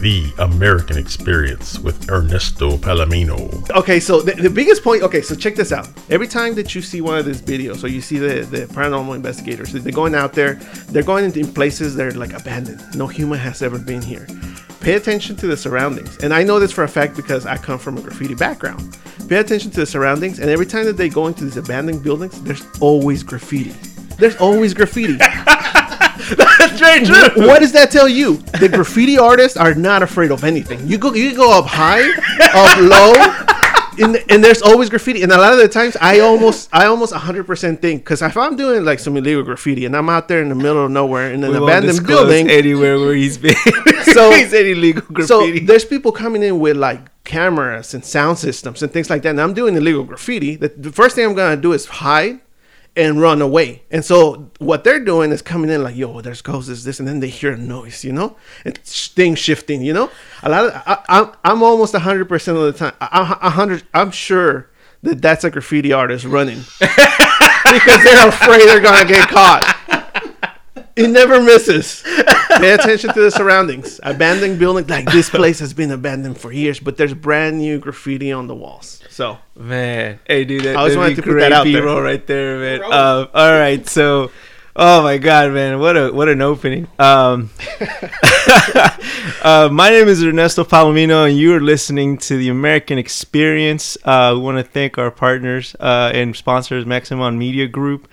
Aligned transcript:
The 0.00 0.32
American 0.38 0.96
Experience 0.96 1.78
with 1.80 2.08
Ernesto 2.08 2.76
Palomino. 2.76 3.68
Okay, 3.70 3.98
so 3.98 4.20
the, 4.20 4.32
the 4.32 4.48
biggest 4.50 4.84
point. 4.84 5.02
Okay, 5.02 5.22
so 5.22 5.34
check 5.34 5.56
this 5.56 5.72
out. 5.72 5.88
Every 6.08 6.28
time 6.28 6.54
that 6.54 6.74
you 6.74 6.82
see 6.82 7.00
one 7.00 7.18
of 7.18 7.24
these 7.24 7.42
videos, 7.42 7.82
or 7.82 7.88
you 7.88 8.00
see 8.00 8.18
the, 8.18 8.46
the 8.46 8.66
paranormal 8.66 9.16
investigators, 9.16 9.72
they're 9.72 9.92
going 9.92 10.14
out 10.14 10.34
there, 10.34 10.54
they're 10.90 11.02
going 11.02 11.24
into 11.24 11.44
places 11.52 11.96
that 11.96 12.06
are 12.06 12.12
like 12.12 12.32
abandoned. 12.32 12.80
No 12.94 13.08
human 13.08 13.38
has 13.40 13.60
ever 13.60 13.78
been 13.78 14.00
here. 14.00 14.26
Pay 14.80 14.94
attention 14.94 15.34
to 15.36 15.48
the 15.48 15.56
surroundings. 15.56 16.16
And 16.18 16.32
I 16.32 16.44
know 16.44 16.60
this 16.60 16.70
for 16.70 16.84
a 16.84 16.88
fact 16.88 17.16
because 17.16 17.44
I 17.44 17.56
come 17.56 17.80
from 17.80 17.98
a 17.98 18.00
graffiti 18.00 18.34
background. 18.34 18.96
Pay 19.28 19.38
attention 19.38 19.72
to 19.72 19.80
the 19.80 19.86
surroundings, 19.86 20.38
and 20.38 20.48
every 20.48 20.66
time 20.66 20.84
that 20.86 20.96
they 20.96 21.08
go 21.08 21.26
into 21.26 21.44
these 21.44 21.56
abandoned 21.56 22.04
buildings, 22.04 22.40
there's 22.42 22.64
always 22.80 23.22
graffiti. 23.24 23.74
There's 24.16 24.36
always 24.36 24.74
graffiti. 24.74 25.18
That's 26.36 26.78
very 26.78 27.04
true. 27.04 27.46
what 27.46 27.60
does 27.60 27.72
that 27.72 27.90
tell 27.90 28.08
you? 28.08 28.36
The 28.60 28.68
graffiti 28.68 29.18
artists 29.18 29.56
are 29.56 29.74
not 29.74 30.02
afraid 30.02 30.30
of 30.30 30.44
anything. 30.44 30.86
You 30.86 30.98
go, 30.98 31.12
you 31.14 31.34
go 31.34 31.58
up 31.58 31.66
high, 31.66 32.02
up 32.54 32.78
low, 32.78 33.14
and, 34.04 34.22
and 34.30 34.44
there's 34.44 34.62
always 34.62 34.88
graffiti. 34.90 35.22
And 35.22 35.32
a 35.32 35.38
lot 35.38 35.52
of 35.52 35.58
the 35.58 35.68
times, 35.68 35.96
I 36.00 36.20
almost, 36.20 36.68
I 36.72 36.86
almost 36.86 37.12
100% 37.12 37.80
think 37.80 38.02
because 38.04 38.22
if 38.22 38.36
I'm 38.36 38.56
doing 38.56 38.84
like 38.84 38.98
some 38.98 39.16
illegal 39.16 39.42
graffiti 39.42 39.84
and 39.86 39.96
I'm 39.96 40.08
out 40.08 40.28
there 40.28 40.40
in 40.42 40.48
the 40.48 40.54
middle 40.54 40.84
of 40.84 40.90
nowhere 40.90 41.32
in 41.32 41.42
an 41.44 41.50
We 41.52 41.58
won't 41.58 41.70
abandoned 41.70 42.06
building, 42.06 42.50
anywhere 42.50 42.98
where 42.98 43.14
he's 43.14 43.38
been. 43.38 43.54
So- 44.08 44.30
he's 44.30 44.54
any 44.54 44.70
illegal 44.70 45.02
so 45.26 45.50
there's 45.60 45.84
people 45.84 46.12
coming 46.12 46.42
in 46.42 46.58
with 46.60 46.76
like 46.76 47.00
cameras 47.24 47.92
and 47.94 48.02
sound 48.04 48.38
systems 48.38 48.82
and 48.82 48.90
things 48.90 49.10
like 49.10 49.22
that. 49.22 49.30
And 49.30 49.40
I'm 49.40 49.52
doing 49.52 49.76
illegal 49.76 50.02
graffiti. 50.04 50.56
The, 50.56 50.68
the 50.68 50.90
first 50.92 51.14
thing 51.14 51.26
I'm 51.26 51.34
gonna 51.34 51.60
do 51.60 51.72
is 51.72 51.84
hide 51.86 52.40
and 52.96 53.20
run 53.20 53.40
away. 53.40 53.82
And 53.90 54.04
so 54.04 54.50
what 54.58 54.84
they're 54.84 55.04
doing 55.04 55.30
is 55.30 55.42
coming 55.42 55.70
in 55.70 55.82
like, 55.82 55.96
yo, 55.96 56.20
there's 56.20 56.42
ghosts, 56.42 56.68
this, 56.68 56.84
this, 56.84 56.98
and 56.98 57.06
then 57.08 57.20
they 57.20 57.28
hear 57.28 57.52
a 57.52 57.56
noise, 57.56 58.04
you 58.04 58.12
know, 58.12 58.36
and 58.64 58.76
things 58.78 59.38
shifting, 59.38 59.82
you 59.82 59.92
know. 59.92 60.10
A 60.42 60.48
lot 60.48 60.66
of 60.66 60.72
I, 60.74 61.04
I'm 61.08 61.32
I'm 61.44 61.62
almost 61.62 61.94
hundred 61.94 62.28
percent 62.28 62.58
of 62.58 62.64
the 62.64 62.72
time, 62.72 62.94
a 63.00 63.50
hundred, 63.50 63.84
I'm 63.94 64.10
sure 64.10 64.70
that 65.02 65.22
that's 65.22 65.44
a 65.44 65.50
graffiti 65.50 65.92
artist 65.92 66.24
running 66.24 66.58
because 66.80 68.04
they're 68.04 68.28
afraid 68.28 68.66
they're 68.68 68.80
gonna 68.80 69.08
get 69.08 69.28
caught. 69.28 69.74
It 70.96 71.10
never 71.10 71.40
misses. 71.40 72.02
Pay 72.02 72.72
attention 72.72 73.14
to 73.14 73.20
the 73.20 73.30
surroundings. 73.30 74.00
Abandoned 74.02 74.58
building, 74.58 74.84
like 74.88 75.08
this 75.12 75.30
place 75.30 75.60
has 75.60 75.72
been 75.72 75.92
abandoned 75.92 76.40
for 76.40 76.50
years, 76.50 76.80
but 76.80 76.96
there's 76.96 77.14
brand 77.14 77.58
new 77.58 77.78
graffiti 77.78 78.32
on 78.32 78.48
the 78.48 78.54
walls. 78.56 78.97
So 79.18 79.36
Man, 79.56 80.20
hey 80.28 80.44
dude, 80.44 80.62
that, 80.62 80.76
I 80.76 80.78
always 80.78 80.96
wanted 80.96 81.08
be 81.08 81.14
to 81.16 81.22
put 81.22 81.30
great 81.30 81.40
that 81.40 81.50
out 81.50 81.64
there. 81.64 81.82
B-roll 81.82 82.00
right 82.00 82.24
there, 82.24 82.56
man. 82.60 82.84
Um, 82.84 83.28
all 83.34 83.50
right, 83.50 83.84
so, 83.84 84.30
oh 84.76 85.02
my 85.02 85.18
god, 85.18 85.50
man, 85.50 85.80
what 85.80 85.96
a 85.96 86.12
what 86.12 86.28
an 86.28 86.40
opening. 86.40 86.86
Um, 87.00 87.50
uh, 89.42 89.68
my 89.72 89.90
name 89.90 90.06
is 90.06 90.22
Ernesto 90.22 90.62
Palomino, 90.62 91.28
and 91.28 91.36
you 91.36 91.52
are 91.52 91.60
listening 91.60 92.16
to 92.18 92.36
the 92.36 92.48
American 92.48 92.96
Experience. 92.96 93.98
Uh, 94.04 94.34
we 94.36 94.40
want 94.40 94.58
to 94.58 94.62
thank 94.62 94.98
our 94.98 95.10
partners 95.10 95.74
uh, 95.80 96.12
and 96.14 96.36
sponsors, 96.36 96.86
Maximum 96.86 97.36
Media 97.36 97.66
Group. 97.66 98.06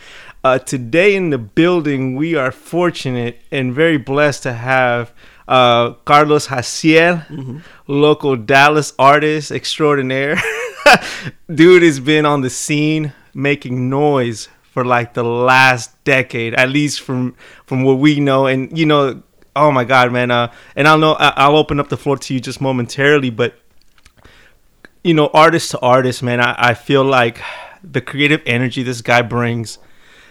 Uh, 0.44 0.58
today 0.58 1.16
in 1.16 1.30
the 1.30 1.38
building, 1.38 2.16
we 2.16 2.34
are 2.34 2.52
fortunate 2.52 3.44
and 3.52 3.76
very 3.76 3.98
blessed 3.98 4.42
to 4.42 4.54
have 4.54 5.14
uh, 5.48 5.92
Carlos 6.06 6.48
Hatziel, 6.48 7.62
local 7.86 8.36
Dallas 8.36 8.94
artist 8.98 9.52
extraordinaire. 9.52 10.42
Dude 11.54 11.84
has 11.84 12.00
been 12.00 12.26
on 12.26 12.42
the 12.42 12.50
scene 12.50 13.14
making 13.34 13.90
noise 13.90 14.50
for 14.62 14.86
like 14.86 15.14
the 15.14 15.24
last 15.24 16.04
decade, 16.04 16.54
at 16.54 16.70
least 16.70 17.02
from 17.02 17.36
from 17.66 17.84
what 17.84 18.00
we 18.00 18.20
know. 18.20 18.46
And 18.48 18.78
you 18.78 18.86
know, 18.86 19.24
oh 19.56 19.72
my 19.72 19.84
God, 19.84 20.12
man! 20.12 20.32
Uh, 20.32 20.52
and 20.76 20.88
I'll 20.88 20.98
know 20.98 21.14
I'll 21.14 21.58
open 21.58 21.80
up 21.80 21.90
the 21.90 21.98
floor 21.98 22.18
to 22.18 22.34
you 22.34 22.40
just 22.40 22.62
momentarily, 22.62 23.30
but 23.30 23.56
you 25.04 25.14
know, 25.14 25.30
artist 25.34 25.72
to 25.72 25.80
artist, 25.82 26.24
man, 26.24 26.40
I, 26.42 26.56
I 26.58 26.74
feel 26.74 27.04
like 27.04 27.40
the 27.84 28.02
creative 28.02 28.42
energy 28.46 28.82
this 28.82 29.02
guy 29.02 29.22
brings, 29.22 29.78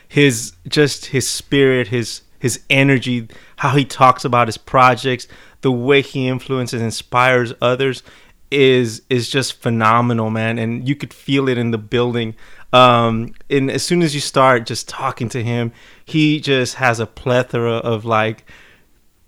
his 0.09 0.55
just 0.69 1.07
his 1.07 1.29
spirit, 1.29 1.89
his 1.89 2.23
his 2.39 2.61
energy, 2.69 3.29
how 3.57 3.71
he 3.71 3.85
talks 3.85 4.25
about 4.25 4.49
his 4.49 4.59
projects, 4.59 5.27
the 5.63 5.73
way 5.73 6.03
he 6.03 6.29
influences, 6.29 6.83
inspires 6.83 7.55
others, 7.63 8.03
is 8.51 9.03
is 9.11 9.29
just 9.29 9.61
phenomenal, 9.61 10.31
man. 10.31 10.59
And 10.59 10.89
you 10.89 10.95
could 10.95 11.13
feel 11.13 11.49
it 11.49 11.59
in 11.59 11.71
the 11.71 11.79
building. 11.79 12.35
Um, 12.73 13.35
and 13.49 13.71
as 13.71 13.85
soon 13.85 14.03
as 14.03 14.15
you 14.15 14.21
start 14.21 14.67
just 14.67 14.89
talking 14.89 15.29
to 15.31 15.43
him, 15.43 15.73
he 16.05 16.41
just 16.41 16.75
has 16.77 16.99
a 17.01 17.07
plethora 17.07 17.77
of 17.77 18.05
like 18.05 18.45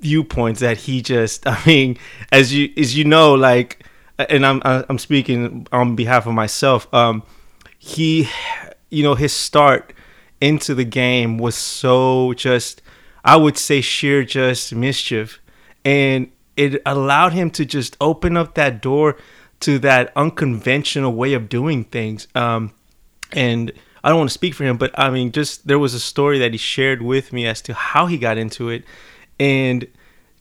viewpoints 0.01 0.61
that 0.61 0.77
he 0.77 1.01
just 1.01 1.47
i 1.47 1.59
mean 1.67 1.97
as 2.33 2.53
you 2.53 2.73
as 2.77 2.97
you 2.97 3.05
know 3.05 3.35
like 3.35 3.85
and 4.19 4.45
i'm 4.45 4.61
i'm 4.65 4.99
speaking 4.99 5.67
on 5.73 5.97
behalf 5.97 6.27
of 6.27 6.35
myself 6.35 6.93
um 6.95 7.23
he 7.79 8.29
you 8.91 9.03
know 9.03 9.15
his 9.15 9.33
start 9.33 9.93
into 10.41 10.75
the 10.75 10.85
game 10.85 11.39
was 11.39 11.55
so 11.55 12.33
just 12.35 12.83
i 13.25 13.37
would 13.37 13.57
say 13.57 13.81
sheer 13.81 14.23
just 14.23 14.75
mischief 14.75 15.41
and 15.85 16.31
it 16.57 16.81
allowed 16.87 17.33
him 17.33 17.51
to 17.51 17.65
just 17.65 17.97
open 18.01 18.37
up 18.37 18.55
that 18.55 18.81
door 18.81 19.17
to 19.61 19.79
that 19.79 20.13
unconventional 20.17 21.13
way 21.13 21.33
of 21.33 21.49
doing 21.49 21.85
things 21.85 22.29
um 22.35 22.73
and 23.33 23.73
I 24.07 24.11
don't 24.11 24.19
want 24.19 24.31
to 24.31 24.35
speak 24.35 24.55
for 24.55 24.63
him, 24.63 24.77
but 24.77 24.97
I 24.97 25.11
mean, 25.11 25.33
just 25.33 25.67
there 25.67 25.81
was 25.81 25.93
a 25.93 25.99
story 25.99 26.39
that 26.39 26.53
he 26.53 26.59
shared 26.59 27.03
with 27.03 27.33
me 27.33 27.45
as 27.45 27.61
to 27.63 27.75
how 27.75 28.07
he 28.07 28.19
got 28.19 28.39
into 28.39 28.69
it, 28.69 28.85
and 29.41 29.85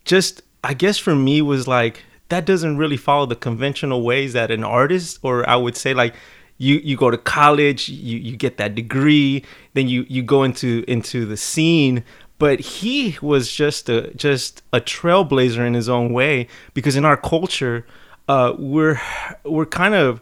just 0.04 0.42
I 0.62 0.72
guess 0.72 0.98
for 0.98 1.16
me 1.16 1.42
was 1.42 1.66
like 1.66 2.04
that 2.28 2.44
doesn't 2.44 2.76
really 2.76 2.96
follow 2.96 3.26
the 3.26 3.34
conventional 3.34 4.02
ways 4.02 4.34
that 4.34 4.52
an 4.52 4.62
artist, 4.62 5.18
or 5.22 5.48
I 5.48 5.56
would 5.56 5.76
say 5.76 5.94
like 5.94 6.14
you 6.58 6.76
you 6.76 6.96
go 6.96 7.10
to 7.10 7.18
college, 7.18 7.88
you 7.88 8.18
you 8.18 8.36
get 8.36 8.56
that 8.58 8.76
degree, 8.76 9.44
then 9.74 9.88
you 9.88 10.06
you 10.08 10.22
go 10.22 10.44
into 10.44 10.84
into 10.86 11.26
the 11.26 11.36
scene. 11.36 12.04
But 12.38 12.60
he 12.60 13.16
was 13.22 13.50
just 13.50 13.88
a 13.88 14.12
just 14.14 14.62
a 14.72 14.80
trailblazer 14.80 15.66
in 15.66 15.74
his 15.74 15.88
own 15.88 16.12
way 16.12 16.48
because 16.74 16.96
in 16.96 17.04
our 17.04 17.16
culture, 17.16 17.86
uh, 18.28 18.54
we're 18.58 19.00
we're 19.44 19.66
kind 19.66 19.94
of 19.94 20.20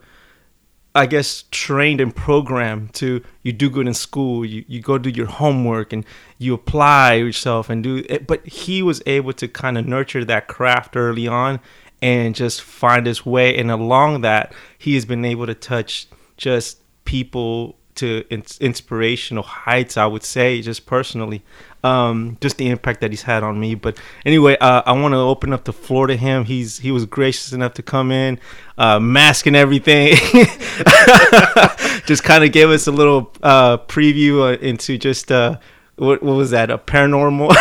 I 0.96 1.06
guess 1.06 1.42
trained 1.50 2.00
and 2.00 2.14
programmed 2.14 2.94
to 2.94 3.20
you 3.42 3.52
do 3.52 3.68
good 3.68 3.88
in 3.88 3.94
school, 3.94 4.44
you, 4.44 4.64
you 4.68 4.80
go 4.80 4.96
do 4.96 5.10
your 5.10 5.26
homework 5.26 5.92
and 5.92 6.04
you 6.38 6.54
apply 6.54 7.14
yourself 7.14 7.68
and 7.68 7.82
do 7.82 8.04
it. 8.08 8.28
But 8.28 8.46
he 8.46 8.80
was 8.80 9.02
able 9.06 9.32
to 9.34 9.48
kind 9.48 9.76
of 9.76 9.86
nurture 9.86 10.24
that 10.24 10.46
craft 10.46 10.96
early 10.96 11.26
on 11.26 11.58
and 12.00 12.34
just 12.34 12.62
find 12.62 13.06
his 13.06 13.26
way. 13.26 13.56
And 13.56 13.72
along 13.72 14.20
that, 14.20 14.52
he 14.78 14.94
has 14.94 15.04
been 15.04 15.24
able 15.24 15.46
to 15.46 15.54
touch 15.54 16.06
just 16.36 16.80
people 17.04 17.76
to 17.96 18.24
ins- 18.30 18.58
inspirational 18.60 19.42
heights, 19.42 19.96
I 19.96 20.06
would 20.06 20.22
say, 20.22 20.60
just 20.62 20.86
personally. 20.86 21.42
Um, 21.84 22.38
just 22.40 22.56
the 22.56 22.70
impact 22.70 23.02
that 23.02 23.10
he's 23.10 23.22
had 23.22 23.42
on 23.42 23.60
me. 23.60 23.74
But 23.74 23.98
anyway, 24.24 24.56
uh, 24.58 24.82
I 24.86 24.92
want 24.92 25.12
to 25.12 25.18
open 25.18 25.52
up 25.52 25.64
the 25.64 25.72
floor 25.74 26.06
to 26.06 26.16
him. 26.16 26.46
He's 26.46 26.78
he 26.78 26.90
was 26.90 27.04
gracious 27.04 27.52
enough 27.52 27.74
to 27.74 27.82
come 27.82 28.10
in, 28.10 28.40
uh, 28.78 28.98
mask 28.98 29.46
and 29.46 29.54
everything. 29.54 30.16
just 32.06 32.24
kind 32.24 32.42
of 32.42 32.52
gave 32.52 32.70
us 32.70 32.86
a 32.86 32.92
little 32.92 33.30
uh, 33.42 33.76
preview 33.76 34.40
uh, 34.40 34.58
into 34.60 34.96
just 34.96 35.30
uh, 35.30 35.58
what 35.96 36.22
what 36.22 36.36
was 36.36 36.50
that? 36.50 36.70
A 36.70 36.78
paranormal, 36.78 37.50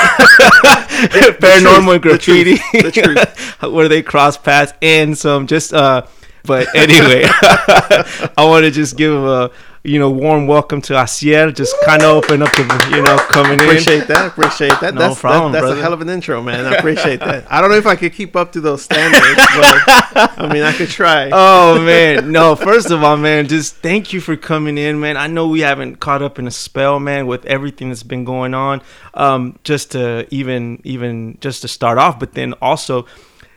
paranormal 1.40 1.94
The 1.94 2.00
graffiti, 2.00 2.58
truth. 2.58 2.84
The 2.84 2.92
truth. 2.92 3.62
where 3.74 3.88
they 3.88 4.02
cross 4.02 4.38
paths 4.38 4.74
and 4.82 5.18
some 5.18 5.48
just. 5.48 5.74
Uh, 5.74 6.06
but 6.46 6.68
anyway, 6.76 7.24
I 7.26 8.34
want 8.40 8.66
to 8.66 8.72
just 8.72 8.98
give 8.98 9.14
him 9.14 9.24
a 9.24 9.50
you 9.84 10.00
know 10.00 10.10
warm 10.10 10.48
welcome 10.48 10.82
to 10.82 10.94
Hatziel. 10.94 11.54
Just 11.54 11.76
kind 11.84 12.02
of 12.04 12.24
open 12.24 12.42
up 12.42 12.52
the 12.54 12.64
you 12.96 13.02
know 13.04 13.18
coming 13.30 13.60
in. 13.60 13.66
appreciate 13.66 14.08
that. 14.08 14.28
Appreciate 14.28 14.80
that. 14.80 14.94
No 14.94 15.02
that's 15.02 15.20
problem, 15.20 15.52
that, 15.52 15.60
that's 15.60 15.70
brother. 15.72 15.80
a 15.80 15.84
hell 15.84 15.94
of 15.94 16.02
an 16.02 16.10
intro, 16.10 16.42
man. 16.42 16.66
I 16.66 16.78
appreciate 16.78 17.20
that. 17.20 17.52
I 17.52 17.60
don't 17.60 17.70
know 17.70 17.76
if 17.76 17.86
I 17.86 17.96
could 17.96 18.14
keep 18.14 18.36
up 18.36 18.54
to 18.54 18.62
those 18.62 18.82
standards, 18.84 19.22
but 19.36 20.40
I 20.40 20.50
mean, 20.54 20.64
I 20.64 20.72
could 20.72 20.90
try. 20.90 21.30
oh 21.34 21.84
man 21.84 22.32
no 22.32 22.56
first 22.56 22.92
of 22.92 23.04
all 23.04 23.18
man 23.18 23.48
just 23.48 23.76
thank 23.78 24.14
you 24.14 24.22
for 24.22 24.36
coming 24.36 24.78
in 24.78 25.00
man 25.00 25.18
i 25.18 25.28
know 25.28 25.48
we 25.48 25.62
haven't 25.62 26.00
caught 26.00 26.22
up 26.22 26.38
in 26.40 26.48
a 26.48 26.52
spell 26.52 27.00
man 27.00 27.28
with 27.28 27.46
everything 27.46 27.90
that's 27.90 28.04
been 28.04 28.24
going 28.24 28.54
on 28.54 28.82
um 29.16 29.58
just 29.64 29.92
to 29.92 30.28
even 30.32 30.80
even 30.84 31.38
just 31.42 31.62
to 31.62 31.68
start 31.68 31.98
off 31.98 32.20
but 32.20 32.34
then 32.34 32.54
also 32.62 33.06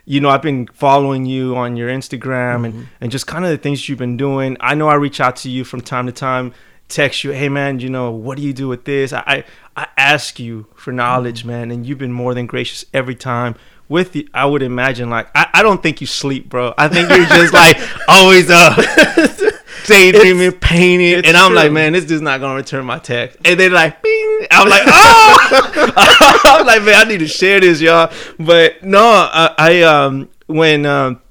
you 0.07 0.21
know 0.21 0.29
i've 0.29 0.41
been 0.41 0.65
following 0.67 1.25
you 1.25 1.55
on 1.55 1.75
your 1.75 1.89
instagram 1.89 2.65
and 2.65 2.73
mm-hmm. 2.73 2.83
and 3.01 3.11
just 3.11 3.27
kind 3.27 3.43
of 3.43 3.51
the 3.51 3.57
things 3.57 3.87
you've 3.87 3.99
been 3.99 4.17
doing. 4.17 4.57
I 4.59 4.73
know 4.73 4.87
i 4.87 4.95
reach 4.95 5.19
out 5.19 5.35
to 5.37 5.49
you 5.49 5.63
from 5.63 5.81
time 5.81 6.07
to 6.07 6.11
time 6.11 6.53
text 6.87 7.25
you 7.25 7.31
hey 7.31 7.49
man 7.49 7.79
you 7.79 7.89
know 7.89 8.09
what 8.09 8.37
do 8.37 8.43
you 8.43 8.53
do 8.53 8.67
with 8.67 8.85
this? 8.85 9.13
I 9.13 9.23
i, 9.27 9.43
I 9.75 9.87
ask 9.97 10.39
you 10.39 10.65
for 10.75 10.91
knowledge 10.91 11.39
mm-hmm. 11.39 11.49
man 11.49 11.71
and 11.71 11.85
you've 11.85 11.99
been 11.99 12.13
more 12.13 12.33
than 12.33 12.47
gracious 12.47 12.85
every 12.93 13.15
time. 13.15 13.55
With 13.89 14.11
the, 14.11 14.27
I 14.33 14.45
would 14.45 14.63
imagine 14.63 15.09
like 15.09 15.29
I, 15.33 15.47
I 15.53 15.63
don't 15.63 15.81
think 15.81 16.01
you 16.01 16.07
sleep, 16.07 16.49
bro. 16.49 16.73
I 16.77 16.89
think 16.89 17.09
you're 17.09 17.25
just 17.25 17.53
like 17.63 17.77
always 18.09 18.49
up, 18.49 18.77
daydreaming, 19.85 20.53
painting, 20.53 21.19
it's 21.19 21.27
and 21.27 21.37
I'm 21.37 21.53
like, 21.53 21.71
man, 21.71 21.93
this 21.93 22.05
dude's 22.05 22.21
not 22.21 22.39
gonna 22.39 22.55
return 22.55 22.85
my 22.85 22.99
text. 22.99 23.37
And 23.45 23.59
then 23.59 23.71
like, 23.71 24.01
bing, 24.01 24.47
I'm 24.51 24.67
like, 24.69 24.83
oh, 24.85 25.91
I'm 26.45 26.65
like, 26.65 26.83
man, 26.83 26.95
I 26.95 27.03
need 27.09 27.19
to 27.19 27.27
share 27.27 27.59
this, 27.59 27.81
y'all. 27.81 28.11
But 28.39 28.83
no, 28.83 29.01
I, 29.03 29.53
I 29.57 29.81
um, 29.83 30.29
when 30.47 30.85
um, 30.85 31.21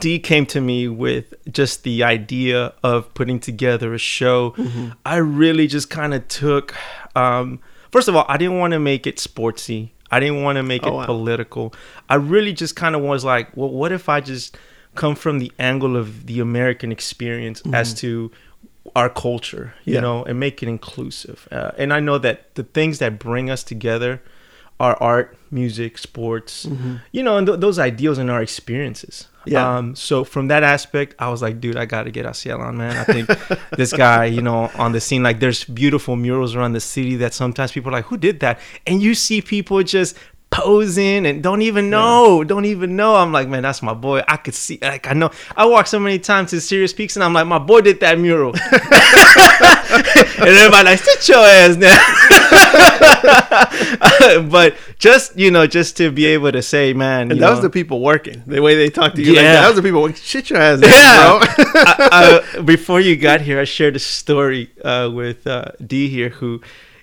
D 0.00 0.18
came 0.18 0.46
to 0.46 0.60
me 0.60 0.88
with 0.88 1.34
just 1.50 1.82
the 1.84 2.02
idea 2.04 2.72
of 2.82 3.12
putting 3.14 3.40
together 3.40 3.94
a 3.94 3.98
show, 3.98 4.50
Mm-hmm. 4.52 4.88
I 5.06 5.16
really 5.16 5.66
just 5.66 5.90
kind 5.90 6.14
of 6.14 6.26
took. 6.28 6.74
Um, 7.16 7.60
first 7.92 8.08
of 8.08 8.16
all, 8.16 8.24
I 8.28 8.36
didn't 8.36 8.58
want 8.58 8.72
to 8.72 8.78
make 8.80 9.06
it 9.06 9.16
sportsy. 9.16 9.90
I 10.10 10.20
didn't 10.20 10.42
want 10.42 10.56
to 10.56 10.62
make 10.62 10.84
Oh, 10.84 10.88
it 10.88 10.92
wow. 10.94 11.06
political. 11.06 11.74
I 12.08 12.16
really 12.16 12.52
just 12.52 12.76
kind 12.76 12.94
of 12.94 13.02
was 13.02 13.24
like, 13.24 13.56
well, 13.56 13.70
what 13.70 13.90
if 13.92 14.08
I 14.08 14.20
just 14.20 14.56
come 14.94 15.14
from 15.14 15.38
the 15.38 15.52
angle 15.58 15.96
of 15.96 16.26
the 16.26 16.40
American 16.40 16.90
experience 16.92 17.62
as 17.72 17.94
to 17.94 18.30
our 18.94 19.08
culture, 19.08 19.74
you 19.84 19.94
Mm-hmm. 19.94 19.94
Yeah. 19.94 20.00
know, 20.00 20.24
and 20.24 20.38
make 20.40 20.62
it 20.62 20.68
inclusive. 20.68 21.48
Uh, 21.50 21.70
and 21.78 21.92
I 21.92 22.00
know 22.00 22.18
that 22.18 22.54
the 22.54 22.62
things 22.64 22.98
that 22.98 23.18
bring 23.18 23.50
us 23.50 23.62
together 23.64 24.20
are 24.80 24.96
art, 25.00 25.36
music, 25.50 25.96
sports, 25.98 26.66
you 27.12 27.22
know, 27.22 27.36
and 27.38 27.46
th- 27.46 27.60
those 27.60 27.78
ideals 27.78 28.18
and 28.18 28.28
our 28.30 28.42
experiences. 28.42 29.28
Mm-hmm. 29.38 29.50
Yeah. 29.52 29.76
Um, 29.76 29.94
so 29.94 30.24
from 30.24 30.48
that 30.48 30.62
aspect, 30.62 31.14
I 31.18 31.28
was 31.28 31.42
like, 31.42 31.60
dude, 31.60 31.76
I 31.76 31.84
got 31.84 32.04
to 32.04 32.10
get 32.10 32.26
Hatziel 32.26 32.58
on, 32.58 32.76
man. 32.76 32.96
I 32.96 33.04
think 33.04 33.28
this 33.76 33.92
guy, 33.92 34.24
you 34.24 34.42
know, 34.42 34.70
on 34.76 34.92
the 34.92 35.00
scene, 35.00 35.22
like 35.22 35.38
there's 35.38 35.64
beautiful 35.64 36.16
murals 36.16 36.56
around 36.56 36.72
the 36.72 36.80
city 36.80 37.16
that 37.16 37.34
sometimes 37.34 37.70
people 37.72 37.90
are 37.90 37.92
like, 37.98 38.06
who 38.06 38.16
did 38.16 38.40
that? 38.40 38.58
And 38.86 39.00
you 39.02 39.14
see 39.14 39.40
people 39.42 39.82
just 39.82 40.16
posing 40.54 41.26
and 41.26 41.42
don't 41.42 41.62
even 41.62 41.90
know, 41.90 42.44
don't 42.44 42.64
even 42.64 42.94
know. 42.94 43.16
I'm 43.16 43.32
like, 43.32 43.48
man, 43.48 43.64
that's 43.64 43.82
my 43.82 43.92
boy. 43.92 44.22
I 44.28 44.36
could 44.36 44.54
see, 44.54 44.78
like, 44.80 45.08
I 45.08 45.12
know. 45.12 45.32
I 45.56 45.66
walk 45.66 45.88
so 45.88 45.98
many 45.98 46.20
times 46.20 46.50
to 46.50 46.60
Serious 46.60 46.92
Pizza 46.92 47.18
and 47.18 47.24
I'm 47.24 47.32
like, 47.32 47.46
my 47.48 47.58
boy 47.58 47.80
did 47.80 47.98
that 48.00 48.20
mural. 48.20 48.54
and 50.38 50.48
everybody 50.56 50.84
like, 50.84 51.00
sit 51.00 51.28
your 51.28 51.44
ass 51.44 51.74
down. 51.76 51.98
but 54.50 54.76
just, 55.00 55.36
you 55.36 55.50
know, 55.50 55.66
just 55.66 55.96
to 55.96 56.12
be 56.12 56.26
able 56.26 56.52
to 56.52 56.62
say, 56.62 56.92
man, 56.92 57.32
And 57.32 57.40
that 57.40 57.50
was 57.50 57.60
the 57.62 57.70
people 57.70 58.00
working. 58.00 58.44
The 58.46 58.62
way 58.62 58.76
they 58.76 58.90
talked 58.90 59.16
to 59.16 59.22
you, 59.22 59.32
Yeah. 59.34 59.42
that, 59.42 59.60
that 59.62 59.66
was 59.66 59.76
the 59.76 59.82
people. 59.82 60.02
working. 60.02 60.16
Shit 60.16 60.50
your 60.50 60.60
ass, 60.60 60.78
down, 60.78 60.90
Yeah. 60.90 61.38
bro. 61.38 61.48
I, 61.82 62.42
I, 62.56 62.60
before 62.60 63.00
you 63.00 63.16
got 63.16 63.40
here, 63.40 63.58
I 63.58 63.64
shared 63.64 63.96
a 63.96 63.98
story 63.98 64.70
uh, 64.84 65.10
with 65.12 65.48
uh, 65.48 65.72
D 65.84 66.08
here, 66.08 66.28
who, 66.28 66.60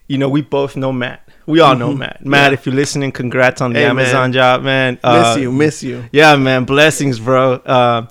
you 0.07 0.18
know, 0.18 0.30
we 0.30 0.42
both 0.42 0.77
know 0.77 0.94
Matt. 0.94 1.27
We 1.46 1.60
all 1.60 1.76
know 1.76 1.94
Matt. 1.94 2.26
Matt, 2.26 2.42
Mm-hmm. 2.44 2.52
Yeah. 2.52 2.54
if 2.60 2.66
you're 2.66 2.76
listening, 2.76 3.12
congrats 3.12 3.62
on 3.62 3.74
the 3.74 3.80
Hey, 3.80 3.86
Amazon 3.86 4.22
man. 4.32 4.34
job, 4.34 4.62
man. 4.64 4.94
miss 4.96 5.02
Uh, 5.04 5.38
you, 5.40 5.52
miss 5.52 5.84
you. 5.84 6.04
Yeah, 6.12 6.36
man. 6.36 6.66
Blessings, 6.66 7.20
bro. 7.20 7.54
Uh, 7.54 8.08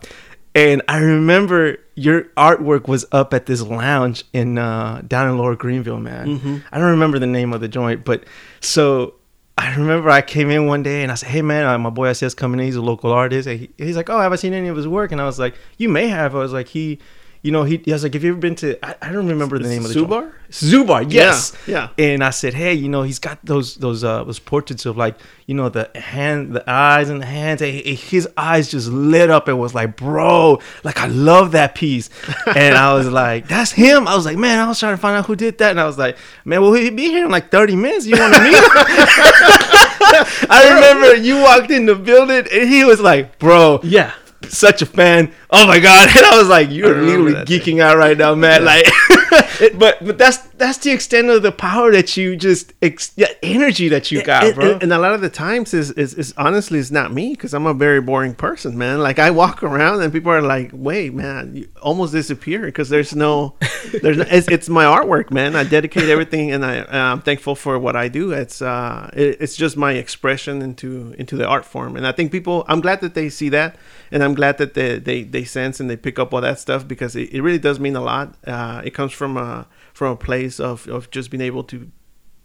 and 0.54 0.82
I 0.88 0.98
remember 0.98 1.76
your 1.94 2.24
artwork 2.36 2.88
was 2.88 3.06
up 3.12 3.32
at 3.34 3.46
this 3.46 3.62
lounge 3.62 4.24
in 4.32 4.58
uh, 4.58 5.02
down 5.06 5.28
in 5.30 5.38
Lower 5.38 5.54
Greenville, 5.54 6.00
man. 6.00 6.38
Mm-hmm. 6.38 6.56
I 6.72 6.78
don't 6.78 6.90
remember 6.90 7.18
the 7.18 7.26
name 7.26 7.52
of 7.52 7.60
the 7.60 7.68
joint, 7.68 8.04
but 8.04 8.24
so 8.60 9.14
I 9.56 9.74
remember 9.76 10.10
I 10.10 10.22
came 10.22 10.50
in 10.50 10.66
one 10.66 10.82
day 10.82 11.02
and 11.02 11.12
I 11.12 11.14
said, 11.14 11.28
"Hey, 11.28 11.42
man, 11.42 11.66
uh, 11.66 11.78
my 11.78 11.90
boy 11.90 12.12
says 12.14 12.34
coming 12.34 12.58
in. 12.58 12.66
He's 12.66 12.76
a 12.76 12.82
local 12.82 13.12
artist." 13.12 13.46
And 13.46 13.60
he, 13.60 13.70
he's 13.76 13.96
like, 13.96 14.08
"Oh, 14.10 14.18
have 14.18 14.32
I 14.32 14.36
seen 14.36 14.54
any 14.54 14.68
of 14.68 14.76
his 14.76 14.88
work?" 14.88 15.12
And 15.12 15.20
I 15.20 15.24
was 15.24 15.38
like, 15.38 15.54
"You 15.78 15.88
may 15.88 16.08
have." 16.08 16.34
I 16.34 16.38
was 16.38 16.52
like, 16.52 16.68
"He." 16.68 16.98
You 17.42 17.52
know, 17.52 17.64
he, 17.64 17.78
he 17.78 17.92
was 17.92 18.02
like, 18.02 18.12
"Have 18.14 18.22
you 18.22 18.30
ever 18.32 18.38
been 18.38 18.54
to?" 18.56 18.78
I, 18.84 18.94
I 19.00 19.12
don't 19.12 19.26
remember 19.26 19.58
the 19.58 19.68
name 19.68 19.82
of 19.82 19.88
the 19.88 19.94
joint. 19.94 20.10
Zubar? 20.10 20.32
Zubar, 20.50 21.06
yes, 21.12 21.56
Yeah, 21.66 21.90
And 21.96 22.24
I 22.24 22.30
said, 22.30 22.54
hey, 22.54 22.74
you 22.74 22.88
know, 22.88 23.02
he's 23.02 23.20
got 23.20 23.38
those 23.44 23.76
those 23.76 24.02
uh 24.02 24.24
those 24.24 24.40
portraits 24.40 24.84
of 24.84 24.96
like, 24.96 25.16
you 25.46 25.54
know, 25.54 25.68
the 25.68 25.88
hand, 25.94 26.54
the 26.54 26.68
eyes 26.68 27.08
and 27.08 27.22
the 27.22 27.26
hands. 27.26 27.62
And 27.62 27.72
his 27.72 28.28
eyes 28.36 28.68
just 28.68 28.88
lit 28.88 29.30
up 29.30 29.46
and 29.46 29.60
was 29.60 29.74
like, 29.74 29.96
bro, 29.96 30.58
like 30.82 30.98
I 30.98 31.06
love 31.06 31.52
that 31.52 31.74
piece. 31.74 32.10
And 32.46 32.76
I 32.76 32.94
was 32.94 33.08
like, 33.08 33.46
that's 33.46 33.70
him. 33.70 34.08
I 34.08 34.16
was 34.16 34.26
like, 34.26 34.36
man, 34.36 34.58
I 34.58 34.66
was 34.66 34.78
trying 34.80 34.94
to 34.94 35.00
find 35.00 35.16
out 35.16 35.26
who 35.26 35.36
did 35.36 35.58
that. 35.58 35.70
And 35.70 35.80
I 35.80 35.86
was 35.86 35.96
like, 35.98 36.18
man, 36.44 36.60
will 36.60 36.74
he 36.74 36.90
be 36.90 37.06
here 37.08 37.24
in 37.24 37.30
like 37.30 37.50
thirty 37.50 37.76
minutes? 37.76 38.06
You 38.06 38.18
want 38.18 38.34
to 38.34 38.42
meet? 38.42 38.54
I 40.50 40.72
remember 40.74 41.14
you 41.14 41.36
walked 41.42 41.70
in 41.70 41.86
the 41.86 41.94
building 41.94 42.44
and 42.52 42.68
he 42.68 42.84
was 42.84 43.00
like, 43.00 43.38
bro, 43.38 43.80
Yeah. 43.84 44.12
Such 44.48 44.82
a 44.82 44.86
fan. 44.86 45.32
Oh 45.50 45.66
my 45.66 45.78
god! 45.78 46.08
And 46.16 46.26
I 46.26 46.38
was 46.38 46.48
like, 46.48 46.70
"You're 46.70 47.00
literally 47.02 47.34
geeking 47.44 47.80
out 47.80 47.96
right 47.96 48.16
now, 48.16 48.34
man." 48.34 48.64
Like, 48.64 48.86
but 49.78 50.04
but 50.04 50.18
that's 50.18 50.38
that's 50.60 50.78
the 50.78 50.92
extent 50.92 51.28
of 51.30 51.42
the 51.42 51.50
power 51.50 51.90
that 51.90 52.16
you 52.16 52.36
just 52.36 52.72
ex- 52.82 53.08
the 53.08 53.28
energy 53.44 53.88
that 53.88 54.10
you 54.12 54.22
got, 54.22 54.44
and, 54.44 54.54
bro. 54.54 54.72
and- 54.74 54.82
and 54.84 54.92
a 54.92 54.98
lot 54.98 55.12
of 55.14 55.20
the 55.20 55.28
times 55.30 55.74
is 55.74 55.90
is, 55.92 56.14
is 56.14 56.32
honestly 56.36 56.78
it's 56.78 56.90
not 56.92 57.12
me 57.12 57.30
because 57.32 57.52
I'm 57.54 57.66
a 57.66 57.74
very 57.74 58.00
boring 58.00 58.34
person, 58.34 58.78
man. 58.78 59.00
Like 59.00 59.18
I 59.18 59.30
walk 59.30 59.62
around 59.62 60.02
and 60.02 60.12
people 60.12 60.30
are 60.30 60.42
like, 60.42 60.70
"Wait, 60.72 61.12
man, 61.14 61.56
you 61.56 61.68
almost 61.82 62.12
disappear 62.12 62.60
because 62.66 62.88
there's 62.90 63.16
no, 63.16 63.56
there's 64.02 64.18
no, 64.18 64.24
it's, 64.28 64.46
it's 64.48 64.68
my 64.68 64.84
artwork, 64.84 65.30
man. 65.32 65.56
I 65.56 65.64
dedicate 65.64 66.08
everything, 66.08 66.52
and 66.52 66.64
I 66.64 66.74
and 66.76 66.96
I'm 66.96 67.20
thankful 67.22 67.54
for 67.56 67.78
what 67.78 67.96
I 67.96 68.08
do. 68.08 68.32
It's 68.32 68.62
uh, 68.62 69.10
it, 69.14 69.38
it's 69.40 69.56
just 69.56 69.76
my 69.76 69.92
expression 69.94 70.62
into 70.62 71.14
into 71.18 71.36
the 71.36 71.46
art 71.46 71.64
form, 71.64 71.96
and 71.96 72.06
I 72.06 72.12
think 72.12 72.30
people, 72.32 72.64
I'm 72.68 72.80
glad 72.80 73.00
that 73.00 73.14
they 73.14 73.28
see 73.30 73.48
that, 73.50 73.76
and 74.12 74.22
I'm 74.22 74.34
glad 74.34 74.58
that 74.58 74.74
they 74.74 74.98
they, 74.98 75.22
they 75.24 75.44
sense 75.44 75.80
and 75.80 75.88
they 75.90 75.96
pick 75.96 76.18
up 76.18 76.32
all 76.34 76.40
that 76.42 76.58
stuff 76.58 76.86
because 76.86 77.16
it, 77.16 77.32
it 77.32 77.40
really 77.42 77.58
does 77.58 77.80
mean 77.80 77.96
a 77.96 78.00
lot. 78.02 78.34
Uh, 78.46 78.82
it 78.84 78.90
comes 78.94 79.12
from 79.12 79.36
a 79.36 79.66
from 80.00 80.12
a 80.12 80.16
place 80.30 80.56
of 80.70 80.88
of 80.96 81.02
just 81.16 81.30
being 81.32 81.42
able 81.50 81.62
to 81.72 81.78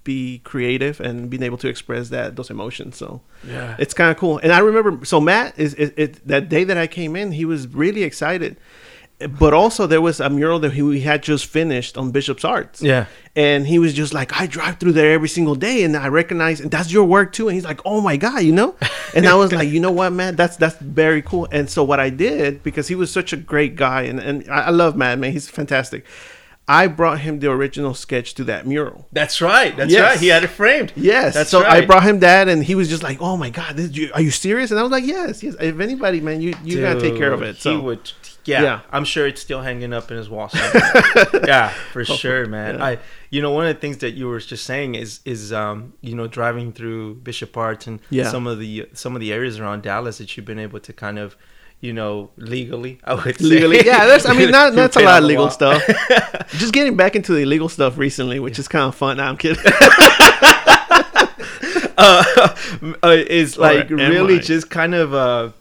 be 0.03 0.39
creative 0.51 0.95
and 1.07 1.29
being 1.29 1.41
able 1.49 1.57
to 1.57 1.67
express 1.73 2.09
that 2.09 2.35
those 2.35 2.49
emotions. 2.51 2.97
So 2.97 3.07
Yeah. 3.55 3.77
it's 3.83 3.93
kind 3.93 4.11
of 4.11 4.17
cool. 4.17 4.35
And 4.43 4.51
I 4.51 4.59
remember, 4.69 5.05
so 5.05 5.17
Matt 5.21 5.53
is 5.57 5.73
it, 5.83 5.93
it 6.03 6.11
that 6.27 6.43
day 6.55 6.63
that 6.69 6.77
I 6.77 6.87
came 6.87 7.15
in, 7.21 7.31
he 7.31 7.45
was 7.53 7.61
really 7.83 8.03
excited. 8.03 8.57
But 9.39 9.53
also 9.53 9.87
there 9.87 10.01
was 10.01 10.19
a 10.19 10.29
mural 10.29 10.59
that 10.59 10.73
he 10.73 10.81
we 10.81 10.99
had 11.11 11.23
just 11.23 11.45
finished 11.59 11.97
on 11.97 12.11
Bishop's 12.11 12.43
Arts. 12.43 12.81
Yeah. 12.81 13.05
And 13.35 13.65
he 13.65 13.79
was 13.79 13.93
just 14.01 14.13
like, 14.13 14.29
I 14.41 14.45
drive 14.57 14.75
through 14.79 14.91
there 14.99 15.11
every 15.13 15.29
single 15.29 15.55
day, 15.55 15.77
and 15.85 15.95
I 15.95 16.09
recognize, 16.09 16.59
and 16.63 16.69
that's 16.69 16.91
your 16.91 17.05
work 17.15 17.31
too. 17.31 17.47
And 17.47 17.55
he's 17.55 17.63
like, 17.71 17.79
Oh 17.85 18.01
my 18.09 18.17
god, 18.25 18.39
you 18.43 18.51
know. 18.59 18.75
And 19.15 19.25
I 19.25 19.35
was 19.41 19.51
like, 19.53 19.69
You 19.75 19.79
know 19.85 19.93
what, 19.99 20.11
man? 20.11 20.35
That's 20.35 20.57
that's 20.57 20.75
very 21.05 21.21
cool. 21.21 21.47
And 21.57 21.65
so 21.69 21.79
what 21.91 21.99
I 22.07 22.09
did 22.11 22.61
because 22.67 22.89
he 22.91 22.95
was 23.01 23.09
such 23.19 23.31
a 23.33 23.37
great 23.53 23.73
guy, 23.85 24.01
and 24.09 24.19
and 24.19 24.35
I 24.57 24.59
I 24.69 24.71
love 24.81 24.93
Matt, 25.01 25.17
man. 25.19 25.31
He's 25.31 25.47
fantastic. 25.49 26.03
I 26.67 26.87
brought 26.87 27.19
him 27.21 27.39
the 27.39 27.51
original 27.51 27.93
sketch 27.93 28.33
to 28.35 28.43
that 28.45 28.65
mural. 28.65 29.07
That's 29.11 29.39
right. 29.39 29.77
That's 29.77 29.91
Yes. 29.91 30.01
right. 30.01 30.19
He 30.19 30.27
had 30.29 30.43
it 30.43 30.47
framed. 30.47 30.93
Yes. 30.95 31.35
That's 31.35 31.49
so 31.51 31.63
I 31.63 31.85
brought 31.85 32.01
him 32.03 32.19
that, 32.21 32.47
and 32.47 32.63
he 32.63 32.73
was 32.73 32.89
just 32.89 33.03
like, 33.03 33.21
"Oh 33.21 33.37
my 33.37 33.51
god, 33.51 33.77
this, 33.77 33.95
you, 33.95 34.09
are 34.15 34.21
you 34.21 34.31
serious?" 34.31 34.71
And 34.71 34.79
I 34.79 34.83
was 34.83 34.91
like, 34.91 35.05
"Yes, 35.05 35.43
yes. 35.43 35.55
If 35.59 35.79
anybody, 35.79 36.21
man, 36.21 36.41
you 36.41 36.55
you 36.63 36.81
gotta 36.81 36.99
take 36.99 37.15
care 37.17 37.31
of 37.33 37.41
it." 37.43 37.57
So 37.57 37.71
he 37.75 37.77
would. 37.81 38.11
Yeah, 38.45 38.61
Yeah. 38.61 38.79
I'm 38.91 39.05
sure 39.05 39.25
it's 39.25 39.41
still 39.41 39.61
hanging 39.61 39.91
up 39.91 40.11
in 40.11 40.17
his 40.17 40.29
wall. 40.29 40.51
yeah, 41.47 41.69
for 41.91 42.05
sure, 42.05 42.45
man. 42.45 42.75
yeah. 42.75 42.85
I, 42.85 42.99
you 43.31 43.41
know, 43.41 43.51
one 43.51 43.65
of 43.65 43.73
the 43.75 43.79
things 43.81 43.97
that 43.97 44.11
you 44.11 44.27
were 44.27 44.39
just 44.39 44.65
saying 44.65 44.93
is, 44.95 45.19
is, 45.25 45.51
um, 45.51 45.93
you 46.01 46.13
know, 46.15 46.27
driving 46.27 46.71
through 46.71 47.15
Bishop 47.15 47.57
Arts 47.57 47.87
and 47.87 47.99
Yeah. 48.11 48.29
some 48.29 48.45
of 48.47 48.59
the 48.59 48.87
some 48.93 49.15
of 49.15 49.19
the 49.21 49.33
areas 49.33 49.59
around 49.59 49.81
Dallas 49.83 50.19
that 50.19 50.35
you've 50.37 50.45
been 50.45 50.59
able 50.59 50.79
to 50.79 50.93
kind 50.93 51.17
of, 51.17 51.35
you 51.81 51.93
know, 51.93 52.31
legally, 52.37 52.99
I 53.03 53.13
would 53.13 53.37
say. 53.37 53.45
legally, 53.45 53.85
yeah. 53.85 54.05
That's 54.05 54.25
I 54.25 54.33
mean, 54.33 54.51
not, 54.57 54.73
that's 54.73 54.95
a 54.95 55.01
lot 55.01 55.21
of 55.21 55.27
legal 55.27 55.49
stuff. 55.49 55.81
just 56.49 56.73
getting 56.73 56.95
back 56.95 57.15
into 57.15 57.33
the 57.33 57.39
illegal 57.41 57.69
stuff 57.69 57.97
recently, 57.97 58.39
which 58.39 58.59
is 58.59 58.67
kind 58.67 58.85
of 58.85 58.95
fun. 58.95 59.17
Nah, 59.17 59.29
I'm 59.29 59.37
kidding. 59.37 59.63
uh, 61.97 62.55
uh, 63.03 63.09
is 63.09 63.57
like 63.57 63.89
really 63.89 64.37
I? 64.37 64.39
just 64.39 64.69
kind 64.69 64.95
of 64.95 65.13
uh 65.13 65.51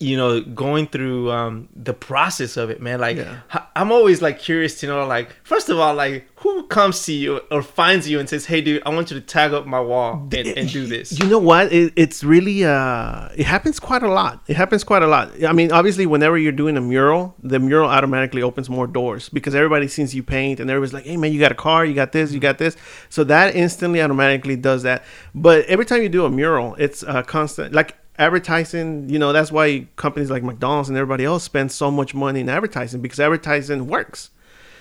you 0.00 0.16
know 0.16 0.40
going 0.40 0.86
through 0.86 1.30
um 1.30 1.68
the 1.76 1.92
process 1.92 2.56
of 2.56 2.70
it 2.70 2.80
man 2.80 2.98
like 3.00 3.18
Yeah. 3.18 3.40
i'm 3.76 3.92
always 3.92 4.22
like 4.22 4.38
curious 4.38 4.80
to 4.80 4.86
know 4.86 5.06
like 5.06 5.28
first 5.44 5.68
of 5.68 5.78
all 5.78 5.94
like 5.94 6.26
who 6.36 6.62
comes 6.68 7.04
to 7.04 7.12
you 7.12 7.36
or 7.50 7.60
finds 7.62 8.08
you 8.08 8.18
and 8.18 8.26
says 8.26 8.46
hey 8.46 8.62
dude 8.62 8.82
i 8.86 8.88
want 8.88 9.10
you 9.10 9.20
to 9.20 9.26
tag 9.26 9.52
up 9.52 9.66
my 9.66 9.80
wall 9.80 10.26
and, 10.32 10.46
and 10.56 10.72
do 10.72 10.86
this 10.86 11.18
You 11.20 11.28
know 11.28 11.38
what? 11.38 11.70
It, 11.70 11.92
it's 11.96 12.24
really 12.24 12.64
uh, 12.64 13.28
it 13.36 13.44
happens 13.44 13.78
quite 13.78 14.02
a 14.02 14.10
lot. 14.10 14.42
It 14.48 14.56
happens 14.56 14.84
quite 14.84 15.02
a 15.02 15.06
lot. 15.06 15.30
I 15.44 15.52
mean, 15.52 15.70
obviously, 15.72 16.06
whenever 16.06 16.36
you're 16.38 16.52
doing 16.52 16.76
a 16.76 16.80
mural, 16.80 17.34
the 17.42 17.58
mural 17.58 17.88
automatically 17.88 18.42
opens 18.42 18.68
more 18.70 18.86
doors 18.86 19.28
because 19.30 19.54
everybody 19.54 19.88
sees 19.88 20.14
you 20.14 20.22
paint, 20.22 20.60
and 20.60 20.70
everybody's 20.70 20.92
like, 20.92 21.04
"Hey, 21.04 21.16
man, 21.16 21.32
you 21.32 21.40
got 21.40 21.52
a 21.52 21.54
car, 21.54 21.84
you 21.84 21.94
got 21.94 22.12
this, 22.12 22.32
you 22.32 22.40
got 22.40 22.58
this." 22.58 22.76
So 23.08 23.24
that 23.24 23.54
instantly, 23.54 24.00
automatically 24.02 24.56
does 24.56 24.82
that. 24.82 25.02
But 25.34 25.64
every 25.66 25.84
time 25.86 26.02
you 26.02 26.08
do 26.08 26.24
a 26.26 26.30
mural, 26.30 26.74
it's 26.78 27.02
uh, 27.04 27.22
constant. 27.22 27.74
Like 27.74 27.96
advertising, 28.18 29.08
you 29.08 29.18
know, 29.18 29.32
that's 29.32 29.50
why 29.50 29.86
companies 29.96 30.30
like 30.30 30.42
McDonald's 30.42 30.88
and 30.88 30.96
everybody 30.96 31.24
else 31.24 31.44
spend 31.44 31.72
so 31.72 31.90
much 31.90 32.14
money 32.14 32.40
in 32.40 32.48
advertising 32.48 33.00
because 33.00 33.20
advertising 33.20 33.86
works. 33.86 34.30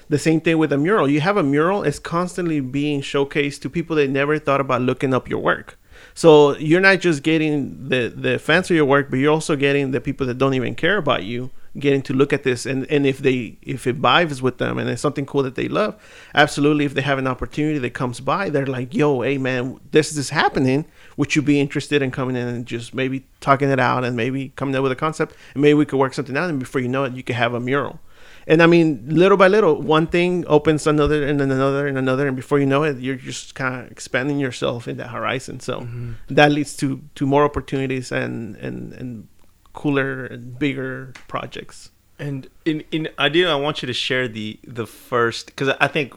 The 0.09 0.19
same 0.19 0.41
thing 0.41 0.57
with 0.57 0.71
a 0.73 0.77
mural. 0.77 1.09
You 1.09 1.21
have 1.21 1.37
a 1.37 1.43
mural, 1.43 1.83
it's 1.83 1.99
constantly 1.99 2.59
being 2.59 3.01
showcased 3.01 3.61
to 3.61 3.69
people 3.69 3.95
that 3.95 4.09
never 4.09 4.37
thought 4.37 4.61
about 4.61 4.81
looking 4.81 5.13
up 5.13 5.29
your 5.29 5.39
work. 5.39 5.79
So 6.13 6.57
you're 6.57 6.81
not 6.81 6.99
just 6.99 7.23
getting 7.23 7.89
the 7.89 8.09
the 8.09 8.37
fans 8.37 8.69
of 8.69 8.75
your 8.75 8.85
work, 8.85 9.09
but 9.09 9.17
you're 9.17 9.31
also 9.31 9.55
getting 9.55 9.91
the 9.91 10.01
people 10.01 10.27
that 10.27 10.37
don't 10.37 10.53
even 10.53 10.75
care 10.75 10.97
about 10.97 11.23
you 11.23 11.51
getting 11.79 12.03
to 12.03 12.13
look 12.13 12.31
at 12.31 12.43
this 12.43 12.67
and 12.67 12.85
and 12.91 13.05
if 13.05 13.17
they 13.17 13.57
if 13.63 13.87
it 13.87 13.99
vibes 13.99 14.41
with 14.41 14.59
them 14.59 14.77
and 14.77 14.87
it's 14.89 15.01
something 15.01 15.25
cool 15.25 15.43
that 15.43 15.55
they 15.55 15.67
love, 15.67 15.95
absolutely 16.35 16.85
if 16.85 16.93
they 16.93 17.01
have 17.01 17.17
an 17.17 17.27
opportunity 17.27 17.79
that 17.79 17.93
comes 17.93 18.19
by, 18.19 18.49
they're 18.49 18.65
like, 18.65 18.93
"Yo, 18.93 19.21
hey 19.21 19.37
man, 19.37 19.79
this 19.91 20.15
is 20.15 20.29
happening. 20.29 20.85
Would 21.17 21.35
you 21.35 21.41
be 21.41 21.59
interested 21.59 22.01
in 22.01 22.11
coming 22.11 22.35
in 22.35 22.47
and 22.47 22.65
just 22.65 22.93
maybe 22.93 23.25
talking 23.39 23.69
it 23.69 23.79
out 23.79 24.03
and 24.03 24.15
maybe 24.15 24.49
coming 24.55 24.75
up 24.75 24.83
with 24.83 24.91
a 24.91 24.95
concept 24.95 25.35
and 25.53 25.61
maybe 25.61 25.75
we 25.75 25.85
could 25.85 25.97
work 25.97 26.13
something 26.13 26.37
out 26.37 26.49
and 26.49 26.59
before 26.59 26.81
you 26.81 26.87
know 26.87 27.03
it, 27.03 27.13
you 27.13 27.23
could 27.23 27.35
have 27.35 27.53
a 27.53 27.59
mural." 27.59 27.99
And 28.45 28.61
I 28.61 28.67
mean, 28.67 29.03
little 29.07 29.37
by 29.37 29.47
little, 29.47 29.81
one 29.81 30.07
thing 30.07 30.45
opens 30.47 30.85
another 30.85 31.25
and 31.25 31.39
then 31.39 31.49
another 31.49 31.87
and 31.87 31.97
another, 31.97 32.27
and 32.27 32.35
before 32.35 32.59
you 32.59 32.65
know 32.65 32.83
it, 32.83 32.97
you're 32.97 33.15
just 33.15 33.55
kind 33.55 33.85
of 33.85 33.91
expanding 33.91 34.37
yourself 34.37 34.87
in 34.87 34.97
that 34.97 35.09
horizon. 35.09 35.59
So 35.59 35.81
mm-hmm. 35.81 36.13
that 36.29 36.51
leads 36.51 36.75
to 36.77 37.01
to 37.15 37.25
more 37.25 37.45
opportunities 37.45 38.11
and 38.11 38.55
and 38.57 38.93
and 38.93 39.27
cooler 39.73 40.25
and 40.25 40.59
bigger 40.59 41.13
projects. 41.27 41.91
And 42.19 42.47
in 42.63 42.83
in 42.91 43.09
ideally, 43.17 43.51
I 43.51 43.55
want 43.55 43.81
you 43.81 43.87
to 43.87 43.93
share 43.93 44.27
the 44.27 44.59
the 44.65 44.85
first 44.85 45.47
because 45.47 45.69
I 45.79 45.87
think 45.87 46.13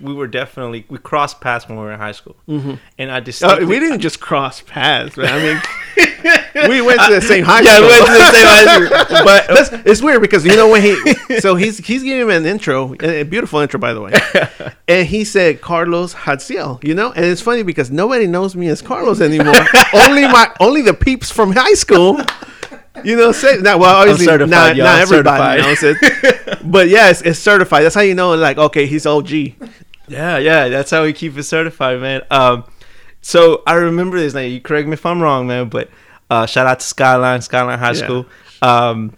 we 0.00 0.14
were 0.14 0.26
definitely 0.26 0.86
we 0.88 0.98
crossed 0.98 1.40
paths 1.42 1.68
when 1.68 1.76
we 1.76 1.84
were 1.84 1.92
in 1.92 2.00
high 2.00 2.12
school, 2.12 2.36
mm-hmm. 2.48 2.74
and 2.98 3.10
I 3.10 3.20
just 3.20 3.44
Uh, 3.44 3.58
we 3.60 3.78
didn't 3.78 4.00
just 4.00 4.20
cross 4.20 4.62
paths, 4.62 5.18
man. 5.18 5.28
I 5.28 5.38
mean, 5.42 5.62
we 6.70 6.80
went 6.80 7.00
to 7.02 7.14
the 7.14 7.20
same 7.20 7.44
high 7.44 7.60
yeah, 7.60 7.76
school. 7.76 7.88
we 7.88 7.92
went 7.92 8.06
to 8.06 8.12
the 8.12 8.32
same 8.32 8.46
high 8.46 8.74
school, 8.74 9.24
but 9.24 9.46
That's, 9.48 9.86
it's 9.86 10.02
weird 10.02 10.22
because 10.22 10.46
you 10.46 10.56
know 10.56 10.70
when 10.70 10.80
he 10.80 11.40
so 11.40 11.56
he's 11.56 11.76
he's 11.78 12.02
giving 12.02 12.22
him 12.22 12.30
an 12.30 12.46
intro, 12.46 12.94
a 13.02 13.24
beautiful 13.24 13.60
intro 13.60 13.78
by 13.78 13.92
the 13.92 14.00
way, 14.00 14.14
and 14.88 15.06
he 15.06 15.24
said 15.24 15.60
Carlos 15.60 16.14
Hatziel, 16.14 16.82
you 16.82 16.94
know, 16.94 17.12
and 17.12 17.24
it's 17.24 17.42
funny 17.42 17.62
because 17.62 17.90
nobody 17.90 18.26
knows 18.26 18.56
me 18.56 18.68
as 18.68 18.80
Carlos 18.80 19.20
anymore. 19.20 19.54
only 19.92 20.22
my 20.22 20.50
only 20.58 20.80
the 20.80 20.94
peeps 20.94 21.30
from 21.30 21.52
high 21.52 21.74
school, 21.74 22.18
you 23.02 23.16
know, 23.16 23.32
say 23.32 23.56
now. 23.58 23.78
Well, 23.78 23.96
obviously 23.96 24.26
not, 24.26 24.48
not 24.76 24.76
everybody 25.00 25.62
knows 25.62 25.78
it, 25.82 26.58
but 26.70 26.88
yeah, 26.88 27.10
it's, 27.10 27.22
it's 27.22 27.38
certified. 27.38 27.84
That's 27.84 27.94
how 27.94 28.02
you 28.02 28.14
know, 28.14 28.34
like, 28.34 28.58
okay, 28.58 28.86
he's 28.86 29.06
OG. 29.06 29.30
Yeah, 30.06 30.38
yeah, 30.38 30.68
that's 30.68 30.90
how 30.90 31.02
we 31.02 31.12
keep 31.12 31.36
it 31.38 31.42
certified, 31.44 32.00
man. 32.00 32.22
Um, 32.30 32.64
so 33.22 33.62
I 33.66 33.74
remember 33.74 34.18
this. 34.18 34.34
Now 34.34 34.40
you 34.40 34.60
correct 34.60 34.86
me 34.86 34.92
if 34.94 35.04
I'm 35.06 35.20
wrong, 35.22 35.46
man, 35.46 35.68
but 35.70 35.88
uh, 36.30 36.46
shout 36.46 36.66
out 36.66 36.80
to 36.80 36.86
Skyline, 36.86 37.40
Skyline 37.40 37.78
High 37.78 37.92
Yeah. 37.92 38.04
School. 38.04 38.26
Um, 38.62 39.16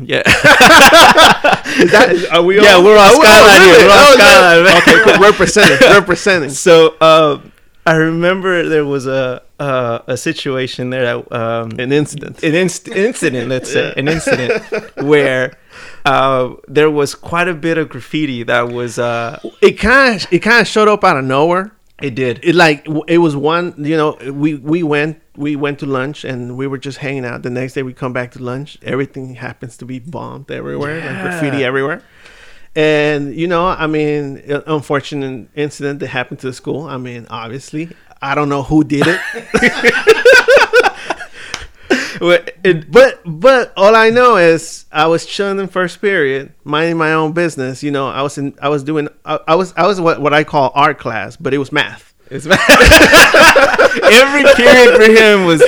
yeah, 0.00 0.22
Is 0.26 1.90
that, 1.92 2.08
is- 2.12 2.24
are 2.26 2.42
we? 2.42 2.60
Yeah, 2.60 2.74
all- 2.74 2.84
we're 2.84 2.96
on 2.98 3.10
Oh, 3.12 3.22
Skyline 3.22 3.60
here. 3.62 3.78
We're 3.78 3.92
on 3.92 4.00
Oh, 4.02 4.14
Skyline, 4.16 4.64
man. 4.64 4.76
Okay, 4.82 5.02
cool. 5.04 5.22
representing, 5.22 5.78
We're 5.80 5.94
representing. 6.00 6.50
so 6.50 6.96
uh, 7.00 7.40
I 7.86 7.96
remember 7.96 8.66
there 8.68 8.84
was 8.84 9.06
a 9.06 9.42
uh, 9.60 9.98
a 10.06 10.16
situation 10.16 10.90
there 10.90 11.04
that 11.04 11.32
um, 11.32 11.72
An 11.78 11.92
incident. 11.92 12.42
an 12.42 12.54
inst- 12.54 12.88
incident, 12.88 13.48
let's 13.48 13.70
say, 13.72 13.92
an 13.96 14.08
incident 14.08 14.62
where 15.02 15.52
uh, 16.04 16.54
there 16.66 16.90
was 16.90 17.14
quite 17.14 17.46
a 17.48 17.54
bit 17.54 17.78
of 17.78 17.88
graffiti 17.88 18.42
that 18.44 18.68
was. 18.72 18.98
Uh, 18.98 19.38
It 19.60 19.72
kind 19.78 20.16
of 20.22 20.32
it 20.32 20.38
kind 20.40 20.60
of 20.62 20.66
showed 20.68 20.88
up 20.88 21.04
out 21.04 21.16
of 21.16 21.24
nowhere. 21.24 21.72
it 22.02 22.14
did. 22.16 22.40
it 22.42 22.54
like 22.56 22.86
it 23.06 23.18
was 23.18 23.36
one 23.36 23.72
you 23.78 23.96
know 23.96 24.16
we 24.42 24.56
we 24.56 24.82
went 24.82 25.20
we 25.36 25.54
went 25.56 25.78
to 25.78 25.86
lunch 25.86 26.24
and 26.24 26.56
we 26.56 26.66
were 26.66 26.78
just 26.78 26.98
hanging 26.98 27.24
out 27.24 27.42
the 27.42 27.50
next 27.50 27.74
day 27.74 27.82
we 27.84 27.92
come 27.94 28.12
back 28.12 28.32
to 28.32 28.40
lunch 28.42 28.76
everything 28.82 29.36
happens 29.36 29.76
to 29.76 29.84
be 29.86 29.98
bombed 30.00 30.50
everywhere 30.50 30.96
like 31.06 31.22
graffiti 31.22 31.62
everywhere 31.64 32.02
and 32.76 33.34
you 33.34 33.46
know 33.46 33.66
i 33.66 33.86
mean 33.86 34.42
unfortunate 34.66 35.48
incident 35.54 36.00
that 36.00 36.08
happened 36.08 36.38
to 36.40 36.46
the 36.48 36.52
school 36.52 36.82
i 36.86 36.96
mean 36.96 37.26
obviously 37.30 37.88
i 38.20 38.34
don't 38.34 38.48
know 38.48 38.62
who 38.62 38.82
did 38.84 39.04
it 39.06 39.20
Well, 42.20 42.38
it- 42.62 42.90
but 42.90 43.20
but 43.26 43.72
all 43.76 43.94
i 43.94 44.08
know 44.08 44.36
is 44.36 44.86
i 44.92 45.06
was 45.06 45.26
chilling 45.26 45.58
in 45.58 45.66
first 45.68 46.00
period 46.00 46.52
minding 46.62 46.96
my 46.96 47.12
own 47.12 47.32
business 47.32 47.82
you 47.82 47.90
know 47.90 48.08
i 48.08 48.22
was 48.22 48.38
in 48.38 48.54
i 48.62 48.68
was 48.68 48.82
doing 48.84 49.08
i, 49.24 49.38
I 49.48 49.54
was 49.56 49.74
i 49.76 49.86
was 49.86 50.00
what, 50.00 50.20
what 50.20 50.32
i 50.32 50.44
call 50.44 50.70
art 50.74 50.98
class 50.98 51.36
but 51.36 51.52
it 51.52 51.58
was 51.58 51.72
math 51.72 52.14
It's 52.30 52.46
math. 52.46 52.60
every 54.02 54.44
period 54.54 54.96
for 54.96 55.12
him 55.12 55.44
was 55.44 55.62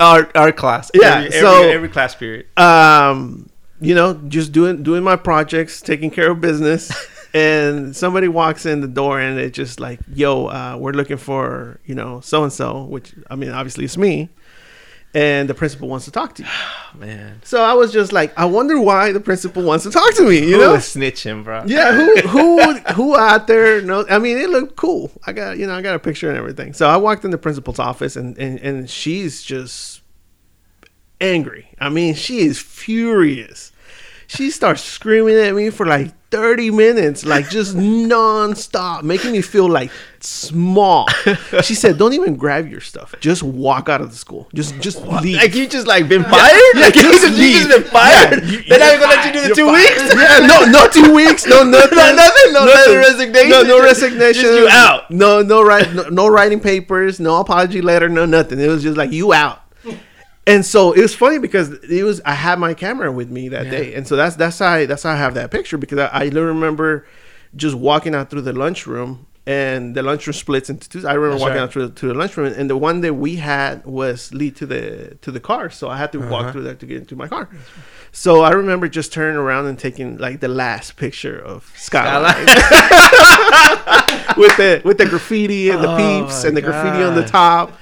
our 0.00 0.28
our 0.34 0.52
class. 0.52 0.90
Yeah, 0.94 1.16
every, 1.18 1.26
every, 1.26 1.40
so- 1.40 1.68
every 1.68 1.88
class 1.90 2.14
period. 2.14 2.46
um 2.58 3.49
you 3.80 3.94
know 3.94 4.14
just 4.28 4.52
doing 4.52 4.82
doing 4.82 5.02
my 5.02 5.16
projects 5.16 5.80
taking 5.80 6.10
care 6.10 6.30
of 6.30 6.40
business. 6.40 6.90
And 7.32 7.94
somebody 7.94 8.26
walks 8.26 8.66
in 8.66 8.80
the 8.80 8.88
door 8.88 9.20
and 9.20 9.38
it's 9.38 9.54
just 9.54 9.78
like 9.78 10.00
yo 10.12 10.46
uh, 10.46 10.76
we're 10.76 10.90
looking 10.90 11.16
for 11.16 11.78
you 11.86 11.94
know 11.94 12.20
so 12.22 12.42
and 12.42 12.52
so 12.52 12.82
which 12.86 13.14
i 13.30 13.36
mean 13.36 13.50
obviously 13.50 13.84
it's 13.84 13.96
me. 13.96 14.30
And 15.14 15.48
the 15.48 15.54
principal 15.54 15.88
wants 15.88 16.04
to 16.06 16.10
talk 16.10 16.34
to 16.36 16.42
you. 16.42 16.48
Man, 16.98 17.40
so 17.44 17.62
i 17.62 17.72
was 17.72 17.92
just 17.92 18.12
like 18.12 18.36
i 18.36 18.44
wonder 18.44 18.80
why 18.80 19.12
the 19.12 19.20
principal 19.20 19.62
wants 19.62 19.84
to 19.84 19.92
talk 19.92 20.12
to 20.14 20.24
me 20.28 20.40
you 20.40 20.54
who 20.56 20.60
know? 20.60 20.72
was 20.72 20.82
snitching, 20.92 21.44
bro? 21.44 21.62
yeah 21.66 21.92
who 21.92 22.16
who 22.28 22.72
who 22.94 23.16
out 23.16 23.46
there 23.46 23.80
knows? 23.80 24.06
I 24.10 24.18
mean 24.18 24.36
it 24.36 24.50
looked 24.50 24.74
cool. 24.74 25.12
I 25.24 25.32
got 25.32 25.56
you 25.56 25.68
know 25.68 25.74
i 25.76 25.82
got 25.82 25.94
a 25.94 26.00
picture 26.00 26.28
and 26.28 26.36
everything. 26.36 26.72
So 26.72 26.88
i 26.88 26.96
walked 26.96 27.24
in 27.24 27.30
the 27.30 27.38
principal's 27.38 27.78
office 27.78 28.16
and 28.16 28.36
and, 28.38 28.58
and 28.58 28.90
she's 28.90 29.40
just 29.44 29.99
angry 31.20 31.68
i 31.78 31.88
mean 31.88 32.14
she 32.14 32.38
is 32.40 32.58
furious 32.60 33.72
she 34.26 34.50
starts 34.50 34.82
screaming 34.82 35.36
at 35.36 35.54
me 35.54 35.70
for 35.70 35.86
like 35.86 36.12
30 36.30 36.70
minutes 36.70 37.24
like 37.26 37.50
just 37.50 37.74
non-stop 37.74 39.02
making 39.02 39.32
me 39.32 39.42
feel 39.42 39.68
like 39.68 39.90
small 40.20 41.08
she 41.62 41.74
said 41.74 41.98
don't 41.98 42.12
even 42.12 42.36
grab 42.36 42.68
your 42.68 42.80
stuff 42.80 43.14
just 43.20 43.42
walk 43.42 43.88
out 43.88 44.00
of 44.00 44.10
the 44.12 44.16
school 44.16 44.48
just 44.54 44.78
just 44.80 45.04
leave 45.06 45.36
Like 45.38 45.54
you 45.56 45.66
just 45.66 45.88
like 45.88 46.08
been 46.08 46.22
fired? 46.22 46.56
Yeah, 46.74 46.80
like 46.82 46.94
you 46.94 47.02
just 47.02 47.36
you 47.36 47.52
just 47.54 47.68
been 47.68 47.82
fired? 47.82 48.44
Yeah, 48.44 48.50
you- 48.50 48.62
They're 48.68 48.78
not 48.78 48.88
even 48.94 49.00
gonna 49.00 49.14
let 49.16 49.26
you 49.26 49.32
do 49.40 49.48
the 49.48 49.54
two 49.56 49.64
You're 49.64 49.72
weeks? 49.74 50.14
yeah, 50.14 50.46
no, 50.46 50.64
no 50.66 50.88
two 50.88 51.12
weeks, 51.20 51.46
no 51.46 51.64
nothing, 51.64 51.96
No 51.98 52.14
nothing? 52.14 52.52
No 52.52 52.62
of 52.62 52.96
resignation? 52.98 53.50
no, 53.50 53.62
no 53.62 53.82
resignation, 53.82 54.42
just 54.42 54.58
you 54.58 54.68
out. 54.68 55.10
no, 55.10 55.42
no, 55.42 55.62
right, 55.64 55.92
no, 55.92 56.08
no 56.10 56.28
writing 56.28 56.60
papers, 56.60 57.18
no 57.18 57.40
apology 57.40 57.80
letter, 57.82 58.08
no 58.08 58.24
nothing. 58.26 58.60
It 58.60 58.68
was 58.68 58.82
just 58.84 58.96
like 58.96 59.10
you 59.10 59.32
out. 59.32 59.59
And 60.46 60.64
so 60.64 60.92
it 60.92 61.00
was 61.02 61.14
funny 61.14 61.38
because 61.38 61.70
it 61.84 62.02
was 62.02 62.20
I 62.24 62.32
had 62.34 62.58
my 62.58 62.74
camera 62.74 63.12
with 63.12 63.30
me 63.30 63.48
that 63.50 63.64
Yeah. 63.66 63.70
day, 63.70 63.94
and 63.94 64.06
so 64.06 64.16
that's 64.16 64.36
that's 64.36 64.58
how 64.58 64.68
I, 64.70 64.86
that's 64.86 65.02
how 65.04 65.12
I 65.12 65.16
have 65.16 65.34
that 65.34 65.50
picture 65.50 65.78
because 65.78 65.98
I, 65.98 66.06
I 66.12 66.24
remember 66.28 67.06
just 67.56 67.74
walking 67.76 68.14
out 68.14 68.30
through 68.30 68.42
the 68.42 68.52
lunchroom 68.52 69.26
and 69.46 69.94
the 69.94 70.02
lunchroom 70.02 70.34
splits 70.34 70.70
into 70.70 70.88
two. 70.88 71.06
I 71.06 71.12
remember 71.14 71.30
That's 71.34 71.40
walking 71.40 71.56
right. 71.56 71.62
out 71.64 71.72
through 71.72 71.90
to 71.90 72.06
the 72.08 72.14
lunchroom, 72.14 72.52
and 72.56 72.68
the 72.70 72.76
one 72.76 73.00
that 73.02 73.14
we 73.14 73.36
had 73.36 73.84
was 73.84 74.32
lead 74.34 74.56
to 74.56 74.66
the 74.66 75.16
to 75.22 75.30
the 75.30 75.40
car, 75.40 75.70
so 75.70 75.88
I 75.88 75.98
had 75.98 76.10
to 76.12 76.18
Uh-huh. 76.18 76.30
walk 76.30 76.52
through 76.52 76.62
there 76.62 76.74
to 76.74 76.86
get 76.86 76.98
into 76.98 77.16
my 77.16 77.28
car. 77.28 77.48
So 78.12 78.40
I 78.42 78.50
remember 78.50 78.88
just 78.88 79.12
turning 79.12 79.36
around 79.36 79.66
and 79.66 79.78
taking 79.78 80.16
like 80.18 80.40
the 80.40 80.48
last 80.48 80.96
picture 80.96 81.38
of 81.38 81.70
Skyline 81.76 82.46
with 84.36 84.56
the 84.56 84.82
with 84.84 84.98
the 84.98 85.06
graffiti 85.06 85.70
and 85.70 85.82
the 85.82 85.88
Oh 85.88 85.96
peeps 85.96 86.44
and 86.44 86.56
the 86.56 86.62
graffiti 86.62 87.02
on 87.02 87.14
the 87.14 87.24
top, 87.24 87.72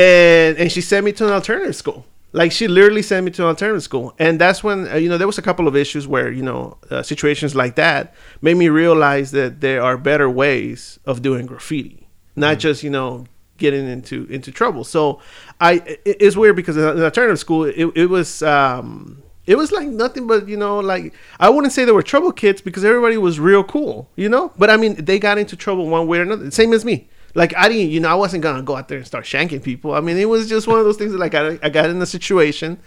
and 0.00 0.58
and 0.58 0.72
she 0.72 0.80
sent 0.80 1.04
me 1.04 1.12
to 1.12 1.26
an 1.26 1.32
alternative 1.32 1.76
school. 1.76 2.06
Like 2.32 2.52
she 2.52 2.68
literally 2.68 3.02
sent 3.02 3.24
me 3.24 3.32
to 3.32 3.42
an 3.42 3.48
alternative 3.48 3.82
school, 3.82 4.14
and 4.18 4.40
that's 4.40 4.62
when 4.62 4.88
uh, 4.88 4.94
you 4.96 5.08
know 5.08 5.18
there 5.18 5.26
was 5.26 5.38
a 5.38 5.42
couple 5.42 5.66
of 5.66 5.74
issues 5.76 6.06
where 6.06 6.30
you 6.30 6.42
know 6.42 6.78
uh, 6.90 7.02
situations 7.02 7.54
like 7.54 7.74
that 7.74 8.14
made 8.40 8.56
me 8.56 8.68
realize 8.68 9.32
that 9.32 9.60
there 9.60 9.82
are 9.82 9.96
better 9.96 10.30
ways 10.30 11.00
of 11.04 11.22
doing 11.22 11.46
graffiti, 11.46 12.06
not 12.36 12.58
just 12.58 12.82
you 12.82 12.90
know 12.90 13.26
getting 13.58 13.88
into 13.88 14.26
into 14.30 14.52
trouble. 14.52 14.84
So 14.84 15.20
I 15.60 15.72
it, 16.04 16.16
it's 16.20 16.36
weird 16.36 16.56
because 16.56 16.76
in 16.76 17.02
alternative 17.02 17.38
school 17.40 17.64
it, 17.64 17.90
it 17.96 18.06
was 18.06 18.42
um 18.42 19.22
it 19.46 19.56
was 19.56 19.72
like 19.72 19.88
nothing 19.88 20.28
but 20.28 20.48
you 20.48 20.56
know 20.56 20.78
like 20.78 21.12
I 21.40 21.50
wouldn't 21.50 21.72
say 21.72 21.84
they 21.84 21.92
were 21.92 22.02
trouble 22.02 22.30
kids 22.30 22.60
because 22.60 22.84
everybody 22.84 23.16
was 23.16 23.40
real 23.40 23.64
cool, 23.64 24.08
you 24.14 24.28
know. 24.28 24.52
But 24.56 24.70
I 24.70 24.76
mean 24.76 25.04
they 25.04 25.18
got 25.18 25.36
into 25.36 25.56
trouble 25.56 25.88
one 25.88 26.06
way 26.06 26.18
or 26.18 26.22
another. 26.22 26.48
Same 26.52 26.72
as 26.72 26.84
me. 26.84 27.08
Like 27.34 27.56
I 27.56 27.68
didn't, 27.68 27.90
you 27.90 28.00
know, 28.00 28.08
I 28.08 28.14
wasn't 28.14 28.42
gonna 28.42 28.62
go 28.62 28.76
out 28.76 28.88
there 28.88 28.98
and 28.98 29.06
start 29.06 29.24
shanking 29.24 29.62
people. 29.62 29.94
I 29.94 30.00
mean, 30.00 30.16
it 30.16 30.28
was 30.28 30.48
just 30.48 30.66
one 30.66 30.78
of 30.78 30.84
those 30.84 30.96
things 30.96 31.12
that 31.12 31.18
like 31.18 31.34
I, 31.34 31.58
I 31.62 31.68
got 31.68 31.90
in 31.90 32.00
a 32.02 32.06
situation, 32.06 32.78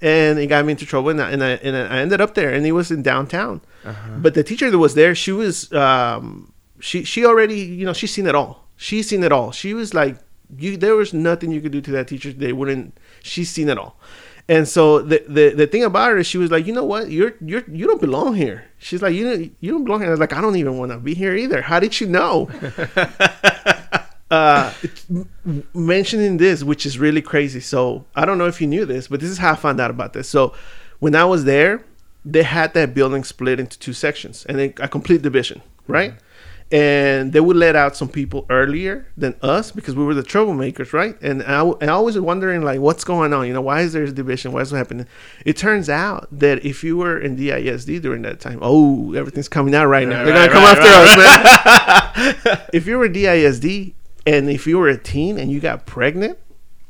and 0.00 0.38
it 0.38 0.48
got 0.48 0.64
me 0.64 0.72
into 0.72 0.84
trouble, 0.86 1.10
and 1.10 1.22
I, 1.22 1.30
and 1.30 1.42
I, 1.42 1.50
and 1.50 1.76
I 1.76 1.98
ended 1.98 2.20
up 2.20 2.34
there, 2.34 2.50
and 2.52 2.66
it 2.66 2.72
was 2.72 2.90
in 2.90 3.02
downtown. 3.02 3.60
But 4.20 4.34
the 4.34 4.42
teacher 4.42 4.70
that 4.70 4.78
was 4.78 4.94
there, 4.94 5.14
she 5.14 5.32
was, 5.32 5.72
um, 5.72 6.52
she 6.80 7.04
she 7.04 7.24
already, 7.24 7.60
you 7.60 7.86
know, 7.86 7.92
she's 7.92 8.12
seen 8.12 8.26
it 8.26 8.34
all. 8.34 8.66
She's 8.76 9.08
seen 9.08 9.22
it 9.22 9.30
all. 9.30 9.52
She 9.52 9.74
was 9.74 9.94
like, 9.94 10.18
you, 10.56 10.76
there 10.76 10.96
was 10.96 11.14
nothing 11.14 11.52
you 11.52 11.60
could 11.60 11.72
do 11.72 11.80
to 11.80 11.90
that 11.92 12.08
teacher. 12.08 12.32
They 12.32 12.52
wouldn't. 12.52 12.98
She's 13.22 13.50
seen 13.50 13.68
it 13.68 13.78
all. 13.78 13.96
And 14.48 14.66
so 14.66 15.00
the, 15.00 15.24
the 15.28 15.50
the 15.50 15.66
thing 15.68 15.84
about 15.84 16.10
her 16.10 16.18
is 16.18 16.26
she 16.26 16.36
was 16.36 16.50
like, 16.50 16.66
you 16.66 16.72
know 16.72 16.84
what, 16.84 17.10
you're 17.10 17.34
you're 17.40 17.62
you 17.70 17.86
don't 17.86 18.00
belong 18.00 18.34
here. 18.34 18.64
She's 18.78 19.00
like, 19.00 19.14
you 19.14 19.24
don't 19.24 19.56
you 19.60 19.70
don't 19.72 19.84
belong 19.84 20.00
here. 20.00 20.08
I 20.08 20.10
was 20.10 20.20
like, 20.20 20.32
I 20.32 20.40
don't 20.40 20.56
even 20.56 20.78
want 20.78 20.90
to 20.90 20.98
be 20.98 21.14
here 21.14 21.34
either. 21.36 21.62
How 21.62 21.78
did 21.78 22.00
you 22.00 22.08
know? 22.08 22.50
uh, 24.32 24.72
mentioning 25.74 26.38
this, 26.38 26.64
which 26.64 26.86
is 26.86 26.98
really 26.98 27.20
crazy. 27.20 27.60
So 27.60 28.06
I 28.16 28.24
don't 28.24 28.38
know 28.38 28.46
if 28.46 28.62
you 28.62 28.66
knew 28.66 28.86
this, 28.86 29.08
but 29.08 29.20
this 29.20 29.28
is 29.28 29.36
how 29.36 29.52
I 29.52 29.56
found 29.56 29.78
out 29.78 29.90
about 29.90 30.14
this. 30.14 30.26
So 30.26 30.54
when 31.00 31.14
I 31.14 31.26
was 31.26 31.44
there, 31.44 31.84
they 32.24 32.42
had 32.42 32.72
that 32.72 32.94
building 32.94 33.24
split 33.24 33.60
into 33.60 33.78
two 33.78 33.92
sections 33.92 34.46
and 34.46 34.58
a 34.58 34.88
complete 34.88 35.20
division, 35.20 35.60
right? 35.86 36.14
And 36.70 37.34
they 37.34 37.40
would 37.40 37.56
let 37.56 37.76
out 37.76 37.94
some 37.94 38.08
people 38.08 38.46
earlier 38.48 39.06
than 39.18 39.34
us 39.42 39.70
because 39.70 39.94
we 39.94 40.02
were 40.02 40.14
the 40.14 40.22
troublemakers, 40.22 40.94
right? 40.94 41.20
And 41.20 41.42
I, 41.42 41.60
and 41.82 41.90
I 41.90 41.98
was 41.98 42.18
wondering 42.18 42.62
like, 42.62 42.80
what's 42.80 43.04
going 43.04 43.34
on? 43.34 43.46
You 43.46 43.52
know, 43.52 43.60
why 43.60 43.82
is 43.82 43.92
there 43.92 44.04
a 44.04 44.10
division? 44.10 44.52
Why 44.52 44.62
is 44.62 44.72
it 44.72 44.76
happening? 44.78 45.06
It 45.44 45.58
turns 45.58 45.90
out 45.90 46.28
that 46.32 46.64
if 46.64 46.82
you 46.82 46.96
were 46.96 47.20
in 47.20 47.36
DISD 47.36 48.00
during 48.00 48.22
that 48.22 48.40
time, 48.40 48.60
oh, 48.62 49.12
everything's 49.12 49.50
coming 49.50 49.74
out 49.74 49.88
right 49.88 50.08
now. 50.08 50.24
They're 50.24 50.32
gonna 50.32 50.50
come 50.50 50.64
right, 50.64 50.78
after 50.78 50.88
us, 50.88 51.16
man 51.18 52.68
if 52.72 52.86
you 52.86 52.96
were 52.96 53.08
DISD 53.08 53.92
and 54.26 54.48
if 54.50 54.66
you 54.66 54.78
were 54.78 54.88
a 54.88 54.98
teen 54.98 55.38
and 55.38 55.50
you 55.50 55.60
got 55.60 55.86
pregnant, 55.86 56.38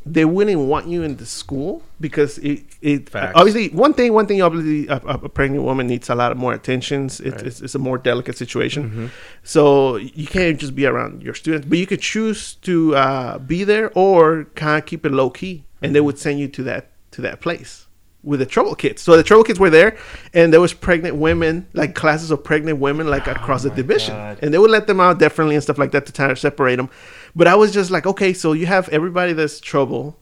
they 0.04 0.24
wouldn't 0.24 0.58
want 0.60 0.88
you 0.88 1.02
in 1.04 1.16
the 1.16 1.24
school 1.26 1.82
because 2.00 2.38
it, 2.38 2.64
it 2.80 3.08
Facts. 3.08 3.34
obviously 3.36 3.68
one 3.68 3.94
thing 3.94 4.12
one 4.12 4.26
thing 4.26 4.42
obviously 4.42 4.88
a, 4.88 4.96
a 4.96 5.28
pregnant 5.28 5.62
woman 5.62 5.86
needs 5.86 6.10
a 6.10 6.14
lot 6.16 6.32
of 6.32 6.38
more 6.38 6.52
attentions. 6.52 7.20
It, 7.20 7.32
Right. 7.34 7.42
it's, 7.46 7.60
it's 7.60 7.74
a 7.76 7.78
more 7.78 7.98
delicate 7.98 8.36
situation, 8.36 8.82
Mm-hmm. 8.90 9.06
so 9.44 9.96
you 9.96 10.26
can't 10.26 10.58
just 10.58 10.74
be 10.74 10.86
around 10.86 11.22
your 11.22 11.34
students, 11.34 11.66
but 11.68 11.78
you 11.78 11.86
could 11.86 12.00
choose 12.00 12.54
to 12.68 12.96
uh, 12.96 13.38
be 13.38 13.62
there 13.64 13.90
or 13.94 14.44
kind 14.56 14.78
of 14.82 14.86
keep 14.86 15.06
it 15.06 15.12
low 15.12 15.30
key, 15.30 15.64
and 15.80 15.94
they 15.94 15.98
Mm-hmm. 16.00 16.06
would 16.06 16.18
send 16.18 16.40
you 16.40 16.48
to 16.48 16.62
that 16.64 16.90
to 17.12 17.20
that 17.22 17.40
place. 17.40 17.86
with 18.24 18.38
the 18.38 18.46
trouble 18.46 18.74
kids. 18.76 19.02
So 19.02 19.16
the 19.16 19.24
trouble 19.24 19.42
kids 19.44 19.58
were 19.58 19.68
there, 19.70 19.96
and 20.32 20.52
there 20.52 20.60
was 20.60 20.72
pregnant 20.72 21.16
women, 21.16 21.66
like 21.74 21.94
classes 21.96 22.30
of 22.30 22.38
pregnant 22.44 22.78
women, 22.78 23.06
like 23.08 23.26
across 23.26 23.62
the 23.64 23.70
division, 23.70 24.14
God. 24.14 24.38
and 24.42 24.54
they 24.54 24.58
would 24.62 24.70
let 24.70 24.86
them 24.86 25.00
out 25.00 25.18
differently 25.18 25.54
and 25.56 25.62
stuff 25.62 25.76
like 25.76 25.90
that 25.90 26.06
to 26.06 26.12
try 26.12 26.28
to 26.28 26.36
separate 26.36 26.76
them. 26.76 26.88
But 27.34 27.46
I 27.48 27.54
was 27.54 27.72
just 27.72 27.90
like, 27.90 28.06
okay, 28.06 28.32
so 28.32 28.52
you 28.52 28.66
have 28.66 28.88
everybody 28.90 29.32
that's 29.32 29.60
trouble, 29.60 30.18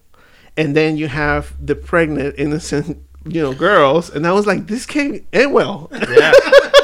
and 0.57 0.77
then 0.77 0.97
you 0.97 1.09
have 1.09 1.55
the 1.65 1.75
pregnant 1.75 2.37
innocent, 2.39 2.99
you 3.27 3.43
know, 3.43 3.53
girls, 3.55 4.11
and 4.11 4.27
I 4.27 4.33
was 4.33 4.47
like, 4.47 4.67
this 4.67 4.87
can't 4.87 5.25
end 5.33 5.53
well. 5.53 5.91
Yeah. 5.93 6.33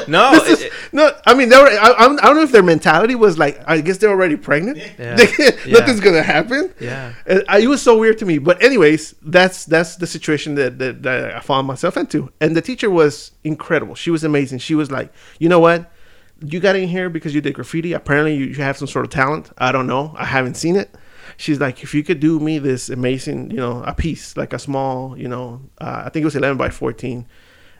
No, 0.09 0.31
This 0.31 0.47
is- 0.47 0.61
it- 0.61 0.71
no, 0.93 1.11
I 1.25 1.33
mean, 1.33 1.49
they 1.49 1.57
were. 1.57 1.67
I, 1.67 1.91
I 1.97 2.07
don't 2.07 2.37
know 2.37 2.41
if 2.41 2.53
their 2.53 2.63
mentality 2.63 3.13
was 3.13 3.37
like, 3.37 3.59
I 3.67 3.81
guess 3.81 3.97
they're 3.97 4.09
already 4.09 4.37
pregnant. 4.37 4.77
Yeah. 4.77 5.15
They- 5.17 5.27
Yeah. 5.65 5.79
Nothing's 5.79 5.99
gonna 5.99 6.23
happen. 6.23 6.73
Yeah. 6.79 7.11
And 7.25 7.43
I, 7.49 7.59
it 7.59 7.67
was 7.67 7.81
so 7.81 7.97
weird 7.97 8.17
to 8.19 8.25
me. 8.25 8.37
But 8.37 8.63
anyways, 8.63 9.15
that's 9.21 9.65
that's 9.65 9.97
the 9.97 10.07
situation 10.07 10.55
that, 10.55 10.79
that 10.79 11.03
that 11.03 11.35
I 11.35 11.41
found 11.41 11.67
myself 11.67 11.97
into. 11.97 12.31
And 12.39 12.55
the 12.55 12.61
teacher 12.61 12.89
was 12.89 13.31
incredible. 13.43 13.95
She 13.95 14.09
was 14.09 14.23
amazing. 14.23 14.59
She 14.59 14.75
was 14.75 14.89
like, 14.91 15.11
you 15.39 15.49
know 15.49 15.59
what? 15.59 15.91
You 16.41 16.59
got 16.59 16.75
in 16.75 16.87
here 16.87 17.09
because 17.09 17.33
you 17.33 17.41
did 17.41 17.53
graffiti. 17.53 17.93
Apparently, 17.93 18.35
you, 18.35 18.45
you 18.45 18.55
have 18.55 18.77
some 18.77 18.87
sort 18.87 19.05
of 19.05 19.11
talent. 19.11 19.51
I 19.57 19.71
don't 19.71 19.87
know. 19.87 20.13
I 20.17 20.25
haven't 20.25 20.55
seen 20.55 20.75
it. 20.75 20.95
She's 21.37 21.59
like, 21.59 21.83
if 21.83 21.93
you 21.93 22.03
could 22.03 22.19
do 22.19 22.39
me 22.39 22.59
this 22.59 22.89
amazing, 22.89 23.51
you 23.51 23.57
know, 23.57 23.83
a 23.83 23.93
piece 23.93 24.37
like 24.37 24.53
a 24.53 24.59
small, 24.59 25.17
you 25.17 25.27
know, 25.27 25.61
uh, 25.79 26.03
I 26.05 26.09
think 26.09 26.23
it 26.23 26.25
was 26.25 26.35
eleven 26.35 26.57
by 26.57 26.69
fourteen 26.69 27.27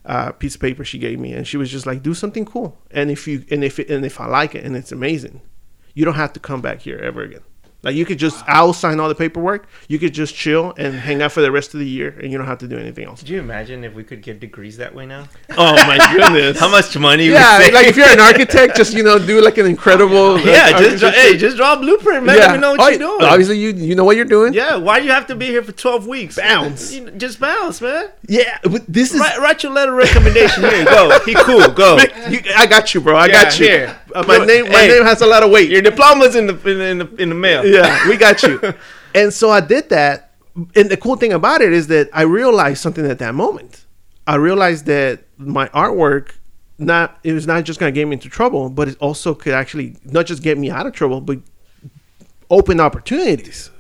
uh, 0.05 0.31
piece 0.31 0.55
of 0.55 0.61
paper 0.61 0.83
she 0.83 0.97
gave 0.97 1.19
me, 1.19 1.33
and 1.33 1.47
she 1.47 1.57
was 1.57 1.71
just 1.71 1.85
like, 1.85 2.03
"Do 2.03 2.13
something 2.13 2.45
cool." 2.45 2.77
And 2.91 3.09
if 3.09 3.27
you 3.27 3.45
and 3.51 3.63
if 3.63 3.79
it, 3.79 3.89
and 3.89 4.05
if 4.05 4.19
I 4.19 4.27
like 4.27 4.55
it 4.55 4.63
and 4.63 4.75
it's 4.75 4.91
amazing, 4.91 5.41
you 5.93 6.05
don't 6.05 6.15
have 6.15 6.33
to 6.33 6.39
come 6.39 6.61
back 6.61 6.81
here 6.81 6.97
ever 6.99 7.21
again. 7.21 7.41
Like 7.87 7.95
you 7.95 8.05
could 8.05 8.19
just, 8.19 8.43
I'll 8.47 8.73
sign 8.73 8.99
all 8.99 9.07
the 9.07 9.15
paperwork. 9.15 9.69
You 9.87 9.97
could 9.97 10.13
just 10.13 10.35
chill 10.35 10.73
and 10.77 10.93
hang 10.93 11.21
out 11.21 11.31
for 11.31 11.39
the 11.41 11.49
rest 11.51 11.73
of 11.73 11.79
the 11.79 11.87
year, 11.87 12.09
and 12.21 12.29
you 12.31 12.37
don't 12.37 12.45
have 12.47 12.57
to 12.57 12.67
do 12.67 12.77
anything 12.77 13.05
else. 13.05 13.19
Could 13.21 13.29
you 13.29 13.39
imagine 13.39 13.85
if 13.85 13.93
we 13.93 14.03
could 14.03 14.21
give 14.21 14.41
degrees 14.41 14.75
that 14.77 14.93
way 14.93 15.05
now? 15.05 15.23
Oh 15.59 15.73
my 15.87 15.97
goodness! 16.13 16.59
How 16.63 16.69
much 16.69 16.95
money? 16.97 17.27
Yeah, 17.27 17.69
like 17.73 17.87
if 17.87 17.95
you're 17.95 18.05
an 18.07 18.19
architect, 18.19 18.75
just 18.75 18.93
you 18.93 19.03
know, 19.03 19.17
do 19.17 19.41
like 19.41 19.57
an 19.57 19.65
incredible. 19.65 20.37
yeah, 20.51 20.77
just 20.77 20.99
draw, 20.99 21.11
hey, 21.11 21.37
just 21.37 21.55
draw 21.57 21.73
a 21.73 21.77
blueprint, 21.79 22.25
man. 22.25 22.37
Let 22.37 22.51
me 22.51 22.57
know 22.59 22.71
what 22.71 22.79
Oh, 22.81 22.87
you're 22.89 22.99
doing. 22.99 23.23
Obviously, 23.23 23.57
you 23.57 23.69
you 23.71 23.95
know 23.95 24.03
what 24.03 24.17
you're 24.17 24.25
doing. 24.25 24.53
Yeah, 24.53 24.75
why 24.75 24.99
do 24.99 25.05
you 25.05 25.11
have 25.13 25.25
to 25.27 25.35
be 25.35 25.45
here 25.47 25.63
for 25.63 25.71
12 25.71 26.05
weeks? 26.07 26.35
Bounce. 26.35 26.91
Just 27.17 27.39
bounce, 27.39 27.79
man. 27.81 28.09
yeah. 28.27 28.57
But 28.63 28.85
this 28.87 29.13
is 29.13 29.19
Write, 29.21 29.39
write 29.39 29.63
your 29.63 29.71
letter 29.71 29.93
of 29.93 29.97
recommendation 30.05 30.63
here. 30.63 30.85
Go. 30.85 31.17
He 31.25 31.33
cool. 31.35 31.69
Go. 31.69 31.97
You, 32.29 32.39
I 32.55 32.65
got 32.67 32.93
you, 32.93 32.99
bro. 33.01 33.15
I 33.15 33.27
Yeah, 33.27 33.31
got 33.43 33.59
you. 33.59 33.65
here. 33.67 33.99
Uh, 34.13 34.23
my 34.27 34.37
name, 34.45 34.65
my 34.65 34.81
hey. 34.81 34.87
name 34.89 35.03
has 35.05 35.21
a 35.21 35.25
lot 35.27 35.43
of 35.43 35.49
weight. 35.51 35.69
Your 35.69 35.81
diploma's 35.81 36.35
in 36.35 36.47
the 36.47 36.53
in 36.69 36.77
the, 36.77 36.85
in 36.85 36.97
the, 36.99 37.15
in 37.23 37.29
the 37.29 37.35
mail. 37.35 37.65
yeah, 37.65 37.76
we 38.07 38.17
got 38.17 38.43
you. 38.43 38.59
and 39.15 39.33
so 39.33 39.49
I 39.49 39.61
did 39.61 39.89
that. 39.89 40.35
And 40.75 40.89
the 40.89 40.97
cool 40.97 41.15
thing 41.15 41.33
about 41.33 41.61
it 41.61 41.71
is 41.71 41.87
that 41.87 42.09
I 42.13 42.23
realized 42.23 42.81
something 42.81 43.05
at 43.05 43.19
that 43.19 43.35
moment. 43.35 43.85
I 44.25 44.35
realized 44.35 44.85
that 44.85 45.23
my 45.37 45.67
artwork 45.69 46.31
not 46.79 47.19
it 47.23 47.33
was 47.33 47.47
not 47.47 47.63
just 47.63 47.79
gonna 47.79 47.91
get 47.91 48.05
me 48.07 48.13
into 48.13 48.29
trouble, 48.29 48.69
but 48.69 48.87
it 48.87 48.97
also 48.99 49.33
could 49.33 49.53
actually 49.53 49.95
not 50.03 50.25
just 50.25 50.43
get 50.43 50.57
me 50.57 50.69
out 50.69 50.85
of 50.85 50.93
trouble, 50.93 51.21
but 51.21 51.39
open 52.49 52.79
opportunities. 52.79 53.71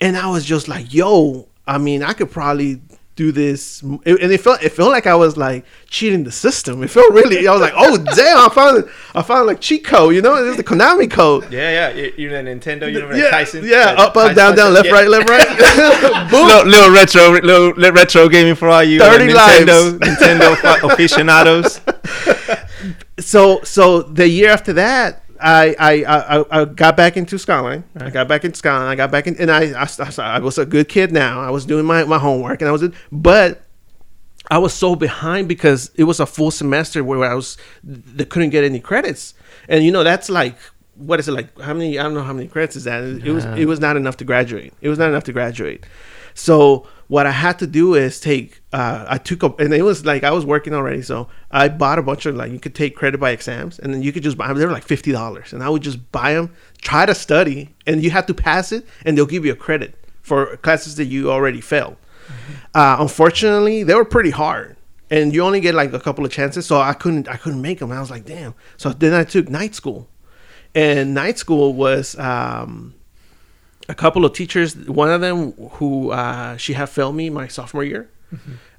And 0.00 0.16
I 0.16 0.28
was 0.30 0.44
just 0.44 0.68
like, 0.68 0.92
yo, 0.94 1.48
I 1.66 1.78
mean, 1.78 2.02
I 2.02 2.12
could 2.12 2.30
probably 2.30 2.80
do 3.18 3.32
this 3.32 3.82
and 3.82 4.00
it 4.06 4.40
felt 4.40 4.62
it 4.62 4.70
felt 4.70 4.90
like 4.92 5.06
I 5.08 5.16
was 5.16 5.36
like 5.36 5.64
cheating 5.88 6.22
the 6.22 6.30
system. 6.30 6.84
It 6.84 6.88
felt 6.90 7.12
really 7.12 7.48
I 7.48 7.52
was 7.52 7.60
like, 7.60 7.72
oh 7.76 7.96
damn, 7.98 8.38
I 8.38 8.48
found 8.48 8.88
I 9.12 9.22
found 9.22 9.48
like 9.48 9.60
cheat 9.60 9.84
code, 9.84 10.14
you 10.14 10.22
know, 10.22 10.36
it's 10.36 10.56
the 10.56 10.62
Konami 10.62 11.10
code. 11.10 11.52
Yeah, 11.52 11.70
yeah. 11.78 11.88
You- 12.00 12.12
You're 12.16 12.42
the 12.42 12.48
Nintendo. 12.48 12.86
You 12.92 13.00
know 13.00 13.10
Yeah, 13.12 13.30
Tyson. 13.30 13.64
yeah, 13.64 13.86
that 13.86 13.98
up, 13.98 14.08
up, 14.10 14.14
Tyson- 14.14 14.36
down, 14.36 14.54
down, 14.56 14.72
left, 14.72 14.86
yeah. 14.86 14.92
right, 14.92 15.08
left, 15.08 15.28
right. 15.28 15.48
Boom. 16.30 16.46
Little, 16.46 16.66
little 16.66 16.90
retro, 16.94 17.30
little, 17.32 17.70
little 17.80 17.92
retro 17.92 18.28
gaming 18.28 18.54
for 18.54 18.68
all 18.68 18.84
you 18.84 19.02
uh, 19.02 19.10
30 19.10 19.24
Nintendo, 19.32 20.00
lives. 20.00 20.20
Nintendo 20.20 20.90
aficionados. 20.92 21.80
So, 23.18 23.60
so 23.64 24.02
the 24.02 24.28
year 24.28 24.50
after 24.50 24.72
that, 24.74 25.24
I 25.40 25.76
I, 25.78 25.92
I, 26.04 26.60
I 26.60 26.64
got 26.64 26.96
back 26.96 27.16
into 27.16 27.38
Skyline. 27.38 27.84
I 27.96 28.10
got 28.10 28.28
back 28.28 28.44
into 28.44 28.56
Skyline. 28.56 28.88
I 28.88 28.94
got 28.94 29.10
back 29.10 29.26
in, 29.26 29.36
and 29.36 29.50
I, 29.50 29.72
I 29.80 29.88
I 30.18 30.38
was 30.40 30.58
a 30.58 30.66
good 30.66 30.88
kid 30.88 31.12
now. 31.12 31.40
I 31.40 31.50
was 31.50 31.66
doing 31.66 31.84
my, 31.84 32.04
my 32.04 32.18
homework, 32.18 32.60
and 32.60 32.68
I 32.68 32.72
was, 32.72 32.84
but 33.12 33.62
I 34.50 34.58
was 34.58 34.74
so 34.74 34.96
behind 34.96 35.48
because 35.48 35.90
it 35.94 36.04
was 36.04 36.20
a 36.20 36.26
full 36.26 36.50
semester 36.50 37.04
where 37.04 37.30
I 37.30 37.34
was 37.34 37.56
they 37.82 38.24
couldn't 38.24 38.50
get 38.50 38.64
any 38.64 38.80
credits, 38.80 39.34
and 39.68 39.84
you 39.84 39.92
know 39.92 40.04
that's 40.04 40.28
like 40.28 40.56
what 40.98 41.20
is 41.20 41.28
it 41.28 41.32
like? 41.32 41.58
How 41.60 41.74
many? 41.74 41.98
I 41.98 42.02
don't 42.02 42.14
know 42.14 42.22
how 42.22 42.32
many 42.32 42.48
credits 42.48 42.76
is 42.76 42.84
that. 42.84 43.02
It 43.02 43.30
was 43.30 43.44
it 43.44 43.66
was 43.66 43.80
not 43.80 43.96
enough 43.96 44.16
to 44.18 44.24
graduate. 44.24 44.74
It 44.80 44.88
was 44.88 44.98
not 44.98 45.08
enough 45.08 45.24
to 45.24 45.32
graduate. 45.32 45.86
So 46.34 46.86
what 47.08 47.26
I 47.26 47.30
had 47.30 47.58
to 47.60 47.66
do 47.66 47.94
is 47.94 48.20
take. 48.20 48.60
Uh, 48.72 49.04
I 49.08 49.18
took 49.18 49.42
up, 49.42 49.60
and 49.60 49.72
it 49.72 49.82
was 49.82 50.04
like 50.04 50.24
I 50.24 50.30
was 50.30 50.44
working 50.44 50.74
already, 50.74 51.02
so 51.02 51.28
I 51.50 51.68
bought 51.68 51.98
a 51.98 52.02
bunch 52.02 52.26
of 52.26 52.36
like 52.36 52.52
you 52.52 52.60
could 52.60 52.74
take 52.74 52.94
credit 52.94 53.18
by 53.18 53.30
exams, 53.30 53.78
and 53.78 53.92
then 53.92 54.02
you 54.02 54.12
could 54.12 54.22
just 54.22 54.36
buy 54.36 54.46
them. 54.48 54.58
They 54.58 54.66
were 54.66 54.72
like 54.72 54.84
fifty 54.84 55.10
dollars, 55.10 55.52
and 55.52 55.62
I 55.62 55.70
would 55.70 55.82
just 55.82 56.12
buy 56.12 56.34
them, 56.34 56.54
try 56.82 57.06
to 57.06 57.14
study, 57.14 57.74
and 57.86 58.04
you 58.04 58.10
have 58.10 58.26
to 58.26 58.34
pass 58.34 58.72
it, 58.72 58.86
and 59.04 59.16
they'll 59.16 59.26
give 59.26 59.44
you 59.44 59.52
a 59.52 59.56
credit 59.56 59.94
for 60.22 60.58
classes 60.58 60.96
that 60.96 61.06
you 61.06 61.30
already 61.30 61.62
failed. 61.62 61.96
Uh, 62.74 62.98
unfortunately, 63.00 63.82
they 63.82 63.94
were 63.94 64.04
pretty 64.04 64.30
hard, 64.30 64.76
and 65.10 65.34
you 65.34 65.42
only 65.42 65.60
get 65.60 65.74
like 65.74 65.94
a 65.94 66.00
couple 66.00 66.26
of 66.26 66.30
chances. 66.30 66.66
So 66.66 66.78
I 66.78 66.92
couldn't, 66.92 67.26
I 67.26 67.38
couldn't 67.38 67.62
make 67.62 67.78
them. 67.78 67.90
I 67.90 68.00
was 68.00 68.10
like, 68.10 68.26
damn. 68.26 68.54
So 68.76 68.90
then 68.90 69.14
I 69.14 69.24
took 69.24 69.48
night 69.48 69.74
school, 69.74 70.08
and 70.74 71.14
night 71.14 71.38
school 71.38 71.72
was 71.72 72.18
um, 72.18 72.94
a 73.88 73.94
couple 73.94 74.24
of 74.24 74.32
teachers. 74.32 74.76
One 74.76 75.10
of 75.10 75.20
them 75.20 75.52
who 75.52 76.10
uh, 76.10 76.56
she 76.56 76.74
had 76.74 76.88
failed 76.88 77.16
me 77.16 77.30
my 77.30 77.48
sophomore 77.48 77.84
year. 77.84 78.10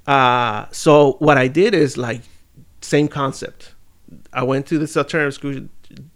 Uh, 0.05 0.65
so 0.71 1.13
what 1.19 1.37
I 1.37 1.47
did 1.47 1.73
is 1.73 1.97
like 1.97 2.21
same 2.81 3.07
concept. 3.07 3.73
I 4.33 4.43
went 4.43 4.65
to 4.67 4.77
this 4.77 4.95
alternative 4.95 5.33
school. 5.33 5.67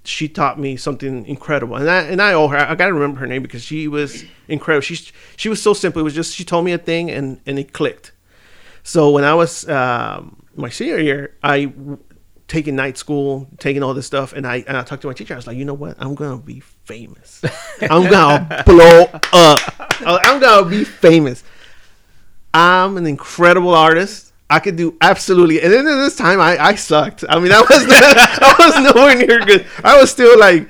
She 0.03 0.27
taught 0.27 0.59
me 0.59 0.77
something 0.77 1.25
incredible, 1.25 1.75
and 1.75 1.89
I 1.89 2.03
and 2.03 2.21
I 2.21 2.33
owe 2.33 2.47
her. 2.47 2.57
I 2.57 2.75
gotta 2.75 2.93
remember 2.93 3.19
her 3.19 3.27
name 3.27 3.41
because 3.41 3.63
she 3.63 3.87
was 3.87 4.23
incredible. 4.47 4.81
She 4.81 4.95
she 5.35 5.49
was 5.49 5.61
so 5.61 5.73
simple. 5.73 5.99
It 5.99 6.03
was 6.03 6.13
just 6.13 6.35
she 6.35 6.43
told 6.43 6.65
me 6.65 6.73
a 6.73 6.77
thing 6.77 7.09
and 7.09 7.39
and 7.45 7.57
it 7.57 7.73
clicked. 7.73 8.11
So 8.83 9.09
when 9.11 9.23
I 9.23 9.33
was 9.33 9.67
um, 9.69 10.43
my 10.55 10.69
senior 10.69 10.99
year, 10.99 11.35
I 11.41 11.73
taking 12.53 12.75
night 12.75 12.99
school, 12.99 13.47
taking 13.57 13.81
all 13.81 13.95
this 13.95 14.05
stuff, 14.05 14.31
and 14.31 14.45
I 14.45 14.63
and 14.67 14.77
I 14.77 14.83
talked 14.83 15.01
to 15.01 15.07
my 15.07 15.13
teacher. 15.13 15.33
I 15.33 15.37
was 15.37 15.47
like, 15.47 15.57
you 15.57 15.65
know 15.65 15.73
what? 15.73 15.95
I'm 15.97 16.13
gonna 16.13 16.37
be 16.37 16.59
famous. 16.59 17.41
I'm 17.81 18.07
gonna 18.07 18.63
blow 18.65 19.09
up. 19.33 19.59
I'm 19.99 20.39
gonna 20.39 20.69
be 20.69 20.83
famous. 20.83 21.43
I'm 22.53 22.95
an 22.97 23.07
incredible 23.07 23.73
artist. 23.73 24.33
I 24.51 24.59
could 24.59 24.75
do 24.75 24.95
absolutely. 25.01 25.63
And 25.63 25.73
then 25.73 25.87
at 25.87 25.95
this 25.95 26.15
time, 26.15 26.39
I, 26.39 26.63
I 26.63 26.75
sucked. 26.75 27.25
I 27.27 27.39
mean, 27.39 27.51
I 27.51 27.61
was 27.61 27.69
I 27.89 28.55
was 28.59 28.93
nowhere 28.93 29.15
near 29.15 29.39
good. 29.39 29.65
I 29.83 29.99
was 29.99 30.11
still 30.11 30.37
like 30.39 30.69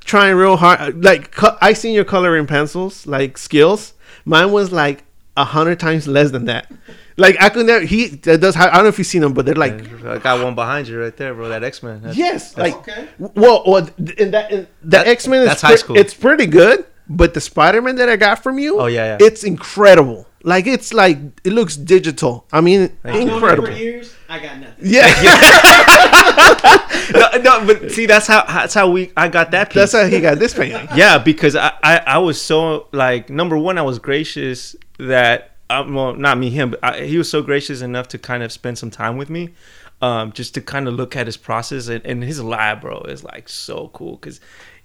trying 0.00 0.34
real 0.34 0.56
hard. 0.56 1.04
Like 1.04 1.32
I 1.62 1.74
seen 1.74 1.94
your 1.94 2.04
coloring 2.04 2.48
pencils, 2.48 3.06
like 3.06 3.38
skills. 3.38 3.94
Mine 4.24 4.50
was 4.50 4.72
like 4.72 5.04
a 5.36 5.44
hundred 5.44 5.78
times 5.78 6.08
less 6.08 6.32
than 6.32 6.46
that. 6.46 6.72
Like 7.16 7.36
I 7.40 7.48
could 7.50 7.66
never. 7.66 7.84
He 7.84 8.06
that 8.08 8.40
does. 8.40 8.56
I 8.56 8.70
don't 8.74 8.82
know 8.84 8.88
if 8.88 8.98
you've 8.98 9.06
seen 9.06 9.20
them, 9.22 9.34
but 9.34 9.46
they're 9.46 9.54
like 9.54 10.04
I 10.04 10.18
got 10.18 10.42
one 10.42 10.54
behind 10.54 10.88
you 10.88 11.00
right 11.00 11.16
there, 11.16 11.34
bro. 11.34 11.48
That 11.48 11.62
X 11.64 11.82
Men. 11.82 12.02
Yes, 12.14 12.56
like 12.56 12.74
Okay. 12.76 13.08
well, 13.18 13.62
well, 13.66 13.88
in 14.18 14.30
that 14.30 14.50
in, 14.50 14.66
the 14.82 14.88
That- 14.90 15.06
X 15.06 15.26
Men 15.28 15.42
is 15.42 15.48
that's 15.48 15.60
pre- 15.60 15.68
high 15.70 15.76
school. 15.76 15.96
It's 15.98 16.14
pretty 16.14 16.46
good, 16.46 16.86
but 17.08 17.34
the 17.34 17.40
Spider 17.40 17.82
Man 17.82 17.96
that 17.96 18.08
I 18.08 18.16
got 18.16 18.42
from 18.42 18.58
you, 18.58 18.80
Oh, 18.80 18.86
yeah, 18.86 19.18
yeah. 19.18 19.26
it's 19.26 19.44
incredible. 19.44 20.26
Like 20.42 20.66
it's 20.66 20.94
like 20.94 21.18
it 21.44 21.52
looks 21.52 21.76
digital. 21.76 22.46
I 22.50 22.62
mean, 22.62 22.88
Thank 23.02 23.26
you. 23.28 23.34
incredible. 23.34 23.66
For 23.68 23.74
years, 23.74 24.14
I 24.26 24.38
got 24.38 24.58
nothing. 24.58 24.74
Yeah, 24.80 25.12
no, 27.14 27.28
no, 27.42 27.66
but 27.66 27.90
see, 27.90 28.06
that's 28.06 28.26
how 28.26 28.44
that's 28.46 28.72
how 28.72 28.88
we 28.90 29.12
I 29.16 29.28
got 29.28 29.50
that 29.50 29.68
piece. 29.68 29.74
that's 29.74 29.92
how 29.92 30.06
he 30.06 30.20
got 30.20 30.38
this 30.38 30.54
painting. 30.54 30.88
yeah, 30.96 31.18
because 31.18 31.56
I, 31.56 31.72
I 31.82 31.98
I 31.98 32.18
was 32.18 32.40
so 32.40 32.88
like 32.92 33.28
number 33.28 33.58
one, 33.58 33.76
I 33.78 33.82
was 33.82 33.98
gracious 33.98 34.76
that 34.98 35.56
um, 35.70 35.94
well, 35.94 36.14
not 36.14 36.36
me, 36.36 36.50
him, 36.50 36.72
but 36.72 36.80
I, 36.82 37.04
he 37.04 37.16
was 37.16 37.30
so 37.30 37.42
gracious 37.42 37.80
enough 37.80 38.08
to 38.08 38.18
kind 38.18 38.42
of 38.42 38.50
spend 38.50 38.76
some 38.76 38.90
time 38.90 39.16
with 39.16 39.30
me, 39.30 39.50
um, 40.02 40.32
just 40.32 40.52
to 40.54 40.60
kind 40.60 40.88
of 40.88 40.94
look 40.94 41.14
at 41.14 41.26
his 41.26 41.36
process 41.36 41.86
and, 41.86 42.04
and 42.04 42.24
his 42.24 42.42
lab, 42.42 42.80
bro, 42.80 43.02
is 43.02 43.22
like 43.22 43.48
so 43.48 43.88
cool 43.94 44.16
because 44.16 44.40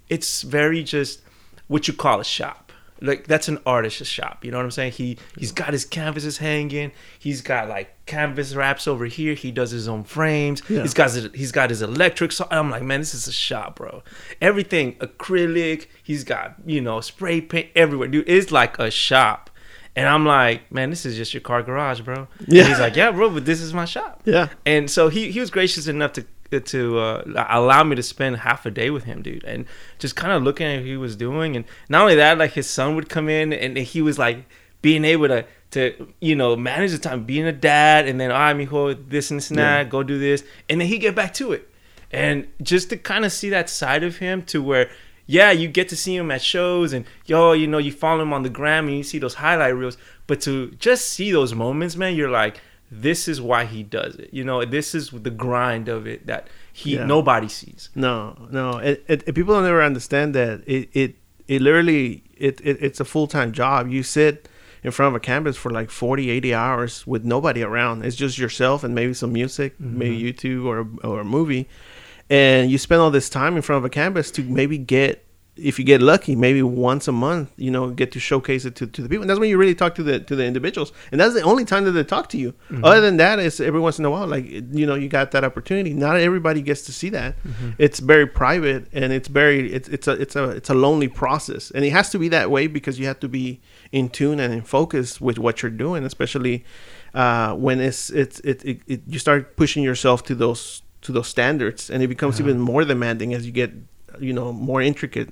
it's 0.09 0.43
very 0.43 0.83
just 0.83 1.21
what 1.67 1.87
you 1.87 1.93
call 1.93 2.19
a 2.19 2.23
shop. 2.23 2.71
Like 3.01 3.27
that's 3.27 3.49
an 3.49 3.59
artist's 3.65 4.07
shop. 4.07 4.45
You 4.45 4.51
know 4.51 4.57
what 4.57 4.63
I'm 4.63 4.71
saying? 4.71 4.93
He 4.93 5.17
he's 5.37 5.51
got 5.51 5.73
his 5.73 5.83
canvases 5.83 6.37
hanging. 6.37 6.93
He's 7.19 7.41
got 7.41 7.67
like 7.67 8.05
canvas 8.05 8.55
wraps 8.55 8.87
over 8.87 9.05
here. 9.05 9.33
He 9.33 9.51
does 9.51 9.71
his 9.71 9.89
own 9.89 10.05
frames. 10.05 10.61
Yeah. 10.69 10.83
He's 10.83 10.93
got 10.93 11.11
his, 11.11 11.29
he's 11.33 11.51
got 11.51 11.71
his 11.71 11.81
electric. 11.81 12.31
So 12.31 12.47
I'm 12.49 12.69
like, 12.69 12.83
man, 12.83 13.01
this 13.01 13.13
is 13.13 13.27
a 13.27 13.33
shop, 13.33 13.75
bro. 13.75 14.01
Everything 14.39 14.93
acrylic. 14.95 15.87
He's 16.03 16.23
got 16.23 16.55
you 16.65 16.79
know 16.79 17.01
spray 17.01 17.41
paint 17.41 17.69
everywhere, 17.75 18.07
dude. 18.07 18.29
It's 18.29 18.51
like 18.51 18.79
a 18.79 18.89
shop. 18.89 19.49
And 19.95 20.09
I'm 20.09 20.25
like, 20.25 20.71
man, 20.71 20.89
this 20.89 21.05
is 21.05 21.15
just 21.15 21.33
your 21.33 21.41
car 21.41 21.63
garage, 21.63 22.01
bro. 22.01 22.27
Yeah. 22.47 22.61
And 22.61 22.69
he's 22.69 22.79
like, 22.79 22.95
yeah, 22.95 23.11
bro, 23.11 23.29
but 23.29 23.45
this 23.45 23.61
is 23.61 23.73
my 23.73 23.85
shop. 23.85 24.21
Yeah. 24.25 24.49
And 24.65 24.91
so 24.91 25.07
he 25.09 25.31
he 25.31 25.39
was 25.39 25.49
gracious 25.49 25.87
enough 25.87 26.13
to 26.13 26.25
to 26.59 26.99
uh, 26.99 27.45
allow 27.49 27.83
me 27.83 27.95
to 27.95 28.03
spend 28.03 28.37
half 28.37 28.65
a 28.65 28.71
day 28.71 28.89
with 28.89 29.03
him, 29.05 29.21
dude, 29.21 29.43
and 29.43 29.65
just 29.99 30.15
kind 30.15 30.33
of 30.33 30.43
looking 30.43 30.67
at 30.67 30.77
what 30.77 30.85
he 30.85 30.97
was 30.97 31.15
doing. 31.15 31.55
And 31.55 31.65
not 31.89 32.01
only 32.01 32.15
that, 32.15 32.37
like 32.37 32.51
his 32.51 32.69
son 32.69 32.95
would 32.95 33.09
come 33.09 33.29
in 33.29 33.53
and 33.53 33.77
he 33.77 34.01
was 34.01 34.19
like 34.19 34.45
being 34.81 35.05
able 35.05 35.27
to 35.27 35.45
to 35.71 36.13
you 36.21 36.35
know 36.35 36.55
manage 36.55 36.91
the 36.91 36.97
time, 36.97 37.25
being 37.25 37.45
a 37.45 37.51
dad, 37.51 38.07
and 38.07 38.19
then 38.19 38.31
all 38.31 38.39
right, 38.39 38.55
mijo, 38.55 38.97
this 39.09 39.31
and 39.31 39.39
this 39.39 39.49
and 39.49 39.59
that, 39.59 39.89
go 39.89 40.03
do 40.03 40.19
this, 40.19 40.43
and 40.69 40.79
then 40.79 40.87
he 40.87 40.97
get 40.97 41.15
back 41.15 41.33
to 41.35 41.51
it, 41.53 41.69
and 42.11 42.47
just 42.61 42.89
to 42.89 42.97
kind 42.97 43.25
of 43.25 43.31
see 43.31 43.49
that 43.49 43.69
side 43.69 44.03
of 44.03 44.17
him 44.17 44.41
to 44.43 44.61
where. 44.61 44.89
Yeah, 45.27 45.51
you 45.51 45.67
get 45.67 45.89
to 45.89 45.95
see 45.95 46.15
him 46.15 46.29
at 46.31 46.41
shows, 46.41 46.93
and 46.93 47.05
yo, 47.25 47.53
you 47.53 47.67
know, 47.67 47.79
you 47.79 47.91
follow 47.91 48.21
him 48.21 48.33
on 48.33 48.43
the 48.43 48.49
gram, 48.49 48.87
and 48.87 48.97
you 48.97 49.03
see 49.03 49.17
those 49.19 49.35
highlight 49.35 49.75
reels. 49.75 49.97
But 50.27 50.41
to 50.41 50.71
just 50.71 51.07
see 51.07 51.31
those 51.31 51.53
moments, 51.53 51.95
man, 51.95 52.15
you're 52.15 52.29
like, 52.29 52.61
this 52.91 53.27
is 53.27 53.41
why 53.41 53.65
he 53.65 53.81
does 53.83 54.15
it. 54.15 54.29
You 54.31 54.43
know, 54.43 54.63
this 54.65 54.93
is 54.93 55.09
the 55.09 55.31
grind 55.31 55.89
of 55.89 56.05
it 56.05 56.27
that 56.27 56.47
he 56.71 56.95
Yeah. 56.95 57.05
nobody 57.05 57.47
sees. 57.47 57.89
No, 57.95 58.35
no. 58.51 58.77
It, 58.77 59.03
it, 59.07 59.23
it- 59.27 59.33
people 59.33 59.55
don't 59.55 59.65
ever 59.65 59.81
understand 59.83 60.35
that 60.35 60.61
it 60.67 60.89
it, 60.93 61.15
it 61.47 61.61
literally 61.61 62.23
it, 62.37 62.61
it 62.61 62.77
it's 62.81 62.99
a 62.99 63.05
full 63.05 63.27
time 63.27 63.51
job. 63.51 63.89
You 63.89 64.03
sit 64.03 64.47
in 64.83 64.91
front 64.91 65.07
of 65.07 65.15
a 65.15 65.19
canvas 65.19 65.57
for 65.57 65.71
like 65.71 65.89
40, 65.89 66.29
80 66.29 66.53
hours 66.53 67.07
with 67.07 67.25
nobody 67.25 67.63
around. 67.63 68.05
It's 68.05 68.15
just 68.15 68.37
yourself 68.37 68.83
and 68.83 68.93
maybe 68.93 69.15
some 69.15 69.33
music, 69.33 69.79
maybe 69.79 70.19
mm-hmm. 70.21 70.27
YouTube 70.27 70.65
or 70.65 70.87
or 71.03 71.21
a 71.21 71.25
movie, 71.25 71.67
and 72.29 72.71
you 72.71 72.77
spend 72.77 73.01
all 73.01 73.11
this 73.11 73.29
time 73.29 73.55
in 73.55 73.61
front 73.61 73.77
of 73.77 73.85
a 73.85 73.89
canvas 73.89 74.31
to 74.31 74.43
maybe 74.43 74.77
get. 74.77 75.21
If 75.57 75.79
you 75.79 75.85
get 75.85 76.01
lucky, 76.01 76.35
maybe 76.35 76.61
once 76.61 77.07
a 77.07 77.13
month, 77.13 77.49
you 77.55 77.71
know, 77.71 77.89
get 77.89 78.11
to 78.11 78.19
showcase 78.19 78.65
it 78.65 78.75
to, 78.75 78.87
to 78.87 79.01
the 79.01 79.07
people. 79.07 79.21
And 79.23 79.29
that's 79.29 79.39
when 79.39 79.47
you 79.49 79.57
really 79.57 79.73
talk 79.73 79.95
to 79.95 80.03
the 80.03 80.19
to 80.19 80.35
the 80.35 80.43
individuals. 80.43 80.91
And 81.13 81.21
that's 81.21 81.33
the 81.33 81.43
only 81.43 81.63
time 81.63 81.85
that 81.85 81.91
they 81.91 82.03
talk 82.03 82.27
to 82.31 82.37
you. 82.37 82.53
Other 82.83 82.99
than 82.99 83.15
that, 83.17 83.39
it's 83.39 83.61
every 83.61 83.79
once 83.79 83.97
in 83.97 84.03
a 84.03 84.09
while, 84.09 84.27
like 84.27 84.45
you 84.49 84.85
know, 84.85 84.95
you 84.95 85.07
got 85.07 85.31
that 85.31 85.45
opportunity. 85.45 85.93
Not 85.93 86.17
everybody 86.17 86.61
gets 86.61 86.81
to 86.87 86.91
see 86.91 87.07
that. 87.11 87.37
It's 87.77 88.01
very 88.01 88.27
private 88.27 88.89
and 88.91 89.13
it's 89.13 89.29
very 89.29 89.71
it's 89.71 89.87
it's 89.87 90.09
a 90.09 90.11
it's 90.19 90.35
a 90.35 90.49
it's 90.49 90.69
a 90.69 90.73
lonely 90.73 91.07
process. 91.07 91.71
And 91.71 91.85
it 91.85 91.91
has 91.91 92.09
to 92.09 92.19
be 92.19 92.27
that 92.29 92.51
way 92.51 92.67
because 92.67 92.99
you 92.99 93.05
have 93.05 93.21
to 93.21 93.29
be 93.29 93.61
in 93.93 94.09
tune 94.09 94.41
and 94.41 94.53
in 94.53 94.61
focus 94.61 95.21
with 95.21 95.39
what 95.39 95.61
you're 95.61 95.71
doing, 95.71 96.03
especially 96.03 96.65
uh, 97.13 97.53
when 97.53 97.79
it's 97.79 98.09
it's 98.09 98.41
it, 98.41 98.65
it, 98.65 98.81
it 98.87 99.01
you 99.07 99.19
start 99.19 99.55
pushing 99.55 99.83
yourself 99.83 100.21
to 100.25 100.35
those 100.35 100.81
to 101.05 101.11
those 101.11 101.27
standards 101.27 101.89
and 101.89 102.03
it 102.03 102.07
becomes 102.07 102.39
even 102.41 102.59
more 102.59 102.83
demanding 102.83 103.33
as 103.33 103.45
you 103.45 103.51
get 103.51 103.71
you 104.19 104.33
know 104.33 104.51
more 104.51 104.81
intricate 104.81 105.29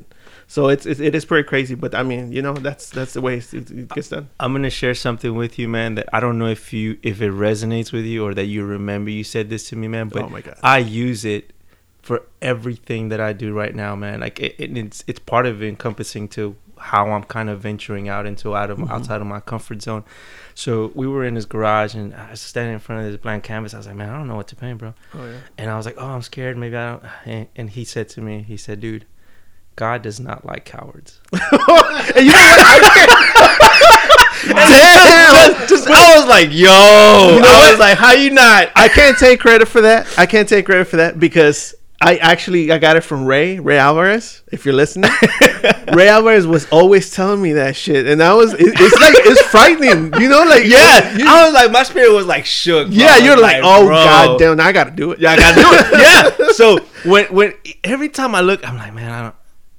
so 0.47 0.67
it's, 0.67 0.85
it's 0.85 0.99
it 0.99 1.15
is 1.15 1.25
pretty 1.25 1.47
crazy 1.47 1.73
but 1.73 1.95
i 1.95 2.03
mean 2.03 2.31
you 2.31 2.41
know 2.41 2.53
that's 2.53 2.89
that's 2.89 3.13
the 3.13 3.21
way 3.21 3.37
it, 3.37 3.53
it 3.53 3.87
gets 3.89 4.09
done 4.09 4.29
I'm 4.39 4.51
gonna 4.53 4.69
share 4.69 4.93
something 4.93 5.35
with 5.35 5.57
you, 5.57 5.67
man. 5.69 5.95
That 5.95 6.09
I 6.11 6.19
don't 6.19 6.37
know 6.37 6.47
if 6.47 6.73
you 6.73 6.97
if 7.01 7.21
it 7.21 7.31
resonates 7.31 7.91
with 7.91 8.05
you 8.05 8.25
or 8.25 8.33
that 8.33 8.45
you 8.45 8.65
remember 8.65 9.09
you 9.09 9.23
said 9.23 9.49
this 9.49 9.69
to 9.69 9.75
me, 9.75 9.87
man. 9.87 10.09
But 10.09 10.23
Oh 10.23 10.29
my 10.29 10.41
God. 10.41 10.57
I 10.61 10.79
use 10.79 11.23
it 11.23 11.53
for 12.01 12.23
everything 12.41 13.09
that 13.09 13.21
I 13.21 13.31
do 13.31 13.53
right 13.53 13.73
now, 13.73 13.95
man. 13.95 14.19
Like 14.19 14.39
it, 14.39 14.55
it, 14.59 14.77
it's 14.77 15.03
it's 15.07 15.19
part 15.19 15.45
of 15.45 15.63
encompassing 15.63 16.27
to 16.29 16.55
how 16.83 17.11
I'm 17.11 17.23
kind 17.23 17.49
of 17.49 17.59
venturing 17.61 18.07
out 18.09 18.25
into 18.25 18.55
out 18.55 18.69
of 18.69 18.77
Mm-hmm. 18.77 18.91
outside 18.91 19.21
of 19.21 19.27
my 19.27 19.39
comfort 19.39 19.81
zone. 19.81 20.03
So 20.55 20.91
we 20.93 21.07
were 21.07 21.25
in 21.25 21.35
his 21.35 21.45
garage 21.45 21.95
and 21.95 22.13
I 22.13 22.31
was 22.31 22.41
standing 22.41 22.73
in 22.73 22.79
front 22.79 23.05
of 23.05 23.11
this 23.11 23.19
blank 23.21 23.43
canvas. 23.43 23.73
I 23.73 23.77
was 23.77 23.87
like, 23.87 23.95
man, 23.95 24.09
I 24.09 24.17
don't 24.17 24.27
know 24.27 24.35
what 24.35 24.47
to 24.49 24.55
paint, 24.55 24.77
bro. 24.79 24.93
oh 25.15 25.25
yeah 25.25 25.37
And 25.57 25.71
I 25.71 25.77
was 25.77 25.85
like, 25.85 25.95
oh, 25.97 26.05
I'm 26.07 26.21
scared. 26.21 26.57
Maybe 26.57 26.75
I 26.77 26.91
don't. 26.91 27.03
And, 27.25 27.47
and 27.55 27.69
he 27.69 27.83
said 27.85 28.09
to 28.09 28.21
me, 28.21 28.43
he 28.43 28.57
said, 28.57 28.79
dude, 28.79 29.05
God 29.75 30.03
does 30.03 30.19
not 30.19 30.45
like 30.45 30.65
cowards. 30.65 31.19
and 31.33 31.41
you 32.25 32.31
know 32.31 32.55
what 32.57 33.73
Damn! 34.45 35.67
Just, 35.67 35.87
I 35.87 36.17
was 36.17 36.27
like, 36.27 36.49
yo. 36.51 36.67
know 36.67 37.41
I 37.47 37.69
was 37.71 37.79
like, 37.79 37.97
how 37.97 38.11
you 38.13 38.29
not? 38.29 38.71
I 38.75 38.87
can't 38.89 39.17
take 39.17 39.39
credit 39.39 39.67
for 39.67 39.81
that. 39.81 40.07
I 40.17 40.25
can't 40.25 40.47
take 40.49 40.65
credit 40.65 40.85
for 40.85 40.97
that 40.97 41.19
because 41.19 41.73
I 42.05 42.17
actually 42.17 42.71
I 42.71 42.77
got 42.79 42.95
it 42.97 43.01
from 43.01 43.25
Ray 43.25 43.59
Ray 43.59 43.77
Alvarez. 43.77 44.43
If 44.51 44.65
you're 44.65 44.73
listening, 44.75 45.09
Ray 45.93 46.09
Alvarez 46.09 46.45
was 46.45 46.67
always 46.69 47.09
telling 47.11 47.41
me 47.41 47.53
that 47.53 47.75
shit, 47.75 48.05
and 48.07 48.21
I 48.21 48.33
was 48.33 48.53
it, 48.53 48.59
it's 48.61 49.01
like 49.01 49.15
it's 49.25 49.41
frightening, 49.43 50.13
you 50.21 50.27
know, 50.29 50.43
like 50.43 50.65
Yeah, 50.65 51.15
you- 51.17 51.25
I 51.27 51.45
was 51.45 51.53
like, 51.53 51.71
my 51.71 51.83
spirit 51.83 52.11
was 52.13 52.25
like 52.25 52.45
shook. 52.45 52.87
bro. 52.87 52.95
yeah, 52.97 53.17
you're 53.17 53.37
like, 53.39 53.61
oh 53.63 53.85
bro. 53.85 53.95
god 53.95 54.39
damn, 54.39 54.59
I 54.59 54.71
gotta 54.71 54.91
do 54.91 55.11
it. 55.13 55.19
yeah, 55.19 55.31
I 55.31 55.35
gotta 55.37 55.61
do 55.61 55.67
it. 55.67 55.99
Yeah. 56.39 56.47
So 56.53 56.79
when 57.09 57.25
when 57.33 57.53
every 57.83 58.09
time 58.09 58.35
I 58.35 58.41
look, 58.41 58.67
I'm 58.67 58.77
like, 58.77 58.93
man, 58.93 59.11
I 59.11 59.21
don't. 59.23 59.35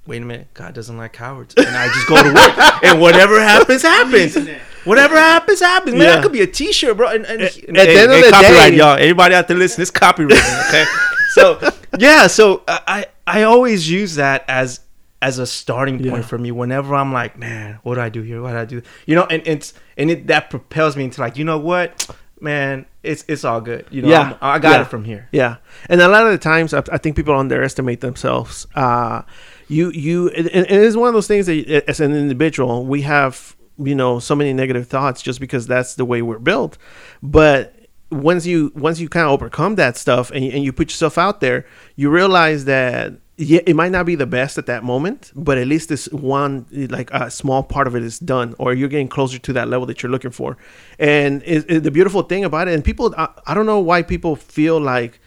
Wait 0.06 0.20
a 0.20 0.24
minute, 0.24 0.48
God 0.52 0.74
doesn't 0.74 0.98
like 0.98 1.14
cowards, 1.14 1.54
and 1.56 1.66
I 1.68 1.86
just 1.88 2.06
go 2.06 2.22
to 2.22 2.28
work, 2.34 2.82
and 2.84 3.00
whatever 3.00 3.40
happens, 3.40 3.80
happens. 3.80 4.36
Whatever 4.84 5.16
happens, 5.16 5.60
happens. 5.60 5.94
Man, 5.94 6.02
Yeah. 6.02 6.14
that 6.16 6.22
could 6.22 6.32
be 6.32 6.42
a 6.42 6.46
T-shirt, 6.46 6.94
bro. 6.98 7.08
And, 7.08 7.24
and, 7.24 7.40
At- 7.40 7.56
and- 7.56 7.76
at 7.78 7.86
the 7.86 7.92
hey, 7.92 8.02
end 8.02 8.12
of 8.12 8.20
the 8.22 8.30
copyright, 8.30 8.72
day- 8.72 8.76
y'all. 8.76 8.98
Everybody 8.98 9.34
out 9.34 9.48
there 9.48 9.56
listening, 9.56 9.80
it's 9.82 9.90
copyrighted. 9.90 10.36
Okay. 10.68 10.84
so 11.32 11.58
yeah, 11.98 12.26
so 12.26 12.62
I 12.68 13.06
I 13.26 13.42
always 13.42 13.90
use 13.90 14.16
that 14.16 14.44
as 14.48 14.80
as 15.22 15.38
a 15.38 15.46
starting 15.46 15.96
point 15.98 16.16
Yeah. 16.16 16.20
for 16.22 16.36
me 16.38 16.50
whenever 16.50 16.94
I'm 16.94 17.12
like, 17.12 17.38
man, 17.38 17.78
what 17.82 17.94
do 17.94 18.00
I 18.02 18.08
do 18.10 18.20
here? 18.22 18.42
What 18.42 18.50
do 18.52 18.58
I 18.58 18.64
do? 18.66 18.82
You 19.06 19.14
know, 19.16 19.24
and 19.24 19.42
it's 19.46 19.72
and 19.96 20.10
it 20.10 20.26
that 20.26 20.50
propels 20.50 20.96
me 20.96 21.04
into 21.04 21.20
like, 21.20 21.36
you 21.38 21.44
know 21.44 21.58
what, 21.58 22.10
man, 22.40 22.84
it's 23.02 23.24
it's 23.28 23.44
all 23.44 23.60
good. 23.60 23.86
You 23.90 24.02
know, 24.02 24.08
Yeah. 24.08 24.20
I'm- 24.20 24.36
I 24.42 24.58
got 24.58 24.72
Yeah. 24.72 24.80
it 24.82 24.88
from 24.88 25.04
here. 25.04 25.28
Yeah, 25.32 25.56
and 25.88 26.00
a 26.00 26.08
lot 26.08 26.26
of 26.26 26.32
the 26.32 26.38
times 26.38 26.74
I, 26.74 26.82
I 26.92 26.98
think 26.98 27.16
people 27.16 27.34
underestimate 27.38 28.00
themselves. 28.02 28.66
Uh, 28.74 29.22
you 29.68 29.90
you 29.90 30.28
and 30.30 30.48
and 30.48 30.66
it 30.66 30.70
is 30.72 30.96
one 30.96 31.08
of 31.08 31.14
those 31.14 31.26
things 31.26 31.46
that 31.46 31.84
as 31.88 32.00
an 32.00 32.14
individual 32.14 32.84
we 32.84 33.00
have 33.02 33.56
you 33.78 33.94
know 33.94 34.18
so 34.18 34.34
many 34.36 34.52
negative 34.52 34.86
thoughts 34.88 35.22
just 35.22 35.40
because 35.40 35.66
that's 35.66 35.94
the 35.94 36.04
way 36.04 36.20
we're 36.22 36.38
built, 36.38 36.76
but 37.22 37.74
once 38.10 38.46
you 38.46 38.72
once 38.74 39.00
you 39.00 39.08
kind 39.08 39.26
of 39.26 39.32
overcome 39.32 39.74
that 39.76 39.96
stuff 39.96 40.30
and 40.30 40.44
and 40.44 40.62
you 40.64 40.72
put 40.72 40.90
yourself 40.90 41.18
out 41.18 41.40
there, 41.40 41.64
you 41.96 42.10
realize 42.10 42.64
that 42.66 43.14
yeah, 43.36 43.60
it 43.66 43.74
might 43.74 43.90
not 43.90 44.06
be 44.06 44.14
the 44.14 44.26
best 44.26 44.58
at 44.58 44.66
that 44.66 44.84
moment, 44.84 45.32
but 45.34 45.58
at 45.58 45.66
least 45.66 45.88
this 45.88 46.06
one 46.12 46.66
like 46.70 47.10
a 47.12 47.28
small 47.30 47.64
part 47.64 47.88
of 47.88 47.96
it 47.96 48.04
is 48.04 48.20
done, 48.20 48.54
or 48.60 48.72
you're 48.74 48.88
getting 48.88 49.08
closer 49.08 49.38
to 49.40 49.52
that 49.54 49.66
level 49.68 49.86
that 49.86 50.02
you're 50.02 50.12
looking 50.12 50.30
for. 50.30 50.56
And 51.00 51.42
it, 51.44 51.64
it- 51.68 51.82
the 51.82 51.90
beautiful 51.90 52.22
thing 52.22 52.44
about 52.44 52.68
it, 52.68 52.74
and 52.74 52.84
people, 52.84 53.12
I, 53.18 53.28
I 53.46 53.54
don't 53.54 53.66
know 53.66 53.80
why 53.80 54.02
people 54.02 54.36
feel 54.36 54.78
like 54.78 55.18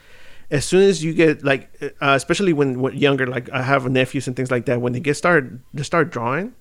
as 0.50 0.64
soon 0.64 0.84
as 0.84 1.04
you 1.04 1.14
get 1.14 1.44
like, 1.44 1.70
uh, 2.02 2.14
especially 2.16 2.54
when, 2.54 2.80
when 2.80 2.96
younger, 2.96 3.28
like 3.28 3.50
I 3.50 3.62
have 3.62 3.90
nephews 3.92 4.26
and 4.28 4.38
things 4.38 4.52
like 4.52 4.66
that, 4.68 4.80
when 4.80 4.94
they 4.94 5.02
get 5.02 5.16
started, 5.16 5.60
they 5.74 5.84
start 5.84 6.10
drawing, 6.10 6.54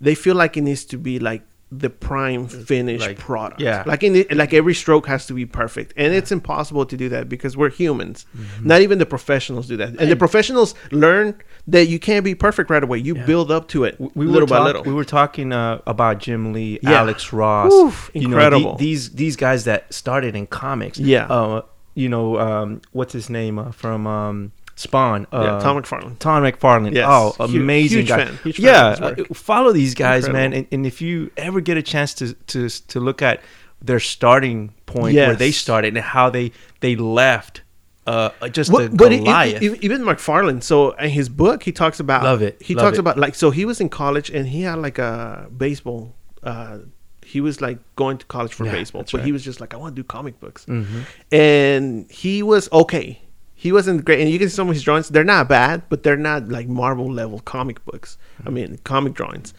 they 0.00 0.14
feel 0.14 0.36
like 0.36 0.56
it 0.56 0.60
needs 0.60 0.84
to 0.84 0.98
be 0.98 1.18
like 1.18 1.42
the 1.74 1.88
prime 1.88 2.46
finished 2.48 3.06
Like, 3.06 3.18
product. 3.18 3.60
yeah. 3.62 3.82
like 3.86 4.02
in 4.02 4.12
the, 4.12 4.26
like 4.32 4.52
every 4.52 4.74
stroke 4.74 5.06
has 5.06 5.26
to 5.28 5.32
be 5.32 5.46
perfect, 5.46 5.94
and 5.96 6.12
it's 6.12 6.30
impossible 6.30 6.84
to 6.84 6.96
do 6.98 7.08
that 7.08 7.28
because 7.30 7.56
we're 7.56 7.70
humans. 7.70 8.26
Mm-hmm. 8.36 8.66
Not 8.68 8.82
even 8.82 8.98
the 8.98 9.06
professionals 9.06 9.68
do 9.68 9.78
that, 9.78 9.88
and 9.98 10.10
the 10.10 10.16
professionals 10.16 10.74
learn 10.90 11.34
that 11.66 11.86
you 11.86 11.98
can't 11.98 12.24
be 12.24 12.34
perfect 12.34 12.68
right 12.68 12.82
away. 12.82 12.98
You 12.98 13.14
build 13.14 13.50
up 13.50 13.68
to 13.68 13.84
it 13.84 13.96
we 13.98 14.26
little 14.26 14.40
were 14.42 14.46
by 14.46 14.56
talk- 14.58 14.66
little. 14.66 14.82
We 14.82 14.92
were 14.92 15.04
talking 15.04 15.52
uh, 15.52 15.80
about 15.86 16.18
Jim 16.18 16.52
Lee, 16.52 16.78
Yeah. 16.82 17.00
Alex 17.00 17.32
Ross, 17.32 17.72
Oof, 17.72 18.10
you 18.12 18.22
know, 18.22 18.28
the- 18.28 18.34
incredible. 18.34 18.76
these 18.76 19.10
these 19.10 19.36
guys 19.36 19.64
that 19.64 19.92
started 19.94 20.36
in 20.36 20.46
comics. 20.48 20.98
Yeah. 20.98 21.26
Uh, 21.26 21.62
you 21.94 22.08
know, 22.08 22.38
um, 22.38 22.80
what's 22.92 23.12
his 23.12 23.28
name 23.30 23.58
uh, 23.58 23.70
from 23.72 24.06
um, 24.06 24.52
Spawn? 24.76 25.26
Uh, 25.32 25.40
yeah, 25.42 25.58
Tom 25.60 25.82
McFarlane. 25.82 26.18
Tom 26.18 26.42
McFarlane. 26.42 26.94
Yes. 26.94 27.06
Oh, 27.08 27.34
amazing 27.44 27.98
huge 28.00 28.08
guy. 28.08 28.24
fan, 28.26 28.36
huge 28.42 28.58
yeah, 28.58 29.00
work. 29.00 29.18
uh, 29.30 29.34
follow 29.34 29.72
these 29.72 29.94
guys, 29.94 30.28
man. 30.28 30.52
And, 30.52 30.66
and 30.72 30.86
if 30.86 31.00
you 31.02 31.30
ever 31.36 31.60
get 31.60 31.76
a 31.76 31.82
chance 31.82 32.14
to 32.14 32.34
to 32.34 32.68
to 32.68 33.00
look 33.00 33.22
at 33.22 33.40
their 33.80 34.00
starting 34.00 34.72
point 34.86 35.16
where 35.16 35.34
they 35.36 35.50
started 35.52 35.96
and 35.96 36.04
how 36.04 36.30
they 36.30 36.52
they 36.80 36.96
left, 36.96 37.62
uh, 38.06 38.30
just 38.50 38.70
Well, 38.72 38.86
a 38.86 38.88
but 38.88 39.10
Goliath. 39.10 39.62
e- 39.62 39.78
even 39.82 40.02
McFarlane. 40.02 40.62
So 40.62 40.92
in 40.92 41.10
his 41.10 41.28
book, 41.28 41.62
he 41.64 41.72
talks 41.72 42.00
about 42.00 42.22
Love 42.24 42.42
it, 42.42 42.60
He 42.62 42.74
love 42.74 42.84
talks 42.84 42.96
it. 42.96 43.00
about 43.00 43.18
like 43.18 43.34
so 43.34 43.50
he 43.50 43.64
was 43.64 43.80
in 43.80 43.88
college 43.88 44.30
and 44.30 44.46
he 44.48 44.62
had 44.62 44.78
like 44.78 44.98
a 44.98 45.48
baseball. 45.56 46.14
Uh, 46.42 46.78
he 47.24 47.40
was 47.40 47.60
like 47.60 47.78
going 47.96 48.18
to 48.18 48.26
college 48.26 48.52
for 48.52 48.64
Yeah, 48.66 48.72
baseball, 48.72 49.04
but 49.12 49.22
he 49.24 49.30
was 49.32 49.44
just 49.44 49.60
like, 49.60 49.72
I 49.74 49.76
want 49.76 49.94
to 49.94 50.02
do 50.02 50.04
comic 50.06 50.38
books, 50.40 50.66
Mhm. 50.66 51.04
and 51.30 52.10
he 52.10 52.42
was 52.42 52.68
okay. 52.72 53.21
He 53.62 53.70
wasn't 53.70 54.04
great, 54.04 54.18
and 54.18 54.28
you 54.28 54.40
can 54.40 54.48
see 54.48 54.56
some 54.56 54.68
of 54.68 54.74
his 54.74 54.82
drawings. 54.82 55.08
They're 55.08 55.22
not 55.22 55.48
bad, 55.48 55.84
but 55.88 56.02
they're 56.02 56.16
not 56.16 56.48
like 56.48 56.66
Marvel 56.66 57.08
level 57.08 57.38
comic 57.38 57.84
books. 57.84 58.18
I 58.44 58.50
mean, 58.50 58.80
comic 58.82 59.14
drawings. 59.14 59.54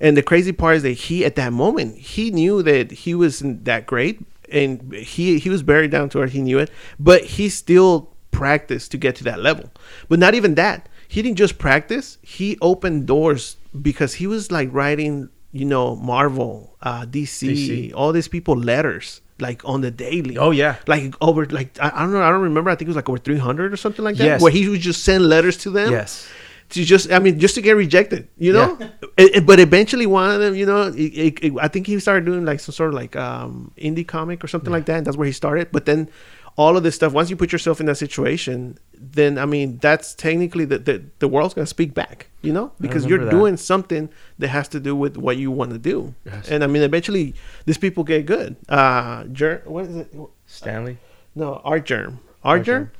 And 0.00 0.16
the 0.16 0.22
crazy 0.22 0.52
part 0.52 0.76
is 0.76 0.84
that 0.84 0.92
he, 0.92 1.24
at 1.24 1.34
that 1.34 1.52
moment, 1.52 1.98
he 1.98 2.30
knew 2.30 2.62
that 2.62 2.92
he 2.92 3.16
wasn't 3.16 3.64
that 3.64 3.84
great, 3.84 4.20
and 4.48 4.92
he 4.92 5.40
he 5.40 5.50
was 5.50 5.64
buried 5.64 5.90
down 5.90 6.08
to 6.10 6.20
earth. 6.20 6.30
He 6.30 6.40
knew 6.40 6.60
it, 6.60 6.70
but 7.00 7.24
he 7.24 7.48
still 7.48 8.14
practiced 8.30 8.92
to 8.92 8.96
get 8.96 9.16
to 9.16 9.24
that 9.24 9.40
level. 9.40 9.72
But 10.08 10.20
not 10.20 10.36
even 10.36 10.54
that. 10.54 10.88
He 11.08 11.20
didn't 11.20 11.38
just 11.38 11.58
practice. 11.58 12.18
He 12.22 12.58
opened 12.62 13.08
doors 13.08 13.56
because 13.82 14.14
he 14.14 14.28
was 14.28 14.52
like 14.52 14.68
writing, 14.70 15.30
you 15.50 15.64
know, 15.64 15.96
Marvel, 15.96 16.76
uh, 16.80 17.06
DC, 17.06 17.50
DC. 17.50 17.92
all 17.92 18.12
these 18.12 18.28
people 18.28 18.54
letters 18.56 19.20
like 19.40 19.64
on 19.64 19.80
the 19.80 19.90
daily. 19.90 20.36
Oh, 20.38 20.50
yeah. 20.50 20.76
like 20.86 21.14
over 21.20 21.46
like 21.46 21.78
I, 21.80 21.90
I 21.94 22.00
don't 22.00 22.12
know. 22.12 22.22
I 22.22 22.30
don't 22.30 22.42
remember. 22.42 22.70
I 22.70 22.74
think 22.74 22.86
it 22.86 22.88
was 22.88 22.96
like 22.96 23.08
over 23.08 23.18
three 23.18 23.38
hundred 23.38 23.72
or 23.72 23.76
something 23.76 24.04
like 24.04 24.16
that. 24.16 24.24
Yes. 24.24 24.42
where 24.42 24.52
he 24.52 24.68
would 24.68 24.80
just 24.80 25.04
send 25.04 25.28
letters 25.28 25.56
to 25.58 25.70
them 25.70 25.90
yes. 25.92 26.28
to 26.70 26.84
just 26.84 27.10
I 27.12 27.18
mean 27.18 27.38
just 27.38 27.54
to 27.56 27.62
get 27.62 27.72
rejected, 27.72 28.28
you 28.36 28.52
know. 28.52 28.78
It- 29.16 29.36
it- 29.36 29.46
but 29.50 29.60
eventually, 29.60 30.06
one 30.06 30.30
of 30.30 30.40
them, 30.40 30.54
you 30.54 30.66
know, 30.66 30.92
it, 30.94 31.52
I 31.60 31.68
think 31.68 31.86
he 31.86 31.98
started 32.00 32.24
doing 32.24 32.44
like 32.44 32.60
some 32.60 32.72
sort 32.72 32.90
of 32.90 32.94
like 32.94 33.16
um, 33.16 33.72
indie 33.78 34.06
comic 34.06 34.42
or 34.42 34.48
something 34.48 34.72
like 34.72 34.86
that. 34.86 34.98
And 34.98 35.06
that's 35.06 35.16
where 35.16 35.26
he 35.26 35.32
started. 35.32 35.70
But 35.72 35.86
then 35.86 36.10
all 36.56 36.76
of 36.76 36.82
this 36.82 36.96
stuff, 36.96 37.12
once 37.12 37.30
you 37.30 37.36
put 37.36 37.52
yourself 37.52 37.80
in 37.80 37.86
that 37.86 37.96
situation, 37.96 38.78
then 39.00 39.38
I 39.38 39.44
mean 39.46 39.78
that's 39.78 40.14
technically 40.14 40.64
the 40.64 40.78
the, 40.78 41.02
the 41.18 41.28
world's 41.28 41.54
gonna 41.54 41.66
speak 41.66 41.94
back, 41.94 42.28
you 42.42 42.52
know, 42.52 42.72
because 42.80 43.06
you're 43.06 43.24
that. 43.24 43.30
doing 43.30 43.56
something 43.56 44.08
that 44.38 44.48
has 44.48 44.68
to 44.68 44.80
do 44.80 44.94
with 44.96 45.16
what 45.16 45.36
you 45.36 45.50
want 45.50 45.70
to 45.72 45.78
do, 45.78 46.14
Yes. 46.24 46.48
and 46.48 46.62
I 46.64 46.66
mean 46.66 46.82
eventually 46.82 47.34
these 47.66 47.78
people 47.78 48.04
get 48.04 48.26
good. 48.26 48.56
Uh, 48.68 49.24
Ger- 49.24 49.62
what 49.66 49.84
is 49.86 49.96
it? 49.96 50.14
Stanley. 50.46 50.98
No, 51.34 51.60
Artgerm. 51.64 52.20
Art 52.44 52.58
Artgerm. 52.60 52.90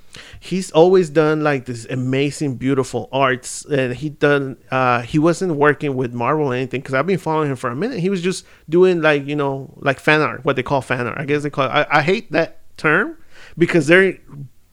He's 0.41 0.71
always 0.73 1.11
done 1.11 1.43
like 1.45 1.67
this 1.67 1.85
amazing, 1.87 2.57
beautiful 2.57 3.09
arts, 3.13 3.65
and 3.67 3.95
he 3.95 4.09
done. 4.09 4.57
Uh, 4.71 5.03
he 5.03 5.19
wasn't 5.19 5.55
working 5.55 5.95
with 5.95 6.13
Marvel 6.13 6.47
or 6.51 6.55
anything 6.55 6.81
because 6.81 6.95
I've 6.95 7.07
been 7.07 7.19
following 7.19 7.51
him 7.51 7.57
for 7.57 7.71
a 7.71 7.77
minute. 7.77 8.01
He 8.01 8.11
was 8.11 8.21
just 8.23 8.45
doing 8.69 9.01
like 9.01 9.27
you 9.27 9.37
know 9.37 9.73
like 9.77 10.01
fan 10.01 10.21
art, 10.21 10.45
what 10.45 10.57
they 10.57 10.63
call 10.63 10.81
fan 10.81 11.07
art. 11.07 11.19
I 11.19 11.25
guess 11.25 11.43
they 11.45 11.51
call. 11.51 11.67
It. 11.67 11.71
I, 11.71 11.87
I 11.99 12.03
hate 12.03 12.33
that 12.33 12.59
term 12.77 13.17
because 13.57 13.87
they're 13.87 14.19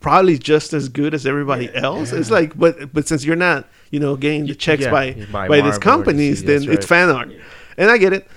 probably 0.06 0.38
just 0.38 0.72
as 0.72 0.88
good 0.88 1.16
as 1.16 1.26
everybody 1.26 1.74
else. 1.76 2.12
It's 2.12 2.30
like, 2.30 2.56
but 2.56 2.94
but 2.94 3.08
since 3.08 3.26
you're 3.26 3.36
not, 3.36 3.68
you 3.90 4.00
know, 4.00 4.16
getting 4.16 4.46
the 4.46 4.54
checks 4.54 4.84
yeah, 4.84 4.92
by 4.92 5.14
buy 5.32 5.48
by, 5.48 5.62
these 5.62 5.80
companies, 5.80 6.44
then 6.44 6.60
that's 6.60 6.78
it's 6.78 6.86
fan 6.86 7.10
art, 7.10 7.32
and 7.76 7.90
I 7.90 7.98
get 7.98 8.14
it. 8.14 8.28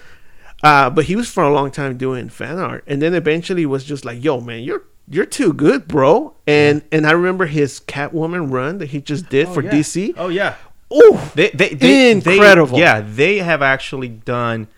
Uh, 0.63 0.89
but 0.89 1.05
he 1.05 1.15
was 1.15 1.29
for 1.29 1.43
a 1.43 1.53
long 1.53 1.71
time 1.71 1.99
doing 1.99 2.31
fan 2.31 2.57
art, 2.59 2.85
and 2.87 3.03
then 3.03 3.13
eventually 3.13 3.67
was 3.67 3.85
just 3.85 4.07
like, 4.07 4.25
"Yo, 4.25 4.41
man, 4.41 4.63
you're 4.63 4.85
you're 5.11 5.27
too 5.27 5.53
good, 5.53 5.87
bro." 5.87 6.35
And 6.47 6.81
and 6.91 7.07
I 7.07 7.11
remember 7.11 7.45
his 7.45 7.81
Catwoman 7.81 8.51
run 8.51 8.79
that 8.79 8.89
he 8.89 9.03
just 9.03 9.29
did 9.29 9.47
for 9.49 9.63
yeah. 9.63 9.71
DC. 9.71 10.15
Oh 10.17 10.29
yeah. 10.29 10.55
Ooh, 10.91 11.19
They, 11.35 11.51
they, 11.51 11.75
they, 11.75 12.13
Incredible. 12.13 12.79
They, 12.79 12.83
yeah, 12.83 13.03
they 13.03 13.41
have 13.41 13.61
actually 13.61 14.09
done 14.09 14.69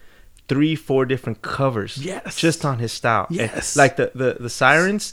three, 0.51 0.75
four 0.89 1.03
different 1.13 1.39
covers. 1.43 1.93
Yes. 1.97 2.37
Just 2.47 2.65
on 2.71 2.77
his 2.85 2.93
style. 3.01 3.27
And, 3.31 3.37
Yes. 3.39 3.77
like 3.83 3.95
the, 4.01 4.07
the, 4.15 4.31
the 4.47 4.51
sirens, 4.51 5.05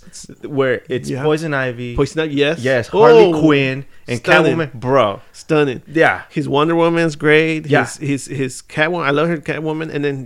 where 0.58 0.82
it's 0.90 1.10
Yeah. 1.10 1.24
Poison 1.24 1.54
Ivy. 1.54 1.96
Poison 1.96 2.20
Ivy, 2.22 2.36
yes, 2.36 2.58
Yes, 2.72 2.88
Harley 2.88 3.26
Oh, 3.34 3.42
Quinn 3.42 3.86
and 4.08 4.18
stunning. 4.20 4.58
Catwoman. 4.58 4.74
Bro. 4.74 5.22
stunning. 5.32 5.82
Yeah. 5.88 6.24
His 6.30 6.46
Wonder 6.50 6.76
Woman's 6.76 7.16
great. 7.16 7.68
Yeah. 7.68 7.86
His 7.86 7.98
his 8.12 8.24
his 8.42 8.54
Catwoman. 8.74 9.06
I 9.10 9.12
love 9.12 9.28
her 9.30 9.38
Catwoman, 9.38 9.90
and 9.94 10.02
then 10.06 10.18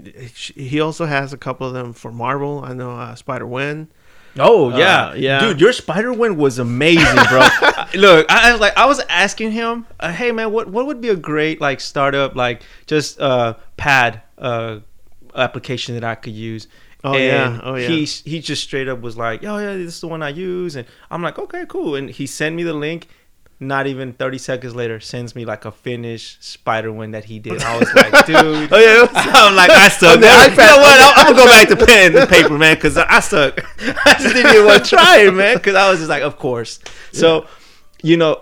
he 0.67 0.79
also 0.87 1.05
has 1.05 1.33
a 1.33 1.37
couple 1.37 1.67
of 1.67 1.73
them 1.73 1.91
for 1.93 2.11
Marvel. 2.11 2.63
I 2.63 2.73
know 2.73 2.91
uh, 2.91 3.15
Spider 3.15 3.45
Gwen. 3.45 3.87
Oh 4.39 4.69
yeah, 4.77 5.07
Uh, 5.09 5.13
yeah. 5.15 5.39
dude, 5.41 5.59
your 5.59 5.73
Spider 5.73 6.13
Gwen 6.15 6.37
was 6.37 6.57
amazing, 6.57 7.19
bro. 7.29 7.43
Look, 8.05 8.25
I, 8.31 8.47
I 8.47 8.51
was 8.53 8.61
like, 8.61 8.75
I 8.77 8.85
was 8.85 8.99
asking 9.09 9.51
him, 9.51 9.85
uh, 9.99 10.09
hey 10.19 10.31
man, 10.31 10.53
what 10.55 10.65
what 10.75 10.85
would 10.87 11.01
be 11.01 11.09
a 11.09 11.17
great 11.17 11.59
like 11.59 11.81
startup 11.81 12.31
like 12.35 12.63
just 12.87 13.19
uh 13.19 13.55
pad 13.75 14.21
uh 14.37 14.79
application 15.35 15.95
that 15.95 16.03
I 16.03 16.15
could 16.15 16.33
use? 16.33 16.67
Oh, 17.03 17.17
yeah. 17.17 17.59
Oh, 17.63 17.75
yeah. 17.75 17.87
He 17.87 18.05
he 18.05 18.39
just 18.39 18.63
straight 18.63 18.87
up 18.87 19.01
was 19.01 19.17
like, 19.17 19.43
oh 19.43 19.57
yeah, 19.57 19.73
this 19.75 19.95
is 19.95 20.01
the 20.01 20.07
one 20.07 20.21
I 20.21 20.29
use, 20.29 20.75
and 20.75 20.87
I'm 21.09 21.21
like, 21.23 21.39
okay, 21.39 21.65
cool. 21.67 21.95
And 21.95 22.09
he 22.09 22.27
sent 22.27 22.55
me 22.55 22.63
the 22.63 22.73
link. 22.73 23.07
Not 23.63 23.85
even 23.85 24.13
30 24.13 24.39
seconds 24.39 24.73
later, 24.73 24.99
sends 24.99 25.35
me 25.35 25.45
like 25.45 25.65
a 25.65 25.71
finished 25.71 26.43
Spider 26.43 26.91
Gwen 26.91 27.11
that 27.11 27.25
he 27.25 27.37
did. 27.37 27.61
I 27.61 27.77
was 27.77 27.93
like, 27.93 28.25
dude. 28.25 28.73
Oh 28.73 28.79
yeah, 28.79 29.07
I'm 29.13 29.55
like, 29.55 29.69
I 29.69 29.87
suck. 29.87 30.15
On 30.15 30.19
the 30.19 30.25
you 30.25 30.31
know 30.31 30.77
what? 30.77 30.99
I'm, 30.99 31.27
I'm 31.27 31.33
gonna 31.35 31.37
go 31.37 31.45
back 31.45 31.67
to 31.67 31.85
pen 31.85 32.17
and 32.17 32.27
paper, 32.27 32.57
man, 32.57 32.73
because 32.73 32.97
I 32.97 33.19
suck. 33.19 33.59
I 33.79 34.13
just 34.19 34.33
didn't 34.33 34.51
even 34.51 34.65
want 34.65 34.83
to 34.85 34.89
try 34.95 35.19
it, 35.19 35.31
man, 35.31 35.57
because 35.57 35.75
I 35.75 35.91
was 35.91 35.99
just 35.99 36.09
like, 36.09 36.23
of 36.23 36.39
course. 36.39 36.79
So, 37.11 37.45
you 38.01 38.17
know, 38.17 38.41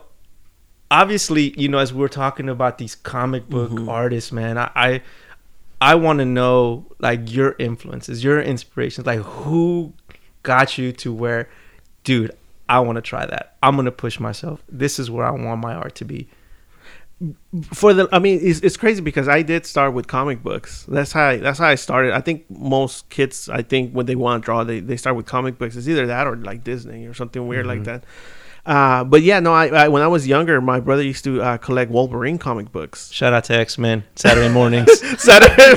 obviously, 0.90 1.54
you 1.60 1.68
know, 1.68 1.80
as 1.80 1.94
we're 1.94 2.08
talking 2.08 2.50
about 2.50 2.78
these 2.78 2.96
comic 2.96 3.50
book 3.50 3.72
Mm-hmm. 3.72 3.90
artists, 3.90 4.32
man, 4.32 4.58
I, 4.58 4.72
I, 4.74 5.02
I 5.82 5.96
want 5.96 6.20
to 6.20 6.26
know 6.26 6.86
like 7.00 7.32
your 7.34 7.56
influences, 7.58 8.24
your 8.24 8.42
inspirations, 8.42 9.08
like 9.08 9.20
who 9.20 9.94
got 10.44 10.78
you 10.78 10.92
to 10.94 11.14
where, 11.14 11.50
dude, 12.04 12.32
I 12.68 12.80
want 12.82 12.98
to 12.98 13.02
try 13.02 13.26
that. 13.26 13.56
I'm 13.64 13.76
gonna 13.76 13.92
push 13.92 14.20
myself. 14.20 14.62
This 14.70 15.00
is 15.00 15.10
where 15.10 15.26
I 15.26 15.32
want 15.32 15.62
my 15.62 15.74
art 15.74 15.96
to 15.96 16.06
be. 16.06 16.28
for 17.74 17.94
the 17.94 18.08
i 18.14 18.20
mean 18.20 18.40
it's, 18.42 18.62
it's 18.62 18.78
crazy 18.78 19.02
because 19.02 19.28
i 19.28 19.42
did 19.42 19.66
start 19.66 19.94
with 19.94 20.08
comic 20.08 20.42
books 20.42 20.86
that's 20.88 21.12
how 21.12 21.26
I, 21.32 21.36
that's 21.36 21.60
how 21.60 21.68
i 21.68 21.76
started 21.76 22.14
i 22.14 22.22
think 22.22 22.50
most 22.50 23.10
kids 23.10 23.50
i 23.50 23.62
think 23.62 23.92
when 23.92 24.06
they 24.06 24.16
want 24.16 24.42
to 24.42 24.46
draw 24.46 24.64
they, 24.64 24.80
they 24.80 24.96
start 24.96 25.18
with 25.18 25.26
comic 25.26 25.58
books 25.58 25.76
it's 25.76 25.90
either 25.90 26.08
that 26.08 26.28
or 26.28 26.38
like 26.38 26.64
disney 26.64 27.08
or 27.08 27.14
something 27.14 27.46
weird 27.46 27.66
like 27.66 27.80
mm-hmm. 27.80 28.00
that 28.00 28.06
uh, 28.66 29.04
but 29.04 29.22
yeah 29.22 29.40
no 29.40 29.54
I, 29.54 29.68
I 29.68 29.88
when 29.88 30.02
i 30.02 30.08
was 30.08 30.28
younger 30.28 30.60
my 30.62 30.80
brother 30.80 31.04
used 31.04 31.24
to 31.24 31.42
uh, 31.42 31.58
collect 31.58 31.92
wolverine 31.92 32.38
comic 32.38 32.72
books 32.72 33.12
Shout 33.12 33.34
out 33.34 33.44
to 33.46 33.54
X 33.54 33.78
Men 33.78 34.04
Saturday 34.16 34.50
mornings. 34.50 35.00
Saturday. 35.22 35.56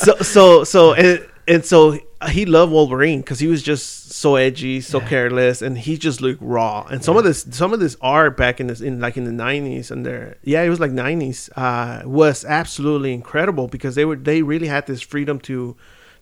so 0.00 0.16
so 0.16 0.64
so 0.64 0.94
and 0.94 1.26
and 1.46 1.64
so 1.64 1.98
he 2.30 2.46
loved 2.46 2.72
Wolverine 2.72 3.20
because 3.20 3.38
he 3.38 3.46
was 3.46 3.62
just 3.62 4.12
so 4.12 4.36
edgy, 4.36 4.80
so 4.80 5.00
careless, 5.00 5.60
and 5.60 5.76
he 5.76 5.98
just 5.98 6.22
looked 6.22 6.40
raw. 6.40 6.86
And 6.90 7.04
some 7.04 7.16
of 7.16 7.24
this 7.24 7.46
some 7.50 7.72
of 7.72 7.80
this 7.80 7.96
art 8.00 8.36
back 8.36 8.60
in 8.60 8.68
this 8.68 8.80
in 8.80 9.00
like 9.00 9.16
in 9.16 9.24
the 9.24 9.32
nineties 9.32 9.90
and 9.90 10.06
there 10.06 10.36
yeah 10.42 10.62
it 10.62 10.68
was 10.68 10.80
like 10.80 10.92
nineties 10.92 11.50
uh, 11.56 12.02
was 12.04 12.44
absolutely 12.44 13.12
incredible 13.12 13.68
because 13.68 13.94
they 13.94 14.04
were 14.04 14.16
they 14.16 14.42
really 14.42 14.68
had 14.68 14.86
this 14.86 15.02
freedom 15.02 15.38
to 15.40 15.76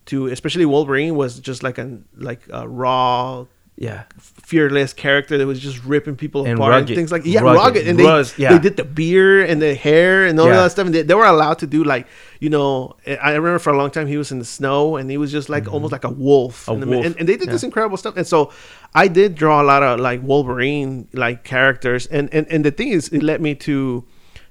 to 0.07 0.27
especially 0.27 0.65
Wolverine 0.65 1.15
was 1.15 1.39
just 1.39 1.63
like 1.63 1.77
a 1.77 1.99
like 2.17 2.41
a 2.51 2.67
raw 2.67 3.45
yeah. 3.77 4.03
fearless 4.19 4.93
character 4.93 5.37
that 5.37 5.45
was 5.45 5.59
just 5.59 5.83
ripping 5.83 6.15
people 6.15 6.45
And 6.45 6.53
apart 6.55 6.71
rugged. 6.71 6.89
and 6.91 6.95
things 6.97 7.11
like 7.11 7.23
yeah 7.25 7.41
Rugged. 7.41 7.59
rugged, 7.61 7.87
and 7.87 7.99
they 7.99 8.05
Ruz- 8.05 8.37
yeah. 8.37 8.53
they 8.53 8.59
did 8.59 8.77
the 8.77 8.85
beard 8.85 9.49
and 9.49 9.61
the 9.61 9.75
hair 9.75 10.25
and 10.25 10.39
all 10.39 10.47
Yeah. 10.47 10.57
that 10.63 10.71
stuff 10.71 10.85
and 10.85 10.95
they, 10.95 11.01
they 11.01 11.13
were 11.13 11.25
allowed 11.25 11.59
to 11.59 11.67
do 11.67 11.83
like 11.83 12.07
you 12.39 12.49
know 12.49 12.95
I 13.21 13.31
remember 13.31 13.59
for 13.59 13.73
a 13.73 13.77
long 13.77 13.91
time 13.91 14.07
he 14.07 14.17
was 14.17 14.31
in 14.31 14.39
the 14.39 14.45
snow 14.45 14.95
and 14.95 15.09
he 15.11 15.17
was 15.17 15.31
just 15.31 15.49
like 15.49 15.67
almost 15.73 15.91
like 15.91 16.03
a 16.05 16.09
wolf, 16.09 16.67
Mm-hmm. 16.67 16.71
A 16.71 16.83
in 16.83 16.89
the-. 16.89 17.07
And, 17.07 17.15
and 17.19 17.29
they 17.29 17.35
did 17.37 17.49
this 17.49 17.63
incredible 17.63 17.97
stuff 17.97 18.15
and 18.17 18.25
so 18.25 18.51
I 18.93 19.07
did 19.09 19.35
draw 19.35 19.61
a 19.61 19.65
lot 19.65 19.83
of 19.83 19.99
like 19.99 20.21
Wolverine 20.23 21.07
like 21.13 21.43
characters 21.43 22.05
and 22.07 22.33
and 22.33 22.47
and 22.49 22.63
the 22.63 22.71
thing 22.71 22.89
is 22.89 23.09
it 23.09 23.23
led 23.23 23.41
me 23.41 23.55
to 23.55 24.05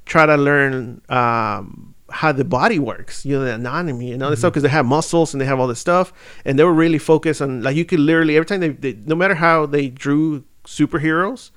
try 0.04 0.26
to 0.26 0.36
learn 0.36 1.00
um 1.08 1.93
how 2.14 2.30
the 2.32 2.44
body 2.44 2.78
works, 2.78 3.26
you 3.26 3.36
know, 3.36 3.44
the 3.44 3.54
anatomy 3.54 4.12
and 4.12 4.22
all 4.22 4.30
this 4.30 4.38
stuff, 4.38 4.52
because 4.52 4.62
they 4.62 4.68
have 4.68 4.86
muscles 4.86 5.34
and 5.34 5.40
they 5.40 5.44
have 5.46 5.58
all 5.60 5.66
this 5.66 5.80
stuff, 5.80 6.12
and 6.44 6.58
they 6.58 6.64
were 6.64 6.72
really 6.72 6.98
focused 6.98 7.42
on 7.42 7.62
like 7.62 7.76
you 7.76 7.84
could 7.84 8.00
literally 8.00 8.36
every 8.36 8.46
time 8.46 8.60
they, 8.60 8.68
they 8.68 8.92
no 9.04 9.14
matter 9.14 9.34
how 9.34 9.66
they 9.66 9.88
drew 9.88 10.44
superheroes, 10.64 11.50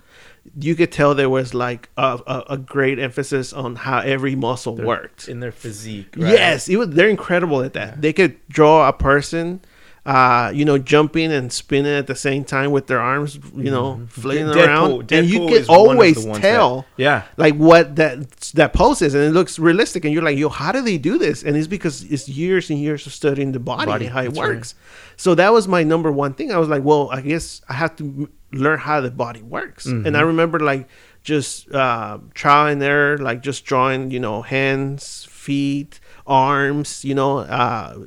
you 0.60 0.76
could 0.76 0.92
tell 0.92 1.14
there 1.14 1.30
was 1.30 1.54
like 1.54 1.90
a, 1.98 2.20
a, 2.26 2.44
a 2.52 2.58
great 2.58 3.00
emphasis 3.00 3.54
on 3.54 3.76
how 3.76 4.00
every 4.00 4.36
muscle 4.36 4.76
worked. 4.76 5.28
in 5.28 5.40
their 5.40 5.52
physique. 5.52 6.16
Yes, 6.18 6.68
it 6.70 6.78
was. 6.78 6.90
They're 6.90 7.10
incredible 7.10 7.62
at 7.62 7.74
that. 7.74 8.02
They 8.02 8.14
could 8.14 8.36
draw 8.48 8.88
a 8.88 8.94
person, 8.94 9.62
uh, 10.08 10.50
you 10.56 10.64
know, 10.64 10.78
jumping 10.78 11.34
and 11.34 11.52
spinning 11.52 11.92
at 11.94 12.08
the 12.08 12.16
same 12.16 12.46
time 12.46 12.72
with 12.72 12.88
their 12.88 13.00
arms, 13.02 13.38
you 13.56 13.70
know, 13.70 14.00
flailing 14.10 14.46
Mm-hmm. 14.48 14.58
Deadpool- 14.60 14.68
around, 15.04 15.12
and 15.12 15.28
you 15.28 15.40
can 15.40 15.50
is 15.50 15.68
one 15.68 15.80
of 15.80 15.86
the 15.86 15.92
always 15.92 16.26
tell, 16.40 16.78
that- 16.96 17.04
yeah. 17.04 17.24
like 17.36 17.56
what 17.56 17.98
that 17.98 18.32
that 18.56 18.72
pose 18.74 19.02
is, 19.02 19.14
and 19.14 19.24
it 19.26 19.32
looks 19.32 19.60
realistic. 19.60 20.06
And 20.06 20.14
you're 20.14 20.24
like, 20.24 20.38
yo, 20.38 20.48
how 20.50 20.72
do 20.72 20.82
they 20.82 20.98
do 20.98 21.18
this? 21.18 21.44
And 21.44 21.58
it's 21.58 21.68
because 21.68 22.04
it's 22.06 22.30
years 22.30 22.70
and 22.70 22.80
years 22.80 23.06
of 23.06 23.12
studying 23.14 23.52
the 23.52 23.60
body, 23.60 23.86
Body, 23.86 24.06
and 24.06 24.14
how 24.14 24.22
it 24.22 24.26
that's 24.28 24.40
right. 24.40 24.48
works. 24.56 24.76
So 25.18 25.36
that 25.36 25.52
was 25.52 25.68
my 25.68 25.84
number 25.84 26.10
one 26.12 26.34
thing. 26.36 26.52
I 26.54 26.58
was 26.58 26.70
like, 26.70 26.84
well, 26.86 27.10
I 27.12 27.20
guess 27.22 27.62
I 27.68 27.74
have 27.74 27.96
to 27.98 28.30
learn 28.54 28.80
how 28.80 29.02
the 29.02 29.12
body 29.12 29.42
works. 29.42 29.86
And 29.88 30.06
Mm-hmm. 30.06 30.16
I 30.16 30.22
remember 30.22 30.60
like 30.62 30.88
just 31.24 31.70
uh, 31.74 32.20
trial 32.34 32.68
and 32.72 32.82
error, 32.82 33.18
like 33.18 33.42
just 33.42 33.66
drawing, 33.66 34.10
you 34.12 34.22
know, 34.22 34.42
hands, 34.42 35.28
feet, 35.30 36.00
arms, 36.26 37.04
you 37.04 37.14
know, 37.14 37.40
uh, 37.40 37.98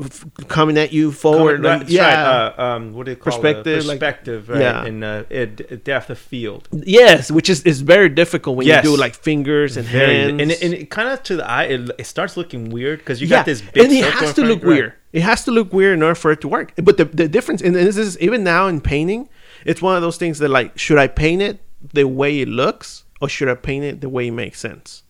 f- 0.00 0.24
coming 0.48 0.76
at 0.78 0.92
you 0.92 1.12
forward. 1.12 1.62
Right, 1.64 1.88
yeah. 1.88 2.02
right. 2.02 2.54
Uh, 2.58 2.62
um, 2.62 2.92
what 2.94 3.06
do 3.06 3.12
you 3.12 3.16
call 3.16 3.32
Perspective, 3.32 3.78
it? 3.78 3.84
like- 3.84 3.98
Perspective, 3.98 4.48
right? 4.48 4.60
yeah. 4.60 4.84
And 4.84 5.04
uh, 5.04 5.24
it, 5.30 5.84
depth 5.84 6.10
of 6.10 6.18
field. 6.18 6.68
yes, 6.72 7.30
which 7.30 7.48
is, 7.50 7.62
is 7.62 7.80
very 7.80 8.08
difficult 8.08 8.56
when 8.56 8.66
Yes. 8.66 8.84
you 8.84 8.90
do 8.90 8.96
like 8.96 9.14
fingers 9.14 9.76
and 9.76 9.86
Very, 9.86 10.14
hands. 10.20 10.42
and 10.42 10.50
it, 10.52 10.62
and 10.62 10.74
it 10.74 10.90
kind 10.90 11.08
of 11.08 11.22
to 11.24 11.36
the 11.36 11.48
eye, 11.48 11.64
it, 11.64 11.90
it 11.98 12.06
starts 12.06 12.36
looking 12.36 12.70
weird 12.70 12.98
because 13.00 13.20
you 13.20 13.26
yeah, 13.26 13.38
got 13.38 13.46
this 13.46 13.60
big 13.60 13.84
and 13.84 13.92
it 13.92 14.04
has 14.04 14.34
to 14.34 14.42
look 14.42 14.60
right. 14.62 14.68
weird. 14.68 14.92
It 15.12 15.22
has 15.22 15.44
to 15.44 15.50
look 15.50 15.72
weird 15.72 15.94
in 15.94 16.02
order 16.02 16.14
for 16.14 16.30
it 16.32 16.40
to 16.42 16.48
work. 16.48 16.72
But 16.76 16.96
the, 16.96 17.06
the 17.06 17.28
difference, 17.28 17.62
and 17.62 17.74
this 17.74 17.96
is 17.96 18.18
even 18.20 18.44
now 18.44 18.66
in 18.68 18.80
painting, 18.80 19.28
it's 19.64 19.80
one 19.80 19.96
of 19.96 20.02
those 20.02 20.16
things 20.18 20.38
that 20.40 20.48
like, 20.48 20.78
should 20.78 20.98
I 20.98 21.08
paint 21.08 21.42
it 21.42 21.60
the 21.92 22.04
way 22.04 22.40
it 22.40 22.48
looks, 22.48 23.04
or 23.20 23.28
should 23.28 23.48
I 23.48 23.54
paint 23.54 23.84
it 23.84 24.00
the 24.00 24.08
way 24.08 24.28
it 24.28 24.32
makes 24.32 24.60
sense? 24.60 25.02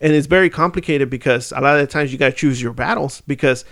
And 0.00 0.12
it's 0.12 0.26
very 0.26 0.50
complicated 0.50 1.08
because 1.08 1.52
a 1.52 1.60
lot 1.60 1.76
of 1.76 1.80
the 1.80 1.86
times 1.86 2.12
you 2.12 2.18
got 2.18 2.26
to 2.26 2.36
choose 2.36 2.60
your 2.60 2.74
battles 2.74 3.22
because 3.26 3.64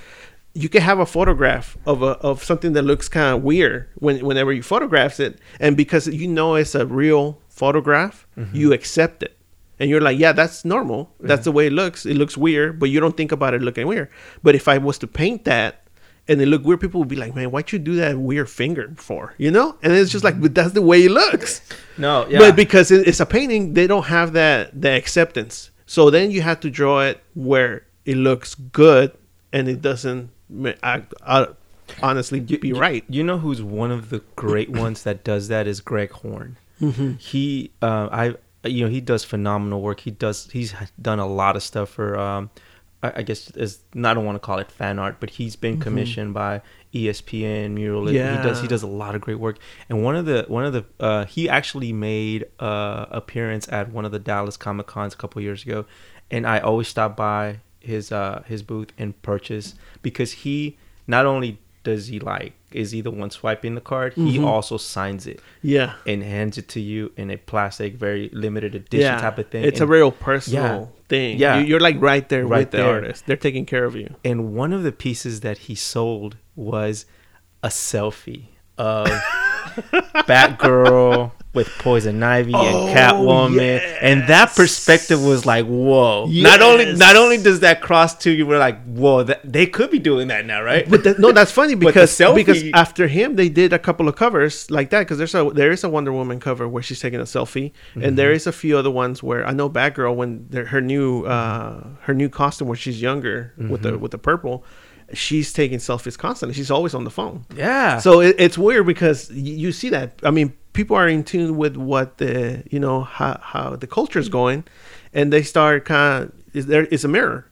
you 0.54 0.68
can 0.68 0.82
have 0.82 0.98
a 1.00 1.06
photograph 1.06 1.76
of 1.84 2.02
a, 2.02 2.12
of 2.22 2.42
something 2.44 2.72
that 2.74 2.82
looks 2.82 3.08
kind 3.08 3.36
of 3.36 3.42
weird 3.42 3.88
when 3.96 4.24
whenever 4.24 4.52
you 4.52 4.62
photographs 4.62 5.18
it, 5.20 5.38
and 5.60 5.76
because 5.76 6.06
you 6.06 6.28
know 6.28 6.54
it's 6.54 6.74
a 6.74 6.86
real 6.86 7.40
photograph, 7.48 8.26
Mm-hmm. 8.36 8.56
you 8.56 8.72
accept 8.72 9.22
it. 9.22 9.36
And 9.80 9.90
you're 9.90 10.00
like, 10.00 10.18
yeah, 10.18 10.32
that's 10.32 10.64
normal. 10.64 11.12
That's 11.20 11.44
the 11.44 11.52
way 11.52 11.66
it 11.66 11.72
looks. 11.72 12.06
It 12.06 12.14
looks 12.16 12.36
weird, 12.36 12.78
but 12.78 12.90
you 12.90 13.00
don't 13.00 13.16
think 13.16 13.32
about 13.32 13.54
it 13.54 13.62
looking 13.62 13.86
weird. 13.88 14.08
But 14.42 14.54
if 14.54 14.68
I 14.68 14.78
was 14.78 14.98
to 14.98 15.06
paint 15.08 15.44
that 15.46 15.82
and 16.28 16.40
it 16.40 16.46
looked 16.46 16.64
weird, 16.64 16.80
people 16.80 17.00
would 17.00 17.08
be 17.08 17.16
like, 17.16 17.34
man, 17.34 17.50
why'd 17.50 17.72
you 17.72 17.80
do 17.80 17.96
that 17.96 18.16
weird 18.16 18.48
finger 18.48 18.92
for? 18.96 19.34
You 19.36 19.50
know? 19.50 19.76
And 19.82 19.92
it's 19.92 20.12
just 20.12 20.22
like, 20.24 20.40
but 20.40 20.54
that's 20.54 20.72
the 20.74 20.82
way 20.82 21.04
it 21.04 21.10
looks. 21.10 21.60
No, 21.98 22.24
yeah. 22.28 22.38
But 22.38 22.54
because 22.56 22.90
it's 22.92 23.18
a 23.20 23.26
painting, 23.26 23.74
they 23.74 23.86
don't 23.88 24.04
have 24.04 24.32
that 24.34 24.80
the 24.80 24.90
acceptance. 24.90 25.70
So 25.86 26.08
then 26.08 26.30
you 26.30 26.42
have 26.42 26.60
to 26.60 26.70
draw 26.70 27.00
it 27.02 27.20
where 27.34 27.84
it 28.04 28.16
looks 28.16 28.54
good 28.54 29.10
and 29.52 29.68
it 29.68 29.82
doesn't 29.82 30.30
ma- 30.48 30.72
act 30.82 31.14
out. 31.26 31.56
honestly 32.02 32.40
be 32.40 32.72
right. 32.72 33.04
You 33.08 33.22
know 33.22 33.38
who's 33.38 33.62
one 33.62 33.90
of 33.90 34.10
the 34.10 34.22
great 34.36 34.70
ones 34.84 35.02
that 35.04 35.24
does 35.24 35.48
that 35.48 35.66
is 35.66 35.80
Greg 35.80 36.10
Horn. 36.10 36.56
He, 37.18 37.70
uh, 37.80 38.08
I, 38.12 38.34
you 38.64 38.84
know, 38.84 38.90
he 38.90 39.00
does 39.00 39.24
phenomenal 39.24 39.80
work. 39.80 40.00
He 40.00 40.10
does. 40.10 40.50
He's 40.50 40.74
done 41.00 41.18
a 41.18 41.26
lot 41.26 41.56
of 41.56 41.62
stuff 41.62 41.88
for. 41.90 42.18
Um, 42.18 42.50
I, 43.02 43.12
I 43.16 43.22
guess 43.22 43.50
is 43.50 43.80
I 43.94 44.14
don't 44.14 44.24
want 44.24 44.36
to 44.36 44.40
call 44.40 44.58
it 44.58 44.70
fan 44.70 44.98
art, 44.98 45.16
but 45.20 45.30
he's 45.30 45.56
been 45.56 45.78
commissioned 45.78 46.34
by 46.34 46.62
E 46.92 47.06
ESPN 47.06 47.72
Mural. 47.72 48.10
Yeah. 48.10 48.36
He 48.36 48.48
does. 48.48 48.60
He 48.62 48.68
does 48.68 48.82
a 48.82 48.86
lot 48.86 49.14
of 49.14 49.20
great 49.20 49.38
work. 49.38 49.58
And 49.88 50.02
one 50.02 50.16
of 50.16 50.24
the 50.26 50.46
one 50.48 50.64
of 50.64 50.72
the 50.72 50.84
uh, 50.98 51.26
he 51.26 51.48
actually 51.48 51.92
made 51.92 52.46
uh, 52.58 53.06
appearance 53.10 53.68
at 53.68 53.90
one 53.90 54.04
of 54.04 54.12
the 54.12 54.18
Dallas 54.18 54.56
Comic 54.56 54.86
Cons 54.86 55.14
a 55.14 55.16
couple 55.16 55.40
years 55.42 55.62
ago, 55.64 55.84
and 56.30 56.46
I 56.46 56.58
always 56.58 56.88
stop 56.88 57.16
by 57.16 57.60
his 57.84 58.10
uh, 58.12 58.42
his 58.46 58.62
booth 58.62 58.90
and 58.98 59.20
purchase 59.22 59.74
because 60.02 60.32
he 60.32 60.76
not 61.06 61.26
only 61.26 61.58
does 61.82 62.06
he 62.06 62.18
like 62.18 62.54
is 62.72 62.90
he 62.92 63.00
the 63.02 63.10
one 63.10 63.30
swiping 63.30 63.74
the 63.76 63.80
card, 63.80 64.14
he 64.14 64.42
also 64.42 64.76
signs 64.78 65.26
it 65.28 65.38
Yeah. 65.62 65.92
and 66.06 66.22
hands 66.24 66.58
it 66.58 66.66
to 66.70 66.80
you 66.80 67.12
in 67.16 67.30
a 67.30 67.36
plastic, 67.36 67.94
very 67.94 68.30
limited 68.32 68.74
edition 68.74 69.00
Yeah. 69.06 69.20
type 69.20 69.38
of 69.38 69.48
thing. 69.48 69.62
It's 69.64 69.80
and, 69.80 69.88
a 69.88 69.92
real 69.92 70.10
personal 70.10 70.90
thing. 71.08 71.38
Yeah. 71.38 71.58
You- 71.60 71.66
You're 71.66 71.80
like 71.80 72.00
right 72.00 72.26
there 72.28 72.46
Right 72.46 72.60
with 72.60 72.70
the 72.72 72.78
there. 72.78 72.94
artist. 72.94 73.26
They're 73.26 73.36
taking 73.36 73.64
care 73.66 73.84
of 73.84 73.94
you. 73.94 74.14
and 74.24 74.54
one 74.54 74.72
of 74.72 74.82
the 74.82 74.90
pieces 74.92 75.40
that 75.40 75.58
he 75.58 75.74
sold 75.76 76.36
was 76.56 77.06
a 77.62 77.68
selfie 77.68 78.46
of 78.76 79.06
Batgirl 80.28 81.32
with 81.54 81.68
Poison 81.78 82.22
Ivy 82.22 82.52
Oh, 82.54 82.86
and 82.88 82.96
Catwoman, 82.96 83.98
and 84.00 84.28
that 84.28 84.54
perspective 84.54 85.22
was 85.24 85.46
like, 85.46 85.66
whoa! 85.66 86.26
Not 86.26 86.60
only 86.62 86.92
not 86.94 87.16
only 87.16 87.38
does 87.42 87.60
that 87.60 87.80
cross 87.80 88.14
to 88.18 88.30
you, 88.30 88.46
we're 88.46 88.58
like, 88.58 88.82
whoa! 88.84 89.22
That, 89.22 89.40
they 89.44 89.66
could 89.66 89.90
be 89.90 89.98
doing 89.98 90.28
that 90.28 90.44
now, 90.46 90.62
right? 90.62 90.88
But 90.88 91.04
that, 91.04 91.18
no, 91.18 91.32
that's 91.32 91.52
funny 91.52 91.74
because 91.86 92.10
selfie- 92.10 92.34
because 92.34 92.64
after 92.74 93.06
him 93.06 93.36
they 93.36 93.48
did 93.48 93.72
a 93.72 93.78
couple 93.78 94.08
of 94.08 94.16
covers 94.16 94.70
like 94.70 94.90
that 94.90 95.00
because 95.00 95.18
there's 95.18 95.34
a 95.34 95.50
there 95.54 95.70
is 95.70 95.84
a 95.84 95.88
Wonder 95.88 96.12
Woman 96.12 96.40
cover 96.40 96.68
where 96.68 96.82
she's 96.82 97.00
taking 97.00 97.20
a 97.20 97.24
selfie 97.24 97.72
and 97.94 98.18
there 98.18 98.32
is 98.32 98.46
a 98.46 98.52
few 98.52 98.76
other 98.76 98.90
ones 98.90 99.22
where 99.22 99.46
I 99.46 99.52
know 99.52 99.70
Batgirl 99.70 100.14
when 100.16 100.48
her 100.66 100.80
new 100.80 101.24
uh 101.24 101.86
her 102.02 102.14
new 102.14 102.28
costume 102.28 102.68
where 102.68 102.76
she's 102.76 103.00
younger 103.00 103.52
with 103.56 103.82
the 103.82 103.96
with 103.96 104.10
the 104.10 104.18
purple 104.18 104.64
she's 105.12 105.52
taking 105.52 105.78
selfies 105.78 106.16
constantly 106.18 106.54
she's 106.54 106.70
always 106.70 106.94
on 106.94 107.04
the 107.04 107.10
phone 107.10 107.44
yeah. 107.54 107.98
so 107.98 108.20
it, 108.20 108.34
it's 108.38 108.56
weird 108.56 108.86
because 108.86 109.28
y- 109.30 109.36
you 109.36 109.70
see 109.70 109.90
that 109.90 110.18
I 110.24 110.30
mean 110.30 110.54
people 110.74 110.94
are 110.96 111.08
in 111.08 111.24
tune 111.24 111.56
with 111.56 111.76
what 111.76 112.18
the 112.18 112.62
you 112.70 112.78
know 112.78 113.00
how 113.02 113.38
how 113.42 113.76
the 113.76 113.86
culture 113.86 114.18
is 114.18 114.28
going 114.28 114.64
and 115.14 115.32
they 115.32 115.42
start 115.42 115.86
kind 115.86 116.24
of 116.24 116.32
is 116.52 116.66
there 116.66 116.84
is 116.86 117.04
a 117.04 117.08
mirror. 117.08 117.46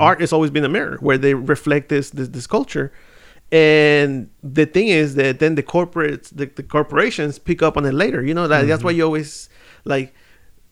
Art 0.00 0.20
has 0.20 0.32
always 0.32 0.50
been 0.50 0.64
a 0.64 0.68
mirror 0.68 0.96
where 1.00 1.18
they 1.18 1.34
reflect 1.34 1.88
this 1.88 2.10
this, 2.10 2.28
this 2.28 2.46
culture. 2.46 2.92
And 3.52 4.28
the 4.42 4.66
thing 4.66 4.88
is 4.88 5.14
that 5.14 5.38
then 5.38 5.54
the 5.54 5.62
corporates 5.62 6.28
the, 6.34 6.46
the 6.46 6.62
corporations 6.62 7.38
pick 7.38 7.62
up 7.62 7.76
on 7.76 7.84
it 7.84 7.94
later. 7.94 8.24
You 8.24 8.34
know 8.34 8.48
that, 8.48 8.66
that's 8.66 8.82
why 8.84 8.90
you 8.92 9.04
always 9.04 9.48
like 9.84 10.14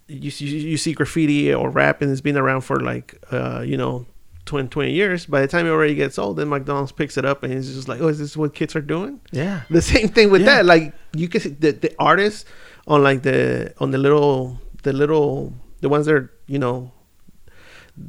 you, 0.08 0.30
see- 0.30 0.46
you 0.46 0.76
see 0.76 0.92
graffiti 0.92 1.52
or 1.54 1.70
rap 1.70 2.02
and 2.02 2.10
it's 2.10 2.20
been 2.20 2.36
around 2.36 2.62
for 2.62 2.80
like 2.80 3.14
uh 3.32 3.60
you 3.60 3.76
know 3.76 4.06
20, 4.46 4.68
20 4.68 4.92
years 4.92 5.26
by 5.26 5.40
the 5.40 5.48
time 5.48 5.66
it 5.66 5.70
already 5.70 5.94
gets 5.94 6.18
old 6.18 6.36
then 6.36 6.48
mcdonald's 6.48 6.92
picks 6.92 7.16
it 7.16 7.24
up 7.24 7.42
and 7.42 7.52
it's 7.52 7.68
just 7.72 7.88
like 7.88 8.00
oh 8.00 8.08
is 8.08 8.18
this 8.18 8.36
what 8.36 8.54
kids 8.54 8.76
are 8.76 8.80
doing 8.82 9.20
yeah. 9.32 9.62
the 9.70 9.80
same 9.82 10.08
thing 10.08 10.30
with 10.30 10.42
Yeah. 10.42 10.56
that 10.56 10.66
like 10.66 10.92
you 11.14 11.28
can 11.28 11.40
see 11.40 11.48
the, 11.50 11.72
the 11.72 11.94
artists 11.98 12.44
on 12.86 13.02
like 13.02 13.22
the 13.22 13.72
on 13.78 13.90
the 13.90 13.98
little 13.98 14.60
the 14.82 14.92
little 14.92 15.54
the 15.80 15.88
ones 15.88 16.04
that 16.06 16.14
are 16.14 16.30
you 16.46 16.58
know 16.58 16.92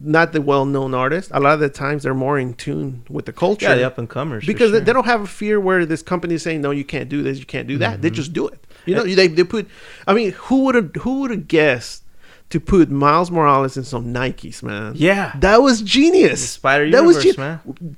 not 0.02 0.34
the 0.34 0.41
well-known 0.41 0.93
artists 0.95 1.32
a 1.34 1.39
lot 1.39 1.54
of 1.54 1.60
the 1.60 1.69
times 1.69 2.04
they're 2.04 2.13
more 2.15 2.39
in 2.39 2.54
tune 2.56 3.04
with 3.10 3.26
the 3.26 3.34
culture 3.34 3.65
Yeah, 3.67 3.76
the 3.76 3.84
up 3.86 3.98
and 4.00 4.10
comers. 4.10 4.43
because 4.45 4.71
they- 4.71 4.80
sure. 4.80 4.86
they 4.86 4.93
don't 4.93 5.06
have 5.06 5.21
a 5.21 5.28
fear 5.28 5.60
where 5.60 5.86
this 5.86 6.02
company 6.02 6.36
is 6.36 6.41
saying 6.43 6.62
no 6.62 6.71
you 6.71 6.84
can't 6.84 7.08
do 7.08 7.21
this 7.21 7.38
you 7.39 7.45
can't 7.45 7.67
do 7.67 7.78
that 7.78 7.93
Mm-hmm. 7.93 8.02
they 8.02 8.10
just 8.10 8.34
do 8.34 8.48
it 8.48 8.60
you 8.88 8.95
know 8.95 9.04
they, 9.04 9.28
they 9.28 9.43
put 9.43 9.67
i 10.08 10.13
mean 10.13 10.32
who 10.34 10.63
would 10.65 10.76
have 10.76 10.89
who 11.02 11.21
would 11.21 11.32
have 11.32 11.48
guessed 11.48 12.04
to 12.49 12.60
put 12.60 12.89
miles 12.91 13.29
morales 13.31 13.75
in 13.77 13.84
some 13.84 14.13
nikes 14.13 14.62
man 14.63 14.93
Yeah. 14.95 15.34
that 15.39 15.62
was 15.62 15.81
genius 15.81 16.41
The 16.41 16.47
Spider 16.47 16.89
that 16.91 17.01
Universe, 17.03 17.23
gen- 17.23 17.36
man. 17.38 17.97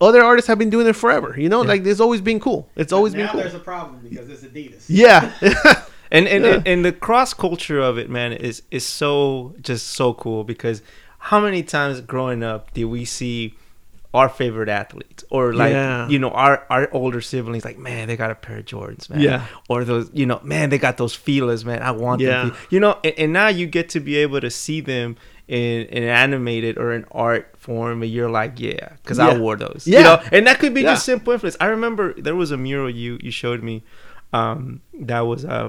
other 0.00 0.22
artists 0.22 0.48
have 0.48 0.58
been 0.58 0.70
doing 0.70 0.86
it 0.86 0.94
forever 0.96 1.34
you 1.38 1.48
know 1.48 1.62
like 1.62 1.84
it's 1.86 2.00
always 2.00 2.20
been 2.20 2.40
cool 2.40 2.68
it's 2.76 2.92
always 2.92 3.14
been 3.14 3.26
now 3.26 3.32
cool 3.32 3.40
there's 3.40 3.54
a 3.54 3.58
problem 3.58 4.00
because 4.08 4.28
it's 4.28 4.42
Adidas. 4.42 4.84
yeah 4.88 5.32
and 6.10 6.26
and, 6.28 6.44
Yeah. 6.44 6.54
and 6.54 6.68
and 6.68 6.84
the 6.84 6.92
cross 6.92 7.34
culture 7.34 7.80
of 7.80 7.98
it 7.98 8.08
man 8.10 8.32
is 8.32 8.62
is 8.70 8.86
so 8.86 9.54
just 9.60 9.88
so 9.88 10.14
cool 10.14 10.44
because 10.44 10.82
how 11.18 11.40
many 11.40 11.62
times 11.62 12.00
growing 12.00 12.42
up 12.44 12.72
did 12.74 12.84
we 12.84 13.04
see 13.04 13.54
our 14.14 14.28
favorite 14.28 14.68
athletes 14.70 15.22
or 15.30 15.52
like 15.52 15.72
Yeah. 15.72 16.08
you 16.08 16.18
know 16.18 16.30
our 16.30 16.64
our 16.70 16.88
older 16.92 17.20
siblings 17.20 17.64
like 17.64 17.76
man 17.78 18.08
they 18.08 18.16
got 18.16 18.30
a 18.30 18.34
pair 18.34 18.58
of 18.58 18.64
jordans 18.64 19.10
man 19.10 19.20
Yeah. 19.20 19.46
or 19.68 19.84
those 19.84 20.10
you 20.14 20.24
know 20.24 20.40
man 20.42 20.70
they 20.70 20.78
got 20.78 20.96
those 20.96 21.14
Filas 21.16 21.64
man 21.64 21.82
i 21.82 21.90
want 21.90 22.20
Yeah. 22.22 22.44
them 22.46 22.56
you 22.70 22.80
know 22.80 22.98
and, 23.04 23.14
and 23.18 23.32
now 23.34 23.48
you 23.48 23.66
get 23.66 23.90
to 23.90 24.00
be 24.00 24.16
able 24.16 24.40
to 24.40 24.50
see 24.50 24.80
them 24.80 25.16
in, 25.46 25.82
in 25.86 26.04
animated 26.04 26.78
or 26.78 26.92
an 26.92 27.04
art 27.12 27.54
form 27.58 28.02
and 28.02 28.10
you're 28.10 28.30
like 28.30 28.58
yeah 28.58 28.94
because 29.02 29.18
i 29.18 29.36
wore 29.36 29.56
those 29.56 29.82
Yeah. 29.86 29.98
you 29.98 30.04
know 30.04 30.22
and 30.32 30.46
that 30.46 30.58
could 30.58 30.72
be 30.72 30.82
just 30.82 31.04
simple 31.04 31.32
influence 31.34 31.56
i 31.60 31.66
remember 31.66 32.14
there 32.14 32.34
was 32.36 32.50
a 32.50 32.56
mural 32.56 32.88
you 32.88 33.18
you 33.22 33.30
showed 33.30 33.62
me 33.62 33.82
um 34.32 34.80
that 35.00 35.20
was 35.20 35.44
uh 35.44 35.68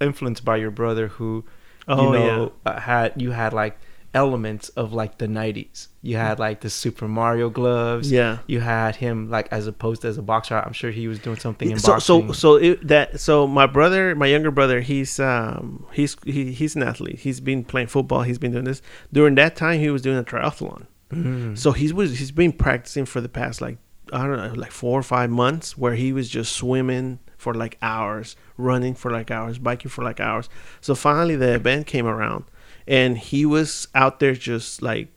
influenced 0.00 0.44
by 0.44 0.56
your 0.56 0.70
brother 0.72 1.08
who 1.08 1.44
Oh, 1.88 2.12
you 2.12 2.18
know 2.18 2.52
uh, 2.64 2.80
had 2.80 3.12
you 3.16 3.30
had 3.30 3.52
like 3.52 3.78
elements 4.16 4.70
of 4.70 4.92
like 4.92 5.18
the 5.18 5.26
90s 5.26 5.88
you 6.06 6.16
had 6.16 6.38
like 6.38 6.60
the 6.60 6.70
super 6.70 7.08
mario 7.08 7.50
gloves. 7.50 8.10
Yeah. 8.10 8.38
you 8.46 8.60
had 8.60 8.96
him 8.96 9.28
like 9.28 9.48
as 9.50 9.66
opposed 9.66 10.02
to 10.02 10.08
as 10.08 10.18
a 10.18 10.22
boxer. 10.22 10.56
I'm 10.56 10.72
sure 10.72 10.90
he 10.90 11.08
was 11.08 11.18
doing 11.18 11.36
something 11.36 11.70
in 11.70 11.78
so 11.78 11.94
boxing. 11.94 12.28
so 12.28 12.32
so 12.32 12.54
it, 12.54 12.86
that 12.88 13.20
so 13.20 13.46
my 13.46 13.66
brother 13.66 14.14
my 14.14 14.26
younger 14.26 14.52
brother 14.52 14.80
he's 14.80 15.18
um 15.18 15.84
he's 15.92 16.16
he, 16.24 16.52
he's 16.52 16.76
an 16.76 16.84
athlete. 16.84 17.18
He's 17.18 17.40
been 17.40 17.64
playing 17.64 17.88
football. 17.88 18.22
He's 18.22 18.38
been 18.38 18.52
doing 18.52 18.64
this. 18.64 18.82
During 19.12 19.34
that 19.34 19.56
time 19.56 19.80
he 19.80 19.90
was 19.90 20.02
doing 20.02 20.18
a 20.18 20.24
triathlon. 20.24 20.86
Mm. 21.10 21.56
so 21.56 21.70
he's 21.72 21.92
was 21.92 22.18
he's 22.18 22.32
been 22.32 22.52
practicing 22.52 23.04
for 23.04 23.20
the 23.20 23.28
past 23.28 23.60
like 23.60 23.78
i 24.12 24.26
don't 24.26 24.38
know 24.38 24.52
like 24.60 24.72
four 24.72 24.98
or 24.98 25.04
five 25.04 25.30
months 25.30 25.78
where 25.78 25.94
he 25.94 26.12
was 26.12 26.28
just 26.28 26.50
swimming 26.50 27.20
for 27.36 27.54
like 27.54 27.78
hours 27.80 28.34
running 28.56 28.94
for 28.94 29.10
like 29.10 29.30
hours 29.30 29.58
biking 29.58 29.90
for 29.90 30.02
like 30.02 30.20
hours. 30.20 30.48
So 30.80 30.94
finally 30.94 31.36
the 31.36 31.54
event 31.54 31.86
came 31.86 32.06
around 32.06 32.44
and 32.86 33.18
he 33.18 33.44
was 33.46 33.88
out 33.94 34.20
there 34.20 34.34
just 34.34 34.82
like 34.82 35.08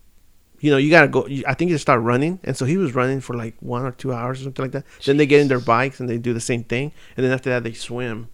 you 0.61 0.69
know, 0.71 0.77
you 0.77 0.89
gotta 0.89 1.07
go. 1.07 1.25
I 1.47 1.53
think 1.53 1.69
you 1.69 1.75
just 1.75 1.83
start 1.83 2.01
running, 2.01 2.39
and 2.43 2.55
so 2.57 2.65
he 2.65 2.75
was 2.77 2.93
running 2.93 3.21
for 3.21 3.33
like 3.33 3.55
one 3.61 3.85
or 3.85 3.91
two 3.91 4.11
hours 4.11 4.41
or 4.41 4.43
something 4.43 4.63
like 4.65 4.73
that. 4.73 4.83
Then 5.05 5.15
they 5.17 5.25
get 5.25 5.39
in 5.39 5.47
their 5.47 5.59
bikes 5.61 5.99
and 6.01 6.09
they 6.09 6.17
do 6.17 6.33
the 6.33 6.41
same 6.41 6.63
thing, 6.65 6.91
and 7.15 7.25
then 7.25 7.31
after 7.31 7.49
that 7.49 7.63
they 7.63 7.71
swim, 7.73 8.27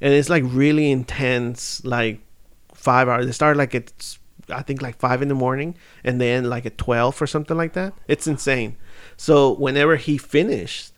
and 0.00 0.12
it's 0.12 0.28
like 0.28 0.42
really 0.46 0.90
intense, 0.90 1.84
like 1.84 2.20
five 2.74 3.08
hours. 3.08 3.26
They 3.26 3.32
start 3.32 3.56
like 3.56 3.74
at 3.76 4.16
I 4.50 4.62
think 4.62 4.82
like 4.82 4.98
five 4.98 5.22
in 5.22 5.28
the 5.28 5.34
morning, 5.36 5.76
and 6.02 6.20
then 6.20 6.48
like 6.50 6.66
at 6.66 6.78
twelve 6.78 7.20
or 7.22 7.28
something 7.28 7.56
like 7.56 7.74
that. 7.74 7.94
It's 8.08 8.26
insane. 8.26 8.76
So 9.16 9.52
whenever 9.54 9.94
he 9.96 10.18
finished, 10.18 10.92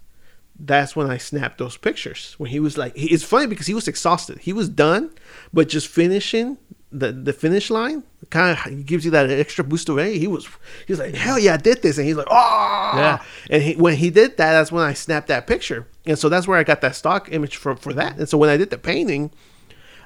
that's 0.58 0.96
when 0.96 1.10
I 1.10 1.18
snapped 1.18 1.58
those 1.58 1.76
pictures. 1.76 2.34
When 2.38 2.50
he 2.50 2.60
was 2.60 2.78
like, 2.78 2.96
he- 2.96 3.12
it's 3.12 3.24
funny 3.24 3.46
because 3.46 3.66
he 3.66 3.74
was 3.74 3.86
exhausted. 3.88 4.38
He 4.38 4.52
was 4.54 4.68
done, 4.70 5.10
but 5.52 5.68
just 5.68 5.88
finishing 5.88 6.56
the 6.92 7.12
the 7.12 7.32
finish 7.32 7.70
line 7.70 8.02
kind 8.30 8.58
of 8.58 8.86
gives 8.86 9.04
you 9.04 9.10
that 9.12 9.30
extra 9.30 9.62
boost 9.62 9.88
of 9.88 9.98
energy. 9.98 10.18
He 10.18 10.26
was 10.26 10.46
he 10.86 10.92
was 10.92 10.98
like, 10.98 11.14
hell 11.14 11.38
yeah, 11.38 11.54
I 11.54 11.56
did 11.56 11.82
this, 11.82 11.98
and 11.98 12.06
he's 12.06 12.16
like, 12.16 12.26
oh 12.30 12.90
Yeah. 12.94 13.22
And 13.48 13.62
he, 13.62 13.74
when 13.74 13.96
he 13.96 14.10
did 14.10 14.36
that, 14.38 14.52
that's 14.52 14.72
when 14.72 14.82
I 14.82 14.92
snapped 14.94 15.28
that 15.28 15.46
picture, 15.46 15.86
and 16.06 16.18
so 16.18 16.28
that's 16.28 16.48
where 16.48 16.58
I 16.58 16.64
got 16.64 16.80
that 16.80 16.96
stock 16.96 17.28
image 17.30 17.56
for 17.56 17.76
for 17.76 17.92
that. 17.94 18.18
And 18.18 18.28
so 18.28 18.38
when 18.38 18.50
I 18.50 18.56
did 18.56 18.70
the 18.70 18.78
painting. 18.78 19.30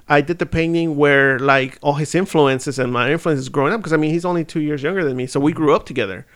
I 0.06 0.20
did 0.20 0.38
the 0.38 0.44
painting 0.44 0.98
where 0.98 1.38
like 1.38 1.78
all 1.80 1.94
his 1.94 2.14
influences 2.14 2.78
and 2.78 2.92
my 2.92 3.10
influences 3.10 3.48
growing 3.48 3.72
up 3.72 3.80
because 3.80 3.94
I 3.94 3.96
mean 3.96 4.10
he's 4.10 4.26
only 4.26 4.44
two 4.44 4.60
years 4.60 4.82
younger 4.82 5.02
than 5.02 5.16
me, 5.16 5.26
so 5.26 5.40
we 5.40 5.50
grew 5.50 5.74
up 5.74 5.86
together, 5.86 6.26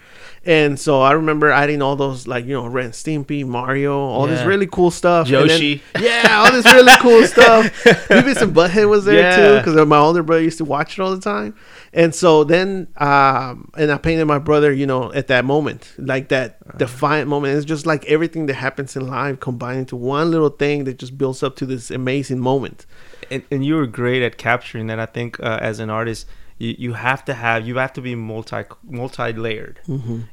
and 0.46 0.78
so 0.78 1.00
I 1.02 1.12
remember 1.12 1.50
adding 1.50 1.82
all 1.82 1.96
those 1.96 2.26
like 2.26 2.44
you 2.46 2.52
know 2.54 2.66
Ren 2.66 2.86
and 2.86 2.94
Stimpy, 2.94 3.44
Mario, 3.46 3.96
all 3.96 4.26
this 4.26 4.44
really 4.44 4.66
cool 4.66 4.90
stuff. 4.90 5.26
and 5.26 5.34
then- 5.36 5.48
Yoshi. 5.48 5.82
yeah, 6.00 6.42
all 6.44 6.52
this 6.52 6.64
really 6.64 6.92
cool 7.00 7.24
stuff. 7.26 7.66
Beavis 8.08 8.40
and 8.42 8.54
Butthead 8.54 8.88
was 8.88 9.04
there 9.04 9.22
too 9.36 9.58
because 9.70 9.86
my 9.86 9.98
older 9.98 10.22
brother 10.22 10.42
used 10.42 10.58
to 10.58 10.64
watch 10.64 10.98
it 10.98 11.02
all 11.02 11.14
the 11.14 11.20
time, 11.20 11.54
and 11.92 12.14
so 12.14 12.44
then 12.44 12.88
um 12.96 13.70
and 13.76 13.90
I 13.92 13.98
painted 13.98 14.24
my 14.26 14.38
brother, 14.38 14.72
you 14.72 14.86
know, 14.86 15.12
at 15.12 15.26
that 15.28 15.44
moment, 15.44 15.92
like 15.98 16.28
that 16.28 16.78
defiant 16.78 17.28
moment. 17.28 17.56
It's 17.56 17.64
just 17.66 17.86
like 17.86 18.04
everything 18.06 18.46
that 18.46 18.54
happens 18.54 18.96
in 18.96 19.06
life 19.06 19.40
combined 19.40 19.80
into 19.80 19.96
one 19.96 20.30
little 20.30 20.50
thing 20.50 20.84
that 20.84 20.98
just 20.98 21.18
builds 21.18 21.42
up 21.42 21.56
to 21.56 21.66
this 21.66 21.90
amazing 21.90 22.38
moment. 22.38 22.86
and, 23.30 23.42
and 23.50 23.64
you 23.64 23.74
were 23.76 23.86
great 23.86 24.22
at 24.22 24.38
capturing 24.38 24.86
that. 24.86 24.98
I 25.00 25.06
think 25.06 25.38
uh, 25.40 25.58
as 25.60 25.80
an 25.80 25.90
artist, 25.90 26.26
you, 26.58 26.74
you 26.78 26.92
have 26.92 27.24
to 27.26 27.34
have 27.34 27.66
you 27.66 27.76
have 27.78 27.92
to 27.94 28.00
be 28.00 28.14
multi 28.14 28.62
multi 28.84 29.32
layered. 29.32 29.80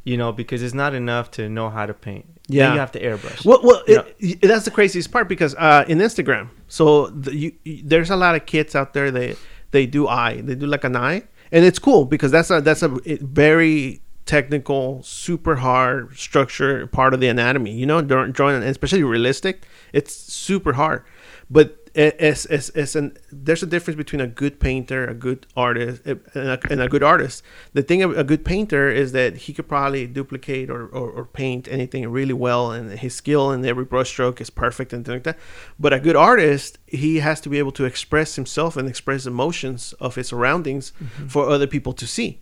You 0.04 0.18
know, 0.18 0.32
because 0.32 0.62
it's 0.64 0.74
not 0.74 0.94
enough 0.94 1.32
to 1.32 1.50
know 1.50 1.70
how 1.70 1.86
to 1.86 1.94
paint. 1.94 2.26
Then 2.48 2.58
Yeah. 2.58 2.74
you 2.74 2.80
have 2.80 2.92
to 2.94 3.02
airbrush. 3.02 3.46
Well, 3.46 3.60
well, 3.64 3.82
it, 3.88 4.42
that's 4.42 4.66
the 4.66 4.72
craziest 4.72 5.12
part 5.12 5.28
because 5.28 5.56
uh, 5.56 5.86
in 5.88 5.98
Instagram, 6.00 6.50
so 6.68 7.08
the, 7.08 7.36
you, 7.36 7.52
you, 7.64 7.82
there's 7.84 8.10
a 8.12 8.16
lot 8.16 8.36
of 8.36 8.46
kids 8.46 8.76
out 8.76 8.94
there 8.94 9.10
they 9.12 9.36
they 9.72 9.86
do 9.86 10.08
eye, 10.08 10.42
they 10.42 10.56
do 10.56 10.68
like 10.68 10.84
an 10.84 10.96
eye, 10.96 11.24
and 11.52 11.66
it's 11.66 11.80
cool 11.80 12.06
because 12.06 12.32
that's 12.32 12.52
a 12.52 12.62
that's 12.62 12.84
a 12.84 12.96
it- 13.06 13.22
very 13.22 14.02
technical, 14.26 15.02
super 15.04 15.56
hard 15.58 16.18
structure 16.18 16.88
part 16.88 17.14
of 17.14 17.20
the 17.20 17.28
anatomy. 17.28 17.72
You 17.72 17.86
know, 17.86 18.02
drawing, 18.02 18.64
especially 18.64 19.04
realistic, 19.04 19.66
it's 19.94 20.14
super 20.14 20.74
hard. 20.74 21.04
But 21.50 21.85
as, 21.96 22.46
as, 22.48 22.70
as 22.70 22.96
an, 22.96 23.18
there's 23.32 23.64
a 23.64 23.66
difference 23.66 23.96
between 23.96 24.20
a 24.20 24.28
good 24.28 24.60
painter, 24.60 25.06
a 25.06 25.14
good 25.14 25.48
artist, 25.56 26.02
eh, 26.06 26.16
and 26.34 26.50
a, 26.50 26.60
and 26.70 26.82
a 26.82 26.90
good 26.90 27.04
artist. 27.04 27.42
The 27.74 27.84
thing 27.84 28.04
of 28.04 28.18
a 28.18 28.24
good 28.24 28.44
painter 28.44 28.90
is 28.90 29.14
that 29.14 29.38
he 29.38 29.54
could 29.54 29.68
probably 29.68 30.06
duplicate 30.06 30.70
or, 30.70 30.88
or, 30.88 31.10
or 31.10 31.26
paint 31.26 31.68
anything 31.70 32.08
really 32.10 32.34
well, 32.34 32.72
and 32.72 33.00
his 33.00 33.16
skill 33.16 33.52
in 33.52 33.66
every 33.66 33.86
brushstroke 33.86 34.42
is 34.42 34.50
perfect 34.50 34.92
and 34.92 35.06
things 35.06 35.16
like 35.16 35.24
that. 35.24 35.40
But 35.80 35.94
a 35.94 36.00
good 36.00 36.18
artist, 36.18 36.80
he 36.86 37.20
has 37.20 37.40
to 37.42 37.50
be 37.50 37.60
able 37.60 37.72
to 37.74 37.86
express 37.86 38.36
himself 38.36 38.76
and 38.76 38.90
express 38.90 39.26
emotions 39.26 39.94
of 40.00 40.16
his 40.16 40.28
surroundings 40.28 40.92
mm-hmm. 41.02 41.28
for 41.28 41.50
other 41.50 41.68
people 41.68 41.94
to 41.94 42.06
see 42.06 42.42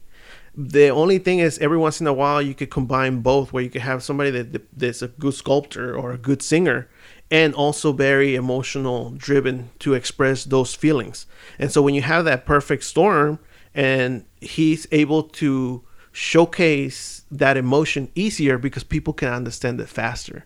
the 0.55 0.89
only 0.89 1.17
thing 1.17 1.39
is 1.39 1.57
every 1.59 1.77
once 1.77 1.99
in 1.99 2.05
a 2.05 2.13
while 2.13 2.39
you 2.41 2.53
could 2.53 2.69
combine 2.69 3.21
both 3.21 3.51
where 3.51 3.63
you 3.63 3.69
could 3.69 3.81
have 3.81 4.03
somebody 4.03 4.29
that 4.29 4.61
that's 4.77 5.01
a 5.01 5.07
good 5.07 5.33
sculptor 5.33 5.97
or 5.97 6.11
a 6.11 6.17
good 6.17 6.43
singer 6.43 6.87
and 7.33 7.53
also 7.55 7.91
very 7.91 8.35
emotional 8.35 9.09
driven 9.17 9.71
to 9.79 9.95
express 9.95 10.45
those 10.45 10.75
feelings. 10.75 11.25
And 11.57 11.71
so 11.71 11.81
when 11.81 11.95
you 11.95 12.03
have 12.03 12.25
that 12.25 12.45
perfect 12.45 12.83
storm 12.83 13.39
and 13.73 14.23
he's 14.39 14.85
able 14.91 15.23
to 15.23 15.83
showcase 16.11 17.23
that 17.31 17.57
emotion 17.57 18.11
easier 18.13 18.59
because 18.59 18.83
people 18.83 19.13
can 19.13 19.33
understand 19.33 19.81
it 19.81 19.89
faster. 19.89 20.45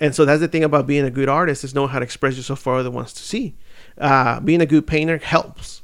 And 0.00 0.14
so 0.14 0.24
that's 0.24 0.40
the 0.40 0.48
thing 0.48 0.64
about 0.64 0.86
being 0.86 1.04
a 1.04 1.10
good 1.10 1.28
artist 1.28 1.62
is 1.62 1.74
knowing 1.74 1.90
how 1.90 1.98
to 1.98 2.04
express 2.04 2.36
yourself 2.36 2.60
for 2.60 2.76
other 2.76 2.90
ones 2.90 3.12
to 3.12 3.22
see. 3.22 3.54
Uh, 3.98 4.40
being 4.40 4.60
a 4.60 4.66
good 4.66 4.86
painter 4.86 5.18
helps 5.18 5.82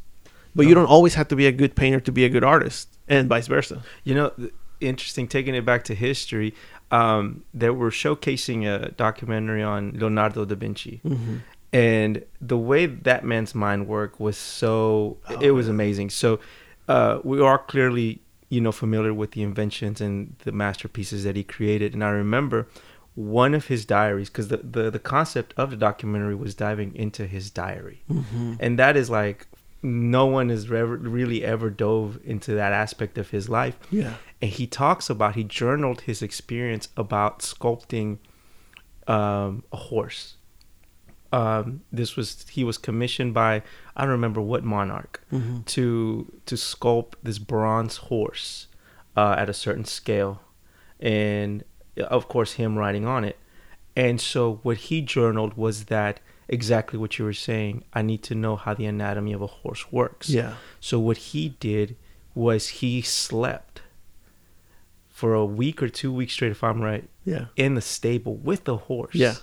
but 0.58 0.66
you 0.66 0.74
don't 0.74 0.86
always 0.86 1.14
have 1.14 1.28
to 1.28 1.36
be 1.36 1.46
a 1.46 1.52
good 1.52 1.76
painter 1.76 2.00
to 2.00 2.10
be 2.10 2.24
a 2.24 2.28
good 2.28 2.42
artist 2.42 2.88
and 3.06 3.28
vice 3.28 3.46
versa. 3.46 3.80
You 4.02 4.14
know, 4.16 4.32
interesting. 4.80 5.28
Taking 5.28 5.54
it 5.54 5.64
back 5.64 5.84
to 5.84 5.94
history, 5.94 6.52
um, 6.90 7.44
they 7.52 7.70
were 7.70 7.90
showcasing 7.90 8.66
a 8.66 8.90
documentary 8.92 9.62
on 9.62 9.92
Leonardo 9.92 10.44
da 10.44 10.54
Vinci, 10.54 11.00
and 11.72 12.24
the 12.40 12.56
way 12.56 12.86
that 12.86 13.24
man's 13.24 13.54
mind 13.54 13.86
worked 13.88 14.18
was 14.20 14.36
so 14.38 15.18
it 15.40 15.50
was 15.52 15.68
amazing. 15.68 16.10
So 16.10 16.40
uh, 16.88 17.18
we 17.22 17.40
are 17.40 17.58
clearly, 17.58 18.20
you 18.48 18.60
know, 18.62 18.72
familiar 18.72 19.12
with 19.12 19.32
the 19.32 19.42
inventions 19.42 20.00
and 20.00 20.34
the 20.44 20.52
masterpieces 20.52 21.24
that 21.24 21.36
he 21.36 21.44
created. 21.44 21.92
And 21.92 22.02
I 22.02 22.08
remember 22.08 22.66
one 23.14 23.52
of 23.52 23.66
his 23.66 23.84
diaries 23.84 24.30
because 24.30 24.48
the, 24.48 24.58
the 24.58 24.90
the 24.90 24.98
concept 24.98 25.52
of 25.56 25.70
the 25.70 25.76
documentary 25.76 26.34
was 26.34 26.54
diving 26.54 26.94
into 26.94 27.26
his 27.26 27.50
diary, 27.50 28.02
and 28.60 28.78
that 28.78 28.96
is 28.96 29.10
like 29.10 29.46
no 29.82 30.26
one 30.26 30.48
has 30.48 30.64
ever 30.64 30.96
really 30.96 31.44
ever 31.44 31.70
dove 31.70 32.18
into 32.24 32.54
that 32.54 32.72
aspect 32.72 33.16
of 33.18 33.30
his 33.30 33.48
life. 33.48 33.78
Yeah. 33.90 34.14
and 34.42 34.50
he 34.50 34.66
talks 34.66 35.08
about 35.10 35.34
he 35.34 35.44
journaled 35.44 36.02
his 36.02 36.22
experience 36.22 36.88
about 36.96 37.40
sculpting 37.40 38.18
um, 39.06 39.64
a 39.72 39.76
horse. 39.76 40.36
Um, 41.30 41.82
this 41.92 42.16
was 42.16 42.46
he 42.48 42.64
was 42.64 42.78
commissioned 42.78 43.34
by 43.34 43.62
i 43.94 44.00
don't 44.00 44.10
remember 44.10 44.40
what 44.40 44.64
monarch 44.64 45.22
to 45.66 46.32
to 46.46 46.54
sculpt 46.54 47.14
this 47.22 47.38
bronze 47.38 47.98
horse 47.98 48.66
uh, 49.14 49.34
at 49.38 49.48
a 49.50 49.54
certain 49.54 49.84
scale. 49.84 50.40
And 51.00 51.64
of 51.98 52.28
course 52.28 52.52
him 52.54 52.78
riding 52.78 53.04
on 53.06 53.24
it. 53.24 53.36
And 53.96 54.20
so 54.20 54.60
what 54.62 54.76
he 54.78 55.02
journaled 55.02 55.54
was 55.54 55.84
that 55.86 56.20
exactly 56.48 56.98
what 56.98 57.18
you 57.18 57.24
were 57.24 57.32
saying 57.32 57.84
i 57.92 58.00
need 58.02 58.22
to 58.22 58.34
know 58.34 58.56
how 58.56 58.72
the 58.74 58.86
anatomy 58.86 59.32
of 59.32 59.42
a 59.42 59.46
horse 59.46 59.92
works 59.92 60.28
Yeah. 60.30 60.54
so 60.80 60.98
what 60.98 61.16
he 61.18 61.50
did 61.60 61.96
was 62.34 62.68
he 62.68 63.02
slept 63.02 63.82
for 65.08 65.34
a 65.34 65.44
week 65.44 65.82
or 65.82 65.88
two 65.88 66.12
weeks 66.12 66.32
straight, 66.34 66.52
if 66.52 66.62
I'm 66.62 66.80
right, 66.80 67.08
Yeah. 67.24 67.46
in 67.56 67.74
the 67.74 67.80
stable 67.80 68.36
with 68.36 68.64
the 68.64 68.76
horse. 68.76 69.14
Yeah. 69.16 69.34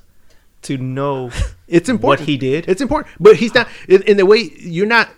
To 0.64 0.78
know 0.78 1.32
It's 1.68 1.90
important. 1.90 2.22
what 2.22 2.28
he 2.30 2.38
did. 2.38 2.70
It's 2.70 2.80
important, 2.82 3.14
but 3.20 3.36
he's 3.36 3.54
not 3.54 3.68
in, 3.90 4.02
in 4.04 4.16
the 4.18 4.26
way 4.26 4.52
you're 4.58 4.86
not. 4.88 5.10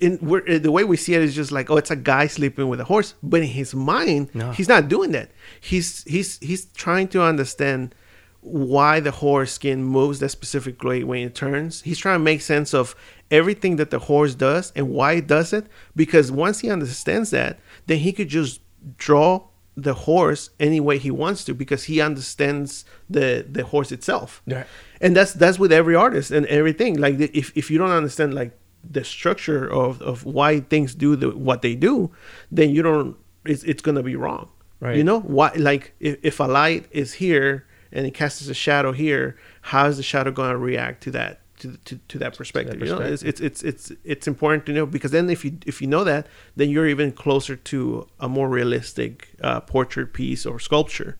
In 0.00 0.18
we're, 0.22 0.58
the 0.58 0.72
way 0.72 0.82
we 0.84 0.96
see 0.96 1.12
it 1.14 1.20
is 1.22 1.34
just 1.34 1.52
like, 1.52 1.68
oh, 1.70 1.76
it's 1.76 1.90
a 1.90 1.96
guy 1.96 2.26
sleeping 2.26 2.68
with 2.68 2.80
a 2.80 2.84
horse. 2.84 3.14
But 3.22 3.42
in 3.42 3.48
his 3.48 3.74
mind, 3.74 4.30
No. 4.34 4.50
he's 4.52 4.66
not 4.68 4.88
doing 4.88 5.12
that. 5.12 5.30
He's 5.60 6.02
he's 6.04 6.38
he's 6.38 6.64
trying 6.72 7.08
to 7.08 7.22
understand 7.22 7.94
why 8.40 9.00
the 9.00 9.10
horse 9.10 9.52
skin 9.52 9.82
moves 9.84 10.20
that 10.20 10.28
specific 10.30 10.82
way 10.82 11.02
when 11.04 11.20
it 11.26 11.34
turns. 11.34 11.82
He's 11.82 11.98
trying 11.98 12.16
to 12.20 12.24
make 12.24 12.40
sense 12.40 12.72
of 12.72 12.94
everything 13.30 13.76
that 13.76 13.90
the 13.90 13.98
horse 13.98 14.34
does 14.34 14.72
and 14.76 14.90
why 14.90 15.14
it 15.14 15.26
does 15.26 15.52
it. 15.52 15.66
Because 15.96 16.30
once 16.30 16.60
he 16.60 16.70
understands 16.70 17.30
that, 17.30 17.58
then 17.86 17.98
he 17.98 18.12
could 18.12 18.28
just 18.28 18.60
draw 18.96 19.48
the 19.76 19.94
horse 19.94 20.50
any 20.58 20.80
way 20.80 20.98
he 20.98 21.10
wants 21.10 21.44
to 21.44 21.54
because 21.54 21.84
he 21.84 22.00
understands 22.00 22.84
the 23.08 23.46
the 23.48 23.62
horse 23.64 23.92
itself 23.92 24.42
Right. 24.44 24.66
and 25.00 25.14
that's 25.16 25.32
that's 25.34 25.56
with 25.56 25.70
every 25.70 25.94
artist 25.94 26.32
and 26.32 26.46
everything 26.46 26.98
like 26.98 27.18
the- 27.18 27.30
if, 27.32 27.56
if 27.56 27.70
you 27.70 27.78
don't 27.78 27.92
understand 27.92 28.34
like 28.34 28.58
the 28.82 29.04
structure 29.04 29.70
of, 29.72 30.02
of 30.02 30.24
why 30.24 30.58
things 30.58 30.96
do 30.96 31.14
the, 31.14 31.30
what 31.30 31.62
they 31.62 31.76
do 31.76 32.10
then 32.50 32.70
you 32.70 32.82
don't 32.82 33.16
it's, 33.44 33.62
it's 33.62 33.80
gonna 33.80 34.02
be 34.02 34.16
wrong 34.16 34.48
Right. 34.80 34.96
you 34.96 35.04
know 35.04 35.20
why 35.20 35.52
like 35.54 35.94
if, 36.00 36.18
if 36.24 36.40
a 36.40 36.44
light 36.44 36.86
is 36.90 37.12
here 37.14 37.64
and 37.92 38.06
it 38.06 38.14
casts 38.14 38.46
a 38.48 38.54
shadow 38.54 38.92
here 38.92 39.36
how 39.62 39.86
is 39.86 39.96
the 39.96 40.02
shadow 40.02 40.30
gonna 40.30 40.56
react 40.56 41.02
to 41.02 41.10
that 41.10 41.40
to, 41.58 41.76
to, 41.86 41.98
to 42.08 42.18
that 42.18 42.36
perspective, 42.36 42.78
you 42.80 42.86
know 42.86 43.00
it's, 43.00 43.22
it's 43.22 43.40
it's 43.40 43.62
it's 43.64 43.92
it's 44.04 44.26
important 44.28 44.64
to 44.66 44.72
know 44.72 44.86
because 44.86 45.10
then 45.10 45.28
if 45.28 45.44
you 45.44 45.58
if 45.66 45.80
you 45.82 45.88
know 45.88 46.04
that 46.04 46.28
then 46.54 46.70
you're 46.70 46.86
even 46.86 47.10
closer 47.10 47.56
to 47.56 48.06
a 48.20 48.28
more 48.28 48.48
realistic 48.48 49.28
uh, 49.42 49.60
portrait 49.60 50.12
piece 50.12 50.46
or 50.46 50.60
sculpture 50.60 51.18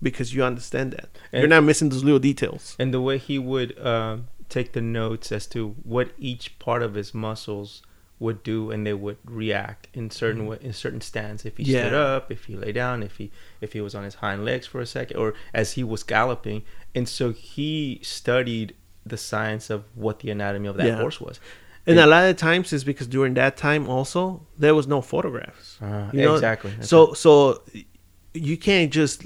because 0.00 0.32
you 0.34 0.44
understand 0.44 0.92
that. 0.92 1.08
You're 1.32 1.48
not 1.48 1.64
missing 1.64 1.88
those 1.88 2.04
little 2.04 2.20
details. 2.20 2.76
And 2.78 2.94
the 2.94 3.00
way 3.00 3.18
he 3.18 3.38
would 3.38 3.78
um, 3.84 4.28
take 4.48 4.72
the 4.72 4.80
notes 4.80 5.32
as 5.32 5.46
to 5.48 5.70
what 5.82 6.10
each 6.18 6.58
part 6.58 6.82
of 6.82 6.94
his 6.94 7.12
muscles 7.14 7.82
would 8.20 8.42
do 8.44 8.70
and 8.70 8.86
they 8.86 8.92
would 9.04 9.16
react 9.24 9.88
in 9.94 10.10
certain 10.10 10.46
way 10.46 10.58
in 10.60 10.72
certain 10.72 11.00
stance 11.00 11.44
if 11.44 11.56
he 11.56 11.64
stood 11.64 11.92
Mm-hmm. 11.92 12.16
Up 12.16 12.30
if 12.30 12.44
he 12.44 12.54
lay 12.54 12.70
down 12.82 13.02
if 13.02 13.16
he 13.16 13.26
if 13.60 13.72
he 13.72 13.80
was 13.80 13.94
on 13.94 14.04
his 14.04 14.16
hind 14.16 14.44
legs 14.44 14.66
for 14.66 14.80
a 14.80 14.86
second 14.86 15.16
or 15.16 15.28
as 15.54 15.72
he 15.72 15.82
was 15.82 16.02
galloping 16.02 16.62
and 16.94 17.08
so 17.08 17.32
he 17.32 17.98
studied 18.02 18.74
the 19.12 19.16
science 19.16 19.70
of 19.70 19.84
what 19.94 20.20
the 20.20 20.30
anatomy 20.30 20.68
of 20.68 20.76
that 20.76 20.86
Yeah. 20.86 21.00
horse 21.00 21.18
was 21.20 21.40
And 21.86 21.98
a 21.98 22.06
lot 22.06 22.24
of 22.30 22.36
times 22.36 22.72
is 22.74 22.84
because 22.84 23.06
during 23.16 23.34
that 23.34 23.56
time 23.56 23.88
also 23.88 24.22
there 24.58 24.74
was 24.80 24.86
no 24.86 25.00
photographs. 25.00 25.78
Uh, 25.80 26.10
You 26.12 26.22
know? 26.26 26.34
exactly. 26.34 26.72
So 26.82 27.14
so 27.14 27.30
you 28.48 28.56
can't 28.68 28.92
just 28.92 29.18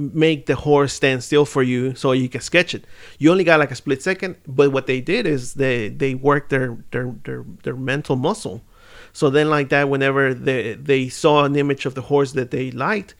make 0.00 0.46
the 0.46 0.56
horse 0.56 0.94
stand 0.94 1.22
still 1.22 1.44
for 1.44 1.62
you 1.62 1.94
so 1.94 2.12
you 2.12 2.28
can 2.28 2.40
sketch 2.40 2.74
it. 2.74 2.86
You 3.18 3.30
only 3.30 3.44
got 3.44 3.60
like 3.60 3.70
a 3.70 3.76
split 3.76 4.02
second. 4.02 4.36
But 4.46 4.72
what 4.72 4.86
they 4.86 5.00
did 5.00 5.26
is 5.26 5.54
they 5.54 5.88
they 5.88 6.14
worked 6.14 6.50
their 6.50 6.78
their 6.90 7.14
their, 7.24 7.44
their 7.62 7.76
mental 7.76 8.16
muscle. 8.16 8.62
So 9.12 9.28
then 9.28 9.50
like 9.50 9.68
that, 9.68 9.88
whenever 9.88 10.34
they 10.34 10.74
they 10.74 11.08
saw 11.08 11.44
an 11.44 11.56
image 11.56 11.86
of 11.86 11.94
the 11.94 12.02
horse 12.02 12.32
that 12.32 12.50
they 12.50 12.70
liked, 12.70 13.14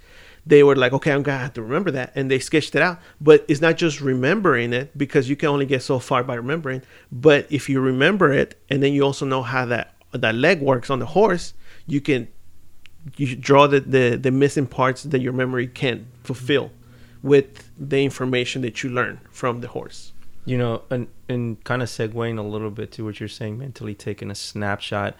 they 0.47 0.63
were 0.63 0.77
like, 0.77 0.93
okay, 0.93 1.13
I'm 1.13 1.23
gonna 1.23 1.39
have 1.39 1.55
to 1.55 1.63
remember 1.63 1.91
that, 1.93 2.13
and 2.15 2.31
they 2.31 2.39
sketched 2.39 2.75
it 2.75 2.83
out. 2.83 2.99
But 3.21 3.45
it's 3.49 3.61
not 3.61 3.77
just 3.77 4.01
remembering 4.01 4.73
it 4.73 4.97
because 4.97 5.29
you 5.29 5.37
can 5.37 5.49
only 5.49 5.67
get 5.67 5.83
so 5.83 5.99
far 5.99 6.25
by 6.25 6.35
remembering. 6.35 6.83
But 7.13 7.47
if 7.51 7.69
you 7.69 7.81
remember 7.81 8.33
it, 8.33 8.59
and 8.71 8.83
then 8.83 8.93
you 8.93 9.03
also 9.03 9.27
know 9.27 9.43
how 9.43 9.67
that 9.67 9.95
that 10.13 10.35
leg 10.35 10.61
works 10.61 10.91
on 10.91 10.99
the 10.99 11.07
horse, 11.07 11.55
you 11.87 12.01
can 12.01 12.29
you 13.17 13.35
draw 13.37 13.67
the, 13.67 13.81
the 13.81 14.17
the 14.17 14.31
missing 14.31 14.67
parts 14.67 15.03
that 15.05 15.21
your 15.21 15.33
memory 15.33 15.67
can't 15.67 16.05
fulfill 16.23 16.71
with 17.23 17.71
the 17.79 18.03
information 18.05 18.63
that 18.63 18.83
you 18.83 18.91
learn 18.91 19.21
from 19.31 19.61
the 19.61 19.69
horse. 19.69 20.13
you 20.47 20.57
know 20.57 20.83
and 20.91 21.07
and 21.29 21.63
kind 21.65 21.83
of 21.83 21.89
segueing 21.89 22.39
a 22.39 22.43
little 22.43 22.71
bit 22.71 22.91
to 22.93 23.05
what 23.05 23.21
you're 23.21 23.29
saying 23.29 23.59
mentally 23.59 23.95
taking 23.95 24.31
a 24.31 24.35
snapshot 24.35 25.15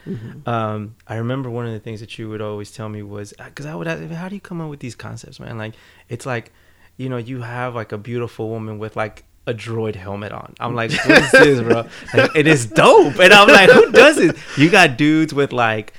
um 0.47 0.95
i 1.07 1.15
remember 1.17 1.49
one 1.51 1.67
of 1.67 1.73
the 1.73 1.79
things 1.87 2.01
that 2.01 2.13
you 2.19 2.25
would 2.31 2.41
always 2.41 2.71
tell 2.73 2.89
me 2.89 3.03
was 3.03 3.35
because 3.45 3.67
i 3.67 3.75
would 3.75 3.87
ask 3.87 4.03
how 4.23 4.29
do 4.31 4.35
you 4.35 4.41
come 4.41 4.61
up 4.63 4.71
with 4.71 4.81
these 4.81 4.95
concepts 5.07 5.39
man? 5.39 5.59
Like 5.59 5.75
it's 6.09 6.25
like 6.25 6.53
you 6.97 7.09
know 7.11 7.19
you 7.31 7.43
have 7.43 7.75
like 7.75 7.93
a 7.93 7.99
beautiful 7.99 8.49
woman 8.49 8.79
with 8.79 8.97
like 8.97 9.25
a 9.47 9.55
droid 9.55 9.95
helmet 9.95 10.33
on. 10.33 10.55
I'm 10.61 10.75
like 10.75 10.91
what 11.07 11.23
is 11.25 11.31
this 11.33 11.61
bro? 11.61 11.85
Like, 12.15 12.37
it 12.41 12.47
is 12.47 12.67
dope. 12.67 13.19
And 13.25 13.33
i'm 13.33 13.49
like 13.49 13.71
who 13.71 13.91
does 13.93 14.17
it 14.19 14.37
you 14.57 14.71
got 14.71 14.97
dudes 14.97 15.33
with 15.35 15.53
like 15.53 15.93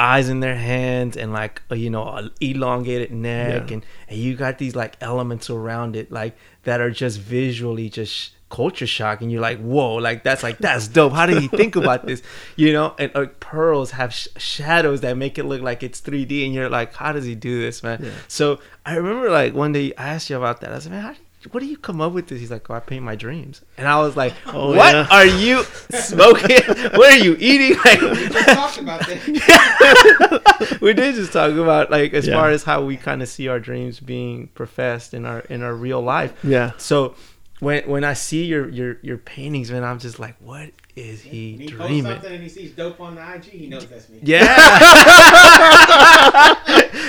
eyes 0.00 0.28
in 0.28 0.40
their 0.40 0.56
hands 0.56 1.16
and 1.16 1.32
like 1.32 1.60
a, 1.70 1.76
you 1.76 1.90
know 1.90 2.30
elongated 2.40 3.10
neck 3.12 3.64
Yeah. 3.68 3.74
and, 3.74 3.86
and 4.08 4.18
you 4.18 4.34
got 4.34 4.58
these 4.58 4.74
like 4.74 4.96
elements 5.00 5.50
around 5.50 5.96
it 5.96 6.10
like 6.10 6.36
that 6.64 6.80
are 6.80 6.90
just 6.90 7.18
visually 7.20 7.88
just 7.90 8.32
culture 8.48 8.86
shock 8.86 9.20
and 9.22 9.30
you're 9.30 9.40
like 9.50 9.58
whoa 9.60 9.94
like 9.94 10.24
that's 10.24 10.42
like 10.42 10.58
that's 10.58 10.88
dope. 10.88 11.12
How 11.12 11.26
did 11.26 11.38
he 11.44 11.48
think 11.60 11.76
about 11.76 12.06
this? 12.06 12.20
You 12.56 12.72
know? 12.72 12.94
And 12.98 13.12
like 13.14 13.38
pearls 13.38 13.92
have 13.92 14.12
sh- 14.12 14.26
shadows 14.38 15.02
that 15.02 15.16
make 15.16 15.38
it 15.38 15.44
look 15.44 15.62
like 15.62 15.82
it's 15.84 16.00
3d 16.00 16.46
and 16.46 16.52
you're 16.54 16.68
like 16.68 16.90
how 16.94 17.12
does 17.12 17.24
he 17.24 17.34
do 17.36 17.60
this 17.60 17.82
man? 17.82 17.98
Yeah. 18.02 18.10
so 18.26 18.58
i 18.84 18.96
remember 18.96 19.30
like 19.30 19.54
one 19.54 19.72
day 19.72 19.92
i 19.96 20.08
asked 20.14 20.30
you 20.30 20.36
about 20.36 20.60
that. 20.62 20.72
I 20.72 20.78
said 20.80 20.92
man 20.92 21.02
how 21.02 21.12
do 21.12 21.18
you, 21.20 21.24
what 21.52 21.60
do 21.60 21.66
you 21.66 21.76
come 21.78 22.00
up 22.02 22.12
with 22.12 22.28
this? 22.28 22.38
He's 22.40 22.50
like, 22.50 22.68
oh, 22.68 22.74
I 22.74 22.80
paint 22.80 23.02
my 23.02 23.16
dreams. 23.16 23.62
And 23.78 23.88
I 23.88 23.98
was 24.00 24.16
like, 24.16 24.34
Oh, 24.46 24.74
what 24.76 24.94
yeah. 24.94 25.06
are 25.10 25.24
you 25.24 25.62
smoking? 25.90 26.58
what 26.94 27.12
are 27.12 27.18
you 27.18 27.34
eating? 27.38 27.78
Like, 27.84 28.00
We 28.00 28.28
just 28.28 28.48
talked 28.48 28.78
about 28.78 29.00
that. 29.06 30.78
we 30.82 30.92
did 30.92 31.14
just 31.14 31.32
talk 31.32 31.52
about 31.52 31.90
like 31.90 32.12
as 32.14 32.26
Yeah. 32.26 32.34
far 32.34 32.50
as 32.50 32.64
how 32.64 32.84
we 32.84 32.96
kind 32.96 33.22
of 33.22 33.28
see 33.28 33.48
our 33.48 33.58
dreams 33.58 34.00
being 34.00 34.48
professed 34.48 35.14
in 35.14 35.24
our 35.24 35.40
in 35.40 35.62
our 35.62 35.74
real 35.74 36.00
life. 36.02 36.32
Yeah. 36.44 36.72
So 36.76 37.14
when 37.60 37.88
when 37.88 38.04
I 38.04 38.14
see 38.14 38.44
your 38.44 38.68
your 38.68 38.98
your 39.02 39.18
paintings, 39.18 39.70
man, 39.70 39.84
I'm 39.84 39.98
just 39.98 40.18
like, 40.18 40.36
what 40.40 40.70
is 40.96 41.22
he 41.22 41.52
When 41.52 41.60
he 41.60 41.68
posts 41.68 41.86
dreaming? 41.88 42.12
something 42.12 42.32
and 42.34 42.42
he 42.42 42.48
sees 42.48 42.72
dope 42.72 43.00
on 43.00 43.14
the 43.14 43.34
IG, 43.34 43.44
he 43.44 43.66
knows 43.68 43.86
that's 43.86 44.08
me. 44.08 44.18
Yeah. 44.22 44.44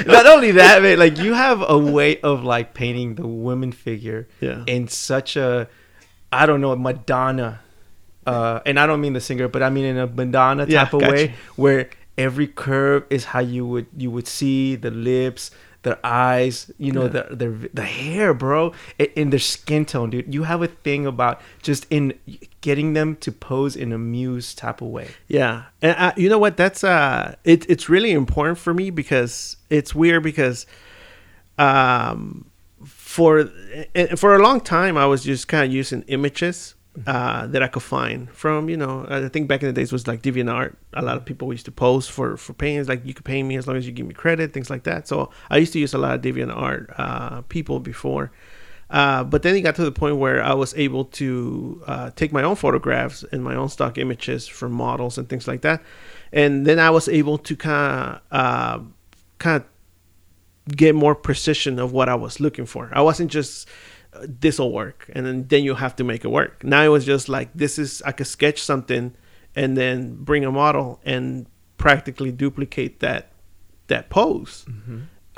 Not 0.06 0.26
only 0.28 0.52
that, 0.54 0.82
man, 0.82 1.00
like 1.00 1.18
you 1.20 1.34
have 1.34 1.64
a 1.68 1.78
way 1.78 2.20
of 2.22 2.44
like 2.44 2.74
painting 2.74 3.16
the 3.16 3.28
woman 3.28 3.72
figure 3.72 4.28
Yeah. 4.40 4.64
in 4.68 4.88
such 4.88 5.36
a 5.36 5.68
I 6.32 6.46
don't 6.46 6.62
know, 6.62 6.76
Madonna. 6.76 7.60
Uh 8.26 8.60
and 8.66 8.80
I 8.80 8.86
don't 8.88 9.02
mean 9.02 9.14
the 9.14 9.22
singer, 9.22 9.48
but 9.48 9.64
I 9.64 9.70
mean 9.70 9.86
in 9.86 9.98
a 9.98 10.08
Madonna 10.08 10.66
Yeah, 10.68 10.84
type 10.86 10.94
of 10.94 11.02
gotcha. 11.02 11.12
way 11.14 11.36
where 11.56 11.90
every 12.18 12.48
curve 12.48 13.04
is 13.10 13.26
how 13.26 13.40
you 13.40 13.66
would 13.66 13.88
you 13.98 14.12
would 14.12 14.28
see 14.28 14.76
the 14.76 14.92
lips, 14.92 15.52
their 15.84 15.98
eyes, 16.04 16.70
you 16.78 16.92
know, 16.92 17.04
Yeah. 17.04 17.08
the 17.30 17.36
their 17.36 17.54
the 17.74 17.84
hair, 17.84 18.34
bro, 18.34 18.72
and 19.16 19.32
their 19.34 19.40
skin 19.40 19.86
tone, 19.86 20.10
dude. 20.12 20.34
You 20.34 20.44
have 20.44 20.62
a 20.62 20.68
thing 20.68 21.08
about 21.08 21.42
just 21.64 21.88
in 21.90 22.14
getting 22.62 22.94
them 22.94 23.16
to 23.18 23.32
pose 23.32 23.76
in 23.76 23.92
a 23.92 23.98
muse 23.98 24.54
type 24.54 24.82
of 24.82 24.90
way. 24.90 25.08
Yeah, 25.28 25.64
and 25.82 25.96
uh, 25.98 26.12
you 26.16 26.30
know 26.30 26.38
what? 26.38 26.56
That's 26.56 26.84
uh, 26.84 27.36
it, 27.44 27.68
it's 27.70 27.90
really 27.90 28.12
important 28.12 28.60
for 28.60 28.74
me 28.74 28.92
because 28.92 29.58
it's 29.72 29.96
weird 29.96 30.22
because, 30.22 30.68
um, 31.58 32.46
for 32.86 33.46
for 34.16 34.36
a 34.36 34.40
long 34.42 34.62
time 34.62 34.98
I 34.98 35.06
was 35.06 35.24
just 35.24 35.48
kind 35.48 35.66
of 35.66 35.72
using 35.74 36.04
images 36.08 36.76
uh 37.08 37.48
that 37.48 37.64
I 37.64 37.68
could 37.68 37.84
find 37.84 38.30
from 38.32 38.68
you 38.70 38.76
know 38.76 39.06
I 39.10 39.30
think 39.30 39.48
back 39.48 39.62
in 39.62 39.68
the 39.68 39.74
days 39.74 39.94
was 39.94 40.08
like 40.08 40.22
DeviantArt. 40.22 40.76
A 40.94 41.02
lot 41.02 41.16
of 41.16 41.24
people 41.24 41.52
used 41.54 41.66
to 41.66 41.72
post 41.72 42.12
for 42.12 42.36
for 42.36 42.54
paintings 42.54 42.90
like 42.90 43.06
you 43.06 43.14
could 43.14 43.26
pay 43.26 43.42
me 43.44 43.56
as 43.56 43.66
long 43.68 43.78
as 43.78 43.86
you 43.88 43.94
give 43.94 44.06
me 44.06 44.14
credit, 44.14 44.52
things 44.52 44.70
like 44.70 44.84
that. 44.84 45.08
So 45.08 45.32
I 45.50 45.58
used 45.58 45.74
to 45.74 45.80
use 45.80 45.94
a 45.94 45.98
lot 45.98 46.16
of 46.16 46.22
DeviantArt 46.22 46.94
uh, 46.98 47.42
people 47.44 47.80
before. 47.80 48.32
Uh, 48.90 49.24
but 49.24 49.42
then 49.42 49.56
it 49.56 49.62
got 49.62 49.76
to 49.76 49.86
the 49.86 49.92
point 49.92 50.18
where 50.18 50.44
I 50.44 50.54
was 50.54 50.74
able 50.76 51.06
to 51.06 51.82
uh, 51.88 52.10
take 52.12 52.34
my 52.34 52.44
own 52.44 52.58
photographs 52.58 53.24
and 53.32 53.42
my 53.42 53.56
own 53.56 53.70
stock 53.70 53.98
images 53.98 54.48
from 54.48 54.74
models 54.74 55.18
and 55.18 55.30
things 55.30 55.48
like 55.48 55.62
that, 55.62 55.82
and 56.34 56.68
then 56.68 56.78
I 56.78 56.90
was 56.90 57.08
able 57.08 57.38
to 57.38 57.56
kind 57.56 58.16
of 58.16 58.22
uh, 58.32 58.80
kind 59.40 59.64
of 59.64 60.76
get 60.76 60.94
more 60.94 61.16
precision 61.16 61.80
of 61.80 61.94
what 61.94 62.10
I 62.10 62.16
was 62.16 62.42
looking 62.42 62.66
for. 62.66 62.90
I 62.92 63.02
wasn't 63.02 63.32
just 63.32 63.68
this 64.24 64.60
will 64.60 64.72
work, 64.72 65.10
and 65.14 65.26
then 65.26 65.48
then 65.48 65.64
you 65.64 65.76
have 65.76 65.96
to 65.98 66.04
make 66.04 66.26
it 66.26 66.30
work. 66.30 66.64
Now 66.64 66.84
it 66.84 66.90
was 66.90 67.06
just 67.06 67.30
like 67.30 67.50
this 67.54 67.80
is 67.80 68.02
I 68.06 68.12
could 68.12 68.28
sketch 68.28 68.62
something 68.62 69.14
and 69.56 69.78
then 69.78 70.16
bring 70.24 70.46
a 70.46 70.52
model 70.52 71.00
and 71.06 71.48
practically 71.78 72.32
duplicate 72.32 73.00
that 73.00 73.32
that 73.88 74.10
pose 74.10 74.66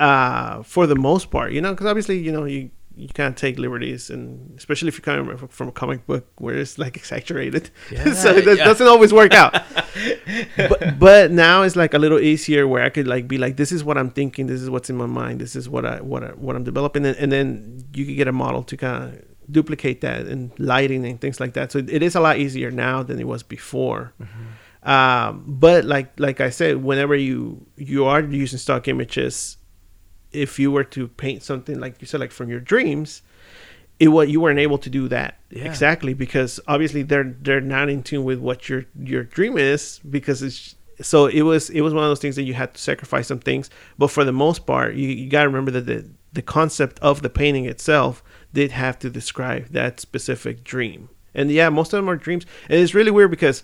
uh, 0.00 0.62
for 0.62 0.86
the 0.86 0.96
most 0.96 1.30
part, 1.30 1.52
you 1.52 1.60
know, 1.60 1.72
because 1.72 1.86
obviously, 1.86 2.18
you 2.18 2.32
know, 2.32 2.44
you 2.44 2.70
you 2.96 3.08
can't 3.08 3.36
take 3.36 3.58
liberties, 3.58 4.10
and 4.10 4.56
especially 4.56 4.88
if 4.88 4.94
you're 4.98 5.02
coming 5.16 5.36
from- 5.48 5.68
a 5.68 5.72
comic 5.72 6.06
book 6.06 6.26
where 6.38 6.54
it's 6.56 6.78
like 6.78 6.96
exaggerated, 6.96 7.70
so 7.88 7.94
Yeah, 7.96 8.40
that 8.40 8.56
yeah. 8.58 8.64
doesn't 8.64 8.86
always 8.86 9.12
work 9.12 9.32
out. 9.34 9.52
but, 10.56 10.98
but 10.98 11.30
now 11.30 11.62
it's 11.62 11.76
like 11.76 11.94
a 11.94 11.98
little 11.98 12.20
easier 12.20 12.66
where 12.68 12.82
I 12.84 12.90
could 12.90 13.06
like 13.06 13.26
be 13.28 13.38
like, 13.38 13.56
this 13.56 13.72
is 13.72 13.82
what 13.84 13.98
I'm 13.98 14.10
thinking, 14.10 14.46
this 14.46 14.60
is 14.62 14.70
what's 14.70 14.90
in 14.90 14.96
my 14.96 15.06
mind, 15.06 15.40
this 15.40 15.56
is 15.56 15.68
what 15.68 15.84
I 15.84 16.00
what 16.00 16.22
I, 16.24 16.28
what 16.28 16.56
I'm 16.56 16.64
developing, 16.64 17.04
and, 17.06 17.16
and 17.16 17.30
then 17.32 17.84
you 17.94 18.04
could 18.06 18.16
get 18.16 18.28
a 18.28 18.32
model 18.32 18.62
to 18.64 18.76
kind 18.76 19.14
of 19.14 19.24
duplicate 19.50 20.00
that 20.00 20.26
and 20.26 20.50
lighting 20.58 21.04
and 21.04 21.20
things 21.20 21.38
like 21.40 21.52
that. 21.54 21.70
So 21.72 21.78
it, 21.80 21.90
it 21.90 22.02
is 22.02 22.14
a 22.14 22.20
lot 22.20 22.38
easier 22.38 22.70
now 22.70 23.02
than 23.02 23.18
it 23.20 23.26
was 23.26 23.42
before. 23.42 24.12
Um, 24.82 25.44
but 25.46 25.84
like 25.84 26.18
like 26.20 26.40
I 26.40 26.50
said, 26.50 26.82
whenever 26.82 27.14
you 27.16 27.66
you 27.76 28.04
are 28.04 28.20
using 28.20 28.58
stock 28.58 28.86
images, 28.88 29.56
if 30.34 30.58
you 30.58 30.70
were 30.70 30.84
to 30.84 31.08
paint 31.08 31.42
something 31.42 31.78
like 31.78 32.00
you 32.00 32.06
said, 32.06 32.20
like 32.20 32.32
from 32.32 32.48
your 32.48 32.60
dreams, 32.60 33.22
it 34.00 34.08
what 34.08 34.28
you 34.28 34.40
weren't 34.40 34.58
able 34.58 34.78
to 34.78 34.90
do 34.90 35.08
that. 35.08 35.38
Yeah. 35.50 35.64
exactly 35.64 36.14
because 36.14 36.58
obviously 36.66 37.02
they're 37.02 37.36
they're 37.40 37.60
not 37.60 37.88
in 37.88 38.02
tune 38.02 38.24
with 38.24 38.40
what 38.40 38.68
your 38.68 38.86
your 38.98 39.22
dream 39.22 39.56
is 39.56 40.00
because 40.08 40.42
it's 40.42 40.74
so 41.00 41.26
it 41.26 41.42
was 41.42 41.70
it 41.70 41.80
was 41.80 41.94
one 41.94 42.02
of 42.02 42.10
those 42.10 42.18
things 42.18 42.34
that 42.36 42.42
you 42.42 42.54
had 42.54 42.74
to 42.74 42.80
sacrifice 42.80 43.28
some 43.28 43.38
things 43.38 43.70
but 43.96 44.08
for 44.08 44.24
the 44.24 44.32
most 44.32 44.66
part 44.66 44.94
you, 44.94 45.08
you 45.08 45.28
got 45.28 45.42
to 45.42 45.48
remember 45.48 45.70
that 45.70 45.86
the 45.86 46.08
the 46.32 46.42
concept 46.42 46.98
of 47.00 47.22
the 47.22 47.30
painting 47.30 47.66
itself 47.66 48.22
did 48.52 48.72
have 48.72 48.98
to 48.98 49.08
describe 49.10 49.68
that 49.68 50.00
specific 50.00 50.64
dream. 50.64 51.08
And 51.32 51.50
yeah 51.52 51.68
most 51.68 51.92
of 51.92 51.98
them 51.98 52.10
are 52.10 52.16
dreams. 52.16 52.46
And 52.68 52.80
it's 52.80 52.94
really 52.94 53.12
weird 53.12 53.30
because 53.30 53.62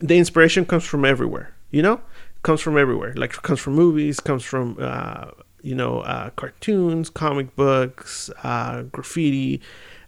the 0.00 0.18
inspiration 0.18 0.66
comes 0.66 0.84
from 0.84 1.04
everywhere 1.04 1.54
you 1.74 1.82
know? 1.82 2.00
Comes 2.42 2.60
from 2.60 2.78
everywhere. 2.78 3.14
Like 3.16 3.32
comes 3.42 3.58
from 3.58 3.74
movies 3.74 4.20
comes 4.20 4.44
from 4.44 4.76
uh 4.80 5.30
you 5.64 5.74
know 5.74 6.00
uh 6.00 6.28
cartoons 6.30 7.08
comic 7.10 7.56
books 7.56 8.30
uh 8.42 8.82
graffiti 8.82 9.60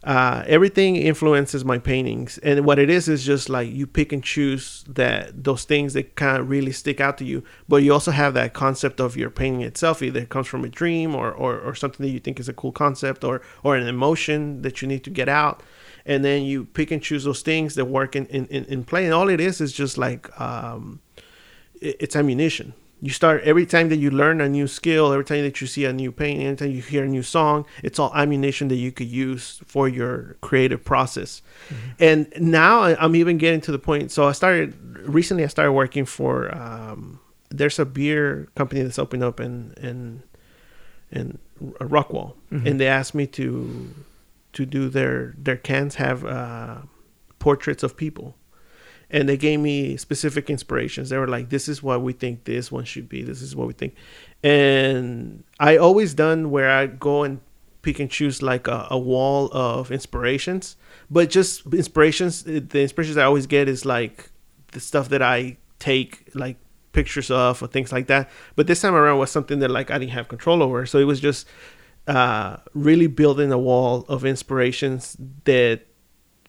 uh 0.05 0.45
everything 0.47 0.95
influences 0.97 1.65
my 1.65 1.79
paintings. 1.79 2.39
And 2.39 2.65
what 2.65 2.79
it 2.79 2.89
is 2.89 3.09
is 3.09 3.25
just 3.25 3.49
like 3.49 3.69
you 3.73 3.87
pick 3.89 4.13
and 4.13 4.23
choose 4.23 4.85
that 4.89 5.43
those 5.43 5.65
things 5.65 5.95
that 5.95 6.15
kind 6.15 6.37
of 6.37 6.49
really 6.49 6.71
stick 6.71 7.01
out 7.01 7.19
to 7.19 7.25
you. 7.25 7.43
But 7.69 7.79
you 7.83 7.93
also 7.93 8.13
have 8.13 8.33
that 8.35 8.53
concept 8.53 9.01
of 9.01 9.17
your 9.17 9.31
painting 9.31 9.63
itself. 9.63 10.03
Either 10.03 10.21
it 10.21 10.29
comes 10.29 10.47
from 10.47 10.65
a 10.65 10.69
dream 10.69 11.17
or 11.17 11.33
or, 11.33 11.59
or 11.59 11.75
something 11.75 12.07
that 12.07 12.13
you 12.13 12.21
think 12.21 12.39
is 12.39 12.49
a 12.49 12.53
cool 12.53 12.71
concept 12.73 13.25
or 13.25 13.43
or 13.65 13.75
an 13.77 13.87
emotion 13.89 14.63
that 14.63 14.81
you 14.81 14.87
need 14.87 15.03
to 15.05 15.11
get 15.11 15.29
out. 15.29 15.63
And 16.05 16.25
then 16.25 16.43
you 16.45 16.67
pick 16.67 16.93
and 16.93 17.03
choose 17.03 17.25
those 17.25 17.43
things 17.43 17.75
that 17.75 17.87
work 17.87 18.15
in 18.15 18.27
in, 18.27 18.47
in, 18.47 18.65
in 18.67 18.85
play. 18.85 19.07
And 19.07 19.15
all 19.15 19.29
it 19.29 19.41
is 19.41 19.61
is 19.61 19.73
just 19.73 19.99
like 19.99 20.25
um 20.41 21.01
it- 21.81 21.97
it's 21.99 22.15
ammunition 22.15 22.75
you 23.07 23.13
start 23.13 23.43
every 23.45 23.67
time 23.75 23.89
that 23.89 23.97
you 23.97 24.11
learn 24.11 24.41
a 24.41 24.49
new 24.49 24.67
skill 24.67 25.13
every 25.13 25.25
time 25.25 25.43
that 25.43 25.61
you 25.61 25.67
see 25.67 25.85
a 25.85 25.93
new 25.93 26.11
painting 26.11 26.47
every 26.47 26.57
time 26.57 26.71
you 26.71 26.83
hear 26.83 27.05
a 27.05 27.09
new 27.09 27.23
song 27.23 27.65
it's 27.83 27.99
all 27.99 28.13
ammunition 28.15 28.69
that 28.69 28.77
you 28.85 28.91
could 28.91 29.07
use 29.27 29.61
for 29.67 29.89
your 29.89 30.37
creative 30.41 30.85
process. 30.85 31.43
And 31.99 32.27
now 32.39 32.83
i'm 33.03 33.15
even 33.15 33.39
getting 33.39 33.61
to 33.63 33.73
the 33.73 33.79
point 33.79 34.11
so 34.11 34.27
i 34.27 34.33
started 34.33 34.75
recently 35.19 35.45
i 35.45 35.47
started 35.47 35.73
working 35.73 36.05
for 36.05 36.55
um, 36.55 37.21
there's 37.51 37.79
a 37.79 37.85
beer 37.85 38.49
company 38.57 38.83
that's 38.83 38.99
opened 38.99 39.23
up 39.23 39.41
in 39.41 39.75
in 39.89 40.23
in 41.11 41.39
rockwall. 41.61 42.35
And 42.67 42.81
they 42.81 42.89
asked 42.89 43.15
me 43.15 43.27
to 43.29 43.95
to 44.53 44.67
do 44.67 44.89
their 44.89 45.35
their 45.39 45.57
cans 45.57 45.97
have 45.97 46.25
uh, 46.25 46.79
portraits 47.39 47.83
of 47.83 47.97
people 47.97 48.35
and 49.11 49.29
they 49.29 49.37
gave 49.37 49.61
me 49.61 49.97
specific 49.97 50.51
inspirations. 50.51 51.11
They 51.11 51.19
were 51.19 51.29
like, 51.29 51.49
"This 51.49 51.69
is 51.69 51.83
what 51.83 52.03
we 52.03 52.13
think 52.13 52.45
this 52.45 52.73
one 52.73 52.85
should 52.85 53.09
be. 53.09 53.23
This 53.23 53.43
is 53.43 53.55
what 53.55 53.67
we 53.67 53.73
think." 53.73 53.95
And 54.43 55.45
I 55.59 55.77
always 55.77 56.15
done 56.15 56.51
where 56.51 56.71
I 56.71 56.87
go 56.87 57.23
and 57.23 57.41
pick 57.83 58.01
and 58.01 58.11
choose 58.11 58.43
like 58.43 58.67
a, 58.67 58.89
a 58.91 58.99
wall 58.99 59.49
of 59.53 59.93
inspirations, 59.93 60.77
but 61.11 61.31
just 61.31 61.67
inspirations. 61.73 62.43
The 62.43 62.81
inspirations 62.81 63.17
I 63.17 63.25
always 63.25 63.47
get 63.47 63.69
is 63.69 63.85
like 63.85 64.31
the 64.73 64.81
stuff 64.81 65.09
that 65.11 65.23
I 65.23 65.57
take 65.79 66.31
like 66.35 66.57
pictures 66.93 67.31
of 67.31 67.63
or 67.63 67.69
things 67.69 67.93
like 67.93 68.09
that. 68.09 68.29
But 68.57 68.67
this 68.67 68.81
time 68.81 68.95
around 68.95 69.19
was 69.19 69.31
something 69.31 69.61
that 69.61 69.71
like 69.71 69.91
I 69.91 69.99
didn't 69.99 70.13
have 70.13 70.29
control 70.29 70.63
over, 70.63 70.85
so 70.87 70.99
it 70.99 71.05
was 71.05 71.21
just 71.21 71.47
uh, 72.07 72.57
really 72.75 73.07
building 73.07 73.53
a 73.53 73.59
wall 73.59 74.05
of 74.09 74.25
inspirations 74.25 75.17
that 75.45 75.87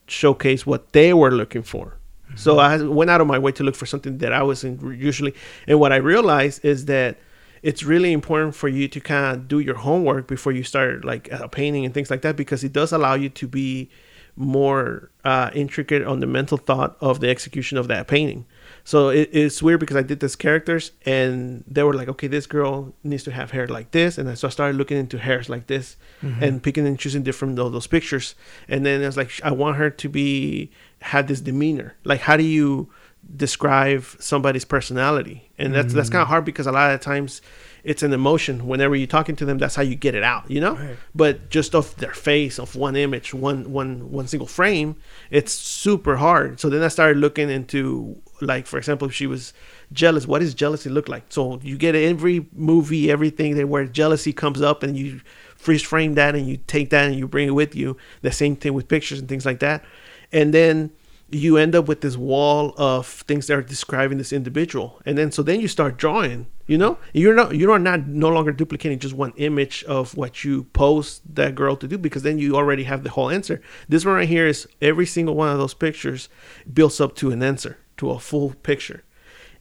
showcase 0.08 0.66
what 0.66 0.94
they 0.94 1.14
were 1.14 1.32
looking 1.32 1.64
for. 1.64 1.97
So 2.36 2.60
I 2.60 2.82
went 2.82 3.10
out 3.10 3.22
of 3.22 3.28
my 3.28 3.40
way 3.40 3.52
to 3.54 3.64
look 3.64 3.76
for 3.76 3.86
something 3.86 4.18
that 4.20 4.34
I 4.34 4.44
wasn't 4.44 4.82
usually. 4.98 5.34
And 5.68 5.80
what 5.80 5.92
I 5.92 5.98
realized 5.98 6.64
is 6.64 6.86
that 6.86 7.18
it's 7.64 7.84
really 7.84 8.14
important 8.14 8.56
for 8.56 8.68
you 8.68 8.88
to 8.88 9.00
kind 9.00 9.36
of 9.36 9.48
do 9.48 9.60
your 9.60 9.76
homework 9.76 10.28
before 10.28 10.52
you 10.52 10.64
start 10.64 11.04
like 11.04 11.32
uh, 11.34 11.48
painting 11.48 11.86
and 11.86 11.94
things 11.94 12.12
like 12.12 12.22
that 12.22 12.36
because 12.36 12.64
it 12.64 12.74
does 12.74 12.92
allow 12.92 13.16
you 13.16 13.30
to 13.30 13.48
be 13.48 13.90
more 14.38 15.10
uh, 15.26 15.50
intricate 15.56 16.04
on 16.04 16.20
the 16.20 16.28
mental 16.28 16.58
thought 16.58 16.96
of 17.02 17.20
the 17.20 17.30
execution 17.30 17.78
of 17.78 17.88
that 17.88 18.08
painting. 18.08 18.46
So 18.84 19.10
it, 19.10 19.30
it's 19.34 19.64
weird 19.64 19.80
because 19.80 19.98
I 19.98 20.04
did 20.04 20.20
these 20.20 20.36
characters 20.36 20.92
and 21.06 21.64
they 21.68 21.82
were 21.82 21.96
like, 21.96 22.08
okay, 22.08 22.28
this 22.28 22.46
girl 22.46 22.94
needs 23.04 23.24
to 23.24 23.32
have 23.32 23.52
hair 23.52 23.68
like 23.68 23.92
this, 23.92 24.18
and 24.18 24.38
so 24.38 24.48
I 24.48 24.52
started 24.52 24.78
looking 24.78 24.98
into 24.98 25.18
hairs 25.18 25.50
like 25.50 25.68
this 25.68 25.98
and 26.42 26.62
picking 26.62 26.86
and 26.86 27.00
choosing 27.00 27.24
different 27.24 27.58
of 27.58 27.72
those 27.72 27.88
pictures. 27.88 28.36
And 28.68 28.86
then 28.86 29.02
I 29.02 29.08
was 29.08 29.18
like, 29.18 29.32
I 29.44 29.52
want 29.52 29.78
her 29.78 29.90
to 29.90 30.10
be 30.10 30.72
had 31.02 31.28
this 31.28 31.42
demeanor. 31.42 31.96
Like, 32.04 32.22
how 32.22 32.38
do 32.38 32.44
you 32.44 32.90
describe 33.36 34.06
somebody's 34.20 34.66
personality? 34.66 35.50
And 35.58 35.74
that's 35.74 35.94
that's 35.94 36.10
kind 36.10 36.22
of 36.22 36.28
mm. 36.28 36.32
hard 36.32 36.46
because 36.46 36.68
a 36.68 36.72
lot 36.72 36.94
of 36.94 37.02
times 37.02 37.42
it's 37.84 38.04
an 38.04 38.14
emotion. 38.14 38.68
Whenever 38.68 38.96
you're 38.96 39.08
talking 39.08 39.36
to 39.38 39.46
them, 39.46 39.58
that's 39.58 39.76
how 39.76 39.82
you 39.82 39.96
get 39.96 40.14
it 40.14 40.24
out, 40.24 40.50
you 40.52 40.60
know. 40.60 40.76
Right. 40.76 40.98
But 41.16 41.50
just 41.50 41.74
off 41.74 41.96
their 41.96 42.14
face, 42.14 42.60
of 42.60 42.76
one 42.76 42.96
image, 42.96 43.34
one 43.34 43.72
one 43.72 44.12
one 44.12 44.28
single 44.28 44.48
frame, 44.48 44.98
it's 45.32 45.54
super 45.54 46.18
hard. 46.18 46.60
So 46.60 46.70
then 46.70 46.84
I 46.84 46.90
started 46.90 47.18
looking 47.18 47.50
into 47.50 48.22
like, 48.42 48.68
for 48.68 48.78
example, 48.78 49.08
if 49.08 49.14
she 49.14 49.26
was 49.26 49.54
jealous, 49.92 50.28
what 50.28 50.40
does 50.40 50.54
jealousy 50.54 50.90
look 50.90 51.08
like? 51.08 51.24
So 51.30 51.60
you 51.64 51.78
get 51.78 51.96
every 51.96 52.48
movie, 52.54 53.10
everything 53.10 53.56
that 53.56 53.68
where 53.68 53.86
jealousy 53.86 54.34
comes 54.34 54.62
up, 54.62 54.84
and 54.84 54.98
you 54.98 55.22
freeze 55.56 55.82
frame 55.82 56.14
that 56.14 56.36
and 56.36 56.48
you 56.48 56.58
take 56.68 56.92
that 56.92 57.08
and 57.08 57.16
you 57.16 57.28
bring 57.28 57.48
it 57.48 57.52
with 57.52 57.76
you. 57.76 57.98
The 58.22 58.32
same 58.32 58.56
thing 58.56 58.74
with 58.74 58.88
pictures 58.88 59.20
and 59.20 59.28
things 59.28 59.46
like 59.46 59.60
that. 59.60 59.84
And 60.32 60.54
then 60.54 60.92
you 61.30 61.58
end 61.58 61.76
up 61.76 61.88
with 61.88 62.02
this 62.02 62.16
wall 62.16 62.74
of 62.78 63.06
things 63.06 63.48
that 63.48 63.58
are 63.58 63.62
describing 63.62 64.18
this 64.18 64.32
individual. 64.32 65.02
And 65.06 65.18
then 65.18 65.32
so 65.32 65.44
then 65.44 65.60
you 65.60 65.68
start 65.68 65.98
drawing, 65.98 66.48
you 66.68 66.78
know? 66.78 66.98
You're 67.14 67.34
not 67.34 67.56
you're 67.56 67.78
not 67.80 68.08
no 68.08 68.30
longer 68.30 68.52
duplicating 68.52 69.00
just 69.00 69.14
one 69.14 69.34
image 69.36 69.84
of 69.86 70.16
what 70.16 70.44
you 70.44 70.64
post 70.66 71.36
that 71.36 71.56
girl 71.56 71.76
to 71.78 71.88
do 71.88 71.98
because 71.98 72.24
then 72.24 72.40
you 72.40 72.56
already 72.56 72.84
have 72.84 73.04
the 73.04 73.10
whole 73.10 73.30
answer. 73.30 73.62
This 73.90 74.06
one 74.06 74.16
right 74.16 74.28
here 74.28 74.48
is 74.48 74.68
every 74.82 75.06
single 75.06 75.36
one 75.36 75.50
of 75.50 75.58
those 75.58 75.74
pictures 75.74 76.30
builds 76.72 77.02
up 77.02 77.16
to 77.18 77.32
an 77.32 77.44
answer, 77.44 77.78
to 77.98 78.12
a 78.12 78.20
full 78.20 78.54
picture. 78.64 79.04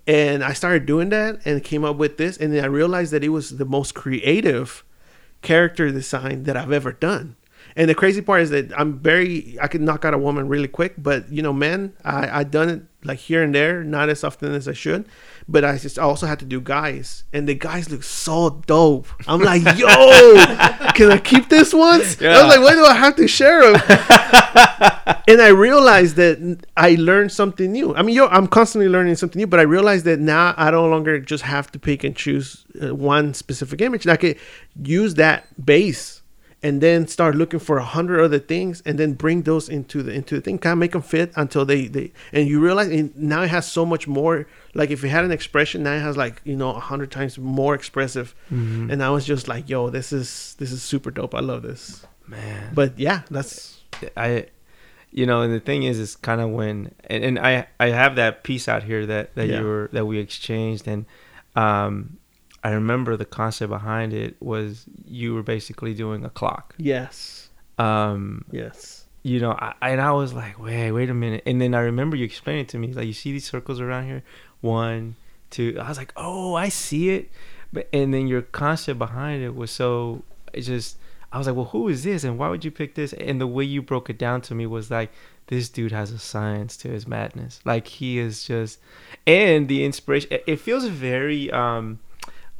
And 0.06 0.44
I 0.44 0.52
started 0.52 0.86
doing 0.86 1.08
that 1.08 1.40
and 1.44 1.64
came 1.64 1.84
up 1.84 1.96
with 1.96 2.16
this 2.16 2.36
and 2.36 2.54
then 2.54 2.62
I 2.62 2.68
realized 2.68 3.12
that 3.12 3.24
it 3.24 3.30
was 3.30 3.56
the 3.56 3.64
most 3.64 3.94
creative 3.94 4.84
character 5.42 5.90
design 5.90 6.44
that 6.44 6.56
I've 6.56 6.72
ever 6.72 6.92
done. 6.92 7.36
And 7.76 7.90
the 7.90 7.94
crazy 7.94 8.22
part 8.22 8.40
is 8.40 8.50
that 8.50 8.72
I'm 8.78 8.98
very 8.98 9.58
I 9.60 9.68
can 9.68 9.84
knock 9.84 10.06
out 10.06 10.14
a 10.14 10.18
woman 10.18 10.48
really 10.48 10.68
quick, 10.68 10.94
but 10.96 11.30
you 11.30 11.42
know, 11.42 11.52
men, 11.52 11.92
I 12.04 12.40
I 12.40 12.44
done 12.44 12.70
it 12.70 12.82
like 13.04 13.18
here 13.18 13.42
and 13.42 13.54
there, 13.54 13.84
not 13.84 14.08
as 14.08 14.24
often 14.24 14.52
as 14.54 14.66
I 14.66 14.72
should. 14.72 15.06
But 15.46 15.62
I 15.62 15.76
just 15.76 15.98
I 15.98 16.02
also 16.02 16.26
had 16.26 16.38
to 16.38 16.46
do 16.46 16.58
guys, 16.60 17.24
and 17.34 17.46
the 17.46 17.54
guys 17.54 17.90
look 17.90 18.02
so 18.02 18.62
dope. 18.66 19.06
I'm 19.28 19.40
like, 19.40 19.62
yo, 19.78 19.86
can 20.94 21.12
I 21.12 21.20
keep 21.22 21.50
this 21.50 21.74
ones? 21.74 22.20
I 22.22 22.42
was 22.42 22.56
like, 22.56 22.64
why 22.64 22.72
do 22.72 22.84
I 22.84 22.94
have 22.94 23.14
to 23.16 23.28
share 23.28 23.60
them? 23.60 23.74
and 25.28 25.42
I 25.42 25.48
realized 25.48 26.16
that 26.16 26.64
I 26.78 26.96
learned 26.98 27.30
something 27.30 27.70
new. 27.70 27.94
I 27.94 28.00
mean, 28.00 28.16
yo, 28.16 28.26
I'm 28.26 28.46
constantly 28.46 28.88
learning 28.88 29.16
something 29.16 29.38
new, 29.38 29.46
but 29.46 29.60
I 29.60 29.64
realized 29.64 30.06
that 30.06 30.18
now 30.18 30.54
I 30.56 30.70
no 30.70 30.86
longer 30.88 31.20
just 31.20 31.44
have 31.44 31.70
to 31.72 31.78
pick 31.78 32.04
and 32.04 32.16
choose 32.16 32.64
uh, 32.82 32.94
one 32.94 33.34
specific 33.34 33.82
image. 33.82 34.06
I 34.08 34.16
could 34.16 34.38
use 34.82 35.14
that 35.16 35.44
base 35.64 36.15
and 36.66 36.74
then 36.86 37.06
start 37.16 37.32
looking 37.40 37.60
for 37.68 37.76
a 37.78 37.88
hundred 37.96 38.18
other 38.26 38.38
things 38.54 38.82
and 38.86 38.94
then 39.00 39.10
bring 39.24 39.38
those 39.50 39.66
into 39.76 39.98
the 40.06 40.12
into 40.18 40.32
the 40.36 40.40
thing 40.46 40.56
kind 40.64 40.72
of 40.76 40.78
make 40.84 40.92
them 40.96 41.02
fit 41.14 41.28
until 41.42 41.64
they 41.70 41.82
they 41.96 42.06
and 42.36 42.42
you 42.50 42.56
realize 42.68 42.88
and 42.98 43.08
now 43.16 43.42
it 43.46 43.50
has 43.56 43.64
so 43.78 43.82
much 43.92 44.04
more 44.18 44.34
like 44.80 44.90
if 44.96 45.00
it 45.04 45.10
had 45.16 45.24
an 45.28 45.32
expression 45.38 45.78
now 45.86 45.94
it 46.00 46.04
has 46.08 46.16
like 46.24 46.36
you 46.50 46.56
know 46.60 46.70
a 46.82 46.84
hundred 46.90 47.10
times 47.18 47.32
more 47.38 47.74
expressive 47.80 48.28
Mm-hmm. 48.52 48.90
and 48.90 48.98
i 49.08 49.10
was 49.16 49.24
just 49.32 49.44
like 49.52 49.64
yo 49.72 49.90
this 49.90 50.08
is 50.20 50.28
this 50.60 50.70
is 50.76 50.80
super 50.92 51.10
dope 51.18 51.34
i 51.34 51.40
love 51.50 51.62
this 51.62 52.06
Man. 52.28 52.72
but 52.74 52.98
yeah 52.98 53.18
that's 53.30 53.52
I, 54.16 54.46
you 55.12 55.24
know, 55.24 55.40
and 55.44 55.52
the 55.54 55.60
thing 55.68 55.84
is, 55.90 55.98
is 55.98 56.16
kind 56.16 56.40
of 56.44 56.50
when, 56.50 56.92
and, 57.08 57.24
and 57.24 57.38
I, 57.38 57.66
I 57.80 57.86
have 58.00 58.16
that 58.16 58.42
piece 58.42 58.68
out 58.68 58.82
here 58.82 59.06
that 59.06 59.34
that 59.36 59.46
Yeah. 59.48 59.60
you 59.60 59.64
were 59.64 59.88
that 59.96 60.04
we 60.04 60.18
exchanged, 60.18 60.86
and 60.86 61.06
um, 61.54 62.18
I 62.66 62.70
remember 62.72 63.16
the 63.16 63.24
concept 63.24 63.70
behind 63.70 64.12
it 64.12 64.36
was 64.40 64.86
you 65.04 65.34
were 65.34 65.42
basically 65.42 65.94
doing 65.94 66.24
a 66.24 66.30
clock. 66.30 66.74
yes 66.78 67.48
Um, 67.78 68.44
yes 68.50 69.06
you 69.22 69.40
know, 69.40 69.52
I, 69.58 69.74
and 69.82 70.00
I 70.00 70.12
was 70.12 70.32
like, 70.34 70.56
wait, 70.56 70.92
wait 70.92 71.10
a 71.10 71.14
minute, 71.14 71.42
and 71.46 71.60
then 71.60 71.74
I 71.74 71.80
remember 71.80 72.16
you 72.16 72.24
explaining 72.24 72.62
it 72.62 72.68
to 72.68 72.78
me, 72.78 72.92
like 72.92 73.06
you 73.06 73.12
see 73.12 73.32
these 73.32 73.44
circles 73.44 73.80
around 73.80 74.06
here, 74.06 74.22
one, 74.60 75.16
two. 75.50 75.76
I 75.80 75.88
was 75.88 75.98
like, 75.98 76.12
oh, 76.16 76.54
I 76.54 76.68
see 76.68 77.10
it, 77.10 77.30
but 77.72 77.88
and 77.92 78.14
then 78.14 78.28
your 78.28 78.42
concept 78.42 79.00
behind 79.00 79.42
it 79.42 79.54
was 79.54 79.70
so 79.72 80.22
it 80.52 80.62
just. 80.62 80.96
I 81.32 81.38
was 81.38 81.48
like, 81.48 81.56
well, 81.56 81.66
who 81.66 81.88
is 81.88 82.04
this, 82.04 82.22
and 82.22 82.38
why 82.38 82.48
would 82.48 82.64
you 82.64 82.70
pick 82.70 82.94
this? 82.94 83.12
And 83.14 83.40
the 83.40 83.48
way 83.48 83.64
you 83.64 83.82
broke 83.82 84.08
it 84.08 84.16
down 84.16 84.42
to 84.42 84.54
me 84.54 84.64
was 84.64 84.92
like, 84.92 85.10
this 85.48 85.68
dude 85.68 85.90
has 85.90 86.12
a 86.12 86.20
science 86.20 86.76
to 86.78 86.88
his 86.88 87.06
madness. 87.08 87.60
Like 87.64 87.88
he 87.88 88.18
is 88.18 88.44
just, 88.44 88.78
and 89.26 89.66
the 89.66 89.84
inspiration. 89.84 90.28
It, 90.32 90.44
it 90.46 90.60
feels 90.60 90.86
very, 90.86 91.50
um, 91.50 91.98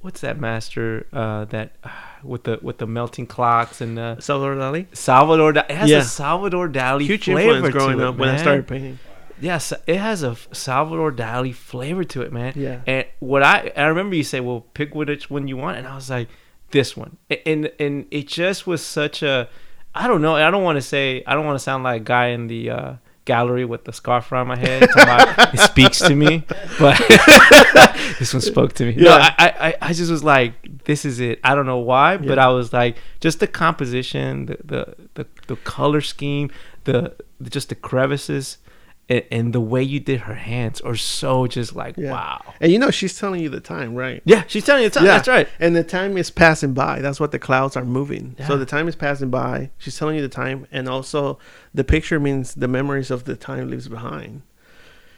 what's 0.06 0.20
that 0.20 0.38
master 0.38 1.04
uh, 1.12 1.44
that 1.46 1.72
with 2.22 2.44
the 2.44 2.58
with 2.62 2.78
the 2.78 2.86
melting 2.86 3.26
clocks 3.26 3.80
and 3.80 3.98
the 3.98 4.18
salvador 4.20 4.54
dali 4.54 4.86
Salvador. 4.96 5.52
Da- 5.52 5.66
it 5.68 5.76
has 5.76 5.90
Yeah. 5.90 5.98
a 5.98 6.04
Salvador 6.04 6.68
Dali 6.68 7.02
huge 7.02 7.24
flavor 7.24 7.70
growing 7.70 7.98
to 7.98 8.04
it, 8.04 8.08
up 8.08 8.16
when 8.16 8.28
i 8.28 8.36
started 8.36 8.66
painting 8.66 8.98
Yes, 9.38 9.72
it 9.86 9.96
has 9.98 10.22
a 10.22 10.34
Salvador 10.52 11.12
Dali 11.12 11.54
flavor 11.54 12.04
to 12.04 12.22
it, 12.22 12.32
man. 12.32 12.54
Yeah. 12.56 12.80
And 12.86 13.04
what 13.18 13.42
I 13.42 13.70
I 13.76 13.84
remember 13.84 14.16
you 14.16 14.22
say, 14.24 14.40
well, 14.40 14.62
pick 14.72 14.94
which 14.94 15.28
one 15.28 15.46
you 15.46 15.58
want, 15.58 15.76
and 15.76 15.86
I 15.86 15.94
was 15.94 16.08
like, 16.08 16.28
this 16.70 16.96
one. 16.96 17.18
And 17.44 17.70
and 17.78 18.06
it 18.10 18.28
just 18.28 18.66
was 18.66 18.82
such 18.82 19.22
a, 19.22 19.48
I 19.94 20.08
don't 20.08 20.22
know. 20.22 20.36
I 20.36 20.50
don't 20.50 20.62
want 20.62 20.76
to 20.76 20.82
say. 20.82 21.22
I 21.26 21.34
don't 21.34 21.44
want 21.44 21.56
to 21.56 21.62
sound 21.62 21.84
like 21.84 22.00
a 22.00 22.04
guy 22.04 22.26
in 22.28 22.46
the. 22.46 22.70
Uh, 22.70 22.94
gallery 23.26 23.64
with 23.64 23.84
the 23.84 23.92
scarf 23.92 24.30
around 24.30 24.46
my 24.46 24.56
head 24.56 24.84
it 25.52 25.58
speaks 25.58 25.98
to 25.98 26.14
me 26.14 26.44
but 26.78 26.96
this 28.18 28.32
one 28.34 28.40
spoke 28.40 28.72
to 28.74 28.86
me 28.86 28.94
no 28.96 29.16
Yeah. 29.16 29.34
I, 29.38 29.48
I 29.68 29.74
i 29.88 29.92
just 29.92 30.10
was 30.10 30.24
like 30.24 30.84
this 30.84 31.04
is 31.04 31.20
it 31.20 31.40
i 31.44 31.54
don't 31.54 31.66
know 31.66 31.78
why 31.78 32.16
but 32.16 32.36
Yeah. 32.38 32.46
i 32.48 32.50
was 32.50 32.72
like 32.72 32.96
just 33.20 33.40
the 33.40 33.46
composition 33.46 34.46
the 34.46 34.58
the 34.64 34.94
the, 35.14 35.26
the 35.48 35.56
color 35.56 36.00
scheme 36.00 36.50
the 36.84 37.14
just 37.48 37.68
the 37.68 37.74
crevices 37.74 38.58
and, 39.08 39.22
and 39.30 39.52
the 39.52 39.60
way 39.60 39.82
you 39.82 40.00
did 40.00 40.20
her 40.22 40.34
hands 40.34 40.80
are 40.80 40.96
so 40.96 41.46
just 41.46 41.76
like 41.76 41.96
Yeah. 41.96 42.10
wow 42.12 42.54
and 42.60 42.72
you 42.72 42.78
know 42.78 42.90
she's 42.90 43.16
telling 43.18 43.40
you 43.40 43.48
the 43.48 43.60
time 43.60 43.94
right 43.94 44.20
yeah 44.24 44.42
she's 44.46 44.64
telling 44.64 44.82
you 44.82 44.88
the 44.88 44.94
time 44.98 45.04
that's 45.04 45.28
right 45.28 45.48
And 45.60 45.76
the 45.76 45.84
time 45.84 46.16
is 46.16 46.30
passing 46.30 46.72
by. 46.74 47.00
That's 47.00 47.20
what 47.20 47.30
the 47.32 47.38
clouds 47.38 47.76
are 47.76 47.84
moving. 47.84 48.34
So 48.46 48.56
the 48.56 48.66
time 48.66 48.88
is 48.88 48.96
passing 48.96 49.30
by. 49.30 49.70
She's 49.78 49.96
telling 49.98 50.16
you 50.16 50.22
the 50.22 50.28
time, 50.42 50.66
and 50.72 50.88
also 50.88 51.38
the 51.72 51.84
picture 51.84 52.18
means 52.20 52.54
the 52.54 52.68
memories 52.68 53.10
of 53.10 53.24
the 53.24 53.36
time 53.36 53.70
leaves 53.70 53.88
behind. 53.88 54.42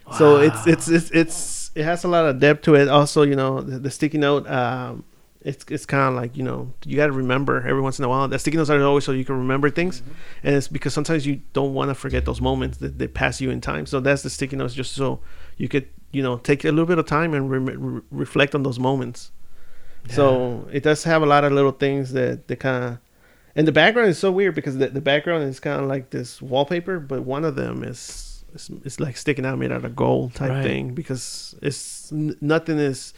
Wow. 0.06 0.12
So 0.18 0.36
it's 0.46 0.66
it's 0.66 0.88
it's 0.88 1.10
it's 1.10 1.34
it 1.74 1.84
has 1.84 2.04
a 2.04 2.08
lot 2.08 2.26
of 2.26 2.40
depth 2.40 2.62
to 2.62 2.74
it. 2.74 2.88
Also, 2.88 3.22
you 3.22 3.36
know, 3.36 3.60
the, 3.60 3.78
the 3.78 3.90
sticky 3.90 4.18
note. 4.18 4.46
Um, 4.48 5.04
it's 5.40 5.64
it's 5.70 5.86
kind 5.86 6.08
of 6.08 6.20
like 6.20 6.36
you 6.36 6.42
know 6.42 6.72
you 6.84 6.96
got 6.96 7.06
to 7.06 7.12
remember 7.12 7.66
every 7.66 7.80
once 7.80 7.98
in 7.98 8.04
a 8.04 8.08
while. 8.08 8.26
The 8.26 8.38
sticky 8.38 8.56
notes 8.56 8.70
are 8.70 8.82
always 8.82 9.04
so 9.04 9.12
you 9.12 9.24
can 9.24 9.38
remember 9.38 9.70
things, 9.70 10.02
and 10.42 10.56
it's 10.56 10.68
because 10.68 10.92
sometimes 10.92 11.26
you 11.26 11.40
don't 11.52 11.74
want 11.74 11.90
to 11.90 11.94
forget 11.94 12.24
those 12.24 12.40
moments 12.40 12.78
that 12.78 12.98
they 12.98 13.06
pass 13.06 13.40
you 13.40 13.50
in 13.50 13.60
time. 13.60 13.86
So 13.86 14.00
that's 14.00 14.22
the 14.22 14.30
sticky 14.30 14.56
notes, 14.56 14.74
just 14.74 14.92
so 14.92 15.20
you 15.56 15.68
could 15.68 15.88
you 16.10 16.22
know 16.22 16.38
take 16.38 16.64
a 16.64 16.70
little 16.70 16.86
bit 16.86 16.98
of 16.98 17.06
time 17.06 17.34
and 17.34 17.50
re- 17.50 17.58
re- 17.58 18.02
reflect 18.10 18.54
on 18.54 18.62
those 18.62 18.78
moments. 18.78 19.30
So 20.10 20.66
it 20.72 20.82
does 20.82 21.04
have 21.04 21.22
a 21.22 21.26
lot 21.26 21.44
of 21.44 21.52
little 21.52 21.72
things 21.72 22.12
that 22.12 22.48
they 22.48 22.56
kind 22.56 22.84
of, 22.84 22.98
and 23.54 23.68
the 23.68 23.72
background 23.72 24.08
is 24.08 24.18
so 24.18 24.32
weird 24.32 24.54
because 24.54 24.78
the, 24.78 24.88
the 24.88 25.02
background 25.02 25.44
is 25.44 25.60
kind 25.60 25.82
of 25.82 25.86
like 25.86 26.10
this 26.10 26.40
wallpaper, 26.40 26.98
but 26.98 27.22
one 27.22 27.44
of 27.44 27.56
them 27.56 27.84
is 27.84 28.27
it's, 28.54 28.70
it's 28.84 29.00
like 29.00 29.16
sticking 29.16 29.44
out 29.46 29.58
made 29.58 29.72
out 29.72 29.84
of 29.84 29.94
gold 29.96 30.34
type 30.34 30.50
Right. 30.50 30.62
thing 30.62 30.94
because 30.94 31.54
it's 31.62 32.10
nothing 32.12 32.78
is 32.78 33.12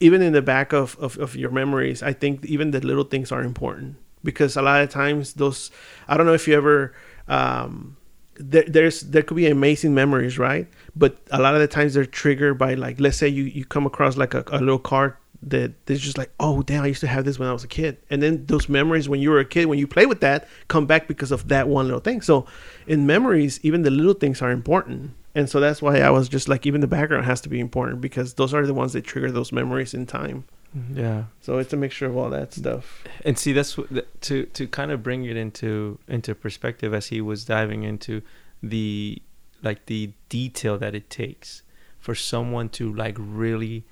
even 0.00 0.22
in 0.22 0.32
the 0.32 0.42
back 0.42 0.72
of, 0.72 0.96
of, 0.98 1.18
of 1.18 1.36
your 1.36 1.50
memories. 1.50 2.02
I 2.02 2.12
think 2.12 2.44
even 2.46 2.70
the 2.70 2.80
little 2.80 3.04
things 3.04 3.30
are 3.32 3.42
important 3.42 3.96
because 4.22 4.56
a 4.56 4.62
lot 4.62 4.82
of 4.82 4.90
times 4.90 5.34
those 5.34 5.70
I 6.08 6.16
don't 6.16 6.26
know 6.26 6.34
if 6.34 6.46
you 6.48 6.54
ever 6.56 6.94
um, 7.28 7.96
there, 8.36 8.64
there's 8.66 9.00
there 9.02 9.22
could 9.22 9.36
be 9.36 9.46
amazing 9.46 9.94
memories, 9.94 10.38
right? 10.38 10.66
But 10.96 11.18
a 11.30 11.40
lot 11.40 11.54
of 11.54 11.60
the 11.60 11.68
times 11.68 11.94
they're 11.94 12.06
triggered 12.06 12.58
by 12.58 12.74
like 12.74 12.98
let's 13.00 13.16
say 13.16 13.28
you 13.28 13.44
you 13.44 13.64
come 13.64 13.86
across 13.86 14.16
like 14.16 14.34
a, 14.34 14.44
a 14.48 14.58
little 14.58 14.78
card 14.78 15.16
that 15.48 15.72
is 15.88 16.00
just 16.00 16.18
like 16.18 16.30
oh 16.40 16.62
damn 16.62 16.82
I 16.84 16.86
used 16.88 17.00
to 17.00 17.06
have 17.06 17.24
this 17.24 17.38
when 17.38 17.48
I 17.48 17.52
was 17.52 17.64
a 17.64 17.68
kid, 17.68 17.98
and 18.10 18.22
then 18.22 18.46
those 18.46 18.68
memories 18.68 19.08
when 19.08 19.20
you 19.20 19.30
were 19.30 19.40
a 19.40 19.44
kid 19.44 19.66
when 19.66 19.78
you 19.78 19.86
play 19.86 20.06
with 20.06 20.20
that 20.20 20.48
come 20.68 20.86
back 20.86 21.06
because 21.08 21.30
of 21.32 21.48
that 21.48 21.68
one 21.68 21.86
little 21.86 22.00
thing. 22.00 22.22
So 22.22 22.46
in 22.86 23.06
memories, 23.06 23.60
even 23.62 23.82
the 23.82 23.90
little 23.90 24.14
things 24.14 24.42
are 24.42 24.50
important. 24.50 25.12
And 25.36 25.50
so 25.50 25.58
that's 25.58 25.82
why 25.82 25.98
I 26.00 26.10
was 26.10 26.28
just 26.28 26.48
like, 26.48 26.64
even 26.64 26.80
the 26.80 26.86
background 26.86 27.24
has 27.24 27.40
to 27.40 27.48
be 27.48 27.58
important 27.58 28.00
because 28.00 28.34
those 28.34 28.54
are 28.54 28.64
the 28.64 28.72
ones 28.74 28.92
that 28.92 29.02
trigger 29.02 29.32
those 29.32 29.50
memories 29.50 29.92
in 29.92 30.06
time. 30.06 30.44
Mm-hmm. 30.76 30.98
yeah 30.98 31.24
So 31.40 31.58
it's 31.58 31.72
a 31.72 31.76
mixture 31.76 32.06
of 32.06 32.16
all 32.16 32.30
that 32.30 32.52
stuff. 32.52 33.04
and 33.24 33.38
see 33.38 33.52
that's 33.52 33.76
what 33.78 33.88
to 34.22 34.44
to 34.46 34.66
kind 34.66 34.90
of 34.90 35.02
bring 35.02 35.24
it 35.24 35.36
into 35.36 35.98
into 36.08 36.34
perspective 36.34 36.92
as 36.92 37.08
he 37.08 37.20
was 37.20 37.44
diving 37.44 37.84
into 37.84 38.22
the 38.62 39.22
like 39.62 39.86
the 39.86 40.12
detail 40.28 40.76
that 40.78 40.94
it 40.94 41.10
takes 41.10 41.62
for 42.00 42.14
someone 42.14 42.68
to 42.70 42.92
like 42.92 43.16
really 43.18 43.84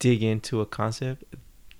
dig 0.00 0.24
into 0.24 0.60
a 0.60 0.66
concept 0.66 1.22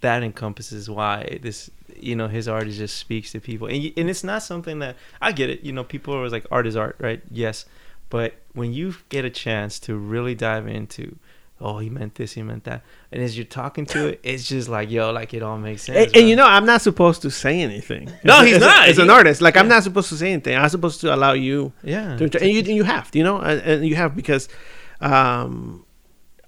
that 0.02 0.22
encompasses 0.22 0.88
why 0.88 1.38
this 1.42 1.68
you 1.96 2.14
know 2.14 2.28
his 2.28 2.46
art 2.46 2.68
is 2.68 2.76
just 2.78 2.96
speaks 2.96 3.32
to 3.32 3.40
people. 3.40 3.66
And, 3.66 3.92
and 3.96 4.08
it's 4.08 4.22
not 4.22 4.42
something 4.42 4.78
that 4.78 4.96
i 5.20 5.32
get 5.32 5.50
it 5.50 5.62
you 5.62 5.72
know 5.72 5.82
people 5.82 6.14
are 6.14 6.18
always 6.18 6.32
like 6.32 6.46
art 6.52 6.68
is 6.68 6.76
art 6.76 6.96
right? 7.00 7.20
Yes. 7.30 7.64
But 8.08 8.34
when 8.54 8.72
you 8.72 8.94
get 9.08 9.24
a 9.24 9.30
chance 9.30 9.78
to 9.80 9.96
really 9.96 10.34
dive 10.34 10.68
into 10.68 11.16
oh 11.60 11.78
he 11.78 11.90
meant 11.90 12.14
this 12.14 12.32
he 12.32 12.42
meant 12.42 12.64
that 12.64 12.82
and 13.12 13.22
as 13.22 13.36
you're 13.36 13.44
talking 13.44 13.84
to 13.86 14.08
it 14.08 14.20
it's 14.22 14.48
just 14.48 14.68
like 14.68 14.90
yo 14.90 15.12
like 15.12 15.34
it 15.34 15.42
all 15.42 15.58
makes 15.58 15.82
sense 15.82 16.06
And, 16.06 16.16
and 16.16 16.28
you 16.28 16.36
know, 16.36 16.46
I'm 16.46 16.64
not 16.66 16.80
supposed 16.82 17.22
to 17.22 17.30
say 17.30 17.60
anything. 17.60 18.10
No, 18.24 18.42
he's 18.42 18.56
as 18.56 18.60
not. 18.60 18.88
As 18.88 18.98
an 18.98 19.10
artist, 19.10 19.40
like 19.42 19.56
I'm 19.56 19.68
not 19.68 19.82
supposed 19.82 20.08
to 20.10 20.16
say 20.16 20.32
anything. 20.32 20.56
I'm 20.56 20.68
supposed 20.68 21.00
to 21.02 21.14
allow 21.14 21.32
you 21.32 21.72
yeah. 21.82 22.16
to, 22.16 22.24
and 22.40 22.50
you 22.50 22.62
you 22.74 22.84
have, 22.84 23.10
you 23.14 23.24
know, 23.24 23.38
and 23.38 23.86
you 23.86 23.96
have 23.96 24.14
because, 24.16 24.48
um, 25.00 25.84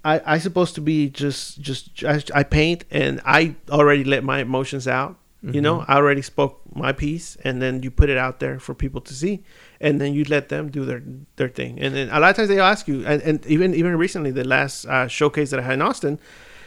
I 0.05 0.20
I 0.34 0.38
supposed 0.38 0.74
to 0.76 0.80
be 0.80 1.09
just 1.11 1.61
just 1.61 2.05
I, 2.05 2.22
I 2.34 2.42
paint 2.42 2.84
and 2.90 3.20
I 3.24 3.55
already 3.70 4.05
let 4.05 4.24
my 4.24 4.40
emotions 4.40 4.86
out. 4.88 5.16
You 5.44 5.61
know, 5.61 5.78
Mhm. 5.78 5.84
I 5.88 5.96
already 5.96 6.22
spoke 6.22 6.61
my 6.72 6.92
piece, 6.92 7.36
and 7.42 7.61
then 7.61 7.82
you 7.82 7.90
put 7.90 8.09
it 8.09 8.16
out 8.16 8.38
there 8.38 8.61
for 8.61 8.74
people 8.74 9.00
to 9.00 9.12
see, 9.12 9.42
and 9.80 10.00
then 10.00 10.14
you 10.14 10.22
let 10.28 10.48
them 10.50 10.70
do 10.70 10.84
their 10.84 11.03
their 11.34 11.48
thing. 11.48 11.80
And 11.82 11.96
then 11.96 12.09
a 12.11 12.20
lot 12.20 12.30
of 12.30 12.36
times 12.36 12.48
they 12.48 12.61
ask 12.61 12.86
you, 12.86 13.05
and, 13.05 13.20
and 13.22 13.44
even 13.46 13.74
even 13.74 13.96
recently, 13.98 14.30
the 14.30 14.44
last 14.46 14.86
uh, 14.86 15.09
showcase 15.09 15.50
that 15.50 15.59
I 15.59 15.64
had 15.64 15.74
in 15.74 15.82
Austin, 15.82 16.20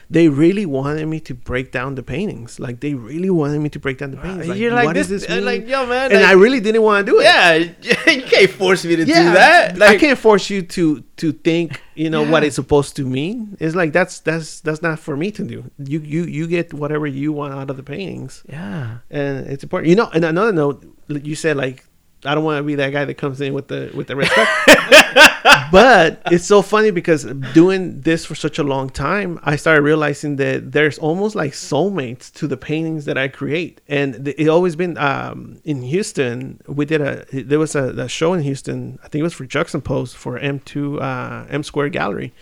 they 0.09 0.27
really 0.27 0.65
wanted 0.65 1.07
me 1.07 1.19
to 1.21 1.33
break 1.33 1.71
down 1.71 1.95
the 1.95 2.03
paintings. 2.03 2.59
Like 2.59 2.79
they 2.79 2.93
really 2.93 3.29
wanted 3.29 3.59
me 3.59 3.69
to 3.69 3.79
break 3.79 3.97
down 3.97 4.11
the 4.11 4.17
paintings. 4.17 4.47
Like, 4.47 4.57
You're 4.57 4.71
like 4.71 4.85
what 4.85 4.95
does 4.95 5.09
this, 5.09 5.23
this 5.23 5.31
uh, 5.31 5.35
mean? 5.35 5.45
like 5.45 5.67
yo 5.67 5.85
man, 5.85 6.11
and 6.11 6.21
like, 6.21 6.29
I 6.29 6.33
really 6.33 6.59
didn't 6.59 6.81
want 6.81 7.05
to 7.05 7.11
do 7.11 7.19
it. 7.19 7.23
yeah, 7.23 7.57
you 8.11 8.23
can't 8.23 8.49
force 8.49 8.85
me 8.85 8.95
to 8.95 9.05
do 9.05 9.13
that. 9.13 9.81
I 9.81 9.97
can't 9.97 10.19
force 10.19 10.49
you 10.49 10.61
to 10.61 11.01
to 11.17 11.31
think, 11.31 11.81
you 11.95 12.09
know, 12.09 12.23
what 12.23 12.43
it's 12.43 12.55
supposed 12.55 12.95
to 12.97 13.05
mean. 13.05 13.57
It's 13.59 13.75
like 13.75 13.93
that's 13.93 14.19
that's 14.19 14.61
that's 14.61 14.81
not 14.81 14.99
for 14.99 15.17
me 15.17 15.31
to 15.31 15.43
do. 15.43 15.69
You 15.79 15.99
you 15.99 16.23
you 16.23 16.47
get 16.47 16.73
whatever 16.73 17.07
you 17.07 17.33
want 17.33 17.53
out 17.53 17.69
of 17.69 17.77
the 17.77 17.83
paintings, 17.83 18.43
yeah, 18.47 18.97
and 19.09 19.47
it's 19.47 19.63
important. 19.63 19.89
You 19.89 19.95
know, 19.95 20.09
and 20.13 20.23
another 20.23 20.51
note, 20.51 20.85
you 21.07 21.35
said 21.35 21.57
like 21.57 21.85
I 22.25 22.35
don't 22.35 22.43
want 22.43 22.59
to 22.59 22.63
be 22.63 22.75
that 22.75 22.91
guy 22.91 23.05
that 23.05 23.15
comes 23.15 23.39
in 23.41 23.53
with 23.53 23.67
the 23.67 23.91
with 23.93 24.07
the 24.07 24.15
respect. 24.15 24.51
but 25.71 26.21
it's 26.31 26.45
so 26.45 26.61
funny 26.61 26.89
because 26.89 27.23
doing 27.53 28.01
this 28.01 28.25
for 28.25 28.33
such 28.33 28.57
a 28.57 28.63
long 28.63 28.89
time, 28.89 29.39
I 29.43 29.55
started 29.55 29.81
realizing 29.81 30.37
that 30.37 30.71
there's 30.71 30.97
almost 30.97 31.35
like 31.35 31.51
soulmates 31.51 32.33
to 32.33 32.47
the 32.47 32.57
paintings 32.57 33.05
that 33.05 33.17
I 33.17 33.27
create, 33.27 33.81
and 33.87 34.27
it 34.27 34.47
always 34.47 34.75
been 34.75 34.97
um, 34.97 35.59
in 35.63 35.83
Houston. 35.83 36.61
We 36.67 36.85
did 36.85 37.01
a 37.01 37.25
there 37.31 37.59
was 37.59 37.75
a, 37.75 37.89
a 37.89 38.09
show 38.09 38.33
in 38.33 38.41
Houston. 38.41 38.97
I 39.03 39.07
think 39.07 39.19
it 39.19 39.23
was 39.23 39.33
for 39.33 39.45
Juxtapoz 39.45 40.15
for 40.15 40.39
M2 40.39 41.01
uh, 41.01 41.45
M 41.49 41.61
Square 41.61 41.89
Gallery, 41.89 42.33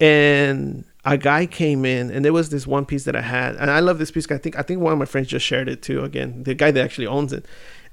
and 0.00 0.84
a 1.04 1.18
guy 1.18 1.46
came 1.46 1.84
in 1.84 2.10
and 2.10 2.24
there 2.24 2.32
was 2.32 2.48
this 2.48 2.66
one 2.66 2.86
piece 2.86 3.04
that 3.04 3.14
I 3.14 3.20
had 3.20 3.56
and 3.56 3.70
I 3.70 3.80
love 3.80 3.98
this 3.98 4.10
piece 4.10 4.30
I 4.30 4.38
think 4.38 4.58
I 4.58 4.62
think 4.62 4.80
one 4.80 4.92
of 4.94 4.98
my 4.98 5.04
friends 5.04 5.28
just 5.28 5.44
shared 5.44 5.68
it 5.68 5.82
too 5.82 6.02
again 6.02 6.44
the 6.44 6.54
guy 6.54 6.70
that 6.70 6.82
actually 6.82 7.06
owns 7.06 7.30
it 7.30 7.44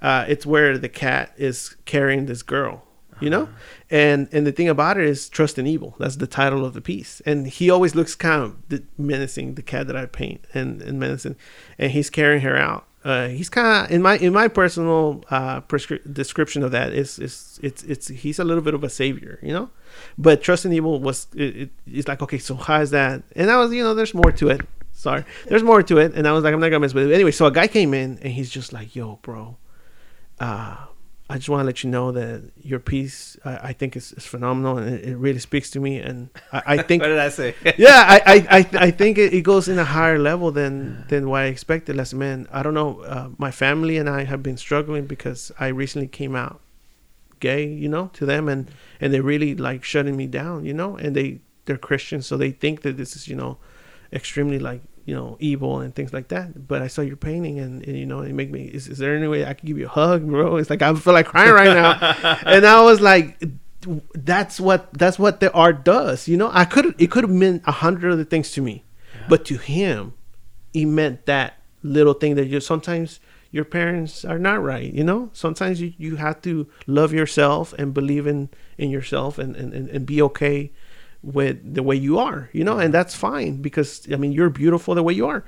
uh, 0.02 0.24
it's 0.30 0.46
where 0.46 0.78
the 0.78 0.88
cat 0.88 1.34
is 1.36 1.76
carrying 1.84 2.26
this 2.26 2.42
girl 2.42 2.84
you 3.22 3.30
know 3.30 3.48
and 3.90 4.28
and 4.32 4.46
the 4.46 4.52
thing 4.52 4.68
about 4.68 4.98
it 4.98 5.06
is 5.06 5.30
trust 5.30 5.58
and 5.58 5.68
evil 5.68 5.96
that's 6.00 6.18
the 6.18 6.28
title 6.28 6.66
of 6.66 6.74
the 6.74 6.82
piece 6.82 7.22
and 7.26 7.48
he 7.48 7.70
always 7.70 7.96
looks 7.96 8.16
kind 8.16 8.42
of 8.42 8.82
menacing 8.98 9.56
the 9.56 9.62
cat 9.62 9.88
that 9.88 9.96
I 9.96 10.06
paint 10.06 10.46
and, 10.54 10.82
and 10.82 11.00
menacing 11.00 11.36
and 11.78 11.92
he's 11.92 12.10
carrying 12.10 12.42
her 12.42 12.58
out 12.58 12.88
uh, 13.04 13.30
he's 13.30 13.50
kind 13.50 13.86
of 13.86 13.92
in 13.92 14.02
my 14.02 14.18
in 14.18 14.32
my 14.32 14.48
personal 14.48 15.24
uh, 15.32 15.62
prescri- 15.62 16.02
description 16.14 16.62
of 16.62 16.72
that 16.72 16.94
is 16.94 17.18
is 17.18 17.60
it's 17.64 17.84
it's 17.84 18.10
he's 18.10 18.38
a 18.38 18.44
little 18.44 18.62
bit 18.62 18.76
of 18.76 18.84
a 18.84 18.90
savior, 18.90 19.40
you 19.42 19.52
know. 19.52 19.72
But 20.20 20.44
trust 20.44 20.66
and 20.66 20.74
evil 20.74 21.00
was 21.00 21.26
it, 21.36 21.58
it, 21.58 21.70
it's 21.88 22.08
like 22.08 22.22
okay, 22.22 22.38
so 22.38 22.56
how 22.56 22.80
is 22.80 22.92
that? 22.92 23.24
And 23.36 23.50
I 23.50 23.58
was 23.58 23.74
you 23.74 23.84
know 23.84 23.96
there's 23.96 24.14
more 24.14 24.32
to 24.34 24.50
it. 24.50 24.62
Sorry, 24.94 25.26
there's 25.48 25.64
more 25.64 25.82
to 25.82 25.98
it, 25.98 26.14
and 26.14 26.28
I 26.28 26.32
was 26.32 26.44
like 26.44 26.54
I'm 26.54 26.60
not 26.60 26.70
gonna 26.70 26.82
mess 26.82 26.94
with 26.94 27.10
it 27.10 27.14
anyway. 27.14 27.32
So 27.32 27.48
a 27.48 27.52
guy 27.52 27.68
came 27.68 27.96
in 27.96 28.20
and 28.22 28.34
he's 28.34 28.52
just 28.52 28.72
like, 28.72 28.96
yo, 28.96 29.18
bro, 29.24 29.58
uh, 30.40 30.86
I 31.32 31.36
just 31.36 31.48
want 31.48 31.62
to 31.62 31.66
let 31.66 31.82
you 31.82 31.90
know 31.90 32.12
that 32.12 32.52
your 32.62 32.80
piece 32.80 33.38
I, 33.46 33.70
I 33.70 33.74
think 33.74 33.96
is, 33.96 34.12
is 34.12 34.26
phenomenal 34.26 34.78
and 34.78 34.94
it, 34.94 35.06
it 35.06 35.16
really 35.16 35.40
speaks 35.40 35.70
to 35.72 35.80
me, 35.80 35.98
and 35.98 36.30
I, 36.52 36.62
I 36.66 36.82
think 36.88 37.02
what 37.02 37.08
did 37.08 37.20
I 37.20 37.30
say? 37.30 37.56
yeah, 37.78 38.04
I, 38.06 38.22
I, 38.26 38.58
I, 38.58 38.70
I 38.88 38.92
think 38.92 39.18
it, 39.18 39.34
it 39.34 39.42
goes 39.42 39.70
in 39.70 39.80
a 39.80 39.86
higher 39.86 40.20
level 40.20 40.52
than 40.52 41.06
than 41.08 41.30
what 41.30 41.44
I 41.44 41.46
expected. 41.46 41.96
Last 41.96 42.14
man, 42.14 42.50
I 42.52 42.64
don't 42.64 42.74
know. 42.74 43.02
Uh, 43.02 43.30
my 43.38 43.50
family 43.50 43.98
and 43.98 44.10
I 44.10 44.26
have 44.26 44.44
been 44.44 44.58
struggling 44.58 45.06
because 45.06 45.54
I 45.58 45.68
recently 45.68 46.10
came 46.10 46.36
out 46.36 46.60
gay, 47.40 47.66
you 47.66 47.88
know, 47.88 48.10
to 48.14 48.26
them, 48.26 48.50
and 48.50 48.70
and 49.00 49.14
they're 49.14 49.24
really 49.24 49.56
like 49.56 49.86
shutting 49.86 50.18
me 50.18 50.28
down, 50.28 50.66
you 50.66 50.74
know, 50.74 50.98
and 50.98 51.16
they 51.16 51.40
they're 51.64 51.78
Christians, 51.78 52.28
so 52.28 52.36
they 52.36 52.52
think 52.52 52.82
that 52.82 52.98
this 52.98 53.16
is 53.16 53.30
you 53.30 53.38
know 53.38 53.58
extremely 54.12 54.60
like 54.60 54.82
you 55.06 55.16
know 55.16 55.38
evil 55.40 55.80
and 55.80 55.96
things 55.96 56.14
like 56.14 56.30
that. 56.30 56.68
But 56.68 56.82
I 56.82 56.88
saw 56.88 57.02
your 57.02 57.18
painting, 57.18 57.60
and, 57.60 57.86
and 57.86 57.98
you 57.98 58.06
know, 58.06 58.22
it 58.22 58.34
make 58.34 58.52
me. 58.52 58.66
Is, 58.66 58.88
is 58.88 58.98
there 58.98 59.16
any 59.16 59.28
way 59.28 59.46
I 59.46 59.54
can 59.54 59.68
give 59.68 59.78
you 59.78 59.86
a 59.86 59.90
hug, 59.90 60.28
bro? 60.28 60.58
It's 60.58 60.70
like 60.70 60.82
I 60.82 60.94
feel 60.96 61.14
like 61.14 61.28
crying 61.28 61.54
right 61.54 61.74
now, 61.74 62.40
and 62.46 62.66
I 62.66 62.82
was 62.82 63.02
like 63.02 63.42
that's 64.14 64.60
what 64.60 64.94
that's 64.94 65.18
what 65.18 65.40
the 65.40 65.52
art 65.54 65.84
does 65.84 66.28
you 66.28 66.38
know 66.38 66.50
i 66.54 66.66
could 66.66 66.94
it 67.00 67.10
could 67.10 67.24
have 67.24 67.32
meant 67.32 67.64
a 67.66 67.72
hundred 67.72 68.12
other 68.12 68.24
things 68.24 68.52
to 68.52 68.62
me 68.62 68.84
but 69.28 69.44
to 69.46 69.58
him 69.58 70.14
it 70.74 70.86
meant 70.86 71.26
that 71.26 71.56
little 71.84 72.14
thing 72.14 72.36
that 72.36 72.46
you 72.46 72.60
sometimes 72.60 73.20
your 73.50 73.66
parents 73.66 74.24
are 74.24 74.38
not 74.38 74.62
right 74.62 74.94
you 74.94 75.04
know 75.04 75.30
sometimes 75.34 75.82
you, 75.82 75.94
you 75.98 76.16
have 76.18 76.42
to 76.42 76.68
love 76.86 77.12
yourself 77.12 77.74
and 77.74 77.94
believe 77.94 78.28
in 78.28 78.50
in 78.78 78.90
yourself 78.90 79.38
and 79.40 79.56
and 79.56 79.74
and 79.74 80.06
be 80.06 80.22
okay 80.22 80.72
with 81.24 81.76
the 81.76 81.84
way 81.84 81.96
you 81.96 82.18
are 82.18 82.50
you 82.52 82.64
know 82.64 82.80
and 82.80 82.94
that's 82.94 83.16
fine 83.16 83.62
because 83.62 84.08
i 84.12 84.16
mean 84.16 84.32
you're 84.32 84.50
beautiful 84.50 84.96
the 84.96 85.04
way 85.04 85.14
you 85.14 85.28
are 85.28 85.44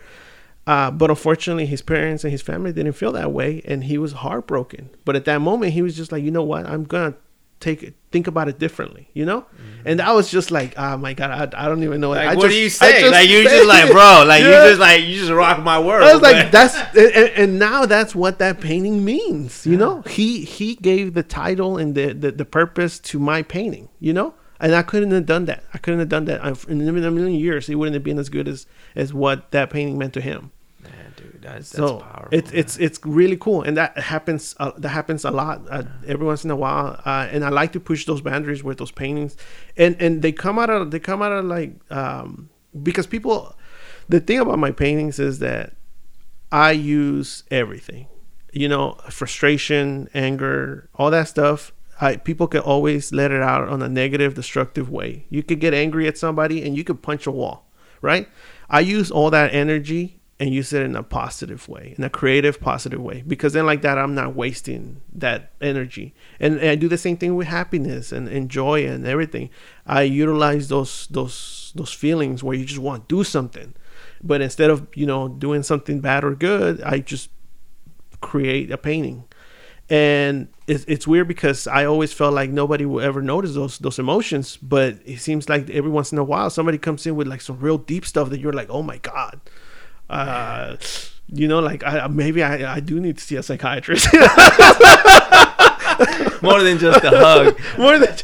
uh, 0.65 0.89
but 0.89 1.09
unfortunately, 1.09 1.65
his 1.65 1.81
parents 1.81 2.23
and 2.23 2.31
his 2.31 2.41
family 2.41 2.71
didn't 2.71 2.93
feel 2.93 3.11
that 3.11 3.31
way, 3.33 3.61
and 3.65 3.83
he 3.83 3.97
was 3.97 4.13
heartbroken. 4.13 4.89
But 5.03 5.15
at 5.17 5.25
that 5.25 5.39
moment, 5.39 5.73
he 5.73 5.81
was 5.81 5.95
just 5.95 6.11
like, 6.11 6.23
you 6.23 6.31
know 6.31 6.43
what? 6.43 6.65
I'm 6.65 6.85
gonna 6.85 7.15
take 7.59 7.83
it, 7.83 7.95
think 8.11 8.27
about 8.27 8.47
it 8.47 8.59
differently, 8.59 9.09
you 9.13 9.25
know. 9.25 9.45
And 9.85 10.01
I 10.01 10.13
was 10.13 10.31
just 10.31 10.51
like, 10.51 10.73
oh 10.77 10.97
my 10.97 11.13
god, 11.13 11.53
I, 11.53 11.65
I 11.65 11.67
don't 11.67 11.83
even 11.83 11.99
know. 11.99 12.11
Like, 12.11 12.29
I 12.29 12.35
what 12.35 12.43
just, 12.43 12.53
do 12.53 12.59
you 12.61 12.69
say? 12.69 13.09
Like 13.09 13.27
you 13.27 13.43
just 13.43 13.67
like, 13.67 13.91
bro, 13.91 14.23
like 14.25 14.41
Yeah. 14.41 14.63
you 14.63 14.69
just 14.69 14.79
like 14.79 15.03
you 15.03 15.19
just 15.19 15.31
rock 15.31 15.61
my 15.61 15.79
world. 15.79 16.03
I 16.03 16.13
was 16.13 16.21
like, 16.21 16.49
that's 16.49 16.75
and, 16.95 17.29
and 17.35 17.59
now 17.59 17.85
that's 17.85 18.15
what 18.15 18.39
that 18.39 18.61
painting 18.61 19.03
means. 19.03 19.65
You 19.65 19.75
know, 19.75 20.01
he 20.03 20.45
he 20.45 20.75
gave 20.75 21.13
the 21.13 21.23
title 21.23 21.77
and 21.77 21.93
the, 21.95 22.13
the 22.13 22.31
the 22.31 22.45
purpose 22.45 22.99
to 22.99 23.19
my 23.19 23.41
painting. 23.41 23.89
You 23.99 24.13
know, 24.13 24.33
and 24.63 24.73
I 24.73 24.81
couldn't 24.81 25.11
have 25.11 25.25
done 25.27 25.45
that. 25.45 25.63
I 25.75 25.77
couldn't 25.77 25.99
have 25.99 26.09
done 26.09 26.25
that 26.25 26.39
I've- 26.43 26.65
in 26.71 26.81
a 26.87 26.91
million 26.91 27.39
years. 27.47 27.69
It 27.69 27.75
wouldn't 27.75 27.93
have 27.93 28.03
been 28.03 28.17
as 28.19 28.29
good 28.29 28.47
as 28.47 28.65
as 28.95 29.13
what 29.13 29.37
that 29.51 29.69
painting 29.69 29.97
meant 30.01 30.13
to 30.13 30.21
him. 30.21 30.41
man, 30.83 31.13
dude, 31.15 31.41
that's, 31.41 31.69
that's 31.69 31.77
So 31.77 31.99
powerful. 31.99 32.29
it's 32.37 32.51
it's 32.61 32.75
it's 32.85 32.99
really 33.05 33.37
cool, 33.45 33.61
and 33.67 33.75
that 33.77 33.91
happens. 34.13 34.55
Uh, 34.59 34.71
that 34.83 34.89
happens 34.99 35.21
a 35.25 35.31
lot 35.31 35.61
uh, 35.69 35.83
every 36.13 36.25
once 36.25 36.43
in 36.47 36.51
a 36.51 36.55
while. 36.65 36.87
Uh, 37.05 37.27
and 37.33 37.43
I 37.43 37.49
like 37.49 37.71
to 37.73 37.79
push 37.79 38.05
those 38.05 38.21
boundaries 38.21 38.63
with 38.63 38.77
those 38.79 38.91
paintings, 39.03 39.35
and 39.77 39.93
and 40.01 40.21
they 40.23 40.31
come 40.31 40.57
out 40.63 40.69
of 40.69 40.91
they 40.91 40.99
come 40.99 41.21
out 41.21 41.31
of 41.31 41.45
like 41.45 41.71
um, 41.91 42.49
because 42.87 43.05
people. 43.07 43.55
The 44.09 44.19
thing 44.19 44.39
about 44.39 44.59
my 44.59 44.71
paintings 44.71 45.17
is 45.17 45.39
that 45.39 45.65
I 46.51 46.71
use 46.71 47.43
everything. 47.49 48.07
You 48.51 48.67
know, 48.67 48.97
frustration, 49.09 50.09
anger, 50.13 50.89
all 50.95 51.09
that 51.11 51.27
stuff. 51.29 51.71
I, 52.03 52.17
people 52.17 52.47
can 52.47 52.59
always 52.59 53.13
let 53.13 53.31
it 53.31 53.41
out 53.41 53.69
on 53.69 53.81
a 53.81 53.87
negative, 53.87 54.33
destructive 54.33 54.89
way. 54.89 55.25
You 55.29 55.41
could 55.41 55.61
get 55.61 55.73
angry 55.73 56.05
at 56.07 56.17
somebody 56.17 56.61
and 56.61 56.75
you 56.75 56.83
could 56.83 57.01
punch 57.01 57.25
a 57.25 57.31
wall, 57.31 57.69
right? 58.01 58.27
I 58.69 58.81
use 58.81 59.09
all 59.09 59.29
that 59.29 59.53
energy 59.53 60.19
and 60.37 60.53
use 60.53 60.73
it 60.73 60.81
in 60.81 60.97
a 60.97 61.03
positive 61.03 61.69
way, 61.69 61.95
in 61.97 62.03
a 62.03 62.09
creative, 62.09 62.59
positive 62.59 63.01
way, 63.01 63.23
because 63.25 63.53
then 63.53 63.65
like 63.65 63.81
that, 63.83 63.97
I'm 63.97 64.15
not 64.15 64.35
wasting 64.35 65.01
that 65.13 65.53
energy. 65.61 66.13
And, 66.41 66.57
and 66.59 66.69
I 66.71 66.75
do 66.75 66.89
the 66.89 66.97
same 66.97 67.15
thing 67.15 67.35
with 67.35 67.47
happiness 67.47 68.11
and, 68.11 68.27
and 68.27 68.49
joy 68.49 68.85
and 68.85 69.07
everything. 69.07 69.49
I 69.87 70.01
utilize 70.01 70.67
those 70.67 71.07
those 71.07 71.71
those 71.75 71.93
feelings 71.93 72.43
where 72.43 72.57
you 72.57 72.65
just 72.65 72.81
want 72.81 73.07
to 73.07 73.15
do 73.15 73.23
something, 73.23 73.75
but 74.21 74.41
instead 74.41 74.69
of 74.69 74.87
you 74.93 75.05
know 75.05 75.29
doing 75.29 75.63
something 75.63 76.01
bad 76.01 76.25
or 76.25 76.35
good, 76.35 76.81
I 76.81 76.99
just 76.99 77.29
create 78.19 78.71
a 78.71 78.77
painting 78.77 79.25
and 79.89 80.47
it's, 80.67 80.85
it's 80.87 81.05
weird 81.07 81.27
because 81.27 81.67
I 81.67 81.85
always 81.85 82.13
felt 82.13 82.33
like 82.33 82.49
nobody 82.49 82.85
will 82.85 83.01
ever 83.01 83.21
notice 83.21 83.53
those 83.53 83.77
those 83.79 83.99
emotions, 83.99 84.57
but 84.57 84.95
it 85.05 85.19
seems 85.19 85.49
like 85.49 85.69
every 85.69 85.91
once 85.91 86.11
in 86.11 86.17
a 86.17 86.23
while 86.23 86.49
somebody 86.49 86.77
comes 86.77 87.05
in 87.05 87.15
with 87.15 87.27
like 87.27 87.41
some 87.41 87.59
real 87.59 87.77
deep 87.77 88.05
stuff 88.05 88.29
that 88.29 88.39
you're 88.39 88.53
like, 88.53 88.69
oh 88.69 88.81
my 88.81 88.97
god, 88.99 89.41
uh, 90.09 90.77
you 91.27 91.47
know, 91.47 91.59
like 91.59 91.83
I 91.83 92.07
maybe 92.07 92.41
I, 92.43 92.75
I 92.75 92.79
do 92.79 92.99
need 92.99 93.17
to 93.17 93.23
see 93.23 93.35
a 93.35 93.43
psychiatrist 93.43 94.07
more 96.41 96.61
than 96.63 96.77
just 96.79 97.03
a 97.03 97.09
hug. 97.09 97.59
more 97.77 97.97
than 97.99 98.15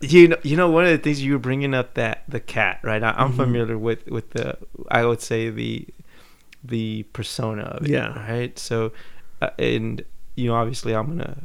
You 0.00 0.28
know, 0.28 0.36
you 0.42 0.56
know, 0.56 0.70
one 0.70 0.84
of 0.84 0.90
the 0.92 0.98
things 0.98 1.22
you 1.22 1.32
were 1.32 1.38
bringing 1.38 1.74
up 1.74 1.94
that 1.94 2.22
the 2.28 2.40
cat, 2.40 2.80
right? 2.82 3.02
I, 3.02 3.10
Mm-hmm. 3.12 3.20
I'm 3.20 3.32
familiar 3.32 3.76
with 3.78 4.06
with 4.08 4.30
the, 4.30 4.56
I 4.90 5.04
would 5.04 5.20
say 5.20 5.50
the, 5.50 5.86
the 6.62 7.02
persona 7.12 7.62
of 7.62 7.84
it, 7.84 7.90
Yeah. 7.90 8.14
right? 8.30 8.56
So, 8.58 8.92
uh, 9.42 9.50
and 9.58 10.04
you 10.38 10.48
know, 10.48 10.54
obviously, 10.54 10.94
I'm 10.94 11.08
gonna, 11.08 11.36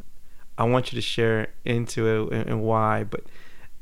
I 0.58 0.64
want 0.66 0.92
you 0.92 0.96
to 0.98 1.02
share 1.02 1.48
into 1.66 2.00
it 2.08 2.34
and, 2.38 2.50
and 2.50 2.62
why, 2.64 3.04
but 3.04 3.24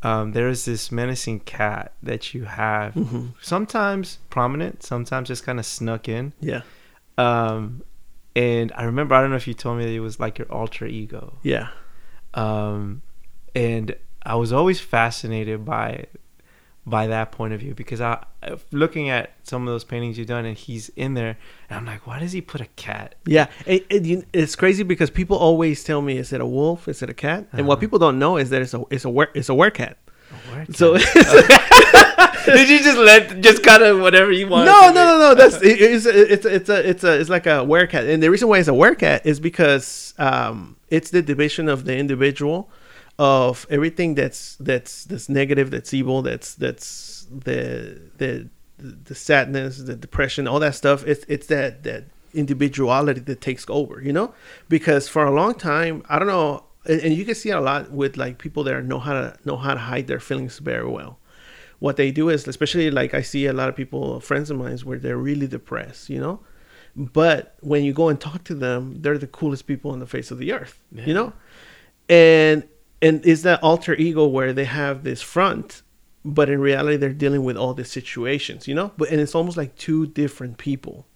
um, 0.04 0.32
there 0.32 0.48
is 0.50 0.66
this 0.66 0.92
menacing 0.92 1.42
cat 1.42 1.94
that 2.02 2.34
you 2.34 2.46
have, 2.46 2.94
Mm-hmm. 2.96 3.28
sometimes 3.42 4.18
prominent, 4.30 4.82
sometimes 4.84 5.28
just 5.28 5.44
kind 5.46 5.60
of 5.60 5.66
snuck 5.66 6.08
in. 6.10 6.34
yeah 6.40 6.62
Um, 7.18 7.84
and 8.36 8.72
I 8.76 8.84
remember, 8.86 9.14
I 9.16 9.22
don't 9.22 9.30
know 9.30 9.36
if 9.36 9.48
you 9.48 9.54
told 9.54 9.78
me 9.78 9.86
that 9.86 9.92
it 9.92 10.00
was 10.00 10.20
like 10.20 10.40
your 10.40 10.48
alter 10.52 10.86
ego 10.88 11.38
yeah 11.44 11.68
um, 12.34 13.02
and 13.54 13.96
I 14.24 14.36
was 14.36 14.54
always 14.54 14.80
fascinated 14.80 15.66
by 15.66 16.06
by 16.86 17.06
that 17.08 17.32
point 17.32 17.54
of 17.54 17.60
view 17.60 17.76
because 17.76 18.02
I 18.02 18.24
looking 18.72 19.08
at 19.10 19.34
some 19.44 19.68
of 19.68 19.68
those 19.72 19.84
paintings 19.84 20.18
you've 20.18 20.28
done 20.28 20.46
and 20.46 20.58
he's 20.58 20.90
in 20.96 21.14
there 21.14 21.38
and 21.70 21.78
I'm 21.78 21.86
like 21.86 22.08
why 22.08 22.18
does 22.20 22.32
he 22.32 22.42
put 22.42 22.60
a 22.60 22.66
cat 22.76 23.14
Yeah, 23.28 23.48
it, 23.68 23.86
it, 23.90 24.28
it's 24.34 24.56
crazy 24.56 24.82
because 24.82 25.12
people 25.12 25.38
always 25.38 25.84
tell 25.84 26.02
me, 26.02 26.18
"Is 26.18 26.34
it 26.34 26.42
a 26.42 26.46
wolf? 26.46 26.88
Is 26.88 27.04
it 27.04 27.10
a 27.10 27.14
cat?" 27.14 27.46
And 27.54 27.68
what 27.68 27.74
Uh-huh. 27.76 27.82
people 27.82 28.00
don't 28.00 28.18
know 28.18 28.38
is 28.38 28.50
that 28.50 28.62
it's 28.64 28.74
a 28.74 28.84
it's 28.90 29.06
a 29.06 29.10
were 29.12 29.30
it's 29.36 29.50
a 29.50 29.54
werecat. 29.54 29.94
So 30.74 30.98
did 32.46 32.70
you 32.70 32.80
just 32.80 32.98
let 32.98 33.42
just 33.42 33.64
kind 33.64 33.84
of 33.84 34.00
whatever 34.00 34.32
you 34.32 34.48
want 34.48 34.66
no, 34.66 34.88
no, 34.88 35.06
no, 35.06 35.20
no. 35.20 35.36
That's 35.36 35.56
it, 35.62 35.80
it's 35.82 36.06
it's 36.06 36.46
it's 36.46 36.70
a 36.70 36.90
it's 36.90 37.04
a 37.04 37.20
it's 37.20 37.30
like 37.30 37.46
a 37.46 37.64
werecat, 37.66 38.12
and 38.12 38.24
the 38.24 38.32
reason 38.32 38.48
why 38.48 38.58
it's 38.60 38.68
a 38.68 38.72
werecat 38.72 39.22
is 39.26 39.40
because 39.40 40.14
um 40.18 40.78
it's 40.90 41.12
the 41.12 41.22
division 41.22 41.70
of 41.70 41.86
the 41.86 41.96
individual 41.96 42.70
of 43.20 43.68
everything 43.70 44.16
that's 44.16 44.56
that's 44.58 45.06
that's 45.06 45.30
negative, 45.30 45.72
that's 45.72 45.94
evil, 45.94 46.22
that's 46.22 46.56
that's 46.56 47.28
the 47.30 48.02
the 48.18 48.50
the, 48.82 49.16
sadness, 49.16 49.78
the 49.78 49.96
depression, 49.96 50.48
all 50.48 50.60
that 50.60 50.76
stuff. 50.76 51.06
It's 51.06 51.26
it's 51.28 51.48
that 51.48 51.84
that 51.84 52.06
individuality 52.34 53.20
that 53.20 53.42
takes 53.42 53.66
over, 53.70 54.02
you 54.02 54.14
know. 54.14 54.34
Because 54.70 55.08
for 55.08 55.26
a 55.26 55.32
long 55.32 55.54
time, 55.54 56.04
I 56.10 56.18
don't 56.20 56.28
know, 56.28 56.66
and, 56.86 57.02
and 57.02 57.14
you 57.14 57.26
can 57.26 57.36
see 57.36 57.50
it 57.50 57.56
a 57.56 57.62
lot 57.62 57.92
with 57.92 58.18
like 58.18 58.38
people 58.38 58.64
that 58.64 58.84
know 58.86 59.00
how 59.00 59.14
to 59.14 59.38
know 59.46 59.58
how 59.58 59.74
to 59.74 59.80
hide 59.80 60.08
their 60.08 60.20
feelings 60.20 60.60
very 60.60 60.88
well. 60.88 61.20
What 61.80 61.98
they 61.98 62.12
do 62.12 62.30
is, 62.30 62.48
especially 62.48 62.92
like 62.92 63.14
I 63.14 63.22
see 63.22 63.48
a 63.48 63.54
lot 63.54 63.70
of 63.70 63.76
people, 63.76 64.20
friends 64.20 64.52
of 64.52 64.58
mine, 64.58 64.78
where 64.80 65.00
they're 65.00 65.18
really 65.18 65.48
depressed, 65.48 66.10
you 66.10 66.20
know. 66.20 66.40
But 66.96 67.56
when 67.62 67.84
you 67.84 67.94
go 67.94 68.10
and 68.10 68.20
talk 68.20 68.44
to 68.46 68.56
them, 68.56 69.02
they're 69.02 69.18
the 69.18 69.28
coolest 69.28 69.66
people 69.66 69.92
on 69.92 70.00
the 70.00 70.06
face 70.06 70.30
of 70.30 70.38
the 70.38 70.52
earth, 70.54 70.80
you 70.94 71.14
know. 71.14 71.34
And 72.10 72.64
and 73.02 73.26
is 73.26 73.44
that 73.44 73.62
alter 73.64 73.94
ego 73.96 74.26
where 74.26 74.54
they 74.54 74.66
have 74.66 75.04
this 75.04 75.22
front 75.22 75.82
but 76.24 76.50
in 76.50 76.60
reality 76.60 76.98
they're 76.98 77.14
dealing 77.14 77.44
with 77.44 77.58
all 77.58 77.74
these 77.74 77.92
situations 77.92 78.68
you 78.68 78.76
know? 78.76 78.92
But 78.98 79.10
and 79.10 79.20
it's 79.20 79.36
almost 79.36 79.58
like 79.58 79.76
two 79.76 80.08
different 80.08 80.58
people. 80.58 81.08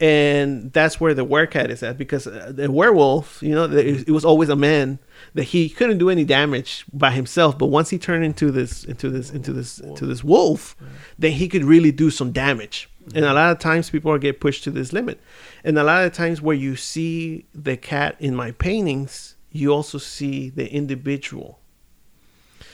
And 0.00 0.72
that's 0.72 1.00
where 1.00 1.14
the 1.14 1.24
werecat 1.24 1.68
is 1.70 1.80
at 1.84 1.96
because 1.96 2.26
uh, 2.26 2.50
the 2.52 2.68
werewolf 2.72 3.40
you 3.40 3.54
know 3.54 3.64
it 3.70 4.10
was 4.10 4.24
always 4.24 4.48
a 4.48 4.56
man 4.56 4.98
that 5.34 5.44
he 5.44 5.68
couldn't 5.68 5.98
do 5.98 6.10
any 6.10 6.24
damage 6.24 6.84
by 6.92 7.12
himself 7.12 7.56
but 7.56 7.66
once 7.66 7.90
he 7.90 7.98
turned 7.98 8.24
into 8.24 8.50
this 8.50 8.82
into 8.82 9.10
this 9.10 9.30
into 9.30 9.52
this 9.52 9.78
into 9.78 10.04
this 10.04 10.24
wolf 10.24 10.74
then 11.18 11.30
he 11.30 11.46
could 11.46 11.64
really 11.64 11.92
do 11.92 12.10
some 12.10 12.32
damage. 12.32 12.88
And 13.14 13.24
a 13.24 13.32
lot 13.32 13.52
of 13.52 13.58
times 13.58 13.90
people 13.90 14.16
get 14.18 14.40
pushed 14.40 14.64
to 14.64 14.70
this 14.70 14.92
limit. 14.92 15.20
And 15.64 15.78
a 15.78 15.84
lot 15.84 16.04
of 16.04 16.12
times 16.12 16.40
where 16.40 16.56
you 16.56 16.76
see 16.76 17.46
the 17.54 17.76
cat 17.76 18.16
in 18.18 18.34
my 18.34 18.52
paintings 18.52 19.36
you 19.52 19.72
also 19.72 19.98
see 19.98 20.50
the 20.50 20.70
individual 20.72 21.58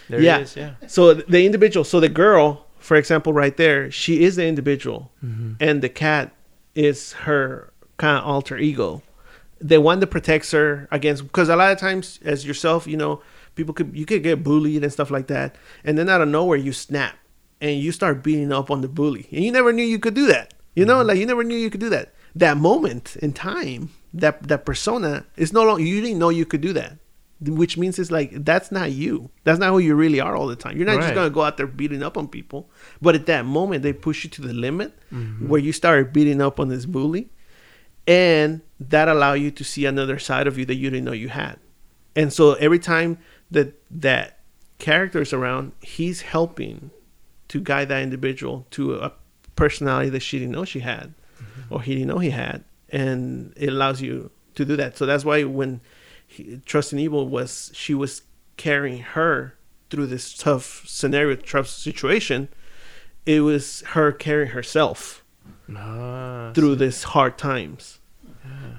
There 0.09 0.21
Yeah. 0.23 0.39
is. 0.39 0.57
Yeah. 0.57 0.71
so 0.87 1.13
the 1.15 1.45
individual, 1.45 1.85
so 1.85 2.01
the 2.01 2.09
girl, 2.09 2.65
for 2.79 2.97
example, 2.97 3.33
right 3.35 3.55
there, 3.57 3.91
she 3.91 4.23
is 4.25 4.37
the 4.37 4.47
individual, 4.47 5.13
mm-hmm. 5.23 5.53
and 5.61 5.83
the 5.83 5.91
cat 5.91 6.35
is 6.75 7.13
her 7.29 7.73
kind 7.99 8.17
of 8.19 8.25
alter 8.25 8.57
ego, 8.57 9.03
the 9.61 9.81
one 9.81 10.01
that 10.01 10.07
protects 10.07 10.53
her 10.53 10.89
against. 10.91 11.25
Because 11.25 11.51
a 11.51 11.57
lot 11.57 11.73
of 11.73 11.79
times, 11.79 12.21
as 12.25 12.47
yourself, 12.47 12.87
you 12.87 12.97
know, 12.97 13.21
people 13.55 13.75
could 13.75 13.91
you 13.95 14.07
could 14.07 14.23
get 14.23 14.43
bullied 14.43 14.83
and 14.83 14.93
stuff 14.93 15.11
like 15.11 15.27
that, 15.27 15.57
and 15.85 15.99
then 15.99 16.09
out 16.09 16.23
of 16.23 16.29
nowhere 16.29 16.57
you 16.57 16.73
snap 16.73 17.17
and 17.61 17.79
you 17.81 17.93
start 17.93 18.23
beating 18.23 18.53
up 18.53 18.71
on 18.71 18.81
the 18.81 18.89
bully, 18.89 19.27
and 19.31 19.45
you 19.45 19.53
never 19.53 19.73
knew 19.75 19.85
you 19.85 19.99
could 19.99 20.15
do 20.15 20.27
that. 20.27 20.55
You 20.75 20.87
know, 20.87 20.99
mm-hmm. 21.01 21.09
like 21.09 21.19
you 21.19 21.27
never 21.27 21.45
knew 21.45 21.57
you 21.57 21.69
could 21.71 21.81
do 21.81 21.91
that. 21.91 22.15
That 22.39 22.57
moment 22.57 23.17
in 23.17 23.33
time, 23.33 23.91
that 24.15 24.35
that 24.49 24.65
persona 24.65 25.25
is 25.37 25.53
no 25.53 25.63
longer. 25.65 25.83
You 25.83 26.01
didn't 26.01 26.19
know 26.19 26.31
you 26.31 26.47
could 26.47 26.61
do 26.61 26.73
that 26.75 26.93
which 27.41 27.77
means 27.79 27.99
it's 28.01 28.11
like 28.11 28.31
that's 28.45 28.73
not 28.73 28.91
you. 28.91 29.31
That's 29.45 29.61
not 29.61 29.71
who 29.71 29.79
you 29.79 29.95
really 29.95 30.19
are 30.21 30.35
all 30.35 30.49
the 30.49 30.57
time. 30.57 30.77
You're 30.77 30.87
not 30.87 31.01
just 31.01 31.15
gonna 31.15 31.31
go 31.31 31.43
out 31.43 31.57
there 31.57 31.69
beating 31.69 32.03
up 32.03 32.19
on 32.19 32.27
people. 32.27 32.69
But 33.01 33.15
at 33.15 33.27
that 33.27 33.45
moment, 33.45 33.85
they 33.85 33.93
push 33.93 34.25
you 34.25 34.31
to 34.31 34.43
the 34.43 34.53
limit 34.53 34.93
Mm-hmm. 35.13 35.49
where 35.49 35.61
you 35.61 35.73
start 35.73 36.13
beating 36.13 36.43
up 36.43 36.59
on 36.61 36.69
this 36.69 36.85
bully, 36.85 37.31
and 38.07 38.61
that 38.81 39.09
allow 39.09 39.35
you 39.35 39.51
to 39.53 39.65
see 39.65 39.87
another 39.87 40.19
side 40.19 40.47
of 40.47 40.59
you 40.59 40.65
that 40.67 40.75
you 40.75 40.91
didn't 40.91 41.05
know 41.05 41.13
you 41.13 41.29
had. 41.29 41.59
And 42.17 42.33
so 42.33 42.55
every 42.55 42.79
time 42.79 43.19
that 43.51 43.75
that 43.91 44.41
character 44.79 45.23
is 45.23 45.33
around, 45.33 45.73
he's 45.81 46.23
helping 46.23 46.91
to 47.49 47.61
guide 47.61 47.89
that 47.89 48.03
individual 48.03 48.67
to 48.73 48.97
a 48.97 49.13
personality 49.57 50.11
that 50.11 50.21
she 50.21 50.39
didn't 50.41 50.53
know 50.53 50.65
she 50.65 50.81
had, 50.81 51.15
or 51.71 51.83
he 51.83 51.95
didn't 51.95 52.09
know 52.09 52.19
he 52.19 52.31
had, 52.31 52.65
and 52.91 53.53
it 53.57 53.69
allows 53.69 54.01
you 54.01 54.31
to 54.55 54.65
do 54.65 54.77
that. 54.77 54.97
So 54.97 55.07
that's 55.07 55.25
why 55.25 55.45
when 55.45 55.81
he, 56.27 56.61
Trust 56.67 56.93
in 56.93 56.99
Evil 56.99 57.29
was 57.29 57.71
she 57.75 57.95
was 57.95 58.23
carrying 58.57 59.01
her 59.03 59.55
through 59.91 60.07
this 60.07 60.37
tough 60.37 60.85
scenario, 60.87 61.37
tough 61.37 61.67
situation. 61.69 62.49
It 63.27 63.41
was 63.41 63.83
her 63.89 64.11
carrying 64.13 64.51
herself 64.53 65.23
Ah, 65.75 66.53
through 66.55 66.77
this 66.77 67.03
hard 67.03 67.37
times. 67.39 67.99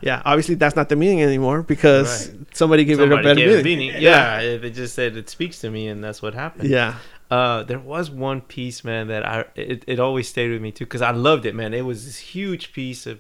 Yeah, 0.02 0.22
obviously 0.26 0.56
that's 0.56 0.76
not 0.76 0.90
the 0.90 0.96
meaning 0.96 1.22
anymore 1.22 1.62
because 1.62 2.30
Right. 2.30 2.56
somebody 2.56 2.86
gave 2.86 2.98
somebody 2.98 3.20
it 3.20 3.32
a 3.32 3.36
better 3.36 3.62
meaning. 3.64 3.64
meaning. 3.92 4.02
Yeah, 4.02 4.40
it 4.40 4.64
it 4.66 4.72
just 4.72 4.96
said 4.96 5.16
it 5.16 5.30
speaks 5.30 5.60
to 5.62 5.70
me, 5.70 5.88
and 5.88 6.04
that's 6.04 6.22
what 6.22 6.34
happened. 6.34 6.70
yeah, 6.70 6.96
Uh, 7.30 7.62
there 7.64 7.80
was 7.80 8.10
one 8.10 8.42
piece, 8.42 8.84
man, 8.84 9.08
that 9.08 9.26
I 9.26 9.46
it, 9.56 9.84
it 9.88 10.00
always 10.00 10.28
stayed 10.28 10.50
with 10.52 10.62
me 10.62 10.72
too 10.72 10.86
because 10.86 11.02
I 11.04 11.12
loved 11.12 11.46
it, 11.46 11.54
man. 11.56 11.74
It 11.74 11.86
was 11.86 12.06
this 12.06 12.18
huge 12.18 12.74
piece 12.74 13.06
of, 13.06 13.20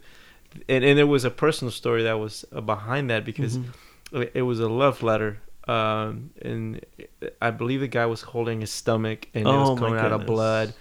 and, 0.68 0.84
and 0.84 0.97
there 0.97 1.05
was 1.07 1.26
a 1.26 1.30
personal 1.32 1.72
story 1.72 2.03
that 2.03 2.18
was 2.20 2.43
uh, 2.51 2.62
behind 2.62 3.10
that 3.12 3.24
because 3.24 3.57
Mm-hmm. 3.57 4.22
it, 4.22 4.32
it 4.36 4.41
was 4.41 4.60
a 4.60 4.68
love 4.68 5.03
letter, 5.03 5.39
um, 5.68 6.32
and 6.41 6.84
I 7.41 7.51
believe 7.51 7.82
the 7.82 7.88
guy 7.88 8.07
was 8.07 8.22
holding 8.24 8.62
his 8.62 8.72
stomach 8.72 9.28
and 9.36 9.43
it 9.43 9.47
Oh, 9.47 9.60
was 9.72 9.80
coming 9.80 9.99
out 9.99 10.12
of 10.12 10.26
blood. 10.26 10.74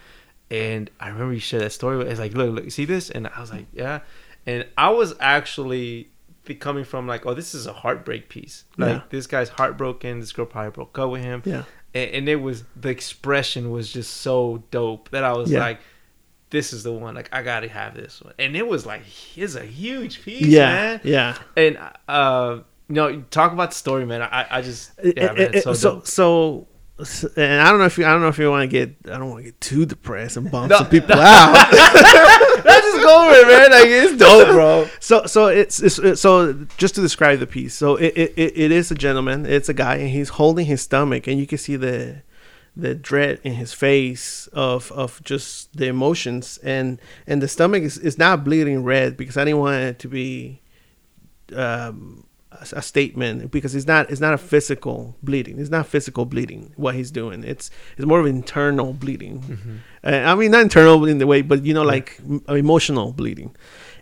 And 0.50 0.90
I 0.98 1.08
remember 1.08 1.34
you 1.34 1.40
shared 1.40 1.62
that 1.64 1.72
story. 1.72 2.06
It's 2.08 2.18
like, 2.18 2.32
look, 2.32 2.54
look, 2.54 2.70
see 2.70 2.86
this? 2.86 3.10
And 3.10 3.26
I 3.26 3.38
was 3.40 3.52
like, 3.52 3.66
yeah. 3.74 4.00
And 4.46 4.64
I 4.78 4.88
was 4.88 5.14
actually 5.20 6.08
be- 6.48 6.54
coming 6.56 6.82
from 6.84 7.06
like, 7.06 7.24
oh, 7.26 7.34
this 7.34 7.54
is 7.54 7.66
a 7.66 7.72
heartbreak 7.72 8.28
piece. 8.28 8.64
Like 8.76 8.88
Yeah. 8.96 9.02
this 9.10 9.26
guy's 9.28 9.48
heartbroken. 9.50 10.18
This 10.20 10.32
girl 10.32 10.46
probably 10.46 10.72
broke 10.72 10.98
up 10.98 11.10
with 11.10 11.22
him 11.22 11.42
yeah, 11.44 11.62
and, 11.94 12.10
and 12.10 12.28
it 12.28 12.36
was 12.36 12.64
the 12.74 12.88
expression 12.88 13.70
was 13.70 13.92
just 13.92 14.16
so 14.18 14.64
dope 14.72 15.10
that 15.10 15.22
I 15.24 15.32
was 15.32 15.50
Yeah. 15.52 15.60
like, 15.60 15.80
"This 16.50 16.72
is 16.72 16.82
the 16.82 16.92
one. 16.92 17.14
Like, 17.14 17.28
I 17.32 17.42
gotta 17.42 17.68
have 17.68 17.94
this 17.94 18.20
one." 18.22 18.34
And 18.38 18.56
it 18.56 18.66
was 18.66 18.84
like, 18.84 19.02
it's 19.36 19.54
a 19.54 19.64
huge 19.64 20.22
piece, 20.24 20.42
yeah, 20.46 20.66
man. 20.74 21.00
yeah. 21.04 21.36
And 21.56 21.78
uh, 22.08 22.58
you 22.88 22.94
know, 22.94 23.20
talk 23.30 23.52
about 23.52 23.70
the 23.70 23.76
story, 23.76 24.04
man. 24.06 24.22
I, 24.22 24.46
I 24.50 24.62
just, 24.62 24.92
yeah, 25.04 25.12
It- 25.12 25.34
man, 25.38 25.54
it- 25.54 25.62
so, 25.62 25.72
so, 25.74 26.00
so, 26.02 26.66
and 27.36 27.60
I 27.62 27.70
don't 27.70 27.78
know 27.78 27.84
if 27.84 27.96
you, 27.98 28.04
I 28.06 28.10
don't 28.10 28.22
know 28.22 28.28
if 28.28 28.38
you 28.38 28.50
want 28.50 28.62
to 28.62 28.66
get, 28.66 28.96
I 29.06 29.18
don't 29.18 29.28
want 29.30 29.44
to 29.44 29.50
get 29.50 29.60
too 29.60 29.84
depressed 29.86 30.36
and 30.38 30.50
bump 30.50 30.70
No, 30.70 30.78
some 30.78 30.88
people 30.88 31.14
out. 31.20 31.68
Go 32.98 33.28
over 33.30 33.46
man. 33.46 33.70
Like, 33.70 33.86
it's 33.88 34.16
dope, 34.16 34.48
bro. 34.48 34.88
so 35.00 35.26
so 35.26 35.46
it's, 35.46 35.80
it's 35.82 35.98
it's- 35.98 36.20
so 36.20 36.52
just 36.76 36.94
to 36.96 37.00
describe 37.00 37.38
the 37.38 37.46
piece 37.46 37.74
so 37.74 37.96
it, 37.96 38.12
it, 38.16 38.32
it 38.36 38.52
it 38.58 38.70
is 38.72 38.90
a 38.90 38.94
gentleman 38.94 39.46
it's 39.46 39.68
a 39.68 39.74
guy 39.74 39.96
and 39.96 40.10
he's 40.10 40.30
holding 40.30 40.66
his 40.66 40.80
stomach 40.82 41.26
and 41.26 41.38
you 41.40 41.46
can 41.46 41.58
see 41.58 41.76
the 41.76 42.22
the 42.76 42.94
dread 42.94 43.40
in 43.42 43.54
his 43.54 43.72
face 43.72 44.46
of 44.52 44.92
of 44.92 45.22
just 45.24 45.76
the 45.76 45.86
emotions 45.86 46.58
and 46.62 47.00
and 47.26 47.42
the 47.42 47.48
stomach 47.48 47.82
is, 47.82 47.98
is 47.98 48.18
not 48.18 48.44
bleeding 48.44 48.84
red 48.84 49.16
because 49.16 49.36
i 49.36 49.44
didn't 49.44 49.58
want 49.58 49.74
it 49.82 49.98
to 49.98 50.06
be 50.08 50.62
um 51.56 52.24
a, 52.72 52.82
statement 52.82 53.50
because 53.50 53.74
it's 53.74 53.86
not 53.86 54.10
it's 54.10 54.20
not 54.20 54.34
a 54.34 54.38
physical 54.38 55.16
bleeding. 55.22 55.58
It's 55.58 55.70
not 55.70 55.86
physical 55.86 56.24
bleeding 56.24 56.72
what 56.76 56.94
he's 56.94 57.10
doing. 57.10 57.44
It's 57.44 57.70
it's 57.96 58.06
more 58.06 58.20
of 58.20 58.26
internal 58.26 58.92
bleeding. 58.94 59.80
Uh, 60.04 60.08
I 60.30 60.34
mean, 60.34 60.50
not 60.52 60.62
internal 60.62 61.04
in 61.06 61.18
the 61.18 61.26
way, 61.26 61.42
but 61.42 61.64
you 61.64 61.74
know, 61.74 61.82
like 61.82 62.18
m- 62.20 62.42
emotional 62.48 63.12
bleeding. 63.12 63.54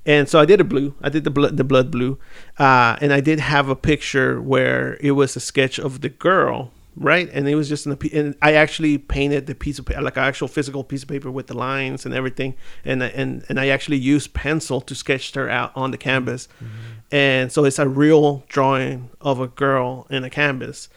And 0.05 0.29
so 0.29 0.39
I 0.39 0.45
did 0.45 0.61
a 0.61 0.65
blue. 0.65 0.95
I 1.03 1.09
did 1.09 1.25
the 1.25 1.31
blood, 1.31 1.57
the 1.57 1.65
blood 1.65 1.91
blue, 1.91 2.19
uh, 2.59 2.97
and 3.01 3.13
I 3.13 3.21
did 3.21 3.41
have 3.41 3.69
a 3.69 3.75
picture 3.77 4.41
where 4.41 4.97
it 5.01 5.13
was 5.13 5.35
a 5.35 5.41
sketch 5.41 5.81
of 5.81 6.01
the 6.01 6.09
girl, 6.09 6.71
right? 6.95 7.29
And 7.33 7.49
it 7.49 7.57
was 7.57 7.69
just 7.69 7.87
in 7.87 7.91
the, 7.97 8.11
and 8.15 8.37
I 8.41 8.53
actually 8.53 8.99
painted 8.99 9.47
the 9.47 9.55
piece 9.57 9.81
of 9.81 9.87
pa- 9.87 9.99
like 10.01 10.17
an 10.17 10.23
actual 10.23 10.47
physical 10.47 10.85
piece 10.85 11.03
of 11.03 11.09
paper 11.09 11.29
with 11.29 11.49
the 11.49 11.55
lines 11.59 12.07
and 12.07 12.15
everything, 12.15 12.55
and 12.85 13.03
I- 13.03 13.09
and 13.21 13.45
and 13.49 13.59
I 13.59 13.67
actually 13.69 13.97
used 13.99 14.33
pencil 14.33 14.81
to 14.83 14.95
sketch 14.95 15.35
her 15.35 15.51
out 15.51 15.73
on 15.75 15.91
the 15.91 15.99
canvas, 15.99 16.47
and 17.11 17.53
so 17.53 17.65
it's 17.65 17.79
a 17.79 17.89
real 17.89 18.45
drawing 18.49 19.11
of 19.21 19.41
a 19.41 19.49
girl 19.49 20.07
in 20.11 20.25
a 20.25 20.31
canvas 20.31 20.89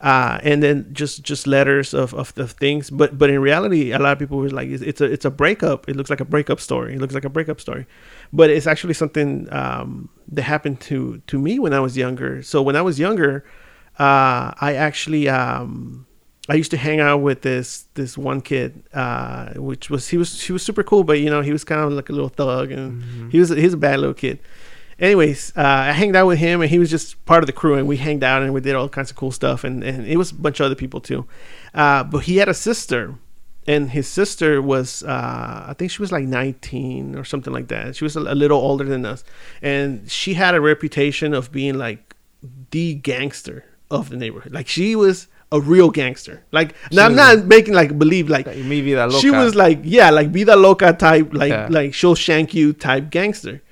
uh, 0.00 0.38
and 0.42 0.62
then 0.62 0.88
just 0.92 1.22
just 1.22 1.46
letters 1.46 1.92
of, 1.92 2.14
of 2.14 2.34
the 2.34 2.46
things. 2.46 2.90
But 2.90 3.18
but 3.18 3.30
in 3.30 3.40
reality, 3.40 3.92
a 3.92 3.98
lot 3.98 4.12
of 4.12 4.18
people 4.18 4.38
were 4.38 4.48
like, 4.50 4.68
it's, 4.68 4.82
it's 4.82 5.00
a 5.00 5.04
it's 5.04 5.24
a 5.24 5.30
breakup. 5.30 5.88
It 5.88 5.96
looks 5.96 6.10
like 6.10 6.20
a 6.20 6.24
breakup 6.24 6.60
story. 6.60 6.94
It 6.94 7.00
looks 7.00 7.14
like 7.14 7.24
a 7.24 7.30
breakup 7.30 7.60
story, 7.60 7.86
but 8.32 8.50
it's 8.50 8.66
actually 8.66 8.94
something 8.94 9.52
um, 9.52 10.08
that 10.28 10.42
happened 10.42 10.80
to 10.82 11.20
to 11.26 11.38
me 11.38 11.58
when 11.58 11.72
I 11.72 11.80
was 11.80 11.96
younger. 11.96 12.42
So 12.42 12.62
when 12.62 12.76
I 12.76 12.82
was 12.82 12.98
younger, 13.00 13.44
uh, 13.98 14.54
I 14.60 14.74
actually 14.76 15.28
um, 15.28 16.06
I 16.48 16.54
used 16.54 16.70
to 16.70 16.76
hang 16.76 17.00
out 17.00 17.18
with 17.18 17.42
this 17.42 17.86
this 17.94 18.16
one 18.16 18.40
kid, 18.40 18.84
uh, 18.94 19.54
which 19.54 19.90
was 19.90 20.08
he 20.08 20.16
was 20.16 20.40
he 20.40 20.52
was 20.52 20.62
super 20.62 20.84
cool, 20.84 21.02
but 21.02 21.18
you 21.18 21.28
know 21.28 21.40
he 21.40 21.50
was 21.50 21.64
kind 21.64 21.80
of 21.80 21.90
like 21.92 22.08
a 22.08 22.12
little 22.12 22.28
thug, 22.28 22.70
and 22.70 23.32
he 23.32 23.40
was 23.40 23.48
he 23.48 23.64
was 23.64 23.74
a 23.74 23.78
bad 23.78 23.98
little 23.98 24.14
kid. 24.14 24.38
Anyways, 24.98 25.52
uh, 25.56 25.60
I 25.62 25.92
hanged 25.92 26.16
out 26.16 26.26
with 26.26 26.38
him, 26.40 26.60
and 26.60 26.68
he 26.68 26.78
was 26.78 26.90
just 26.90 27.24
part 27.24 27.42
of 27.42 27.46
the 27.46 27.52
crew, 27.52 27.74
and 27.74 27.86
we 27.86 27.98
hanged 27.98 28.24
out 28.24 28.42
and 28.42 28.52
we 28.52 28.60
did 28.60 28.74
all 28.74 28.88
kinds 28.88 29.10
of 29.10 29.16
cool 29.16 29.30
stuff, 29.30 29.62
and, 29.62 29.84
and 29.84 30.06
it 30.06 30.16
was 30.16 30.32
a 30.32 30.34
bunch 30.34 30.58
of 30.58 30.66
other 30.66 30.74
people 30.74 31.00
too. 31.00 31.24
Uh, 31.72 32.02
but 32.02 32.24
he 32.24 32.38
had 32.38 32.48
a 32.48 32.54
sister, 32.54 33.14
and 33.66 33.90
his 33.90 34.08
sister 34.08 34.60
was 34.60 35.04
uh, 35.04 35.66
I 35.68 35.74
think 35.78 35.92
she 35.92 36.02
was 36.02 36.10
like 36.10 36.24
19 36.24 37.14
or 37.14 37.24
something 37.24 37.52
like 37.52 37.68
that. 37.68 37.94
She 37.94 38.02
was 38.04 38.16
a, 38.16 38.20
a 38.20 38.34
little 38.34 38.58
older 38.58 38.84
than 38.84 39.06
us, 39.06 39.22
and 39.62 40.10
she 40.10 40.34
had 40.34 40.54
a 40.56 40.60
reputation 40.60 41.32
of 41.32 41.52
being 41.52 41.78
like 41.78 42.16
the 42.70 42.94
gangster 42.94 43.64
of 43.90 44.10
the 44.10 44.16
neighborhood. 44.16 44.52
Like 44.52 44.66
she 44.68 44.96
was 44.96 45.28
a 45.50 45.60
real 45.60 45.90
gangster. 45.90 46.42
Like 46.52 46.74
now 46.92 47.06
I'm 47.06 47.14
not 47.14 47.46
making 47.46 47.72
like 47.72 47.96
believe 47.98 48.28
like 48.28 48.46
mi 48.46 48.80
vida 48.82 49.10
she 49.20 49.30
was 49.30 49.54
like 49.54 49.80
yeah 49.82 50.10
like 50.10 50.28
vida 50.30 50.54
loca 50.56 50.92
type 50.92 51.32
like 51.32 51.50
Yeah. 51.50 51.68
like 51.70 51.94
she'll 51.94 52.14
shank 52.14 52.52
you 52.52 52.72
type 52.74 53.10
gangster 53.10 53.62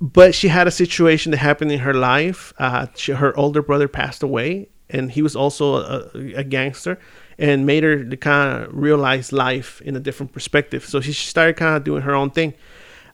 but 0.00 0.34
she 0.34 0.48
had 0.48 0.66
a 0.66 0.70
situation 0.70 1.32
that 1.32 1.38
happened 1.38 1.72
in 1.72 1.80
her 1.80 1.94
life 1.94 2.52
uh 2.58 2.86
she, 2.94 3.12
her 3.12 3.36
older 3.36 3.62
brother 3.62 3.88
passed 3.88 4.22
away 4.22 4.68
and 4.90 5.12
he 5.12 5.22
was 5.22 5.36
also 5.36 5.76
a, 5.76 6.10
a 6.36 6.44
gangster 6.44 6.98
and 7.38 7.66
made 7.66 7.84
her 7.84 8.04
to 8.04 8.16
kind 8.16 8.64
of 8.64 8.74
realize 8.74 9.32
life 9.32 9.80
in 9.82 9.94
a 9.94 10.00
different 10.00 10.32
perspective. 10.32 10.84
So 10.84 11.00
she 11.00 11.12
started 11.12 11.56
kind 11.56 11.76
of 11.76 11.84
doing 11.84 12.02
her 12.02 12.14
own 12.14 12.30
thing. 12.30 12.54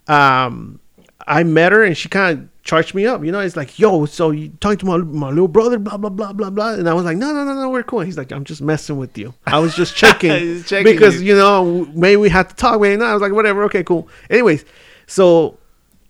Um, 0.08 0.80
I 1.26 1.42
met 1.42 1.72
her 1.72 1.82
and 1.82 1.96
she 1.96 2.08
kind 2.08 2.38
of 2.38 2.62
charged 2.62 2.94
me 2.94 3.06
up. 3.06 3.24
You 3.24 3.32
know, 3.32 3.40
it's 3.40 3.56
like, 3.56 3.78
yo, 3.78 4.06
so 4.06 4.30
you 4.30 4.48
talking 4.60 4.78
to 4.78 4.86
my, 4.86 4.96
my 4.98 5.28
little 5.28 5.48
brother, 5.48 5.78
blah, 5.78 5.98
blah, 5.98 6.10
blah, 6.10 6.32
blah, 6.32 6.50
blah. 6.50 6.74
And 6.74 6.88
I 6.88 6.94
was 6.94 7.04
like, 7.04 7.18
no, 7.18 7.32
no, 7.32 7.44
no, 7.44 7.54
no, 7.54 7.68
we're 7.68 7.82
cool. 7.82 8.00
He's 8.00 8.16
like, 8.16 8.32
I'm 8.32 8.44
just 8.44 8.62
messing 8.62 8.96
with 8.96 9.16
you. 9.18 9.34
I 9.46 9.58
was 9.58 9.74
just 9.74 9.94
checking, 9.96 10.62
checking 10.64 10.90
because, 10.90 11.20
you. 11.20 11.28
you. 11.28 11.36
know, 11.36 11.86
maybe 11.94 12.16
we 12.16 12.30
have 12.30 12.48
to 12.48 12.54
talk, 12.54 12.80
maybe 12.80 12.96
not. 12.96 13.10
I 13.10 13.12
was 13.12 13.22
like, 13.22 13.32
whatever, 13.32 13.64
okay, 13.64 13.84
cool. 13.84 14.08
Anyways, 14.30 14.64
so 15.06 15.58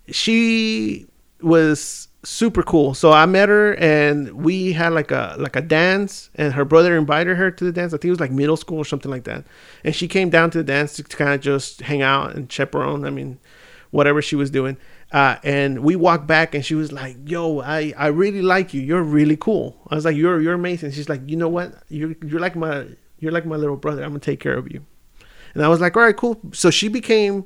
she 0.09 1.07
was 1.41 2.07
super 2.23 2.63
cool. 2.63 2.93
So 2.93 3.11
I 3.11 3.25
met 3.25 3.49
her 3.49 3.75
and 3.75 4.31
we 4.33 4.73
had 4.73 4.93
like 4.93 5.11
a 5.11 5.35
like 5.37 5.55
a 5.55 5.61
dance 5.61 6.29
and 6.35 6.53
her 6.53 6.65
brother 6.65 6.97
invited 6.97 7.37
her 7.37 7.51
to 7.51 7.63
the 7.63 7.71
dance. 7.71 7.93
I 7.93 7.97
think 7.97 8.05
it 8.05 8.11
was 8.11 8.19
like 8.19 8.31
middle 8.31 8.57
school 8.57 8.79
or 8.79 8.85
something 8.85 9.11
like 9.11 9.25
that. 9.25 9.45
And 9.83 9.95
she 9.95 10.07
came 10.07 10.29
down 10.29 10.49
to 10.51 10.59
the 10.59 10.63
dance 10.63 10.95
to, 10.95 11.03
kind 11.03 11.33
of 11.33 11.41
just 11.41 11.81
hang 11.81 12.01
out 12.01 12.35
and 12.35 12.51
chaperone. 12.51 13.05
I 13.05 13.09
mean, 13.09 13.39
whatever 13.91 14.21
she 14.21 14.35
was 14.35 14.49
doing. 14.49 14.77
Uh, 15.11 15.37
and 15.43 15.79
we 15.79 15.95
walked 15.95 16.27
back 16.27 16.55
and 16.55 16.65
she 16.65 16.75
was 16.75 16.91
like, 16.91 17.15
"Yo, 17.25 17.59
I, 17.61 17.93
I 17.95 18.07
really 18.07 18.41
like 18.41 18.73
you. 18.73 18.81
You're 18.81 19.03
really 19.03 19.37
cool." 19.37 19.77
I 19.89 19.95
was 19.95 20.03
like, 20.03 20.15
"You're 20.15 20.41
you're 20.41 20.55
amazing." 20.55 20.91
She's 20.91 21.07
like, 21.07 21.21
"You 21.25 21.37
know 21.37 21.47
what? 21.47 21.73
You're 21.89 22.15
you're 22.25 22.39
like 22.39 22.55
my 22.55 22.85
you're 23.19 23.31
like 23.31 23.45
my 23.45 23.55
little 23.55 23.77
brother. 23.77 24.03
I'm 24.03 24.09
gonna 24.09 24.19
take 24.19 24.39
care 24.39 24.57
of 24.57 24.69
you." 24.71 24.83
And 25.53 25.63
I 25.63 25.69
was 25.69 25.79
like, 25.79 25.95
"All 25.95 26.03
right, 26.03 26.17
cool." 26.17 26.39
So 26.53 26.69
she 26.71 26.87
became 26.87 27.45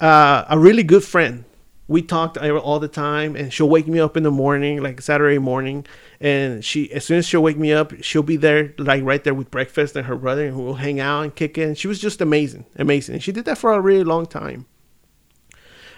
uh, 0.00 0.44
a 0.48 0.58
really 0.58 0.82
good 0.82 1.02
friend. 1.02 1.44
We 1.92 2.02
talked 2.02 2.36
all 2.38 2.80
the 2.80 2.88
time, 2.88 3.36
and 3.36 3.52
she'll 3.52 3.68
wake 3.68 3.86
me 3.86 4.00
up 4.00 4.16
in 4.16 4.22
the 4.22 4.30
morning, 4.30 4.82
like 4.82 5.00
Saturday 5.00 5.38
morning. 5.38 5.86
And 6.20 6.64
she, 6.64 6.90
as 6.92 7.04
soon 7.04 7.18
as 7.18 7.26
she'll 7.26 7.42
wake 7.42 7.58
me 7.58 7.72
up, 7.72 7.92
she'll 8.02 8.22
be 8.22 8.36
there, 8.36 8.74
like 8.78 9.04
right 9.04 9.22
there 9.22 9.34
with 9.34 9.50
breakfast 9.50 9.94
and 9.94 10.06
her 10.06 10.16
brother, 10.16 10.46
and 10.46 10.56
we'll 10.56 10.74
hang 10.74 10.98
out 11.00 11.22
and 11.22 11.34
kick. 11.34 11.58
And 11.58 11.76
she 11.76 11.88
was 11.88 12.00
just 12.00 12.20
amazing, 12.20 12.64
amazing. 12.76 13.14
And 13.16 13.22
she 13.22 13.30
did 13.30 13.44
that 13.44 13.58
for 13.58 13.72
a 13.72 13.80
really 13.80 14.04
long 14.04 14.26
time. 14.26 14.66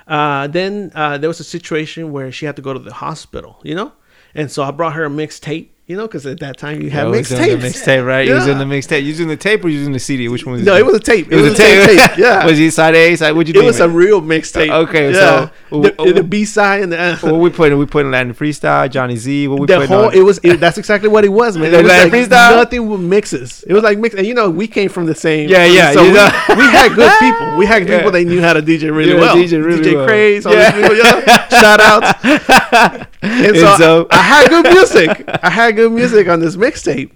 Uh, 0.07 0.47
then 0.49 0.93
uh, 0.95 1.17
there 1.17 1.29
was 1.29 1.41
a 1.41 1.45
situation 1.45 2.13
where 2.13 2.31
she 2.31 2.45
had 2.45 2.57
to 2.57 2.63
go 2.63 2.73
to 2.73 2.79
the 2.79 2.93
hospital, 2.93 3.61
you 3.63 3.75
know, 3.75 3.93
and 4.35 4.51
so 4.51 4.63
I 4.63 4.71
brought 4.71 4.95
her 4.95 5.05
a 5.05 5.11
mixtape, 5.11 5.69
you 5.87 5.97
know, 5.99 6.07
because 6.07 6.25
at 6.25 6.41
that 6.41 6.57
time 6.57 6.81
you 6.81 6.89
had 6.89 7.05
Oh, 7.07 7.11
the 7.13 7.19
mixtape, 7.19 8.07
right? 8.07 8.27
Yeah. 8.27 8.43
doing 8.47 8.57
the 8.57 8.65
mixtape. 8.65 9.05
Using 9.05 9.29
the 9.29 9.37
tape 9.37 9.63
or 9.65 9.69
using 9.69 9.93
the 9.93 9.99
CD? 9.99 10.29
Which 10.29 10.47
one 10.47 10.55
was 10.55 10.65
No, 10.65 10.77
it 10.77 10.87
was 10.87 10.95
a 10.95 11.01
tape. 11.01 11.31
It 11.31 11.37
was, 11.37 11.53
a 11.53 11.55
tape. 11.55 11.87
tape. 11.99 12.11
Yeah, 12.19 12.47
was 12.47 12.57
he 12.57 12.71
side 12.71 12.95
A, 12.95 13.15
side? 13.17 13.33
What'd 13.33 13.49
you 13.49 13.55
do? 13.55 13.61
it 13.61 13.63
name 13.65 13.67
was 13.67 13.81
a 13.81 13.89
real 13.89 14.23
mixtape. 14.23 14.71
Uh, 14.71 14.79
okay, 14.89 15.13
yeah. 15.13 15.51
so- 15.71 15.83
the, 15.83 16.13
the 16.15 16.23
B 16.23 16.45
side 16.45 16.85
and 16.85 16.93
the, 16.93 16.99
uh, 16.99 17.17
what 17.19 17.35
we 17.41 17.51
putting? 17.51 17.77
We 17.77 17.85
putting 17.87 18.11
Latin 18.13 18.33
freestyle, 18.33 18.89
Johnny 18.91 19.17
Z. 19.17 19.49
What 19.49 19.59
we 19.61 19.67
the 19.67 19.75
putting 19.75 19.89
whole 19.89 20.05
on? 20.07 20.15
it 20.15 20.21
was 20.21 20.39
it, 20.45 20.61
that's 20.61 20.79
exactly 20.79 21.09
what 21.09 21.25
it 21.25 21.31
was 21.31 21.57
man 21.59 21.75
it 21.75 21.83
was 21.83 21.87
Latin 21.91 22.13
like 22.13 22.29
freestyle? 22.31 22.57
nothing 22.57 22.89
with 22.89 23.01
mixes 23.01 23.65
it 23.65 23.73
was 23.73 23.83
like 23.83 23.99
mix 23.99 24.15
and 24.15 24.25
you 24.25 24.35
know 24.35 24.49
we 24.51 24.69
came 24.69 24.89
from 24.89 25.07
the 25.07 25.15
same 25.17 25.49
Yeah, 25.49 25.65
yeah, 25.65 25.91
so 25.93 26.03
we, 26.03 26.11
we 26.11 26.65
had 26.71 26.95
good 26.95 27.11
people 27.21 27.57
we 27.57 27.67
had 27.67 27.89
Yeah. 27.89 27.97
people 27.97 28.13
that 28.13 28.25
knew 28.25 28.41
how 28.41 28.53
to 28.53 28.63
DJ 28.63 28.95
really 28.95 29.15
Yeah, 29.15 29.21
well 29.21 29.37
DJ 29.37 29.65
really 29.65 29.83
DJ 29.83 29.95
well. 29.97 30.07
Craze 30.07 30.47
all 30.47 30.53
Yeah. 30.55 30.71
these 30.71 30.83
people 30.83 30.97
yeah 30.97 31.49
shout 31.61 31.81
outs 31.81 33.05
and 33.23 33.57
so, 33.57 33.67
And 33.67 33.79
so- 33.79 34.07
I, 34.11 34.17
I 34.19 34.23
had 34.23 34.49
good 34.49 34.65
music 34.73 35.25
I 35.43 35.51
had 35.51 35.74
good 35.75 35.93
music 35.93 36.29
on 36.29 36.41
this 36.41 36.57
mixtape. 36.57 37.13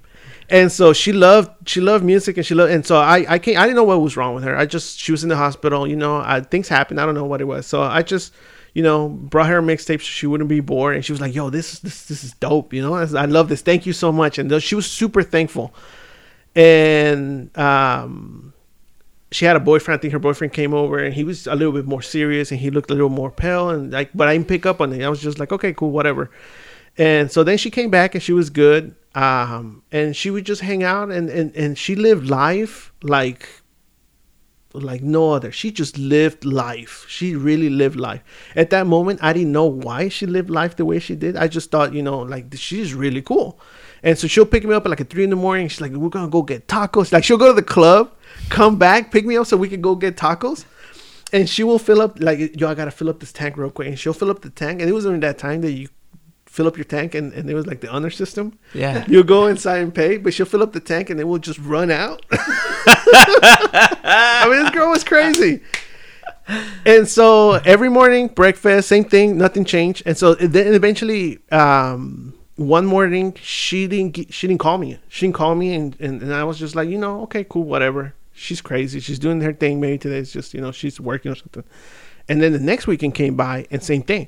And 0.51 0.73
so 0.73 0.93
she 0.93 1.13
loved 1.13 1.69
she 1.69 1.81
loved 1.81 2.05
music 2.05 2.39
and 2.39 2.47
she 2.47 2.55
loved 2.55 2.73
and 2.73 2.85
so 2.87 2.97
I 2.97 3.27
I 3.29 3.39
can't 3.39 3.59
I 3.59 3.65
didn't 3.65 3.77
know 3.77 3.85
what 3.85 4.01
was 4.01 4.17
wrong 4.17 4.35
with 4.35 4.45
her. 4.45 4.57
I 4.57 4.65
just 4.65 4.99
she 4.99 5.13
was 5.13 5.23
in 5.23 5.29
the 5.29 5.37
hospital 5.37 5.87
you 5.87 5.97
know 5.97 6.23
I, 6.25 6.41
things 6.41 6.69
happened 6.69 7.01
I 7.01 7.07
don't 7.07 7.15
know 7.15 7.27
what 7.27 7.41
it 7.41 7.45
was. 7.45 7.67
So 7.67 7.83
I 7.83 8.03
just 8.03 8.33
you 8.73 8.83
know 8.83 9.09
brought 9.09 9.49
her 9.49 9.59
a 9.59 9.63
mixtape 9.63 10.01
so 10.01 10.07
she 10.07 10.27
wouldn't 10.27 10.49
be 10.49 10.61
bored. 10.61 10.97
And 10.97 11.05
she 11.05 11.13
was 11.13 11.21
like 11.21 11.35
yo 11.35 11.51
this 11.51 11.75
is 11.75 11.81
this 11.81 12.07
this 12.07 12.25
is 12.25 12.33
dope 12.33 12.73
you 12.73 12.81
know 12.81 12.95
I, 12.95 13.03
I 13.03 13.27
love 13.27 13.51
this. 13.51 13.61
Thank 13.61 13.85
you 13.85 13.93
so 13.93 14.11
much. 14.11 14.39
And 14.39 14.63
she 14.63 14.75
was 14.75 14.91
super 14.91 15.23
thankful. 15.23 15.75
And 16.57 17.57
um 17.59 18.55
she 19.31 19.45
had 19.45 19.57
a 19.57 19.61
boyfriend. 19.61 19.99
I 19.99 20.01
think 20.01 20.13
her 20.13 20.19
boyfriend 20.19 20.53
came 20.55 20.73
over 20.73 20.99
and 20.99 21.13
he 21.13 21.25
was 21.25 21.47
a 21.47 21.55
little 21.55 21.73
bit 21.73 21.87
more 21.87 22.01
serious 22.01 22.51
and 22.51 22.59
he 22.59 22.71
looked 22.71 22.91
a 22.91 22.95
little 22.95 23.11
more 23.11 23.31
pale 23.31 23.69
and 23.69 23.93
like 23.93 24.11
but 24.15 24.29
I 24.29 24.33
didn't 24.33 24.49
pick 24.49 24.65
up 24.65 24.81
on 24.81 24.93
it. 24.93 25.05
I 25.05 25.09
was 25.11 25.21
just 25.21 25.39
like, 25.39 25.53
okay, 25.53 25.75
cool, 25.75 25.91
whatever. 25.91 26.31
And 26.99 27.31
so 27.31 27.45
then 27.45 27.57
she 27.57 27.71
came 27.71 27.91
back 27.91 28.15
and 28.15 28.23
she 28.23 28.33
was 28.33 28.51
good. 28.51 28.95
Um 29.15 29.83
and 29.91 30.15
she 30.15 30.31
would 30.31 30.45
just 30.45 30.61
hang 30.61 30.83
out 30.83 31.11
and 31.11 31.31
and, 31.31 31.55
and 31.57 31.79
she 31.79 31.95
lived 31.95 32.29
life 32.29 32.93
like 33.03 33.49
like 34.75 35.03
no 35.03 35.33
other. 35.33 35.51
She 35.51 35.71
just 35.71 35.99
lived 35.99 36.45
life. 36.45 37.07
She 37.09 37.35
really 37.35 37.71
lived 37.71 37.97
life. 37.97 38.23
At 38.55 38.71
that 38.71 38.87
moment, 38.87 39.21
I 39.23 39.33
didn't 39.33 39.53
know 39.53 39.65
why 39.65 40.09
she 40.09 40.27
lived 40.27 40.51
life 40.51 40.77
the 40.77 40.85
way 40.85 40.99
she 40.99 41.15
did. 41.15 41.37
I 41.37 41.49
just 41.49 41.71
thought, 41.71 41.95
you 41.95 42.03
know, 42.03 42.19
like 42.19 42.55
she's 42.55 42.95
really 42.95 43.23
cool. 43.23 43.59
And 44.03 44.17
so 44.17 44.29
she'll 44.29 44.47
pick 44.47 44.65
me 44.65 44.75
up 44.75 44.85
at 44.85 44.91
like 44.91 45.01
at 45.01 45.11
three 45.11 45.25
in 45.25 45.31
the 45.31 45.37
morning. 45.37 45.69
She's 45.69 45.81
like, 45.81 45.93
"We're 45.93 46.09
gonna 46.09 46.29
go 46.29 46.43
get 46.43 46.69
tacos." 46.69 47.13
Like 47.13 47.25
she'll 47.25 47.39
go 47.39 47.49
to 47.49 47.55
the 47.55 47.63
club, 47.63 48.13
come 48.49 48.77
back, 48.77 49.11
pick 49.11 49.25
me 49.25 49.37
up 49.37 49.47
so 49.47 49.57
we 49.57 49.69
can 49.69 49.81
go 49.81 49.95
get 49.95 50.17
tacos. 50.17 50.65
And 51.33 51.49
she 51.49 51.65
will 51.65 51.79
fill 51.79 52.01
up 52.01 52.21
like, 52.21 52.59
"Yo, 52.61 52.69
I 52.69 52.75
gotta 52.75 52.91
fill 52.91 53.09
up 53.09 53.21
this 53.21 53.33
tank 53.33 53.57
real 53.57 53.71
quick." 53.71 53.89
And 53.89 53.99
she'll 53.99 54.13
fill 54.13 54.31
up 54.31 54.43
the 54.43 54.51
tank. 54.51 54.81
And 54.81 54.89
it 54.89 54.93
was 54.93 55.05
during 55.05 55.21
that 55.21 55.39
time 55.39 55.63
that 55.63 55.73
you 55.73 55.89
fill 56.59 56.67
up 56.67 56.77
your 56.77 56.83
tank, 56.83 57.15
and, 57.15 57.33
and 57.35 57.49
it 57.49 57.55
was 57.55 57.69
like 57.69 57.81
the 57.81 57.89
honor 57.89 58.11
system. 58.11 58.59
Yeah. 58.75 59.05
You'll 59.09 59.23
go 59.23 59.47
inside 59.47 59.79
and 59.79 59.95
pay, 59.95 60.17
but 60.17 60.35
she'll 60.35 60.45
fill 60.45 60.65
up 60.65 60.73
the 60.73 60.81
tank, 60.81 61.09
and 61.09 61.17
then 61.17 61.29
we'll 61.29 61.39
just 61.39 61.61
run 61.61 61.89
out. 61.89 62.27
I 62.33 64.45
mean, 64.51 64.65
this 64.65 64.71
girl 64.71 64.91
was 64.91 65.05
crazy. 65.05 65.61
And 66.85 67.07
so 67.07 67.53
every 67.65 67.89
morning, 67.89 68.27
breakfast, 68.27 68.89
same 68.89 69.05
thing, 69.05 69.39
nothing 69.39 69.65
changed. 69.65 70.03
And 70.05 70.19
so 70.19 70.35
then 70.35 70.75
eventually, 70.75 71.39
um, 71.53 72.35
one 72.57 72.87
morning, 72.87 73.37
she 73.41 73.87
didn't 73.87 74.17
ge- 74.17 74.35
she 74.35 74.49
didn't 74.49 74.59
call 74.59 74.79
me. 74.79 74.99
She 75.09 75.27
didn't 75.27 75.37
call 75.37 75.55
me, 75.55 75.75
and, 75.75 75.95
and, 76.01 76.23
and 76.23 76.35
I 76.35 76.43
was 76.43 76.59
just 76.59 76.75
like, 76.75 76.89
you 76.89 76.99
know, 76.99 77.23
okay, 77.23 77.45
cool, 77.45 77.63
whatever. 77.63 78.15
She's 78.33 78.61
crazy. 78.61 78.99
She's 78.99 79.21
doing 79.21 79.41
her 79.43 79.53
thing. 79.53 79.79
Maybe 79.79 79.99
today 79.99 80.19
it's 80.19 80.33
just 80.33 80.55
you 80.55 80.61
know 80.61 80.73
she's 80.73 80.99
working 80.99 81.31
or 81.31 81.37
something. 81.37 81.63
And 82.29 82.43
then 82.43 82.53
the 82.53 82.59
next 82.59 82.89
weekend 82.89 83.15
came 83.15 83.37
by, 83.37 83.69
and 83.71 83.81
same 83.81 84.03
thing, 84.03 84.27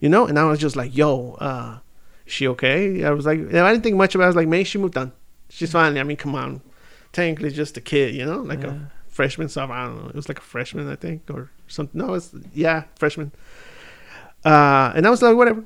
you 0.00 0.08
know. 0.08 0.26
And 0.26 0.38
I 0.38 0.44
was 0.44 0.58
just 0.58 0.76
like, 0.76 0.96
yo, 0.96 1.34
uh, 1.34 1.78
she 2.26 2.48
okay? 2.48 3.04
I 3.04 3.10
was 3.10 3.26
like, 3.26 3.38
I 3.38 3.72
didn't 3.72 3.82
think 3.82 3.96
much 3.96 4.14
about. 4.14 4.24
it. 4.24 4.26
I 4.26 4.30
was 4.30 4.36
like, 4.36 4.48
man, 4.48 4.64
she 4.64 4.78
moved 4.78 4.96
on. 4.96 5.12
She's 5.48 5.72
fine. 5.72 5.96
I 5.98 6.02
mean, 6.02 6.16
come 6.16 6.34
on, 6.34 6.62
technically 7.12 7.50
just 7.50 7.76
a 7.76 7.80
kid, 7.80 8.14
you 8.14 8.24
know, 8.24 8.38
like 8.38 8.64
a 8.64 8.90
freshman. 9.08 9.48
So 9.48 9.64
I 9.64 9.84
don't 9.86 10.02
know. 10.02 10.08
It 10.08 10.14
was 10.14 10.28
like 10.28 10.38
a 10.38 10.42
freshman, 10.42 10.88
I 10.88 10.96
think, 10.96 11.22
or 11.30 11.50
something. 11.68 12.00
No, 12.00 12.14
it's 12.14 12.34
yeah, 12.54 12.84
freshman. 12.96 13.32
Uh, 14.44 14.92
and 14.94 15.06
I 15.06 15.10
was 15.10 15.22
like, 15.22 15.36
whatever. 15.36 15.64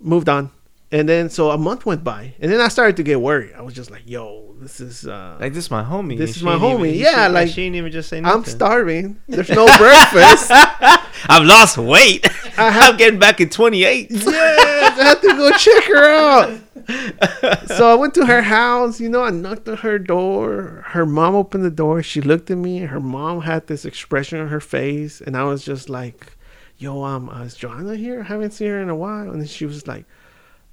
Moved 0.00 0.28
on. 0.28 0.50
And 0.94 1.08
then 1.08 1.28
so 1.28 1.50
a 1.50 1.58
month 1.58 1.84
went 1.84 2.04
by, 2.04 2.34
and 2.38 2.52
then 2.52 2.60
I 2.60 2.68
started 2.68 2.94
to 2.98 3.02
get 3.02 3.20
worried. 3.20 3.52
I 3.58 3.62
was 3.62 3.74
just 3.74 3.90
like, 3.90 4.02
"Yo, 4.06 4.54
this 4.60 4.78
is 4.78 5.04
uh, 5.08 5.36
Like 5.40 5.52
this 5.52 5.64
is 5.64 5.70
my 5.70 5.82
homie. 5.82 6.16
This 6.16 6.36
is 6.36 6.44
my 6.44 6.54
ain't 6.54 6.62
even- 6.62 6.76
homie. 6.78 6.96
Yeah, 6.98 7.26
like, 7.26 7.48
she 7.48 7.64
didn't 7.64 7.74
even 7.76 7.90
just 7.90 8.08
say 8.08 8.20
nothing. 8.20 8.38
I'm 8.38 8.44
starving. 8.44 9.20
There's 9.26 9.50
no 9.50 9.66
breakfast. 9.76 10.52
I've 10.52 11.44
lost 11.44 11.78
weight. 11.78 12.24
I'm 12.58 12.96
getting 12.96 13.18
back 13.18 13.40
in 13.40 13.48
28. 13.50 14.06
yeah, 14.12 14.20
I 14.28 15.02
have 15.02 15.20
to 15.22 15.28
go 15.34 15.50
check 15.56 15.82
her 15.84 16.04
out. 16.14 16.60
so 17.76 17.90
I 17.90 17.94
went 17.94 18.14
to 18.14 18.26
her 18.26 18.42
house. 18.42 19.00
You 19.00 19.08
know, 19.08 19.24
I 19.24 19.30
knocked 19.30 19.68
on 19.68 19.78
her 19.78 19.98
door. 19.98 20.84
Her 20.88 21.04
mom 21.06 21.34
opened 21.34 21.64
the 21.64 21.70
door. 21.72 22.04
She 22.04 22.20
looked 22.20 22.52
at 22.52 22.58
me. 22.58 22.78
Her 22.80 23.00
mom 23.00 23.40
had 23.40 23.66
this 23.66 23.84
expression 23.84 24.38
on 24.38 24.46
her 24.48 24.60
face, 24.60 25.20
and 25.20 25.36
I 25.36 25.42
was 25.42 25.64
just 25.64 25.88
like, 25.88 26.36
"Yo, 26.78 27.02
um, 27.02 27.28
uh, 27.30 27.42
is 27.42 27.56
Joanna 27.56 27.96
here? 27.96 28.20
I 28.20 28.24
haven't 28.24 28.52
seen 28.52 28.68
her 28.68 28.80
in 28.80 28.90
a 28.90 28.94
while." 28.94 29.30
And 29.32 29.40
then 29.40 29.48
she 29.48 29.66
was 29.66 29.88
like, 29.88 30.04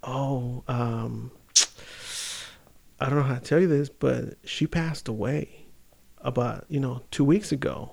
"Oh, 0.03 0.63
um, 0.67 1.31
I 2.99 3.05
don't 3.07 3.15
know 3.15 3.23
how 3.23 3.35
to 3.35 3.41
tell 3.41 3.59
you 3.59 3.67
this, 3.67 3.89
but 3.89 4.37
she 4.43 4.67
passed 4.67 5.07
away 5.07 5.65
about 6.19 6.65
you 6.69 6.79
know 6.79 7.01
two 7.11 7.23
weeks 7.23 7.51
ago." 7.51 7.91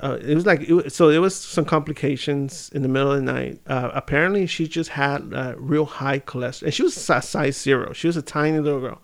uh, 0.00 0.18
it 0.20 0.34
was 0.34 0.46
like 0.46 0.60
it 0.62 0.72
was, 0.72 0.94
so. 0.94 1.10
There 1.10 1.20
was 1.20 1.34
some 1.34 1.64
complications 1.64 2.70
in 2.74 2.82
the 2.82 2.88
middle 2.88 3.12
of 3.12 3.18
the 3.18 3.32
night. 3.32 3.60
Uh, 3.66 3.90
apparently, 3.94 4.46
she 4.46 4.66
just 4.68 4.90
had 4.90 5.32
uh, 5.32 5.54
real 5.56 5.84
high 5.86 6.20
cholesterol, 6.20 6.64
and 6.64 6.74
she 6.74 6.82
was 6.82 6.94
size 6.94 7.60
zero. 7.60 7.92
She 7.92 8.06
was 8.06 8.16
a 8.16 8.22
tiny 8.22 8.58
little 8.58 8.80
girl. 8.80 9.00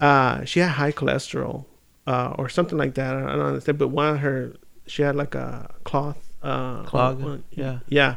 Uh, 0.00 0.44
she 0.44 0.60
had 0.60 0.70
high 0.70 0.92
cholesterol 0.92 1.64
uh, 2.06 2.34
or 2.36 2.48
something 2.48 2.78
like 2.78 2.94
that. 2.94 3.16
I 3.16 3.20
don't 3.20 3.40
understand, 3.40 3.78
but 3.78 3.88
one 3.88 4.14
of 4.14 4.20
her, 4.20 4.54
she 4.86 5.02
had 5.02 5.16
like 5.16 5.34
a 5.34 5.72
cloth 5.84 6.18
uh, 6.42 6.82
Clog, 6.82 7.22
on- 7.24 7.44
yeah. 7.52 7.78
yeah. 7.88 8.16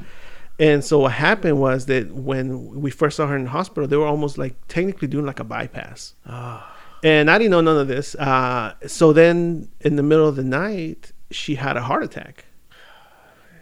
And 0.59 0.83
so 0.83 0.99
what 0.99 1.11
happened 1.11 1.59
was 1.59 1.85
that 1.85 2.11
when 2.11 2.81
we 2.81 2.89
first 2.89 3.17
saw 3.17 3.27
her 3.27 3.35
in 3.35 3.43
the 3.43 3.49
hospital, 3.49 3.87
they 3.87 3.97
were 3.97 4.07
almost 4.07 4.37
like 4.37 4.55
technically 4.67 5.07
doing 5.07 5.25
like 5.25 5.39
a 5.39 5.43
bypass. 5.43 6.15
And 7.03 7.29
I 7.29 7.37
didn't 7.37 7.51
know 7.51 7.61
none 7.61 7.77
of 7.77 7.87
this. 7.87 8.15
Uh, 8.15 8.73
so 8.87 9.13
then 9.13 9.69
in 9.81 9.97
the 9.97 10.03
middle 10.03 10.27
of 10.27 10.35
the 10.35 10.43
night, 10.43 11.11
she 11.29 11.55
had 11.55 11.77
a 11.77 11.81
heart 11.81 12.03
attack. 12.03 12.45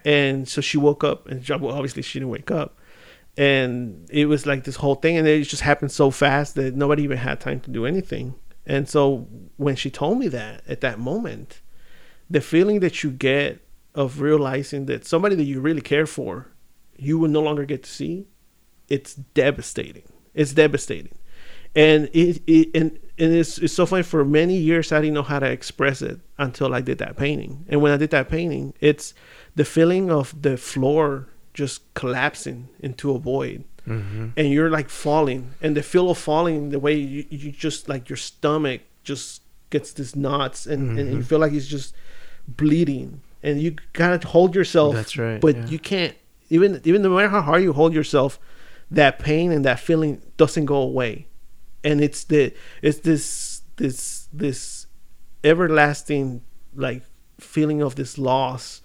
And 0.06 0.48
so 0.48 0.62
she 0.62 0.78
woke 0.78 1.04
up, 1.04 1.28
and 1.28 1.46
well, 1.50 1.76
obviously 1.76 2.02
she 2.02 2.20
didn't 2.20 2.30
wake 2.30 2.52
up. 2.52 2.80
And 3.38 4.08
it 4.10 4.28
was 4.28 4.46
like 4.46 4.64
this 4.64 4.78
whole 4.78 4.96
thing, 4.96 5.18
and 5.18 5.28
it 5.28 5.43
just 5.43 5.64
happened 5.64 5.91
so 5.91 6.12
fast 6.12 6.56
that 6.56 6.76
nobody 6.76 7.04
even 7.04 7.18
had 7.18 7.41
time 7.41 7.60
to 7.62 7.72
do 7.72 7.86
anything. 7.86 8.36
And 8.66 8.88
so 8.88 9.28
when 9.58 9.76
she 9.76 9.89
told 9.89 10.20
me 10.20 10.28
that 10.30 10.62
at 10.68 10.82
that 10.82 11.00
moment, 11.00 11.62
the 12.30 12.39
feeling 12.39 12.80
that 12.80 13.04
you 13.04 13.12
get 13.12 13.60
of 13.93 14.22
realizing 14.22 14.86
that 14.86 15.06
somebody 15.06 15.36
that 15.36 15.43
you 15.43 15.60
really 15.60 15.82
care 15.82 16.06
for, 16.06 16.48
you 16.98 17.18
will 17.18 17.30
no 17.30 17.41
longer 17.41 17.66
get 17.66 17.84
to 17.84 17.89
see, 17.89 18.26
it's 18.89 19.16
devastating. 19.16 20.04
It's 20.34 20.54
devastating. 20.54 21.18
and 21.76 22.10
it, 22.14 22.41
it 22.48 22.70
and 22.76 22.98
and 23.18 23.34
it's, 23.34 23.58
it's 23.58 23.74
so 23.74 23.86
funny 23.86 24.04
for 24.04 24.24
many 24.26 24.56
years 24.58 24.91
i 24.91 25.00
didn't 25.02 25.14
know 25.14 25.24
how 25.24 25.39
to 25.39 25.50
express 25.50 26.02
it 26.02 26.20
until 26.38 26.74
i 26.74 26.82
did 26.82 26.98
that 27.00 27.16
painting 27.18 27.66
and 27.70 27.82
when 27.82 27.91
i 27.91 27.98
did 27.98 28.12
that 28.12 28.30
painting 28.30 28.74
it's 28.80 29.14
the 29.56 29.66
feeling 29.66 30.10
of 30.12 30.41
the 30.41 30.56
floor 30.58 31.28
just 31.54 31.82
collapsing 31.93 32.68
into 32.80 33.12
a 33.16 33.20
void 33.20 33.64
Mm-hmm. 33.88 34.30
and 34.36 34.50
you're 34.52 34.72
like 34.72 34.89
falling 34.89 35.52
and 35.62 35.78
the 35.78 35.84
feel 35.84 36.10
of 36.10 36.18
falling 36.18 36.70
the 36.70 36.80
way 36.80 36.96
you, 36.96 37.24
you 37.30 37.52
just 37.52 37.88
like 37.88 38.10
your 38.10 38.18
stomach 38.18 38.82
just 39.04 39.43
gets 39.70 39.93
these 39.93 40.16
knots 40.16 40.66
and, 40.66 40.98
and 40.98 41.14
you 41.14 41.22
feel 41.22 41.38
like 41.38 41.54
it's 41.54 41.68
just 41.68 41.93
bleeding 42.48 43.22
and 43.43 43.62
you 43.62 43.76
gotta 43.93 44.28
hold 44.28 44.56
yourself 44.56 44.96
That's 44.96 45.18
right, 45.18 45.39
but 45.39 45.56
yeah. 45.56 45.66
you 45.68 45.78
can't 45.80 46.16
even 46.50 46.82
even 46.84 47.02
no 47.02 47.10
matter 47.10 47.30
how 47.30 47.41
hard 47.41 47.64
you 47.64 47.74
hold 47.74 47.93
yourself 47.93 48.39
that 48.91 49.20
pain 49.20 49.52
and 49.52 49.66
that 49.66 49.80
feeling 49.80 50.22
doesn't 50.38 50.66
go 50.66 50.78
away. 50.78 51.28
And 51.84 52.02
it's 52.02 52.24
the 52.24 52.54
it's 52.82 53.00
this 53.00 53.62
this 53.78 54.28
this 54.32 54.88
everlasting 55.43 56.41
like 56.74 57.04
feeling 57.39 57.82
of 57.82 57.96
this 57.96 58.18
loss 58.18 58.82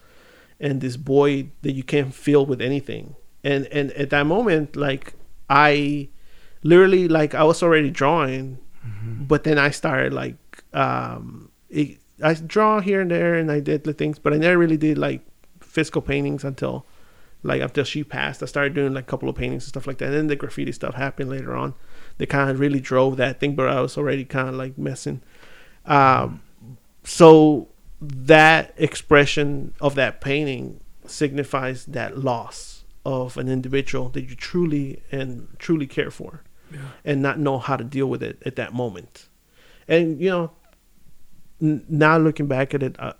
and 0.58 0.80
this 0.80 0.96
void 0.96 1.50
that 1.62 1.72
you 1.72 1.82
can't 1.82 2.14
fill 2.14 2.44
with 2.46 2.60
anything. 2.60 3.16
And 3.42 3.66
and 3.66 3.90
at 3.92 4.10
that 4.10 4.26
moment 4.26 4.76
like 4.76 5.14
i 5.50 6.08
literally 6.62 7.08
like 7.08 7.34
i 7.34 7.42
was 7.42 7.62
already 7.62 7.90
drawing 7.90 8.58
but 9.26 9.44
then 9.44 9.58
i 9.58 9.70
started 9.70 10.12
like 10.12 10.36
um 10.72 11.50
it, 11.68 11.98
i 12.22 12.32
draw 12.34 12.80
here 12.80 13.00
and 13.00 13.10
there 13.10 13.34
and 13.34 13.50
i 13.50 13.60
did 13.60 13.84
the 13.84 13.92
things 13.92 14.18
but 14.18 14.32
i 14.32 14.36
never 14.36 14.56
really 14.56 14.76
did 14.76 14.96
like 14.96 15.22
physical 15.60 16.00
paintings 16.00 16.44
until 16.44 16.86
like 17.42 17.62
after 17.62 17.84
she 17.84 18.04
passed 18.04 18.42
i 18.42 18.46
started 18.46 18.74
doing 18.74 18.92
like 18.92 19.04
a 19.04 19.06
couple 19.06 19.28
of 19.28 19.34
paintings 19.34 19.64
and 19.64 19.68
stuff 19.68 19.86
like 19.86 19.98
that. 19.98 20.06
And 20.06 20.14
then 20.14 20.26
the 20.26 20.36
graffiti 20.36 20.72
stuff 20.72 20.94
happened 20.94 21.30
later 21.30 21.56
on. 21.56 21.74
They 22.18 22.26
kind 22.26 22.50
of 22.50 22.60
really 22.60 22.80
drove 22.80 23.16
that 23.16 23.40
thing 23.40 23.54
but 23.54 23.68
i 23.68 23.80
was 23.80 23.96
already 23.96 24.24
kind 24.24 24.48
of 24.48 24.54
like 24.54 24.76
messing. 24.78 25.22
Um 25.86 26.42
so 27.02 27.68
that 28.00 28.74
expression 28.76 29.74
of 29.80 29.94
that 29.94 30.20
painting 30.20 30.80
signifies 31.06 31.86
that 31.86 32.18
loss 32.18 32.84
of 33.04 33.36
an 33.36 33.48
individual 33.48 34.10
that 34.10 34.22
you 34.22 34.34
truly 34.34 35.02
and 35.10 35.48
truly 35.58 35.86
care 35.86 36.10
for 36.10 36.42
and 37.04 37.20
not 37.20 37.38
know 37.38 37.58
how 37.58 37.76
to 37.76 37.82
deal 37.82 38.06
with 38.06 38.22
it 38.22 38.40
at 38.44 38.56
that 38.56 38.72
moment. 38.72 39.28
And 39.88 40.20
you 40.20 40.30
know 40.30 40.50
n- 41.60 41.84
now 41.88 42.18
looking 42.18 42.46
back 42.46 42.74
at 42.74 42.82
it 42.82 42.96
uh, 42.98 43.14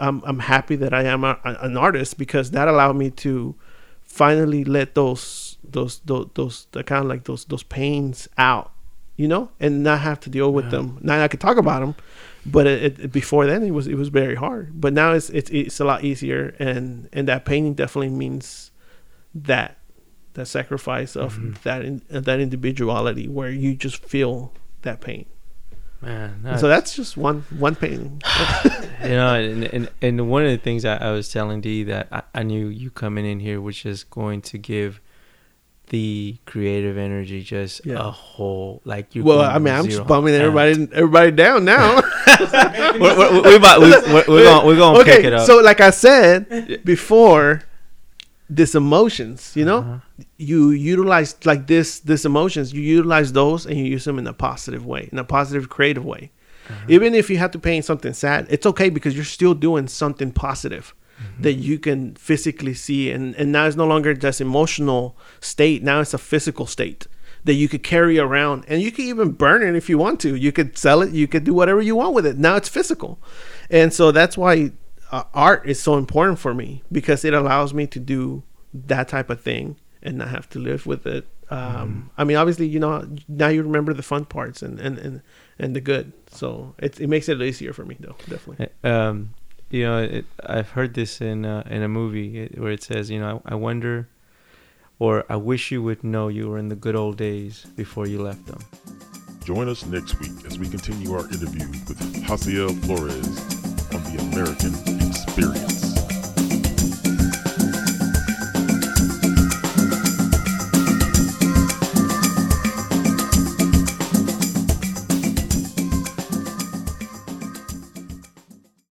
I'm, 0.00 0.22
I'm 0.24 0.38
happy 0.38 0.76
that 0.76 0.94
i 0.94 1.02
am 1.02 1.24
a, 1.24 1.38
an 1.44 1.76
artist 1.76 2.18
because 2.18 2.50
that 2.52 2.68
allowed 2.68 2.96
me 2.96 3.10
to 3.10 3.54
finally 4.02 4.64
let 4.64 4.94
those 4.94 5.58
those 5.62 6.00
those, 6.00 6.28
those 6.34 6.66
the 6.72 6.82
kind 6.82 7.04
of 7.04 7.08
like 7.08 7.24
those 7.24 7.44
those 7.44 7.62
pains 7.62 8.28
out 8.38 8.72
you 9.16 9.28
know 9.28 9.50
and 9.60 9.82
not 9.82 10.00
have 10.00 10.18
to 10.20 10.30
deal 10.30 10.52
with 10.52 10.70
them. 10.70 10.98
Now 11.02 11.22
i 11.22 11.28
could 11.28 11.40
talk 11.40 11.58
about 11.58 11.80
them 11.80 11.94
but 12.46 12.66
it, 12.66 12.98
it, 12.98 13.12
before 13.12 13.46
then 13.46 13.62
it 13.62 13.72
was 13.72 13.86
it 13.86 13.96
was 13.96 14.08
very 14.08 14.34
hard. 14.34 14.80
But 14.80 14.92
now 14.92 15.12
it's 15.12 15.30
it's 15.30 15.50
it's 15.50 15.80
a 15.80 15.84
lot 15.84 16.04
easier 16.04 16.54
and 16.58 17.08
and 17.12 17.28
that 17.28 17.44
painting 17.44 17.74
definitely 17.74 18.10
means 18.10 18.70
that 19.34 19.78
that 20.34 20.46
sacrifice 20.46 21.16
of 21.16 21.34
mm-hmm. 21.34 21.52
that 21.64 21.84
in, 21.84 22.02
that 22.08 22.40
individuality 22.40 23.28
where 23.28 23.50
you 23.50 23.74
just 23.74 24.02
feel 24.04 24.52
that 24.82 25.00
pain 25.00 25.26
Man, 26.02 26.56
so 26.58 26.66
that's 26.68 26.94
just 26.96 27.16
one 27.18 27.44
one 27.58 27.74
painting 27.74 28.22
you 29.02 29.08
know, 29.10 29.34
and, 29.34 29.64
and 29.64 29.90
and 30.00 30.30
one 30.30 30.44
of 30.44 30.50
the 30.50 30.56
things 30.56 30.84
I, 30.86 30.96
I 30.96 31.10
was 31.10 31.28
telling 31.30 31.60
Dee 31.60 31.84
that 31.84 32.08
I, 32.10 32.22
I 32.34 32.42
knew 32.42 32.68
you 32.68 32.90
coming 32.90 33.26
in 33.26 33.38
here 33.40 33.60
was 33.60 33.76
just 33.76 34.08
going 34.08 34.40
to 34.42 34.56
give 34.58 35.00
the 35.88 36.38
creative 36.46 36.96
energy 36.96 37.42
just 37.42 37.84
Yeah. 37.84 37.96
a 37.98 38.10
whole 38.10 38.80
like 38.84 39.14
you. 39.16 39.24
well 39.24 39.40
i 39.40 39.58
mean 39.58 39.74
i'm 39.74 39.86
just 39.88 40.06
bumming 40.06 40.34
everybody 40.34 40.88
everybody 40.92 41.32
down 41.32 41.64
now 41.64 41.96
we're, 42.94 43.18
we're, 43.18 43.42
we're 43.42 43.56
about 43.56 43.80
we, 43.80 43.90
we're 44.32 44.44
going 44.44 44.66
we're 44.68 44.76
going 44.76 44.98
to 44.98 45.04
pick 45.04 45.24
it 45.24 45.32
up. 45.32 45.44
so 45.46 45.60
like 45.60 45.80
i 45.80 45.90
said 45.90 46.80
before 46.84 47.62
this 48.56 48.74
emotions 48.74 49.52
you 49.54 49.64
know? 49.64 49.78
Uh-huh. 49.78 50.24
you 50.36 50.70
utilize 50.70 51.30
like 51.46 51.66
this 51.66 52.00
this 52.00 52.24
emotions 52.24 52.72
you 52.72 52.82
utilize 52.82 53.32
those 53.32 53.64
and 53.66 53.76
you 53.78 53.84
use 53.84 54.04
them 54.04 54.18
in 54.18 54.26
a 54.26 54.32
positive 54.32 54.84
way 54.84 55.08
in 55.12 55.18
a 55.18 55.24
positive 55.24 55.68
creative 55.68 56.04
way. 56.04 56.30
Uh-huh. 56.68 56.86
even 56.88 57.14
if 57.14 57.30
you 57.30 57.38
have 57.38 57.52
to 57.52 57.58
paint 57.58 57.84
something 57.84 58.12
sad 58.12 58.46
it's 58.50 58.66
okay 58.66 58.90
because 58.90 59.14
you're 59.16 59.24
still 59.38 59.54
doing 59.54 59.86
something 59.88 60.30
positive 60.32 60.94
Mm-hmm. 61.20 61.42
that 61.42 61.52
you 61.52 61.78
can 61.78 62.14
physically 62.14 62.72
see. 62.72 63.10
And 63.10 63.34
and 63.36 63.52
now 63.52 63.66
it's 63.66 63.76
no 63.76 63.86
longer 63.86 64.14
just 64.14 64.40
emotional 64.40 65.18
state. 65.40 65.82
Now 65.82 66.00
it's 66.00 66.14
a 66.14 66.18
physical 66.18 66.64
state 66.64 67.06
that 67.44 67.52
you 67.54 67.68
could 67.68 67.82
carry 67.82 68.18
around. 68.18 68.64
And 68.68 68.80
you 68.80 68.90
could 68.90 69.04
even 69.04 69.32
burn 69.32 69.62
it 69.62 69.76
if 69.76 69.90
you 69.90 69.98
want 69.98 70.20
to. 70.20 70.34
You 70.34 70.50
could 70.50 70.78
sell 70.78 71.02
it. 71.02 71.12
You 71.12 71.28
could 71.28 71.44
do 71.44 71.52
whatever 71.52 71.82
you 71.82 71.94
want 71.96 72.14
with 72.14 72.24
it. 72.24 72.38
Now 72.38 72.56
it's 72.56 72.70
physical. 72.70 73.18
And 73.68 73.92
so 73.92 74.12
that's 74.12 74.38
why 74.38 74.72
uh, 75.10 75.24
art 75.34 75.66
is 75.68 75.80
so 75.80 75.96
important 75.96 76.38
for 76.38 76.54
me 76.54 76.82
because 76.90 77.24
it 77.24 77.34
allows 77.34 77.74
me 77.74 77.86
to 77.88 77.98
do 77.98 78.42
that 78.72 79.08
type 79.08 79.30
of 79.30 79.40
thing 79.40 79.76
and 80.02 80.18
not 80.18 80.28
have 80.28 80.48
to 80.50 80.58
live 80.58 80.86
with 80.86 81.06
it. 81.06 81.26
Um, 81.52 82.10
i 82.16 82.22
mean 82.22 82.36
obviously 82.36 82.68
you 82.68 82.78
know 82.78 83.04
now 83.26 83.48
you 83.48 83.64
remember 83.64 83.92
the 83.92 84.04
fun 84.04 84.24
parts 84.24 84.62
and 84.62 84.78
and 84.78 84.98
and, 84.98 85.22
and 85.58 85.74
the 85.74 85.80
good. 85.80 86.12
So 86.30 86.74
it, 86.78 87.00
it 87.00 87.08
makes 87.08 87.28
it 87.28 87.42
easier 87.42 87.72
for 87.72 87.84
me 87.84 87.96
though 87.98 88.16
definitely. 88.28 88.68
Um, 88.84 89.34
you 89.70 89.84
know, 89.84 89.98
it, 89.98 90.26
I've 90.44 90.70
heard 90.70 90.94
this 90.94 91.20
in 91.20 91.44
uh, 91.44 91.62
in 91.70 91.82
a 91.82 91.88
movie 91.88 92.48
where 92.56 92.72
it 92.72 92.82
says, 92.82 93.10
you 93.10 93.20
know, 93.20 93.40
I, 93.46 93.52
I 93.52 93.54
wonder, 93.54 94.08
or 94.98 95.24
I 95.28 95.36
wish 95.36 95.70
you 95.70 95.82
would 95.82 96.02
know 96.02 96.28
you 96.28 96.48
were 96.48 96.58
in 96.58 96.68
the 96.68 96.76
good 96.76 96.96
old 96.96 97.16
days 97.16 97.66
before 97.76 98.06
you 98.06 98.20
left 98.20 98.46
them. 98.46 98.60
Join 99.44 99.68
us 99.68 99.86
next 99.86 100.18
week 100.20 100.44
as 100.44 100.58
we 100.58 100.68
continue 100.68 101.14
our 101.14 101.24
interview 101.26 101.66
with 101.88 101.98
Hatziel 102.24 102.76
Flores 102.84 103.26
on 103.94 104.02
the 104.04 104.22
American 104.22 104.99
Experience. 105.30 105.89